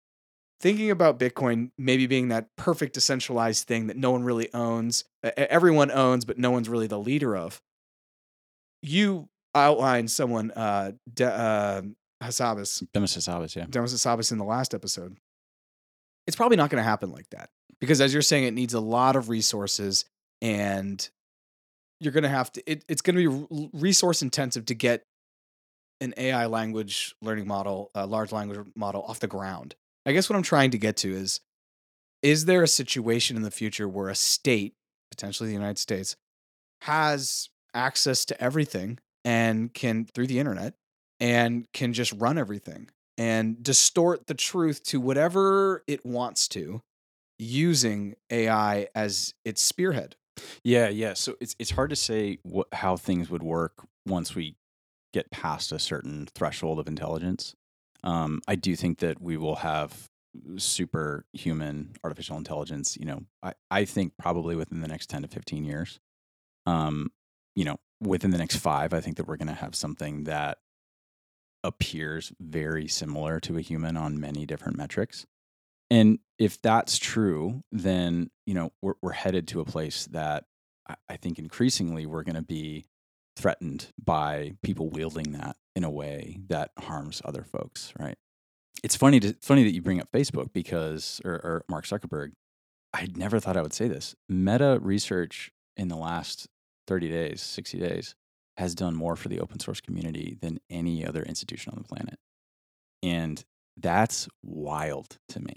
Thinking 0.60 0.90
about 0.90 1.18
Bitcoin 1.18 1.70
maybe 1.76 2.06
being 2.06 2.28
that 2.28 2.48
perfect 2.56 2.94
decentralized 2.94 3.66
thing 3.66 3.88
that 3.88 3.96
no 3.96 4.10
one 4.12 4.22
really 4.24 4.52
owns, 4.54 5.04
everyone 5.22 5.90
owns, 5.90 6.24
but 6.24 6.38
no 6.38 6.50
one's 6.50 6.68
really 6.68 6.86
the 6.86 6.98
leader 6.98 7.36
of. 7.36 7.60
You 8.82 9.28
outlined 9.54 10.10
someone, 10.10 10.50
uh, 10.52 10.92
De- 11.12 11.32
uh, 11.32 11.82
Hassabis, 12.22 12.86
Demis 12.92 13.16
Hassabis, 13.16 13.56
yeah. 13.56 13.66
Demis 13.68 13.92
Hassabis 13.94 14.32
in 14.32 14.38
the 14.38 14.44
last 14.44 14.74
episode. 14.74 15.16
It's 16.26 16.36
probably 16.36 16.56
not 16.56 16.70
going 16.70 16.82
to 16.82 16.88
happen 16.88 17.10
like 17.10 17.28
that 17.30 17.50
because, 17.80 18.00
as 18.00 18.12
you're 18.12 18.22
saying, 18.22 18.44
it 18.44 18.54
needs 18.54 18.74
a 18.74 18.80
lot 18.80 19.16
of 19.16 19.28
resources, 19.28 20.04
and 20.42 21.08
you're 22.00 22.12
going 22.12 22.22
to 22.24 22.28
have 22.28 22.52
to. 22.52 22.70
It, 22.70 22.84
it's 22.88 23.00
going 23.00 23.16
to 23.16 23.46
be 23.46 23.68
resource 23.72 24.22
intensive 24.22 24.66
to 24.66 24.74
get 24.74 25.04
an 26.00 26.14
AI 26.16 26.46
language 26.46 27.14
learning 27.20 27.46
model, 27.46 27.90
a 27.94 28.06
large 28.06 28.32
language 28.32 28.66
model, 28.74 29.02
off 29.02 29.20
the 29.20 29.26
ground. 29.26 29.74
I 30.06 30.12
guess 30.12 30.28
what 30.28 30.36
I'm 30.36 30.42
trying 30.42 30.70
to 30.70 30.78
get 30.78 30.96
to 30.98 31.12
is: 31.12 31.40
is 32.22 32.44
there 32.44 32.62
a 32.62 32.68
situation 32.68 33.36
in 33.36 33.42
the 33.42 33.50
future 33.50 33.88
where 33.88 34.08
a 34.08 34.14
state, 34.14 34.74
potentially 35.10 35.48
the 35.48 35.54
United 35.54 35.78
States, 35.78 36.16
has 36.82 37.48
access 37.74 38.24
to 38.26 38.42
everything 38.42 38.98
and 39.24 39.72
can 39.74 40.04
through 40.04 40.26
the 40.26 40.38
internet 40.38 40.74
and 41.20 41.66
can 41.72 41.92
just 41.92 42.12
run 42.12 42.38
everything 42.38 42.88
and 43.16 43.62
distort 43.62 44.26
the 44.26 44.34
truth 44.34 44.82
to 44.84 45.00
whatever 45.00 45.82
it 45.86 46.06
wants 46.06 46.48
to 46.48 46.80
using 47.38 48.14
AI 48.30 48.88
as 48.94 49.34
its 49.44 49.60
spearhead. 49.60 50.16
Yeah, 50.62 50.88
yeah. 50.88 51.14
So 51.14 51.36
it's 51.40 51.56
it's 51.58 51.70
hard 51.70 51.90
to 51.90 51.96
say 51.96 52.38
what 52.42 52.68
how 52.72 52.96
things 52.96 53.28
would 53.28 53.42
work 53.42 53.72
once 54.06 54.34
we 54.34 54.54
get 55.12 55.30
past 55.30 55.72
a 55.72 55.78
certain 55.78 56.26
threshold 56.34 56.78
of 56.78 56.88
intelligence. 56.88 57.54
Um, 58.04 58.40
I 58.46 58.54
do 58.54 58.76
think 58.76 58.98
that 58.98 59.20
we 59.20 59.36
will 59.36 59.56
have 59.56 60.08
superhuman 60.56 61.94
artificial 62.04 62.36
intelligence. 62.36 62.96
You 62.96 63.06
know, 63.06 63.22
I, 63.42 63.54
I 63.70 63.84
think 63.84 64.12
probably 64.18 64.54
within 64.54 64.80
the 64.80 64.88
next 64.88 65.08
ten 65.08 65.22
to 65.22 65.28
fifteen 65.28 65.64
years. 65.64 65.98
Um, 66.66 67.10
you 67.56 67.64
know, 67.64 67.76
within 68.00 68.30
the 68.30 68.38
next 68.38 68.56
five, 68.56 68.92
I 68.92 69.00
think 69.00 69.16
that 69.16 69.26
we're 69.26 69.36
going 69.36 69.48
to 69.48 69.54
have 69.54 69.74
something 69.74 70.24
that 70.24 70.58
appears 71.64 72.32
very 72.38 72.86
similar 72.86 73.40
to 73.40 73.56
a 73.56 73.60
human 73.60 73.96
on 73.96 74.20
many 74.20 74.46
different 74.46 74.76
metrics. 74.76 75.26
And 75.90 76.18
if 76.38 76.60
that's 76.62 76.98
true, 76.98 77.64
then 77.72 78.30
you 78.46 78.54
know 78.54 78.72
we're 78.82 78.94
we're 79.02 79.12
headed 79.12 79.48
to 79.48 79.60
a 79.60 79.64
place 79.64 80.06
that 80.12 80.44
I, 80.88 80.94
I 81.08 81.16
think 81.16 81.38
increasingly 81.38 82.06
we're 82.06 82.22
going 82.22 82.36
to 82.36 82.42
be 82.42 82.86
threatened 83.38 83.92
by 84.02 84.52
people 84.62 84.90
wielding 84.90 85.32
that 85.32 85.56
in 85.76 85.84
a 85.84 85.90
way 85.90 86.38
that 86.48 86.70
harms 86.78 87.22
other 87.24 87.44
folks. 87.44 87.92
Right? 87.98 88.16
It's 88.82 88.96
funny 88.96 89.20
to 89.20 89.34
funny 89.40 89.64
that 89.64 89.74
you 89.74 89.82
bring 89.82 90.00
up 90.00 90.12
Facebook 90.12 90.52
because 90.52 91.20
or, 91.24 91.32
or 91.32 91.64
Mark 91.68 91.86
Zuckerberg. 91.86 92.32
I 92.92 93.08
never 93.14 93.38
thought 93.38 93.56
I 93.56 93.62
would 93.62 93.74
say 93.74 93.88
this. 93.88 94.14
Meta 94.28 94.78
research 94.80 95.50
in 95.76 95.88
the 95.88 95.96
last 95.96 96.48
thirty 96.86 97.08
days, 97.08 97.40
sixty 97.40 97.78
days, 97.78 98.14
has 98.56 98.74
done 98.74 98.94
more 98.94 99.16
for 99.16 99.28
the 99.28 99.40
open 99.40 99.60
source 99.60 99.80
community 99.80 100.36
than 100.40 100.58
any 100.70 101.06
other 101.06 101.22
institution 101.22 101.72
on 101.72 101.82
the 101.82 101.88
planet, 101.88 102.18
and 103.02 103.44
that's 103.76 104.28
wild 104.42 105.18
to 105.28 105.40
me 105.40 105.54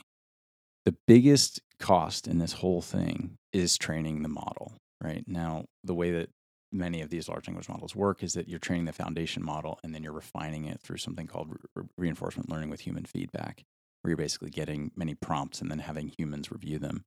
the 0.86 0.96
biggest 1.08 1.62
cost 1.80 2.28
in 2.28 2.38
this 2.38 2.54
whole 2.54 2.82
thing 2.82 3.38
is 3.54 3.78
training 3.78 4.24
the 4.24 4.30
model 4.30 4.74
right 5.02 5.24
now 5.28 5.66
the 5.84 5.94
way 5.94 6.12
that 6.12 6.30
many 6.72 7.02
of 7.02 7.10
these 7.10 7.28
large 7.28 7.48
language 7.48 7.70
models 7.70 7.96
work 7.96 8.24
is 8.24 8.34
that 8.34 8.48
you're 8.48 8.60
training 8.60 8.86
the 8.86 8.94
foundation 8.94 9.44
model 9.44 9.80
and 9.84 9.94
then 9.94 10.04
you're 10.04 10.12
refining 10.12 10.66
it 10.66 10.80
through 10.82 10.98
something 10.98 11.28
called 11.28 11.50
re- 11.76 11.84
reinforcement 11.98 12.50
learning 12.50 12.70
with 12.70 12.82
human 12.82 13.06
feedback 13.06 13.64
where 14.02 14.10
you're 14.10 14.18
basically 14.18 14.50
getting 14.50 14.92
many 14.96 15.14
prompts 15.14 15.62
and 15.62 15.70
then 15.70 15.80
having 15.80 16.08
humans 16.08 16.52
review 16.52 16.80
them. 16.80 17.04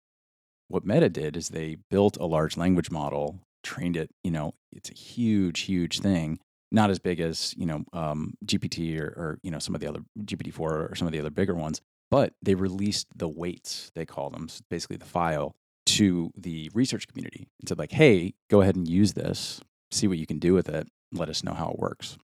What 0.69 0.85
meta 0.85 1.09
did 1.09 1.37
is 1.37 1.49
they 1.49 1.79
built 1.91 2.17
a 2.19 2.27
large 2.27 2.57
language 2.57 2.91
model 2.91 3.41
trained 3.65 3.97
it 3.97 4.11
you 4.23 4.31
know 4.31 4.55
it's 4.71 4.91
a 4.91 4.95
huge 4.95 5.61
huge 5.61 5.99
thing 6.01 6.39
not 6.71 6.91
as 6.91 6.99
big 6.99 7.19
as 7.19 7.55
you 7.57 7.67
know 7.67 7.83
um, 7.93 8.35
gpt 8.45 9.01
or, 9.01 9.07
or 9.07 9.39
you 9.43 9.51
know 9.51 9.59
some 9.59 9.75
of 9.75 9.81
the 9.81 9.89
other 9.89 10.01
gpt-4 10.21 10.61
or 10.61 10.95
some 10.95 11.09
of 11.09 11.13
the 11.13 11.19
other 11.19 11.31
bigger 11.31 11.55
ones 11.55 11.81
but 12.11 12.35
they 12.43 12.55
released 12.55 13.09
the 13.17 13.27
weights 13.27 13.91
they 13.95 14.05
call 14.05 14.31
them 14.31 14.49
so 14.49 14.61
basically 14.71 14.97
the 14.97 15.05
file 15.05 15.57
to 15.87 16.31
the 16.37 16.71
research 16.75 17.07
community 17.09 17.49
and 17.61 17.69
said 17.69 17.79
like 17.79 17.93
hey 17.93 18.35
go 18.51 18.61
ahead 18.61 18.77
and 18.77 18.89
use 18.89 19.13
this. 19.13 19.61
See 19.91 20.09
what 20.09 20.19
you 20.19 20.27
can 20.27 20.39
do 20.39 20.55
with 20.55 20.69
it. 20.69 20.89
Let 21.13 21.29
us 21.29 21.45
know 21.45 21.55
how 21.55 21.71
it 21.71 21.79
works. 21.79 22.17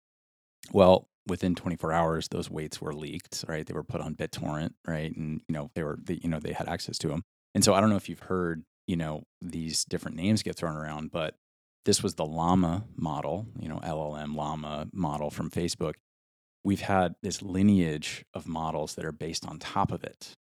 Well 0.73 1.09
within 1.27 1.55
24 1.55 1.93
hours 1.93 2.29
those 2.29 2.51
weights 2.51 2.81
were 2.81 2.95
leaked 2.95 3.45
right? 3.47 3.67
They 3.67 3.75
were 3.75 3.85
put 3.85 4.01
on 4.01 4.15
bittorrent 4.15 4.73
right? 4.87 5.15
And 5.15 5.43
you 5.49 5.53
know 5.53 5.71
they 5.75 5.83
were 5.83 5.99
they, 6.03 6.19
you 6.23 6.29
know 6.29 6.41
they 6.41 6.53
had 6.53 6.69
access 6.69 6.99
to 6.99 7.09
them 7.09 7.23
and 7.55 7.65
so 7.65 7.75
i 7.75 7.81
don't 7.81 7.91
know 7.91 7.97
if 7.97 8.09
you've 8.09 8.21
heard 8.21 8.65
you 8.87 8.97
know 8.97 9.25
these 9.41 9.85
different 9.85 10.17
names 10.17 10.43
get 10.43 10.57
thrown 10.57 10.77
around 10.77 11.11
but 11.11 11.35
this 11.85 12.03
was 12.03 12.15
the 12.15 12.25
llama 12.25 12.85
model 12.97 13.47
you 13.59 13.69
know 13.69 13.79
llm 13.79 14.35
llama 14.35 14.89
model 14.93 15.31
from 15.31 15.51
facebook. 15.51 15.95
We've 16.63 16.83
had 16.83 17.15
this 17.23 17.41
lineage 17.41 18.25
of 18.35 18.47
models 18.47 18.95
that 18.97 19.07
are 19.07 19.13
based 19.13 19.47
on 19.47 19.59
top 19.59 19.91
of 19.93 20.05
it 20.05 20.35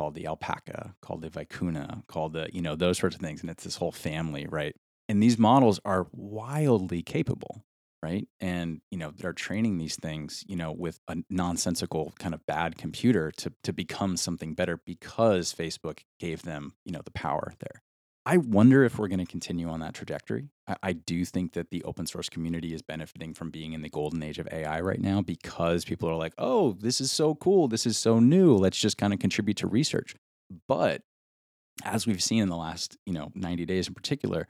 called 0.00 0.14
the 0.14 0.26
alpaca 0.26 0.94
called 1.02 1.20
the 1.20 1.28
vicuna 1.28 2.06
called 2.06 2.32
the 2.32 2.48
you 2.54 2.62
know 2.62 2.74
those 2.74 2.96
sorts 2.96 3.14
of 3.14 3.20
things 3.20 3.42
and 3.42 3.50
it's 3.50 3.64
this 3.64 3.76
whole 3.76 3.92
family 3.92 4.46
right? 4.48 4.74
And 5.10 5.22
these 5.22 5.36
models 5.38 5.78
are 5.84 6.06
wildly 6.12 7.02
capable 7.02 7.64
right? 8.02 8.26
And 8.40 8.80
you 8.90 8.96
know 8.96 9.12
they're 9.14 9.34
training 9.34 9.76
these 9.76 9.96
things 9.96 10.42
you 10.48 10.56
know 10.56 10.72
with 10.72 11.00
a 11.06 11.16
nonsensical 11.28 12.14
kind 12.18 12.32
of 12.32 12.46
bad 12.46 12.78
computer 12.78 13.30
to 13.32 13.52
to 13.62 13.74
become 13.74 14.16
something 14.16 14.54
better 14.54 14.80
because 14.86 15.52
facebook 15.52 15.98
gave 16.18 16.44
them 16.44 16.72
you 16.86 16.92
know 16.92 17.02
the 17.04 17.10
power 17.10 17.52
there. 17.60 17.82
I 18.24 18.38
wonder 18.38 18.84
if 18.84 18.98
we're 18.98 19.08
going 19.08 19.26
to 19.26 19.30
continue 19.30 19.68
on 19.68 19.80
that 19.80 19.92
trajectory. 19.92 20.48
I, 20.82 20.92
do 20.92 21.24
think 21.24 21.52
that 21.52 21.70
the 21.70 21.82
open 21.84 22.06
source 22.06 22.28
community 22.28 22.74
is 22.74 22.82
benefiting 22.82 23.34
from 23.34 23.50
being 23.50 23.72
in 23.72 23.82
the 23.82 23.88
golden 23.88 24.22
age 24.22 24.38
of 24.38 24.48
AI 24.52 24.80
right 24.80 25.00
now 25.00 25.20
because 25.22 25.84
people 25.84 26.08
are 26.08 26.16
like, 26.16 26.34
oh, 26.38 26.72
this 26.72 27.00
is 27.00 27.10
so 27.10 27.34
cool. 27.34 27.68
This 27.68 27.86
is 27.86 27.98
so 27.98 28.18
new. 28.20 28.54
Let's 28.54 28.78
just 28.78 28.98
kind 28.98 29.12
of 29.12 29.18
contribute 29.18 29.56
to 29.58 29.66
research. 29.66 30.14
But 30.68 31.02
as 31.84 32.06
we've 32.06 32.22
seen 32.22 32.42
in 32.42 32.48
the 32.48 32.56
last, 32.56 32.96
you 33.06 33.12
know, 33.12 33.30
90 33.34 33.64
days 33.66 33.88
in 33.88 33.94
particular, 33.94 34.48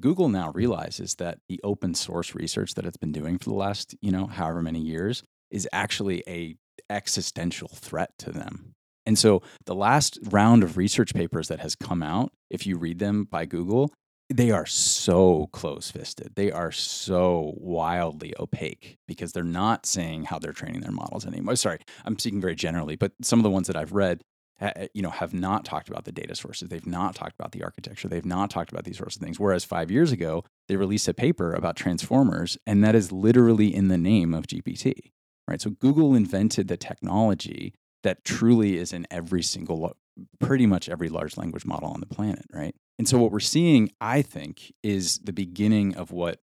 Google 0.00 0.28
now 0.28 0.50
realizes 0.52 1.14
that 1.16 1.38
the 1.48 1.60
open 1.64 1.94
source 1.94 2.34
research 2.34 2.74
that 2.74 2.84
it's 2.84 2.98
been 2.98 3.12
doing 3.12 3.38
for 3.38 3.50
the 3.50 3.56
last, 3.56 3.94
you 4.02 4.12
know, 4.12 4.26
however 4.26 4.62
many 4.62 4.80
years 4.80 5.22
is 5.50 5.68
actually 5.72 6.22
a 6.26 6.56
existential 6.90 7.68
threat 7.68 8.10
to 8.18 8.30
them. 8.30 8.74
And 9.06 9.18
so 9.18 9.42
the 9.64 9.74
last 9.74 10.18
round 10.22 10.62
of 10.62 10.76
research 10.76 11.14
papers 11.14 11.48
that 11.48 11.60
has 11.60 11.76
come 11.76 12.02
out, 12.02 12.32
if 12.50 12.66
you 12.66 12.76
read 12.76 12.98
them 12.98 13.24
by 13.24 13.46
Google, 13.46 13.92
they 14.28 14.50
are 14.50 14.66
so 14.66 15.48
close 15.52 15.90
fisted. 15.90 16.32
They 16.34 16.50
are 16.50 16.72
so 16.72 17.54
wildly 17.56 18.34
opaque 18.40 18.98
because 19.06 19.32
they're 19.32 19.44
not 19.44 19.86
saying 19.86 20.24
how 20.24 20.38
they're 20.38 20.52
training 20.52 20.80
their 20.80 20.90
models 20.90 21.26
anymore. 21.26 21.56
Sorry, 21.56 21.78
I'm 22.04 22.18
speaking 22.18 22.40
very 22.40 22.56
generally, 22.56 22.96
but 22.96 23.12
some 23.22 23.38
of 23.38 23.44
the 23.44 23.50
ones 23.50 23.68
that 23.68 23.76
I've 23.76 23.92
read, 23.92 24.22
eh, 24.60 24.72
eh, 24.74 24.86
you 24.94 25.02
know, 25.02 25.10
have 25.10 25.32
not 25.32 25.64
talked 25.64 25.88
about 25.88 26.04
the 26.04 26.12
data 26.12 26.34
sources. 26.34 26.68
They've 26.68 26.86
not 26.86 27.14
talked 27.14 27.36
about 27.38 27.52
the 27.52 27.62
architecture. 27.62 28.08
They've 28.08 28.26
not 28.26 28.50
talked 28.50 28.72
about 28.72 28.84
these 28.84 28.98
sorts 28.98 29.14
of 29.14 29.22
things. 29.22 29.38
Whereas 29.38 29.64
five 29.64 29.90
years 29.92 30.10
ago, 30.10 30.44
they 30.66 30.76
released 30.76 31.06
a 31.06 31.14
paper 31.14 31.52
about 31.52 31.76
transformers, 31.76 32.58
and 32.66 32.82
that 32.82 32.96
is 32.96 33.12
literally 33.12 33.72
in 33.72 33.88
the 33.88 33.98
name 33.98 34.34
of 34.34 34.48
GPT. 34.48 35.12
Right. 35.48 35.60
So 35.60 35.70
Google 35.70 36.16
invented 36.16 36.66
the 36.66 36.76
technology 36.76 37.72
that 38.02 38.24
truly 38.24 38.76
is 38.76 38.92
in 38.92 39.06
every 39.10 39.44
single, 39.44 39.96
pretty 40.40 40.66
much 40.66 40.88
every 40.88 41.08
large 41.08 41.36
language 41.36 41.64
model 41.64 41.88
on 41.88 42.00
the 42.00 42.06
planet, 42.06 42.44
right? 42.52 42.74
And 42.98 43.08
so 43.08 43.18
what 43.18 43.32
we're 43.32 43.40
seeing, 43.40 43.90
I 44.00 44.22
think, 44.22 44.72
is 44.82 45.18
the 45.18 45.32
beginning 45.32 45.94
of 45.96 46.10
what 46.10 46.40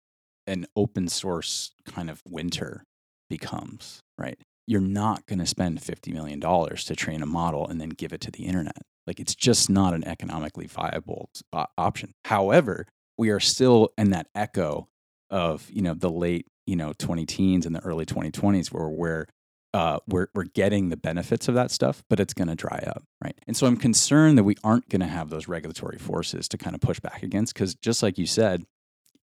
an 0.47 0.67
open 0.75 1.09
source 1.09 1.73
kind 1.87 2.11
of 2.11 2.23
winter 2.29 2.85
becomes, 3.29 4.01
right? 4.19 4.39
You're 4.67 4.81
not 4.81 5.27
going 5.27 5.39
to 5.39 5.47
spend 5.47 5.81
$50 5.81 6.13
million 6.13 6.41
to 6.41 6.97
train 6.97 7.23
a 7.23 7.27
model 7.27 7.67
and 7.67 7.81
then 7.81 7.91
give 7.91 8.13
it 8.13 8.21
to 8.23 8.31
the 8.31 8.45
internet. 8.45 8.83
Like 9.07 9.21
it's 9.21 9.35
just 9.35 9.71
not 9.71 9.95
an 9.95 10.07
economically 10.07 10.67
viable 10.67 11.31
option. 11.79 12.13
However, 12.25 12.87
we 13.17 13.31
are 13.31 13.41
still 13.41 13.91
in 13.99 14.11
that 14.11 14.29
echo 14.35 14.89
of, 15.31 15.69
you 15.71 15.83
know, 15.83 15.95
the 15.95 16.11
late, 16.11 16.47
you 16.67 16.77
know, 16.77 16.93
20 16.99 17.27
teens 17.27 17.67
and 17.67 17.75
the 17.75 17.81
early 17.81 18.07
2020s 18.07 18.73
where, 18.73 18.89
where 18.89 19.27
uh, 19.73 19.99
we're, 20.09 20.29
we're 20.35 20.45
getting 20.45 20.89
the 20.89 20.97
benefits 20.97 21.49
of 21.49 21.55
that 21.55 21.71
stuff, 21.71 22.03
but 22.11 22.19
it's 22.19 22.35
going 22.35 22.49
to 22.49 22.57
dry 22.57 22.83
up, 22.87 23.05
right? 23.23 23.39
And 23.47 23.57
so 23.57 23.67
I'm 23.67 23.77
concerned 23.77 24.37
that 24.39 24.45
we 24.45 24.57
aren't 24.65 24.89
going 24.89 25.01
to 25.01 25.07
have 25.07 25.31
those 25.31 25.47
regulatory 25.47 25.99
forces 25.99 26.49
to 26.49 26.59
kind 26.59 26.75
of 26.75 26.81
push 26.81 26.99
back 27.01 27.23
against, 27.23 27.55
because 27.55 27.75
just 27.77 28.03
like 28.03 28.19
you 28.19 28.27
said, 28.27 28.65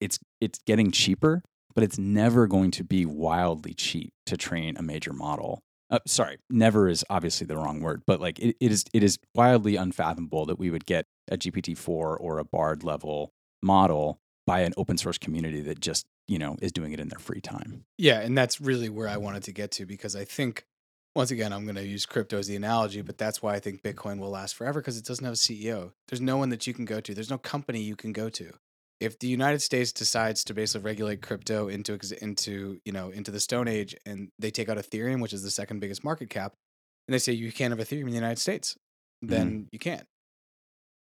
it's 0.01 0.19
it's 0.41 0.59
getting 0.67 0.91
cheaper 0.91 1.43
but 1.77 1.85
it's 1.85 1.99
never 1.99 2.49
going 2.49 2.73
to 2.73 2.83
be 2.83 3.05
wildly 3.05 3.75
cheap 3.75 4.15
to 4.25 4.37
train 4.37 4.77
a 4.79 4.83
major 4.83 5.13
model. 5.13 5.63
Uh, 5.91 6.01
sorry, 6.07 6.39
never 6.51 6.89
is 6.89 7.05
obviously 7.09 7.47
the 7.47 7.57
wrong 7.57 7.81
word, 7.81 8.03
but 8.07 8.21
like 8.21 8.41
it, 8.41 8.57
it 8.59 8.73
is 8.73 8.85
it 8.93 9.05
is 9.05 9.19
wildly 9.37 9.77
unfathomable 9.77 10.47
that 10.47 10.59
we 10.59 10.71
would 10.71 10.87
get 10.87 11.05
a 11.31 11.37
GPT-4 11.37 11.89
or 11.89 12.39
a 12.39 12.45
Bard 12.45 12.83
level 12.83 13.33
model 13.63 14.19
by 14.47 14.61
an 14.61 14.73
open 14.77 14.97
source 14.97 15.19
community 15.19 15.61
that 15.61 15.79
just, 15.79 16.07
you 16.29 16.39
know, 16.39 16.57
is 16.61 16.73
doing 16.73 16.93
it 16.93 17.01
in 17.01 17.09
their 17.09 17.19
free 17.19 17.41
time. 17.41 17.85
Yeah, 17.99 18.21
and 18.21 18.37
that's 18.37 18.61
really 18.61 18.89
where 18.89 19.09
I 19.09 19.17
wanted 19.17 19.45
to 19.45 19.53
get 19.53 19.71
to 19.73 19.87
because 19.87 20.17
I 20.17 20.25
think 20.25 20.65
once 21.15 21.31
again 21.31 21.53
I'm 21.53 21.65
going 21.65 21.77
to 21.77 21.87
use 21.87 22.07
crypto 22.07 22.39
as 22.39 22.47
the 22.47 22.57
analogy, 22.57 23.01
but 23.01 23.19
that's 23.19 23.43
why 23.43 23.55
I 23.55 23.61
think 23.61 23.83
mm-hmm. 23.83 23.99
Bitcoin 23.99 24.19
will 24.19 24.31
last 24.31 24.55
forever 24.55 24.81
because 24.81 24.99
it 24.99 25.05
doesn't 25.05 25.25
have 25.25 25.35
a 25.35 25.37
CEO. 25.37 25.93
There's 26.09 26.21
no 26.21 26.37
one 26.37 26.51
that 26.51 26.67
you 26.67 26.75
can 26.75 26.85
go 26.85 27.01
to. 27.01 27.15
There's 27.15 27.31
no 27.31 27.39
company 27.39 27.81
you 27.81 27.97
can 27.97 28.13
go 28.13 28.29
to. 28.31 28.53
If 28.99 29.19
the 29.19 29.27
United 29.27 29.61
States 29.61 29.93
decides 29.93 30.43
to 30.45 30.55
basically 30.55 30.85
regulate 30.85 31.21
crypto 31.21 31.69
into 31.69 31.99
into 32.23 32.81
you 32.85 32.93
know 32.93 33.11
into 33.11 33.31
the 33.31 33.41
Stone 33.41 33.69
Age 33.69 33.95
and 34.07 34.31
they 34.39 34.51
take 34.51 34.69
out 34.69 34.79
Ethereum, 34.79 35.21
which 35.21 35.35
is 35.35 35.43
the 35.43 35.51
second 35.51 35.81
biggest 35.81 36.03
market 36.03 36.31
cap, 36.31 36.55
and 37.07 37.15
they 37.15 37.19
say 37.19 37.33
you 37.33 37.53
can't 37.53 37.77
have 37.77 37.87
Ethereum 37.87 38.05
in 38.05 38.11
the 38.11 38.15
United 38.15 38.39
States, 38.39 38.75
mm-hmm. 39.23 39.35
then 39.35 39.69
you 39.71 39.79
can't 39.79 40.07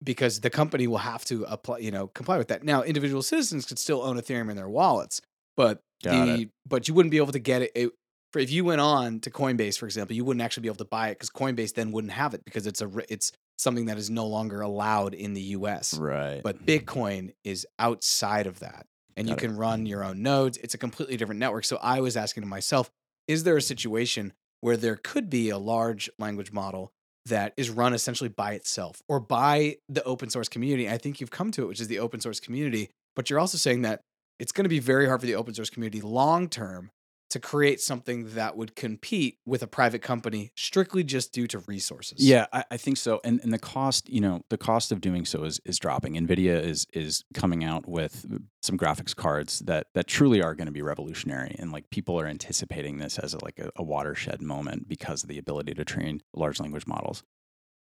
because 0.02 0.40
the 0.40 0.50
company 0.50 0.86
will 0.86 0.98
have 0.98 1.24
to 1.26 1.44
apply, 1.44 1.78
you 1.78 1.90
know, 1.90 2.08
comply 2.08 2.38
with 2.38 2.48
that. 2.48 2.64
Now, 2.64 2.82
individual 2.82 3.22
citizens 3.22 3.66
could 3.66 3.78
still 3.78 4.02
own 4.02 4.16
Ethereum 4.16 4.50
in 4.50 4.56
their 4.56 4.68
wallets, 4.68 5.20
but 5.56 5.82
Got 6.02 6.26
the 6.26 6.48
but 6.66 6.88
you 6.88 6.94
wouldn't 6.94 7.10
be 7.10 7.18
able 7.18 7.32
to 7.32 7.38
get 7.38 7.62
it, 7.62 7.72
it 7.74 7.90
for 8.32 8.38
if 8.38 8.50
you 8.50 8.64
went 8.64 8.80
on 8.80 9.20
to 9.20 9.30
Coinbase, 9.30 9.78
for 9.78 9.86
example, 9.86 10.16
you 10.16 10.24
wouldn't 10.24 10.42
actually 10.42 10.62
be 10.62 10.68
able 10.68 10.76
to 10.76 10.84
buy 10.84 11.08
it 11.08 11.14
because 11.14 11.30
Coinbase 11.30 11.74
then 11.74 11.92
wouldn't 11.92 12.12
have 12.12 12.34
it 12.34 12.44
because 12.44 12.66
it's 12.66 12.80
a 12.80 12.90
it's 13.08 13.32
something 13.58 13.86
that 13.86 13.98
is 13.98 14.10
no 14.10 14.26
longer 14.26 14.62
allowed 14.62 15.14
in 15.14 15.34
the 15.34 15.40
U.S. 15.40 15.94
Right. 15.94 16.40
But 16.42 16.56
hmm. 16.56 16.64
Bitcoin 16.64 17.34
is 17.44 17.66
outside 17.78 18.46
of 18.46 18.60
that, 18.60 18.86
and 19.16 19.28
you 19.28 19.34
it. 19.34 19.38
can 19.38 19.56
run 19.56 19.80
hmm. 19.80 19.86
your 19.86 20.02
own 20.02 20.22
nodes. 20.22 20.58
It's 20.58 20.74
a 20.74 20.78
completely 20.78 21.16
different 21.16 21.38
network. 21.38 21.64
So 21.64 21.78
I 21.80 22.00
was 22.00 22.16
asking 22.16 22.42
to 22.42 22.48
myself, 22.48 22.90
is 23.28 23.44
there 23.44 23.56
a 23.56 23.62
situation 23.62 24.32
where 24.60 24.76
there 24.76 24.96
could 24.96 25.28
be 25.28 25.50
a 25.50 25.58
large 25.58 26.10
language 26.18 26.52
model 26.52 26.92
that 27.26 27.52
is 27.56 27.70
run 27.70 27.94
essentially 27.94 28.28
by 28.28 28.52
itself 28.52 29.02
or 29.08 29.20
by 29.20 29.76
the 29.88 30.02
open 30.04 30.30
source 30.30 30.48
community? 30.48 30.88
I 30.88 30.98
think 30.98 31.20
you've 31.20 31.30
come 31.30 31.50
to 31.52 31.62
it, 31.62 31.66
which 31.66 31.80
is 31.80 31.88
the 31.88 31.98
open 31.98 32.20
source 32.20 32.40
community. 32.40 32.90
But 33.14 33.30
you're 33.30 33.38
also 33.38 33.58
saying 33.58 33.82
that 33.82 34.00
it's 34.38 34.52
going 34.52 34.64
to 34.64 34.70
be 34.70 34.78
very 34.78 35.06
hard 35.06 35.20
for 35.20 35.26
the 35.26 35.34
open 35.34 35.54
source 35.54 35.70
community 35.70 36.00
long 36.00 36.48
term 36.48 36.90
to 37.32 37.40
create 37.40 37.80
something 37.80 38.34
that 38.34 38.58
would 38.58 38.76
compete 38.76 39.38
with 39.46 39.62
a 39.62 39.66
private 39.66 40.02
company 40.02 40.52
strictly 40.54 41.02
just 41.02 41.32
due 41.32 41.46
to 41.46 41.60
resources. 41.60 42.18
Yeah, 42.20 42.44
I, 42.52 42.64
I 42.72 42.76
think 42.76 42.98
so. 42.98 43.22
And 43.24 43.40
and 43.42 43.50
the 43.50 43.58
cost, 43.58 44.06
you 44.10 44.20
know, 44.20 44.42
the 44.50 44.58
cost 44.58 44.92
of 44.92 45.00
doing 45.00 45.24
so 45.24 45.44
is 45.44 45.58
is 45.64 45.78
dropping. 45.78 46.14
Nvidia 46.14 46.62
is 46.62 46.86
is 46.92 47.24
coming 47.32 47.64
out 47.64 47.88
with 47.88 48.26
some 48.62 48.76
graphics 48.76 49.16
cards 49.16 49.60
that 49.60 49.86
that 49.94 50.06
truly 50.06 50.42
are 50.42 50.54
going 50.54 50.66
to 50.66 50.72
be 50.72 50.82
revolutionary, 50.82 51.56
and 51.58 51.72
like 51.72 51.88
people 51.88 52.20
are 52.20 52.26
anticipating 52.26 52.98
this 52.98 53.18
as 53.18 53.32
a, 53.32 53.42
like 53.42 53.58
a, 53.58 53.70
a 53.76 53.82
watershed 53.82 54.42
moment 54.42 54.86
because 54.86 55.22
of 55.22 55.30
the 55.30 55.38
ability 55.38 55.72
to 55.72 55.84
train 55.86 56.20
large 56.34 56.60
language 56.60 56.86
models. 56.86 57.22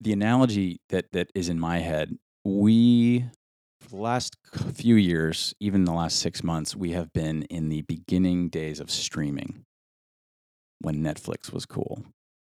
The 0.01 0.15
analogy 0.15 0.81
that 0.89 1.13
that 1.13 1.31
is 1.35 1.51
in 1.51 1.61
my 1.61 1.81
head, 1.81 2.17
we 2.45 3.27
for 3.85 3.91
the 3.91 3.97
last 4.03 4.37
few 4.73 4.95
years, 4.97 5.55
even 5.61 5.85
the 5.85 5.93
last 5.93 6.19
six 6.19 6.43
months, 6.43 6.75
we 6.75 6.93
have 6.93 7.13
been 7.13 7.43
in 7.45 7.69
the 7.69 7.83
beginning 7.83 8.49
days 8.49 8.81
of 8.81 8.91
streaming 8.91 9.65
when 10.81 10.97
Netflix 11.03 11.53
was 11.53 11.67
cool 11.67 12.05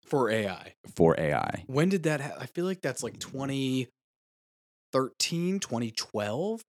For 0.03 0.31
AI. 0.31 0.75
for 0.95 1.19
AI. 1.19 1.65
When 1.67 1.89
did 1.89 2.05
that 2.05 2.21
ha- 2.21 2.37
I 2.41 2.47
feel 2.47 2.65
like 2.65 2.81
that's 2.81 3.03
like 3.03 3.19
2013, 3.19 3.91
2012 5.61 6.63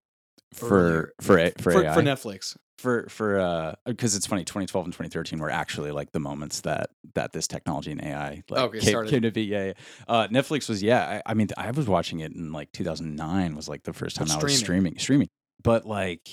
for 0.54 1.14
for 1.22 1.38
a, 1.38 1.52
for, 1.52 1.72
for, 1.72 1.84
AI 1.84 1.94
for 1.94 2.02
Netflix. 2.02 2.58
for 2.78 3.08
for 3.10 3.40
uh 3.40 3.76
because 3.86 4.16
it's 4.16 4.26
funny 4.26 4.44
2012 4.44 4.86
and 4.86 4.94
2013 4.94 5.40
were 5.40 5.50
actually 5.50 5.92
like 5.92 6.12
the 6.12 6.20
moments 6.20 6.62
that 6.62 6.90
that 7.16 7.34
this 7.34 7.48
technology 7.48 7.92
and 7.92 8.04
AI 8.04 8.44
like 8.50 8.62
Okay, 8.62 8.80
came, 8.80 9.06
came 9.08 9.22
to 9.24 9.32
be. 9.32 9.44
Yeah, 9.44 9.66
yeah. 9.66 9.74
Uh, 10.08 10.28
Netflix 10.28 10.70
was 10.70 10.82
yeah 10.82 11.22
I, 11.26 11.32
I 11.32 11.34
mean 11.34 11.48
I 11.58 11.72
was 11.72 11.88
watching 11.88 12.20
it 12.20 12.34
in 12.34 12.52
like 12.52 12.72
2009 12.72 13.56
was 13.56 13.68
like 13.68 13.84
the 13.84 13.94
first 13.94 14.16
time 14.16 14.28
But 14.28 14.40
I 14.40 14.44
was 14.44 14.58
streaming 14.58 14.98
streaming. 14.98 15.30
But 15.64 15.86
like 15.86 16.28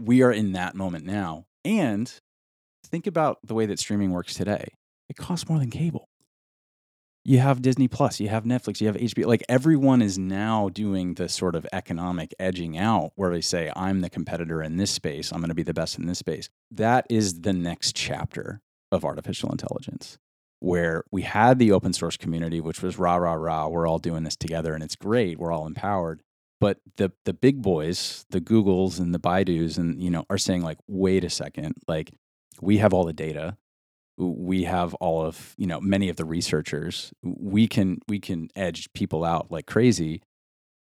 we 0.00 0.22
are 0.22 0.32
in 0.32 0.52
that 0.52 0.74
moment 0.74 1.04
now. 1.04 1.46
And 1.64 2.12
think 2.86 3.06
about 3.06 3.38
the 3.44 3.54
way 3.54 3.66
that 3.66 3.78
streaming 3.78 4.10
works 4.10 4.34
today. 4.34 4.68
It 5.08 5.16
costs 5.16 5.48
more 5.48 5.58
than 5.58 5.70
cable 5.70 6.08
you 7.24 7.38
have 7.38 7.62
Disney 7.62 7.86
Plus, 7.86 8.18
you 8.18 8.28
have 8.28 8.44
Netflix, 8.44 8.80
you 8.80 8.88
have 8.88 8.96
HBO. 8.96 9.26
Like 9.26 9.44
everyone 9.48 10.02
is 10.02 10.18
now 10.18 10.68
doing 10.68 11.14
the 11.14 11.28
sort 11.28 11.54
of 11.54 11.66
economic 11.72 12.34
edging 12.38 12.76
out 12.76 13.12
where 13.14 13.30
they 13.30 13.40
say, 13.40 13.70
I'm 13.76 14.00
the 14.00 14.10
competitor 14.10 14.62
in 14.62 14.76
this 14.76 14.90
space, 14.90 15.32
I'm 15.32 15.40
going 15.40 15.48
to 15.48 15.54
be 15.54 15.62
the 15.62 15.74
best 15.74 15.98
in 15.98 16.06
this 16.06 16.18
space. 16.18 16.48
That 16.70 17.06
is 17.08 17.42
the 17.42 17.52
next 17.52 17.94
chapter 17.94 18.60
of 18.90 19.04
artificial 19.04 19.50
intelligence, 19.50 20.18
where 20.58 21.04
we 21.12 21.22
had 21.22 21.58
the 21.58 21.72
open 21.72 21.92
source 21.92 22.16
community, 22.16 22.60
which 22.60 22.82
was 22.82 22.98
rah, 22.98 23.16
rah, 23.16 23.34
rah, 23.34 23.68
we're 23.68 23.86
all 23.86 23.98
doing 23.98 24.24
this 24.24 24.36
together 24.36 24.74
and 24.74 24.82
it's 24.82 24.96
great, 24.96 25.38
we're 25.38 25.52
all 25.52 25.66
empowered. 25.66 26.22
But 26.60 26.78
the, 26.96 27.12
the 27.24 27.32
big 27.32 27.62
boys, 27.62 28.24
the 28.30 28.40
Googles 28.40 29.00
and 29.00 29.14
the 29.14 29.18
Baidus, 29.18 29.78
and 29.78 30.00
you 30.02 30.10
know, 30.10 30.24
are 30.28 30.38
saying 30.38 30.62
like, 30.62 30.78
wait 30.86 31.24
a 31.24 31.30
second, 31.30 31.74
like 31.86 32.12
we 32.60 32.78
have 32.78 32.92
all 32.92 33.04
the 33.04 33.12
data, 33.12 33.56
we 34.18 34.64
have 34.64 34.94
all 34.94 35.24
of 35.24 35.54
you 35.56 35.66
know 35.66 35.80
many 35.80 36.08
of 36.08 36.16
the 36.16 36.24
researchers 36.24 37.12
we 37.22 37.66
can 37.66 37.98
we 38.08 38.18
can 38.18 38.48
edge 38.54 38.92
people 38.92 39.24
out 39.24 39.50
like 39.50 39.66
crazy. 39.66 40.22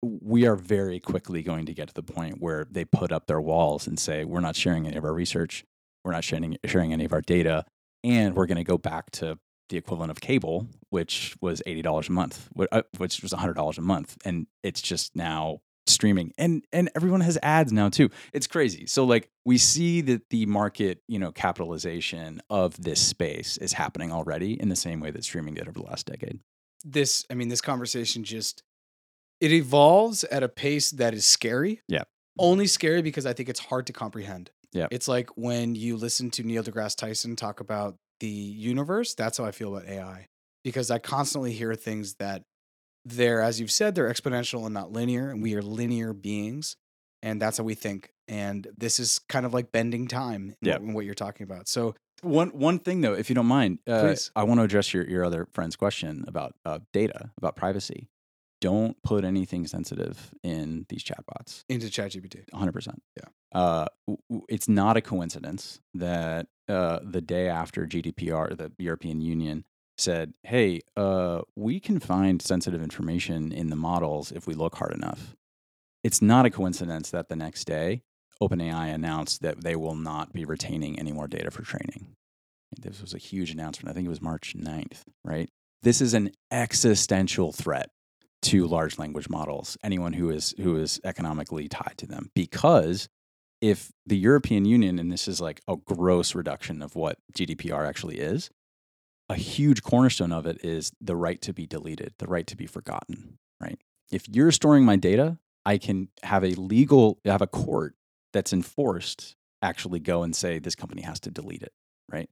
We 0.02 0.46
are 0.46 0.58
very 0.58 1.00
quickly 1.00 1.44
going 1.44 1.66
to 1.66 1.74
get 1.74 1.88
to 1.88 1.94
the 1.94 2.04
point 2.04 2.42
where 2.42 2.66
they 2.70 2.84
put 2.84 3.14
up 3.14 3.28
their 3.28 3.40
walls 3.40 3.88
and 3.88 3.98
say 3.98 4.26
we're 4.26 4.42
not 4.42 4.56
sharing 4.58 4.86
any 4.86 4.98
of 4.98 5.06
our 5.06 5.14
research. 5.14 5.64
We're 6.04 6.12
not 6.12 6.26
sharing 6.26 6.58
sharing 6.66 6.92
any 6.92 7.06
of 7.06 7.14
our 7.14 7.22
data. 7.22 7.66
And 8.04 8.36
we're 8.36 8.48
going 8.48 8.58
to 8.58 8.66
go 8.66 8.78
back 8.78 9.12
to 9.12 9.40
the 9.70 9.78
equivalent 9.78 10.12
of 10.12 10.20
cable 10.20 10.68
which 10.90 11.36
was 11.42 11.64
$80 11.66 12.10
a 12.10 12.12
month 12.12 12.50
uh, 12.72 12.84
which 12.98 13.24
was 13.24 13.32
$100 13.32 13.78
a 13.78 13.82
month. 13.82 14.18
And 14.26 14.48
it's 14.62 14.82
just 14.82 15.16
now 15.16 15.62
streaming 15.86 16.32
and 16.38 16.66
and 16.72 16.90
everyone 16.96 17.22
has 17.22 17.38
ads 17.44 17.74
now 17.74 17.90
too 17.90 18.10
it's 18.32 18.48
crazy 18.48 18.86
so 18.86 19.04
like 19.04 19.30
we 19.46 19.58
see 19.58 20.00
that 20.00 20.22
the 20.30 20.46
market 20.46 21.02
you 21.08 21.20
know 21.20 21.32
capitalization 21.32 22.42
of 22.50 22.82
this 22.82 23.02
space 23.02 23.58
is 23.58 23.74
happening 23.74 24.12
already 24.12 24.60
in 24.60 24.70
the 24.70 24.76
same 24.76 25.02
way 25.02 25.12
that 25.12 25.24
streaming 25.24 25.54
did 25.54 25.68
over 25.68 25.80
the 25.80 25.86
last 25.86 26.06
decade 26.06 26.40
This 26.86 27.26
I 27.30 27.34
mean 27.34 27.50
this 27.50 27.62
conversation 27.62 28.24
just 28.24 28.64
it 29.44 29.52
evolves 29.52 30.24
at 30.24 30.42
a 30.42 30.48
pace 30.48 30.92
that 30.92 31.14
is 31.14 31.26
scary. 31.26 31.82
Yeah. 31.90 32.04
Only 32.40 32.66
scary 32.66 33.02
because 33.02 33.26
I 33.26 33.34
think 33.34 33.50
it's 33.50 33.60
hard 33.60 33.88
to 33.88 33.94
comprehend. 33.94 34.52
Yeah. 34.72 34.88
It's 34.90 35.10
like 35.10 35.30
when 35.36 35.76
you 35.76 35.98
listen 35.98 36.32
to 36.32 36.44
Neil 36.44 36.64
deGrasse 36.64 36.96
Tyson 36.96 37.36
talk 37.36 37.60
about 37.60 37.98
the 38.22 38.28
universe, 38.30 39.16
that's 39.16 39.38
how 39.38 39.44
I 39.44 39.52
feel 39.52 39.76
about 39.76 39.90
AI. 39.90 40.28
Because 40.64 40.90
I 40.90 41.00
constantly 41.00 41.52
hear 41.52 41.76
things 41.76 42.16
that 42.16 42.44
they're, 43.06 43.42
as 43.42 43.60
you've 43.60 43.72
said, 43.72 43.96
they're 43.96 44.12
exponential 44.12 44.66
and 44.66 44.74
not 44.74 44.92
linear, 44.92 45.30
and 45.30 45.42
we 45.44 45.56
are 45.56 45.62
linear 45.62 46.14
beings. 46.14 46.76
And 47.22 47.42
that's 47.42 47.58
how 47.58 47.64
we 47.64 47.74
think. 47.76 48.12
And 48.28 48.68
this 48.78 49.00
is 49.00 49.20
kind 49.30 49.46
of 49.46 49.54
like 49.54 49.72
bending 49.72 50.08
time 50.08 50.50
in, 50.62 50.68
Yeah. 50.68 50.74
what, 50.74 50.82
in 50.82 50.94
what 50.94 51.06
you're 51.06 51.14
talking 51.14 51.44
about. 51.46 51.68
So 51.68 51.96
one 52.22 52.50
one 52.50 52.80
thing 52.80 53.02
though 53.02 53.14
if 53.14 53.28
you 53.30 53.36
don't 53.36 53.48
mind 53.48 53.80
uh, 53.86 54.00
Please. 54.02 54.32
i 54.34 54.44
want 54.44 54.58
to 54.58 54.64
address 54.64 54.94
your, 54.94 55.06
your 55.10 55.26
other 55.26 55.46
friend's 55.52 55.76
question 55.76 56.24
about 56.26 56.56
uh, 56.66 56.80
data 56.94 57.32
about 57.38 57.58
privacy 57.58 58.08
don't 58.62 58.96
put 59.04 59.26
anything 59.26 59.68
sensitive 59.68 60.34
in 60.42 60.86
these 60.88 61.04
chatbots 61.04 61.66
into 61.68 61.88
ChatGPT. 61.88 62.46
100%. 62.54 62.96
Yeah. 63.18 63.24
Uh, 63.60 63.88
w- 64.08 64.18
w- 64.30 64.46
it's 64.48 64.70
not 64.70 64.96
a 64.96 65.02
coincidence 65.02 65.82
that 65.96 66.48
uh, 66.70 67.00
the 67.04 67.20
day 67.20 67.50
after 67.50 67.86
GDPR, 67.86 68.56
the 68.58 68.72
European 68.80 69.20
Union 69.20 69.66
said, 69.98 70.34
hey, 70.44 70.82
uh, 70.98 71.42
we 71.56 71.80
can 71.80 72.00
find 72.00 72.42
sensitive 72.42 72.82
information 72.82 73.52
in 73.52 73.70
the 73.70 73.76
models 73.76 74.32
if 74.32 74.48
we 74.48 74.54
look 74.54 74.76
hard 74.76 74.94
enough. 74.94 75.36
It's 76.04 76.22
not 76.22 76.46
a 76.46 76.50
coincidence 76.50 77.12
that 77.12 77.30
the 77.30 77.36
next 77.36 77.66
day, 77.66 78.02
OpenAI 78.42 78.94
announced 78.94 79.42
that 79.42 79.64
they 79.64 79.76
will 79.76 79.96
not 79.96 80.34
be 80.34 80.46
retaining 80.46 81.00
any 81.00 81.12
more 81.12 81.28
data 81.28 81.52
for 81.52 81.62
training. 81.62 82.16
This 82.82 83.02
was 83.02 83.14
a 83.14 83.20
huge 83.20 83.52
announcement. 83.52 83.92
I 83.92 83.94
think 83.94 84.06
it 84.06 84.10
was 84.10 84.22
March 84.22 84.56
9th, 84.58 85.04
right? 85.24 85.50
This 85.84 86.02
is 86.02 86.14
an 86.14 86.32
existential 86.52 87.52
threat 87.52 87.90
to 88.44 88.68
large 88.68 88.98
language 88.98 89.30
models, 89.30 89.78
anyone 89.84 90.14
who 90.14 90.30
is 90.30 90.54
who 90.58 90.76
is 90.78 91.00
economically 91.04 91.70
tied 91.70 91.94
to 91.98 92.08
them. 92.08 92.30
Because 92.36 93.08
if 93.62 93.92
the 94.06 94.18
European 94.18 94.66
Union, 94.66 95.00
and 95.00 95.12
this 95.12 95.28
is 95.28 95.40
like 95.40 95.62
a 95.68 95.78
gross 95.78 96.36
reduction 96.36 96.82
of 96.82 96.96
what 96.96 97.18
GDPR 97.34 97.88
actually 97.88 98.20
is, 98.20 98.50
a 99.30 99.36
huge 99.36 99.84
cornerstone 99.84 100.32
of 100.32 100.46
it 100.46 100.64
is 100.64 100.92
the 101.02 101.16
right 101.16 101.42
to 101.42 101.54
be 101.54 101.66
deleted, 101.66 102.14
the 102.20 102.28
right 102.28 102.46
to 102.48 102.58
be 102.58 102.66
forgotten, 102.66 103.38
right? 103.62 103.80
If 104.12 104.28
you're 104.30 104.52
storing 104.52 104.86
my 104.86 104.96
data, 104.96 105.38
I 105.66 105.78
can 105.78 106.10
have 106.24 106.44
a 106.44 106.52
legal 106.56 107.20
have 107.26 107.42
a 107.42 107.48
court 107.48 107.96
that's 108.34 108.54
enforced 108.54 109.36
actually 109.62 110.00
go 110.00 110.24
and 110.24 110.36
say 110.36 110.60
this 110.60 110.76
company 110.76 111.02
has 111.04 111.20
to 111.22 111.32
delete 111.32 111.64
it, 111.64 111.72
right? 112.12 112.30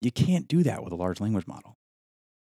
You 0.00 0.12
can't 0.12 0.46
do 0.46 0.62
that 0.62 0.84
with 0.84 0.92
a 0.92 0.96
large 0.96 1.20
language 1.20 1.46
model, 1.46 1.76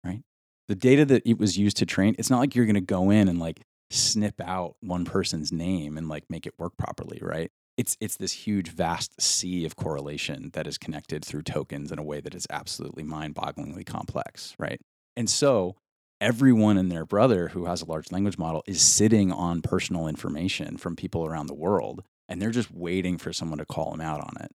right? 0.05 0.23
The 0.69 0.77
data 0.77 1.05
that 1.07 1.23
it 1.27 1.39
was 1.39 1.59
used 1.59 1.79
to 1.79 1.87
train, 1.87 2.15
it's 2.17 2.31
not 2.31 2.39
like 2.39 2.55
you're 2.55 2.67
going 2.67 2.75
to 2.75 2.81
go 2.81 3.11
in 3.11 3.27
and 3.27 3.41
like 3.41 3.63
snip 3.91 4.41
out 4.41 4.77
one 4.81 5.05
person's 5.05 5.51
name 5.51 5.99
and 5.99 6.09
like 6.09 6.25
make 6.31 6.47
it 6.47 6.55
work 6.59 6.77
properly, 6.77 7.19
right? 7.21 7.51
It's 7.81 7.97
it's 7.99 8.19
this 8.19 8.33
huge 8.33 8.69
vast 8.69 9.19
sea 9.19 9.65
of 9.65 9.75
correlation 9.75 10.51
that 10.53 10.67
is 10.67 10.77
connected 10.77 11.25
through 11.25 11.41
tokens 11.41 11.91
in 11.91 11.99
a 11.99 12.03
way 12.03 12.21
that 12.21 12.35
is 12.35 12.47
absolutely 12.51 13.03
mind-bogglingly 13.03 13.87
complex, 13.87 14.55
right? 14.59 14.79
And 15.17 15.31
so 15.31 15.77
everyone 16.21 16.77
and 16.77 16.93
their 16.93 17.07
brother 17.07 17.49
who 17.49 17.65
has 17.65 17.81
a 17.81 17.87
large 17.87 18.13
language 18.13 18.37
model 18.37 18.63
is 18.67 18.83
sitting 18.83 19.33
on 19.33 19.63
personal 19.63 20.09
information 20.09 20.77
from 20.77 20.95
people 20.95 21.25
around 21.25 21.47
the 21.47 21.55
world 21.55 22.05
and 22.29 22.41
they're 22.41 22.51
just 22.51 22.71
waiting 22.71 23.17
for 23.17 23.33
someone 23.33 23.59
to 23.59 23.65
call 23.65 23.93
them 23.93 24.03
out 24.03 24.21
on 24.21 24.35
it. 24.45 24.53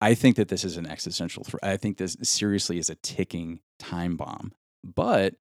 I 0.00 0.14
think 0.14 0.36
that 0.36 0.46
this 0.46 0.62
is 0.62 0.76
an 0.76 0.86
existential 0.86 1.42
threat. 1.42 1.64
I 1.64 1.76
think 1.76 1.96
this 1.96 2.16
seriously 2.22 2.78
is 2.78 2.88
a 2.88 2.94
ticking 2.94 3.58
time 3.80 4.16
bomb, 4.16 4.52
but 4.84 5.34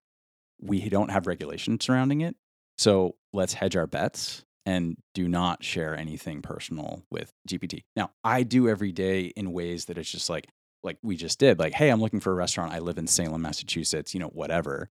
we 0.59 0.89
don't 0.89 1.11
have 1.11 1.27
regulation 1.27 1.79
surrounding 1.79 2.21
it. 2.21 2.35
So 2.79 3.15
let's 3.31 3.53
hedge 3.53 3.75
our 3.75 3.85
bets 3.85 4.43
and 4.67 4.97
do 5.13 5.29
not 5.29 5.63
share 5.63 5.97
anything 5.97 6.41
personal 6.41 7.01
with 7.09 7.31
GPT. 7.47 7.85
Now, 7.95 8.11
I 8.25 8.43
do 8.43 8.67
every 8.67 8.91
day 8.91 9.27
in 9.37 9.53
ways 9.53 9.85
that 9.85 9.97
it's 9.97 10.11
just 10.11 10.29
like, 10.29 10.45
like 10.83 10.97
we 11.01 11.15
just 11.15 11.39
did, 11.39 11.57
like, 11.57 11.71
hey, 11.71 11.87
I'm 11.87 12.01
looking 12.01 12.19
for 12.19 12.31
a 12.31 12.35
restaurant. 12.35 12.73
I 12.73 12.79
live 12.79 12.97
in 12.97 13.07
Salem, 13.07 13.41
Massachusetts, 13.41 14.13
you 14.13 14.19
know, 14.19 14.27
whatever. 14.27 14.89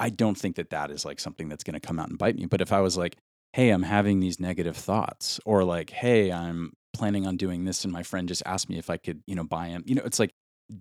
I 0.00 0.08
don't 0.08 0.38
think 0.38 0.56
that 0.56 0.70
that 0.70 0.90
is 0.90 1.04
like 1.04 1.20
something 1.20 1.50
that's 1.50 1.64
going 1.64 1.74
to 1.74 1.86
come 1.86 2.00
out 2.00 2.08
and 2.08 2.16
bite 2.16 2.36
me. 2.36 2.46
But 2.46 2.62
if 2.62 2.72
I 2.72 2.80
was 2.80 2.96
like, 2.96 3.16
hey, 3.52 3.68
I'm 3.68 3.82
having 3.82 4.20
these 4.20 4.40
negative 4.40 4.76
thoughts, 4.76 5.38
or 5.44 5.64
like, 5.64 5.90
hey, 5.90 6.32
I'm 6.32 6.72
planning 6.94 7.26
on 7.26 7.36
doing 7.36 7.66
this, 7.66 7.84
and 7.84 7.92
my 7.92 8.02
friend 8.02 8.26
just 8.26 8.42
asked 8.46 8.70
me 8.70 8.78
if 8.78 8.88
I 8.88 8.96
could, 8.96 9.22
you 9.26 9.34
know, 9.34 9.44
buy 9.44 9.66
him, 9.66 9.82
you 9.84 9.96
know, 9.96 10.02
it's 10.02 10.18
like, 10.18 10.30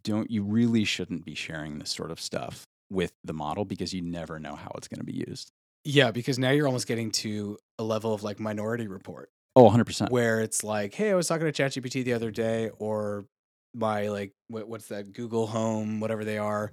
don't 0.03 0.31
you 0.31 0.43
really 0.43 0.85
shouldn't 0.85 1.25
be 1.25 1.35
sharing 1.35 1.77
this 1.77 1.89
sort 1.89 2.09
of 2.09 2.21
stuff 2.21 2.63
with 2.89 3.11
the 3.25 3.33
model 3.33 3.65
because 3.65 3.93
you 3.93 4.01
never 4.01 4.39
know 4.39 4.55
how 4.55 4.71
it's 4.77 4.87
going 4.87 4.99
to 4.99 5.05
be 5.05 5.25
used. 5.27 5.51
Yeah, 5.83 6.11
because 6.11 6.37
now 6.37 6.51
you're 6.51 6.67
almost 6.67 6.87
getting 6.87 7.11
to 7.11 7.57
a 7.77 7.83
level 7.83 8.13
of 8.13 8.23
like 8.23 8.39
Minority 8.39 8.87
Report. 8.87 9.29
Oh, 9.55 9.69
100%. 9.69 10.11
Where 10.11 10.41
it's 10.41 10.63
like, 10.63 10.93
hey, 10.93 11.11
I 11.11 11.15
was 11.15 11.27
talking 11.27 11.51
to 11.51 11.63
ChatGPT 11.63 12.03
the 12.03 12.13
other 12.13 12.31
day, 12.31 12.69
or 12.77 13.25
my 13.73 14.07
like, 14.07 14.31
what, 14.47 14.67
what's 14.67 14.87
that, 14.87 15.13
Google 15.13 15.47
Home, 15.47 15.99
whatever 15.99 16.23
they 16.23 16.37
are. 16.37 16.71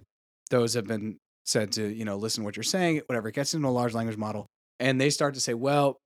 Those 0.51 0.75
have 0.75 0.87
been 0.87 1.19
said 1.45 1.73
to, 1.73 1.87
you 1.87 2.05
know, 2.05 2.17
listen 2.17 2.43
to 2.43 2.45
what 2.45 2.57
you're 2.57 2.63
saying, 2.65 3.03
whatever. 3.07 3.29
It 3.29 3.35
gets 3.35 3.55
into 3.55 3.69
a 3.69 3.71
large 3.71 3.95
language 3.95 4.17
model. 4.17 4.47
And 4.79 5.01
they 5.01 5.11
start 5.11 5.35
to 5.35 5.41
say, 5.41 5.55
well, 5.55 5.99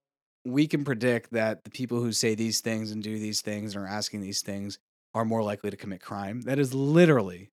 we 0.45 0.67
can 0.67 0.85
predict 0.85 1.33
that 1.33 1.65
the 1.65 1.71
people 1.71 2.01
who 2.01 2.13
say 2.13 2.35
these 2.35 2.61
things 2.61 2.93
and 2.93 3.03
do 3.03 3.19
these 3.19 3.41
things 3.41 3.75
and 3.75 3.85
are 3.85 3.89
asking 3.89 4.21
these 4.21 4.43
things 4.43 4.79
are 5.15 5.25
more 5.25 5.43
likely 5.43 5.71
to 5.71 5.77
commit 5.77 6.01
crime. 6.01 6.43
That 6.43 6.59
is 6.59 6.73
literally 6.73 7.51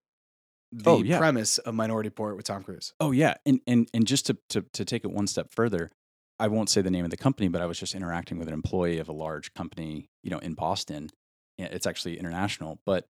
Oh, 0.74 0.78
the 0.84 0.90
Oh, 0.92 1.04
yeah. 1.04 1.18
premise 1.18 1.58
of 1.60 1.74
Minority 1.76 2.08
Report 2.10 2.36
with 2.36 2.46
Tom 2.46 2.64
Cruise. 2.64 2.94
Oh 3.00 3.12
yeah, 3.12 3.36
and 3.46 3.62
and 3.68 3.90
and 3.94 4.06
just 4.06 4.26
to, 4.28 4.38
to 4.50 4.62
to 4.74 4.86
take 4.86 5.04
it 5.06 5.12
one 5.12 5.28
step 5.28 5.48
further, 5.52 5.92
I 6.40 6.48
won't 6.50 6.70
say 6.70 6.82
the 6.82 6.92
name 6.92 7.06
of 7.06 7.12
the 7.12 7.18
company, 7.18 7.48
but 7.48 7.62
I 7.62 7.66
was 7.66 7.80
just 7.80 7.96
interacting 7.96 8.38
with 8.38 8.48
an 8.48 8.54
employee 8.54 9.00
of 9.00 9.08
a 9.10 9.14
large 9.14 9.54
company, 9.54 10.10
you 10.24 10.30
know, 10.30 10.40
in 10.40 10.54
Boston. 10.54 11.10
It's 11.58 11.88
actually 11.88 12.20
international, 12.20 12.80
but 12.86 13.08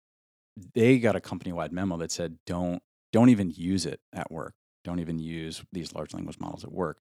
they 0.74 0.98
got 0.98 1.16
a 1.16 1.20
company-wide 1.20 1.72
memo 1.72 1.96
that 1.98 2.10
said 2.12 2.38
don't 2.46 2.82
don't 3.12 3.28
even 3.30 3.50
use 3.50 3.86
it 3.86 4.00
at 4.12 4.30
work. 4.30 4.54
Don't 4.84 5.00
even 5.00 5.18
use 5.18 5.62
these 5.72 5.94
large 5.94 6.12
language 6.12 6.38
models 6.38 6.64
at 6.64 6.72
work. 6.72 6.98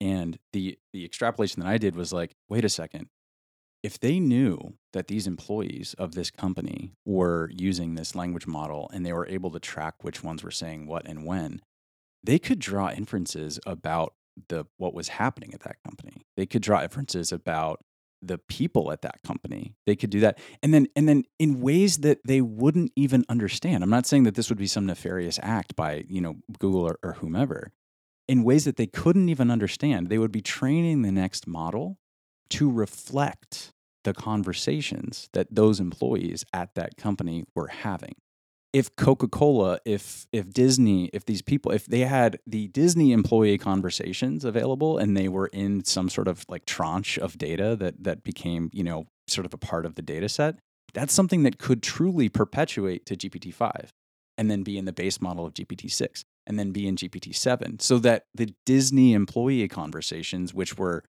And 0.00 0.38
the 0.52 0.78
the 0.92 1.04
extrapolation 1.04 1.60
that 1.62 1.68
I 1.68 1.78
did 1.78 1.96
was 1.96 2.12
like, 2.12 2.36
wait 2.48 2.64
a 2.64 2.68
second. 2.68 3.08
If 3.84 4.00
they 4.00 4.18
knew 4.18 4.78
that 4.94 5.08
these 5.08 5.26
employees 5.26 5.94
of 5.98 6.14
this 6.14 6.30
company 6.30 6.94
were 7.04 7.50
using 7.52 7.96
this 7.96 8.14
language 8.14 8.46
model 8.46 8.90
and 8.94 9.04
they 9.04 9.12
were 9.12 9.28
able 9.28 9.50
to 9.50 9.60
track 9.60 10.02
which 10.02 10.24
ones 10.24 10.42
were 10.42 10.50
saying 10.50 10.86
what 10.86 11.06
and 11.06 11.26
when, 11.26 11.60
they 12.22 12.38
could 12.38 12.60
draw 12.60 12.90
inferences 12.90 13.60
about 13.66 14.14
the 14.48 14.64
what 14.78 14.94
was 14.94 15.08
happening 15.08 15.52
at 15.52 15.60
that 15.64 15.76
company. 15.86 16.22
They 16.34 16.46
could 16.46 16.62
draw 16.62 16.82
inferences 16.82 17.30
about 17.30 17.84
the 18.22 18.38
people 18.38 18.90
at 18.90 19.02
that 19.02 19.22
company. 19.22 19.74
They 19.84 19.96
could 19.96 20.08
do 20.08 20.20
that. 20.20 20.38
And 20.62 20.72
then 20.72 20.86
and 20.96 21.06
then 21.06 21.24
in 21.38 21.60
ways 21.60 21.98
that 21.98 22.20
they 22.24 22.40
wouldn't 22.40 22.90
even 22.96 23.26
understand. 23.28 23.84
I'm 23.84 23.90
not 23.90 24.06
saying 24.06 24.22
that 24.22 24.34
this 24.34 24.48
would 24.48 24.56
be 24.56 24.66
some 24.66 24.86
nefarious 24.86 25.38
act 25.42 25.76
by, 25.76 26.06
you 26.08 26.22
know, 26.22 26.36
Google 26.58 26.88
or, 26.88 26.98
or 27.02 27.12
whomever. 27.12 27.70
In 28.28 28.44
ways 28.44 28.64
that 28.64 28.76
they 28.76 28.86
couldn't 28.86 29.28
even 29.28 29.50
understand. 29.50 30.08
They 30.08 30.16
would 30.16 30.32
be 30.32 30.40
training 30.40 31.02
the 31.02 31.12
next 31.12 31.46
model 31.46 31.98
to 32.48 32.70
reflect 32.70 33.73
the 34.04 34.14
conversations 34.14 35.28
that 35.32 35.48
those 35.50 35.80
employees 35.80 36.44
at 36.52 36.74
that 36.74 36.96
company 36.96 37.44
were 37.54 37.68
having. 37.68 38.14
If 38.72 38.94
Coca-Cola, 38.96 39.78
if 39.84 40.26
if 40.32 40.52
Disney, 40.52 41.06
if 41.12 41.26
these 41.26 41.42
people, 41.42 41.70
if 41.70 41.86
they 41.86 42.00
had 42.00 42.40
the 42.46 42.68
Disney 42.68 43.12
employee 43.12 43.56
conversations 43.56 44.44
available 44.44 44.98
and 44.98 45.16
they 45.16 45.28
were 45.28 45.46
in 45.46 45.84
some 45.84 46.08
sort 46.08 46.26
of 46.26 46.44
like 46.48 46.66
tranche 46.66 47.16
of 47.18 47.38
data 47.38 47.76
that 47.76 48.02
that 48.02 48.24
became, 48.24 48.70
you 48.72 48.82
know, 48.82 49.06
sort 49.28 49.46
of 49.46 49.54
a 49.54 49.58
part 49.58 49.86
of 49.86 49.94
the 49.94 50.02
data 50.02 50.28
set, 50.28 50.56
that's 50.92 51.12
something 51.12 51.44
that 51.44 51.58
could 51.58 51.82
truly 51.82 52.28
perpetuate 52.28 53.06
to 53.06 53.16
GPT-5 53.16 53.88
and 54.36 54.50
then 54.50 54.62
be 54.62 54.76
in 54.76 54.84
the 54.84 54.92
base 54.92 55.20
model 55.20 55.46
of 55.46 55.54
GPT-6 55.54 56.24
and 56.46 56.58
then 56.58 56.72
be 56.72 56.88
in 56.88 56.96
GPT-7 56.96 57.80
so 57.80 57.98
that 57.98 58.24
the 58.34 58.54
Disney 58.66 59.12
employee 59.12 59.68
conversations 59.68 60.52
which 60.52 60.76
were 60.76 61.04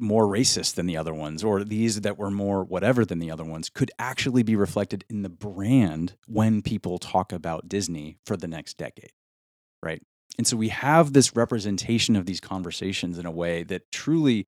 more 0.00 0.26
racist 0.26 0.74
than 0.74 0.86
the 0.86 0.96
other 0.96 1.14
ones 1.14 1.44
or 1.44 1.62
these 1.64 2.00
that 2.00 2.18
were 2.18 2.30
more 2.30 2.64
whatever 2.64 3.04
than 3.04 3.18
the 3.18 3.30
other 3.30 3.44
ones 3.44 3.68
could 3.68 3.90
actually 3.98 4.42
be 4.42 4.56
reflected 4.56 5.04
in 5.08 5.22
the 5.22 5.28
brand 5.28 6.14
when 6.26 6.62
people 6.62 6.98
talk 6.98 7.32
about 7.32 7.68
Disney 7.68 8.16
for 8.24 8.36
the 8.36 8.48
next 8.48 8.76
decade. 8.76 9.12
Right. 9.82 10.02
And 10.38 10.46
so 10.46 10.56
we 10.56 10.68
have 10.68 11.12
this 11.12 11.36
representation 11.36 12.16
of 12.16 12.26
these 12.26 12.40
conversations 12.40 13.18
in 13.18 13.26
a 13.26 13.30
way 13.30 13.62
that 13.64 13.90
truly, 13.92 14.46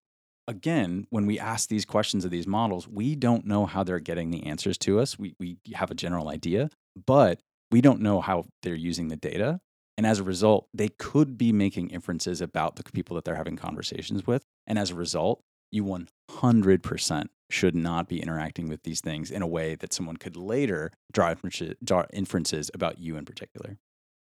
again, 0.48 1.06
when 1.10 1.26
we 1.26 1.38
ask 1.38 1.68
these 1.68 1.84
questions 1.84 2.24
of 2.24 2.30
these 2.30 2.46
models, 2.46 2.88
we 2.88 3.14
don't 3.14 3.46
know 3.46 3.66
how 3.66 3.82
they're 3.82 3.98
getting 3.98 4.30
the 4.30 4.46
answers 4.46 4.78
to 4.78 5.00
us. 5.00 5.18
We, 5.18 5.34
we 5.38 5.58
have 5.74 5.90
a 5.90 5.94
general 5.94 6.28
idea, 6.28 6.70
but 7.06 7.40
we 7.70 7.80
don't 7.80 8.00
know 8.00 8.20
how 8.20 8.44
they're 8.62 8.74
using 8.74 9.08
the 9.08 9.16
data. 9.16 9.60
And 9.96 10.06
as 10.06 10.18
a 10.18 10.24
result, 10.24 10.68
they 10.72 10.88
could 10.88 11.36
be 11.36 11.52
making 11.52 11.90
inferences 11.90 12.40
about 12.40 12.76
the 12.76 12.82
people 12.84 13.14
that 13.16 13.24
they're 13.24 13.34
having 13.36 13.56
conversations 13.56 14.26
with. 14.26 14.44
And 14.66 14.78
as 14.78 14.90
a 14.90 14.94
result, 14.94 15.42
you 15.70 15.84
100% 15.84 17.26
should 17.50 17.74
not 17.74 18.08
be 18.08 18.20
interacting 18.22 18.68
with 18.68 18.82
these 18.84 19.00
things 19.00 19.30
in 19.30 19.42
a 19.42 19.46
way 19.46 19.74
that 19.74 19.92
someone 19.92 20.16
could 20.16 20.36
later 20.36 20.90
draw 21.12 21.30
inferences, 21.30 21.74
draw 21.84 22.04
inferences 22.12 22.70
about 22.72 22.98
you 22.98 23.16
in 23.16 23.24
particular. 23.24 23.78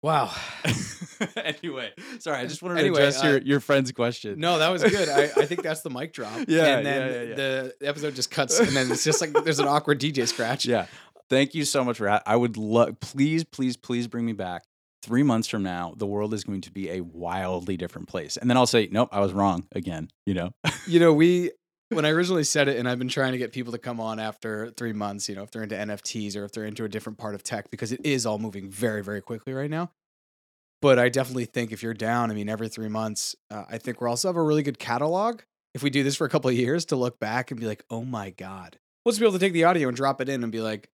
Wow. 0.02 0.34
anyway, 1.36 1.92
sorry, 2.20 2.38
I 2.38 2.46
just 2.46 2.62
wanted 2.62 2.80
Anyway, 2.80 3.00
to 3.00 3.08
address 3.08 3.22
your, 3.24 3.36
uh, 3.36 3.40
your 3.44 3.60
friend's 3.60 3.92
question. 3.92 4.40
No, 4.40 4.60
that 4.60 4.70
was 4.70 4.82
good. 4.82 5.10
I, 5.10 5.24
I 5.24 5.46
think 5.46 5.62
that's 5.62 5.82
the 5.82 5.90
mic 5.90 6.14
drop. 6.14 6.32
Yeah, 6.48 6.78
And 6.78 6.86
then 6.86 7.02
yeah, 7.02 7.22
yeah, 7.22 7.24
yeah. 7.24 7.36
the 7.36 7.76
episode 7.82 8.16
just 8.16 8.32
cuts, 8.32 8.60
and 8.60 8.70
then 8.70 8.90
it's 8.90 9.04
just 9.04 9.20
like 9.20 9.34
there's 9.44 9.60
an 9.60 9.68
awkward 9.68 10.00
DJ 10.00 10.26
scratch. 10.28 10.66
Yeah. 10.70 10.86
Thank 11.30 11.54
you 11.54 11.64
so 11.64 11.84
much 11.84 11.98
for 11.98 12.08
ha- 12.08 12.24
I 12.26 12.36
would 12.36 12.58
love 12.58 13.00
please, 13.02 13.44
please, 13.44 13.78
please 13.78 14.08
bring 14.08 14.26
me 14.26 14.34
back. 14.34 14.64
Three 15.10 15.24
months 15.24 15.48
from 15.48 15.64
now, 15.64 15.96
the 15.98 16.06
world 16.06 16.36
is 16.36 16.44
going 16.44 16.62
to 16.62 16.72
be 16.72 16.92
a 16.92 17.02
wildly 17.02 17.78
different 17.78 18.08
place. 18.08 18.38
And 18.38 18.48
then 18.48 18.58
I'll 18.58 18.68
say, 18.68 18.90
nope, 18.92 19.10
I 19.12 19.22
was 19.22 19.34
wrong 19.34 19.66
again, 19.72 20.10
you 20.28 20.36
know? 20.36 20.52
You 20.86 21.00
know, 21.00 21.12
we 21.12 21.50
when 21.90 22.06
I 22.06 22.10
originally 22.10 22.44
said 22.44 22.68
it, 22.68 22.78
and 22.78 22.88
I've 22.88 23.00
been 23.00 23.08
trying 23.08 23.32
to 23.32 23.40
get 23.40 23.52
people 23.52 23.72
to 23.72 23.80
come 23.80 24.00
on 24.00 24.20
after 24.20 24.70
three 24.70 24.94
months, 24.94 25.28
you 25.28 25.34
know, 25.34 25.42
if 25.42 25.50
they're 25.50 25.64
into 25.64 25.74
NFTs 25.74 26.36
or 26.36 26.46
if 26.46 26.52
they're 26.52 26.66
into 26.66 26.84
a 26.84 26.90
different 26.90 27.18
part 27.18 27.34
of 27.34 27.42
tech, 27.42 27.72
because 27.72 27.92
it 27.92 28.02
is 28.04 28.28
all 28.28 28.38
moving 28.38 28.70
very, 28.70 29.02
very 29.04 29.20
quickly 29.20 29.52
right 29.52 29.72
now. 29.72 29.90
But 30.80 31.00
I 31.00 31.10
definitely 31.10 31.46
think 31.46 31.72
if 31.72 31.82
you're 31.82 31.96
down, 31.96 32.30
I 32.30 32.36
mean, 32.36 32.50
every 32.50 32.70
three 32.70 32.88
months, 32.88 33.36
uh, 33.50 33.64
I 33.68 33.80
think 33.80 34.00
we'll 34.00 34.12
also 34.12 34.28
have 34.28 34.36
a 34.36 34.44
really 34.44 34.62
good 34.62 34.78
catalog 34.78 35.42
if 35.74 35.82
we 35.82 35.90
do 35.90 36.04
this 36.04 36.16
for 36.16 36.26
a 36.26 36.30
couple 36.30 36.52
of 36.52 36.56
years 36.56 36.86
to 36.86 36.96
look 36.96 37.20
back 37.20 37.50
and 37.50 37.60
be 37.60 37.66
like, 37.66 37.84
oh 37.90 38.06
my 38.06 38.30
God. 38.30 38.78
We'll 39.04 39.18
be 39.18 39.26
able 39.26 39.34
to 39.34 39.40
take 39.40 39.54
the 39.54 39.64
audio 39.64 39.88
and 39.88 39.98
drop 39.98 40.22
it 40.22 40.30
in 40.30 40.44
and 40.44 40.52
be 40.52 40.62
like, 40.62 40.92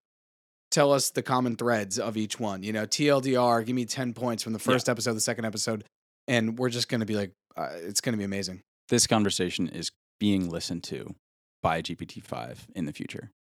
tell 0.72 0.92
us 0.92 1.10
the 1.12 1.22
common 1.24 1.56
threads 1.56 1.98
of 2.00 2.18
each 2.18 2.40
one. 2.40 2.64
You 2.64 2.74
know, 2.74 2.86
TLDR, 2.86 3.66
give 3.66 3.76
me 3.76 3.86
10 3.86 4.14
points 4.14 4.44
from 4.44 4.54
the 4.54 4.60
Yeah. 4.60 4.72
first 4.74 4.90
episode, 4.90 5.14
the 5.14 5.22
second 5.22 5.46
episode. 5.46 5.86
And 6.28 6.58
we're 6.58 6.70
just 6.70 6.90
going 6.90 7.00
to 7.02 7.06
be 7.06 7.16
like, 7.16 7.32
uh, 7.56 7.70
it's 7.74 8.02
going 8.02 8.14
to 8.14 8.18
be 8.18 8.24
amazing. 8.24 8.62
This 8.90 9.08
conversation 9.08 9.68
is 9.70 9.92
being 10.20 10.50
listened 10.50 10.84
to 10.86 11.16
by 11.62 11.82
GPT-5 11.82 12.58
in 12.76 12.86
the 12.86 12.94
future. 12.94 13.32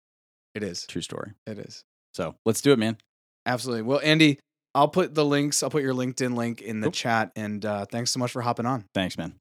It 0.54 0.62
is. 0.62 0.86
True 0.86 1.02
story. 1.02 1.32
It 1.46 1.58
is. 1.58 1.82
So 2.12 2.36
let's 2.46 2.60
do 2.60 2.72
it, 2.72 2.78
man. 2.78 2.96
Absolutely. 3.46 3.82
Well, 3.82 4.00
Andy, 4.04 4.38
I'll 4.74 4.88
put 4.88 5.14
the 5.14 5.24
links. 5.24 5.62
I'll 5.62 5.70
put 5.70 5.82
your 5.82 5.94
LinkedIn 5.94 6.36
link 6.36 6.62
in 6.62 6.80
the 6.80 6.86
Cool. 6.86 6.92
chat. 6.92 7.32
And 7.36 7.64
uh, 7.64 7.86
thanks 7.86 8.10
so 8.12 8.18
much 8.20 8.30
for 8.32 8.42
hopping 8.42 8.66
on. 8.66 8.84
Thanks, 8.94 9.16
man. 9.18 9.34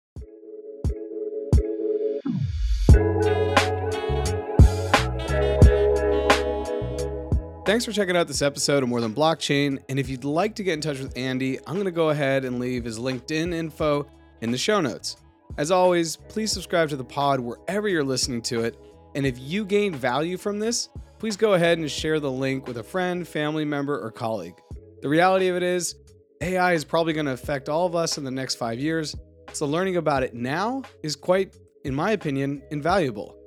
Thanks 7.65 7.85
for 7.85 7.93
checking 7.93 8.17
out 8.17 8.27
this 8.27 8.41
episode 8.41 8.83
of 8.83 8.89
More 8.89 8.99
Than 8.99 9.15
Blockchain. 9.15 9.81
And 9.87 9.97
if 9.97 10.09
you'd 10.09 10.25
like 10.25 10.53
to 10.55 10.63
get 10.63 10.73
in 10.73 10.81
touch 10.81 10.99
with 10.99 11.17
Andy, 11.17 11.59
I'm 11.59 11.75
going 11.75 11.85
to 11.85 11.91
go 11.91 12.09
ahead 12.09 12.43
and 12.43 12.59
leave 12.59 12.83
his 12.83 12.99
LinkedIn 12.99 13.53
info 13.53 14.05
in 14.41 14.51
the 14.51 14.57
show 14.57 14.81
notes. 14.81 15.15
As 15.57 15.71
always, 15.71 16.17
please 16.17 16.51
subscribe 16.51 16.89
to 16.89 16.97
the 16.97 17.05
pod 17.05 17.39
wherever 17.39 17.87
you're 17.87 18.03
listening 18.03 18.41
to 18.43 18.65
it. 18.65 18.77
And 19.15 19.25
if 19.25 19.39
you 19.39 19.63
gain 19.63 19.95
value 19.95 20.35
from 20.35 20.59
this, 20.59 20.89
please 21.19 21.37
go 21.37 21.53
ahead 21.53 21.77
and 21.77 21.89
share 21.89 22.19
the 22.19 22.29
link 22.29 22.67
with 22.67 22.79
a 22.79 22.83
friend, 22.83 23.25
family 23.25 23.63
member, 23.63 23.97
or 23.97 24.11
colleague. 24.11 24.59
The 25.01 25.07
reality 25.07 25.47
of 25.47 25.55
it 25.55 25.63
is, 25.63 25.95
AI 26.41 26.73
is 26.73 26.83
probably 26.83 27.13
going 27.13 27.27
to 27.27 27.31
affect 27.31 27.69
all 27.69 27.85
of 27.85 27.95
us 27.95 28.17
in 28.17 28.25
the 28.25 28.31
next 28.31 28.55
five 28.55 28.77
years. 28.77 29.15
So 29.53 29.65
learning 29.65 29.95
about 29.95 30.23
it 30.23 30.33
now 30.33 30.83
is 31.01 31.15
quite, 31.15 31.55
in 31.85 31.95
my 31.95 32.11
opinion, 32.11 32.61
invaluable. 32.71 33.37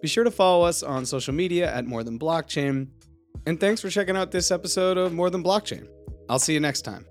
Be 0.00 0.06
sure 0.06 0.22
to 0.22 0.30
follow 0.30 0.64
us 0.64 0.84
on 0.84 1.04
social 1.04 1.34
media 1.34 1.74
at 1.74 1.84
More 1.84 2.04
Than 2.04 2.16
Blockchain. 2.16 2.90
And 3.44 3.60
thanks 3.60 3.80
for 3.80 3.90
checking 3.90 4.16
out 4.16 4.30
this 4.30 4.50
episode 4.50 4.96
of 4.96 5.12
More 5.12 5.30
Than 5.30 5.44
Blockchain. 5.44 5.88
I'll 6.28 6.38
see 6.38 6.54
you 6.54 6.60
next 6.60 6.82
time. 6.82 7.06